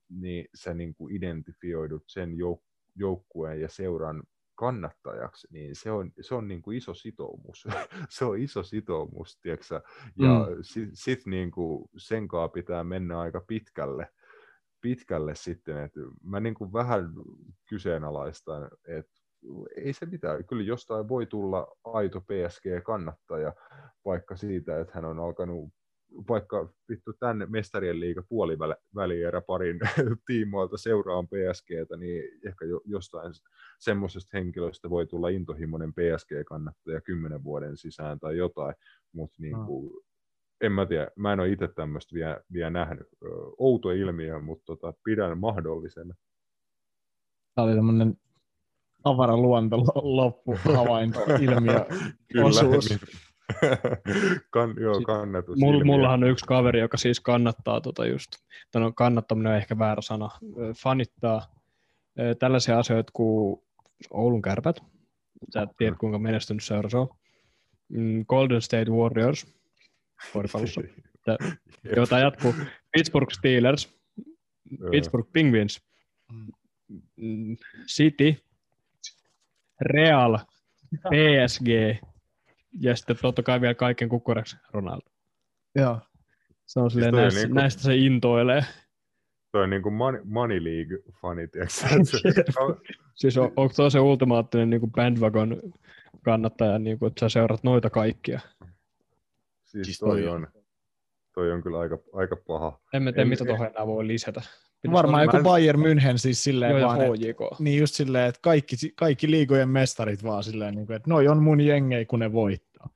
niin 0.09 0.47
sä 0.55 0.73
niin 0.73 0.95
kuin 0.95 1.15
identifioidut 1.15 2.03
sen 2.07 2.29
jouk- 2.31 2.73
joukkueen 2.95 3.61
ja 3.61 3.69
seuran 3.69 4.23
kannattajaksi, 4.55 5.47
niin 5.51 5.75
se 5.75 5.91
on, 5.91 6.11
se 6.21 6.35
on 6.35 6.47
niin 6.47 6.61
kuin 6.61 6.77
iso 6.77 6.93
sitoumus. 6.93 7.67
se 8.09 8.25
on 8.25 8.39
iso 8.39 8.63
sitoumus, 8.63 9.39
tiedätkö? 9.41 9.81
Ja 10.19 10.47
mm. 10.49 10.57
sitten 10.61 10.95
sit 10.95 11.25
niin 11.25 11.51
kuin 11.51 11.89
sen 11.97 12.27
kanssa 12.27 12.47
pitää 12.47 12.83
mennä 12.83 13.19
aika 13.19 13.41
pitkälle, 13.47 14.09
pitkälle 14.81 15.35
sitten, 15.35 15.77
että 15.77 15.99
mä 16.23 16.39
niin 16.39 16.55
kuin 16.55 16.73
vähän 16.73 17.13
kyseenalaistan, 17.69 18.69
että 18.87 19.23
ei 19.75 19.93
se 19.93 20.05
mitään. 20.05 20.45
Kyllä 20.45 20.63
jostain 20.63 21.09
voi 21.09 21.25
tulla 21.25 21.67
aito 21.83 22.21
PSG-kannattaja, 22.21 23.53
vaikka 24.05 24.35
siitä, 24.35 24.79
että 24.79 24.93
hän 24.95 25.05
on 25.05 25.19
alkanut 25.19 25.73
vaikka 26.29 26.69
vittu 26.89 27.13
tänne 27.13 27.45
mestarien 27.45 27.99
liiga 27.99 28.23
puolivälierä 28.29 29.41
parin 29.41 29.79
tiimoilta 30.27 30.77
seuraan 30.77 31.27
PSGtä, 31.27 31.97
niin 31.97 32.23
ehkä 32.47 32.65
jo, 32.65 32.81
jostain 32.85 33.33
semmoisesta 33.79 34.37
henkilöstä 34.37 34.89
voi 34.89 35.05
tulla 35.05 35.29
intohimoinen 35.29 35.93
PSG-kannattaja 35.93 37.01
kymmenen 37.01 37.43
vuoden 37.43 37.77
sisään 37.77 38.19
tai 38.19 38.37
jotain, 38.37 38.75
mutta 39.13 39.35
niin 39.39 39.65
kuin, 39.65 39.93
mm. 39.93 39.99
en 40.61 40.71
mä 40.71 40.85
tiedä, 40.85 41.07
mä 41.15 41.33
en 41.33 41.39
ole 41.39 41.49
itse 41.49 41.67
tämmöistä 41.67 42.13
vielä, 42.13 42.41
vielä 42.53 42.69
nähnyt. 42.69 43.07
Outo 43.57 43.91
ilmiö, 43.91 44.41
mutta 44.41 44.65
tota, 44.65 44.93
pidän 45.03 45.37
mahdollisena. 45.37 46.15
Tämä 47.55 47.65
oli 47.65 47.75
tämmöinen 47.75 48.17
avara 49.03 49.37
luonto 49.37 49.77
loppu 49.95 50.55
havainto 50.75 51.19
ilmiö 51.41 51.85
osuus. 52.43 52.89
Kan, 54.53 54.75
joo, 54.81 55.01
kannatus. 55.01 55.59
Mull, 55.59 55.83
mullahan 55.83 56.23
on 56.23 56.29
yksi 56.29 56.45
kaveri, 56.45 56.79
joka 56.79 56.97
siis 56.97 57.19
kannattaa 57.19 57.81
tota 57.81 58.05
just, 58.05 58.31
no, 58.75 58.91
kannattaminen 58.91 59.51
on 59.51 59.57
ehkä 59.57 59.79
väärä 59.79 60.01
sana, 60.01 60.29
fanittaa 60.77 61.55
tällaisia 62.39 62.79
asioita 62.79 63.11
kuin 63.13 63.61
Oulun 64.11 64.41
kärpät. 64.41 64.79
Sä 65.53 65.67
tiedät, 65.77 65.97
kuinka 65.99 66.19
menestynyt 66.19 66.63
seura 66.63 66.89
se 66.89 66.97
on. 66.97 67.09
Mm, 67.89 68.25
Golden 68.25 68.61
State 68.61 68.91
Warriors 68.91 69.47
koripallossa, 70.33 70.81
jota 71.95 72.19
jatkuu 72.19 72.55
Pittsburgh 72.91 73.33
Steelers. 73.33 73.99
Pittsburgh 74.91 75.29
Penguins, 75.33 75.81
Mm. 76.33 76.51
Mm, 77.17 77.57
City, 77.87 78.35
Real, 79.81 80.37
PSG 81.09 81.99
ja 82.79 82.95
sitten 82.95 83.15
totta 83.21 83.43
kai 83.43 83.61
vielä 83.61 83.73
kaiken 83.73 84.09
kukkuraksi 84.09 84.57
Ronaldo. 84.71 85.09
Joo. 85.75 85.99
Se 86.65 86.79
on 86.79 86.91
silleen, 86.91 87.11
toi 87.11 87.19
on 87.19 87.23
näistä, 87.23 87.39
niinku- 87.41 87.55
näistä 87.55 87.81
se 87.81 87.95
intoilee. 87.95 88.65
Toi 89.51 89.63
on 89.63 89.69
niin 89.69 89.81
kuin 89.81 89.93
money, 89.95 90.21
money 90.23 90.59
League-fani, 90.59 91.47
Siis 93.15 93.37
on, 93.37 93.51
onko 93.55 93.73
tuo 93.75 93.89
se 93.89 93.99
ultimaattinen 93.99 94.69
niin 94.69 94.91
bandwagon 94.91 95.61
kannattaja, 96.23 96.79
niin 96.79 96.99
kuin, 96.99 97.07
että 97.07 97.19
sä 97.19 97.29
seurat 97.29 97.63
noita 97.63 97.89
kaikkia? 97.89 98.39
siis 99.63 99.85
Siis 99.85 99.99
toi 99.99 100.21
toi 100.21 100.27
on, 100.27 100.47
toi 101.33 101.51
on 101.51 101.63
kyllä 101.63 101.79
aika, 101.79 101.97
aika 102.13 102.35
paha. 102.47 102.79
En 102.93 103.03
mä 103.03 103.11
tiedä, 103.11 103.21
En- 103.21 103.27
mitä 103.27 103.45
tuohon 103.45 103.67
enää 103.67 103.87
voi 103.87 104.07
lisätä. 104.07 104.41
Pitäisi 104.83 104.93
Varmaan 104.93 105.23
joku 105.23 105.37
Bayern 105.43 105.79
München 105.81 106.17
siis 106.17 106.43
silleen 106.43 106.71
Joo, 106.79 106.87
vaan, 106.87 107.01
että, 107.01 107.13
HJK. 107.17 107.59
niin 107.59 107.79
just 107.79 107.95
silleen, 107.95 108.29
että 108.29 108.39
kaikki, 108.41 108.75
kaikki 108.95 109.31
liigojen 109.31 109.69
mestarit 109.69 110.23
vaan 110.23 110.43
silleen, 110.43 110.75
niin 110.75 110.87
kuin, 110.87 110.95
että 110.95 111.09
noi 111.09 111.27
on 111.27 111.43
mun 111.43 111.61
jengei, 111.61 112.05
kun 112.05 112.19
ne 112.19 112.33
voittaa. 112.33 112.89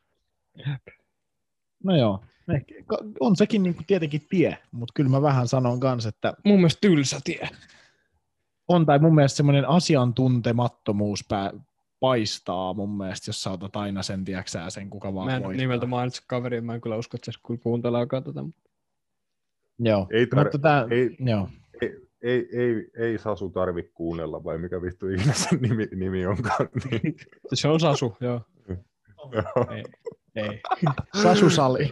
No 1.83 1.95
joo, 1.97 2.23
ehkä, 2.55 2.73
on 3.19 3.35
sekin 3.35 3.63
niin 3.63 3.75
kuin 3.75 3.85
tietenkin 3.85 4.21
tie, 4.29 4.57
mutta 4.71 4.91
kyllä 4.95 5.09
mä 5.09 5.21
vähän 5.21 5.47
sanon 5.47 5.79
kanssa, 5.79 6.09
että 6.09 6.33
Mun 6.43 6.55
mielestä 6.55 6.81
tylsä 6.81 7.19
tie. 7.23 7.49
on 8.67 8.85
tai 8.85 8.99
mun 8.99 9.15
mielestä 9.15 9.37
semmoinen 9.37 9.67
asiantuntemattomuus 9.69 11.25
pää, 11.29 11.51
paistaa 11.99 12.73
mun 12.73 12.97
mielestä, 12.97 13.29
jos 13.29 13.43
sä 13.43 13.51
otat 13.51 13.75
aina 13.75 14.03
sen, 14.03 14.25
tiedäksää 14.25 14.69
sen, 14.69 14.89
kuka 14.89 15.13
vaan 15.13 15.27
Mä 15.27 15.35
en 15.35 15.43
voittaa. 15.43 15.61
nimeltä 15.61 15.85
mainitse 15.85 16.21
kaveria, 16.27 16.61
mä 16.61 16.75
en 16.75 16.81
kyllä 16.81 16.95
usko, 16.97 17.17
että 17.17 17.31
se 17.31 17.39
kyllä 17.47 17.59
kuunteleekaan 17.63 18.23
tätä. 18.23 18.43
Joo, 19.79 20.07
Ei 20.11 20.25
tar- 20.25 20.43
mutta 20.43 20.59
tää, 20.59 20.85
ei- 20.91 21.15
joo. 21.19 21.49
Ei, 21.81 21.97
ei, 22.21 22.47
ei, 22.53 22.89
ei 22.97 23.17
Sasu 23.17 23.49
tarvi 23.49 23.83
kuunnella, 23.83 24.43
vai 24.43 24.57
mikä 24.57 24.81
vittu 24.81 25.09
ikinä 25.09 25.33
sen 25.33 25.59
nimi, 25.61 25.87
nimi 25.95 26.25
onkaan. 26.25 26.69
Niin, 26.91 27.15
Se 27.53 27.67
on 27.67 27.79
Sasu, 27.79 28.17
joo. 28.21 28.41
joo. 29.31 29.65
Ei, 29.75 29.83
ei. 30.35 30.61
Sasu 31.23 31.49
Sali. 31.49 31.91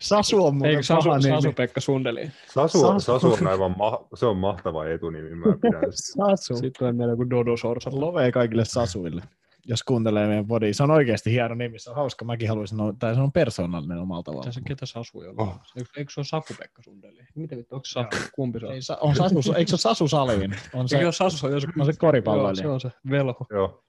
Sasu 0.00 0.46
on 0.46 0.54
muuten 0.54 0.70
Eikö 0.70 0.82
Sasu, 0.82 1.08
paha 1.08 1.18
nimi. 1.18 1.34
Sasu 1.34 1.52
Pekka 1.52 1.80
Sundeli? 1.80 2.30
Sasu, 2.54 2.80
Sasu. 2.80 3.00
Sasu 3.00 3.32
on 3.32 3.46
aivan 3.46 3.74
ma- 3.78 4.06
se 4.14 4.26
on 4.26 4.36
mahtava 4.36 4.86
etunimi, 4.88 5.34
mä 5.34 5.44
pidän 5.62 5.82
sitä. 5.90 6.24
Sasu. 6.26 6.54
Sitten 6.54 6.72
tulee 6.78 6.92
meillä 6.92 7.12
joku 7.12 7.30
Dodo 7.30 7.56
Sorsa. 7.56 7.90
Lovee 7.92 8.32
kaikille 8.32 8.64
Sasuille, 8.64 9.22
jos 9.68 9.82
kuuntelee 9.82 10.26
meidän 10.26 10.46
podia. 10.46 10.74
Se 10.74 10.82
on 10.82 10.90
oikeasti 10.90 11.30
hieno 11.30 11.54
nimi, 11.54 11.78
se 11.78 11.90
on 11.90 11.96
hauska. 11.96 12.24
Mäkin 12.24 12.48
haluaisin, 12.48 12.78
tai 12.98 13.14
se 13.14 13.20
on 13.20 13.32
persoonallinen 13.32 13.98
omalla 13.98 14.22
tavallaan. 14.22 14.52
Se, 14.52 14.60
ketä 14.66 14.86
Sasu 14.86 15.18
on? 15.18 15.40
Oh. 15.40 15.60
Eikö, 15.76 15.90
eikö 15.96 16.12
se 16.12 16.20
ole 16.20 16.24
Saku 16.26 16.54
Pekka 16.58 16.82
Sundeli? 16.82 17.20
Mitä 17.34 17.56
vittu, 17.56 17.74
onko 17.74 17.84
se 17.84 17.92
Saku? 17.92 18.16
Kumpi 18.34 18.60
se 18.60 18.66
on? 18.66 18.72
Ei, 18.72 18.82
sa- 18.82 18.98
on 19.00 19.14
Sasu, 19.16 19.52
eikö 19.52 19.68
se 19.68 19.74
ole 19.74 19.80
Sasu 19.80 20.08
Saliin? 20.08 20.56
On 20.74 20.88
se, 20.88 20.96
Eikö 20.98 21.12
se 21.12 21.16
Sasu, 21.16 21.46
on 21.46 21.60
se, 21.60 21.66
on 21.78 21.86
se 21.86 21.90
Joo, 21.90 21.96
koripalloilija. 21.98 22.62
se 22.62 22.68
on 22.68 22.80
se 22.80 22.90
velho. 23.10 23.46
Joo, 23.50 23.84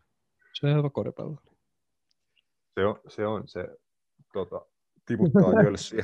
Se 0.53 0.67
on 0.67 0.77
hyvä 0.77 0.89
koripallo. 0.89 1.37
se 2.75 2.85
on 2.85 2.99
se, 3.07 3.27
on 3.27 3.43
se 3.47 3.67
tota, 4.33 4.61
tiputtaa 5.05 5.53
jölssiä. 5.63 6.03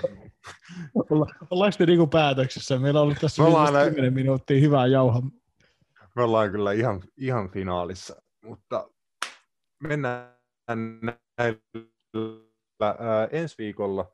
Olla, 1.10 1.26
ollaanko 1.50 1.76
me 1.80 1.86
niinku 1.86 2.08
päätöksessä? 2.08 2.80
Meillä 2.80 3.00
on 3.00 3.04
ollut 3.04 3.18
tässä 3.22 3.42
Me 3.42 3.48
ollaan 3.48 3.66
viimeiset 3.68 3.86
näin- 3.86 3.96
10 3.96 4.14
minuuttia 4.14 4.60
hyvää 4.62 4.88
jauhaa. 4.88 5.22
Me 6.16 6.24
ollaan 6.24 6.52
kyllä 6.52 6.72
ihan, 6.72 7.02
ihan 7.18 7.50
finaalissa, 7.52 8.22
mutta 8.46 8.90
mennään 9.88 10.38
näillä 10.68 11.20
ää, 12.82 13.28
ensi 13.32 13.56
viikolla 13.58 14.12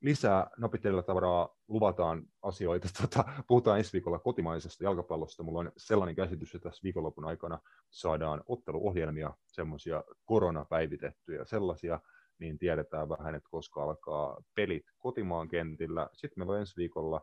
lisää 0.00 0.50
napitella 0.58 1.02
tavaraa, 1.02 1.56
luvataan 1.68 2.22
asioita. 2.42 2.88
Tota, 3.00 3.24
puhutaan 3.46 3.78
ensi 3.78 3.92
viikolla 3.92 4.18
kotimaisesta 4.18 4.84
jalkapallosta. 4.84 5.42
Mulla 5.42 5.58
on 5.58 5.72
sellainen 5.76 6.16
käsitys, 6.16 6.54
että 6.54 6.68
tässä 6.68 6.82
viikonlopun 6.82 7.24
aikana 7.24 7.60
saadaan 7.90 8.42
otteluohjelmia, 8.46 9.34
semmoisia 9.46 10.04
koronapäivitettyjä 10.24 11.44
sellaisia, 11.44 12.00
niin 12.38 12.58
tiedetään 12.58 13.08
vähän, 13.08 13.34
että 13.34 13.48
koska 13.50 13.82
alkaa 13.82 14.42
pelit 14.54 14.84
kotimaan 14.98 15.48
kentillä. 15.48 16.08
Sitten 16.12 16.40
meillä 16.40 16.52
on 16.52 16.60
ensi 16.60 16.76
viikolla 16.76 17.20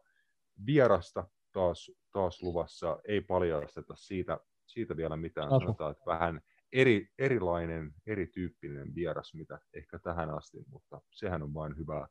vierasta 0.66 1.28
taas, 1.52 1.92
taas 2.12 2.42
luvassa. 2.44 3.00
Ei 3.08 3.22
paljasteta 3.22 3.96
siitä, 3.96 4.40
siitä 4.66 4.98
vielä 4.98 5.18
mitään. 5.18 5.50
Sanotaan, 5.50 5.92
että 5.92 6.06
vähän 6.06 6.42
eri, 6.76 7.10
erilainen, 7.20 7.94
erityyppinen 8.08 8.96
vieras, 8.96 9.34
mitä 9.34 9.60
ehkä 9.74 10.00
tähän 10.00 10.30
asti, 10.30 10.58
mutta 10.72 11.02
sehän 11.12 11.44
on 11.44 11.54
vain 11.54 11.78
hyvää, 11.78 12.08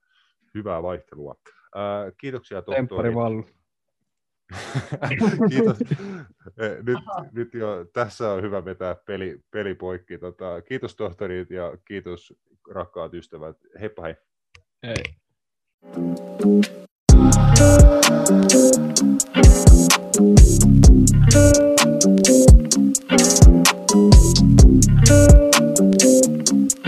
hyvää 0.55 0.83
vaihtelua. 0.83 1.35
Ää, 1.75 2.13
kiitoksia 2.21 2.63
tohtori. 2.63 3.11
Kiitos. 5.51 5.79
Eh, 6.59 6.83
nyt, 6.83 6.99
nyt 7.33 7.55
jo 7.55 7.85
tässä 7.93 8.31
on 8.31 8.43
hyvä 8.43 8.65
vetää 8.65 8.95
peli, 8.95 9.41
peli 9.51 9.75
poikki. 9.75 10.19
Tota, 10.19 10.63
kiitos 10.63 10.97
tohtorit 10.97 11.51
ja 11.51 11.79
kiitos 11.85 12.35
rakkaat 12.71 13.15
ystävät. 13.15 13.57
Heippa 13.81 14.03
hei. 14.03 14.15
Hei. 14.83 14.97
Thank 21.35 21.59
you. 21.59 21.64
Thank 25.07 26.83
you. 26.83 26.84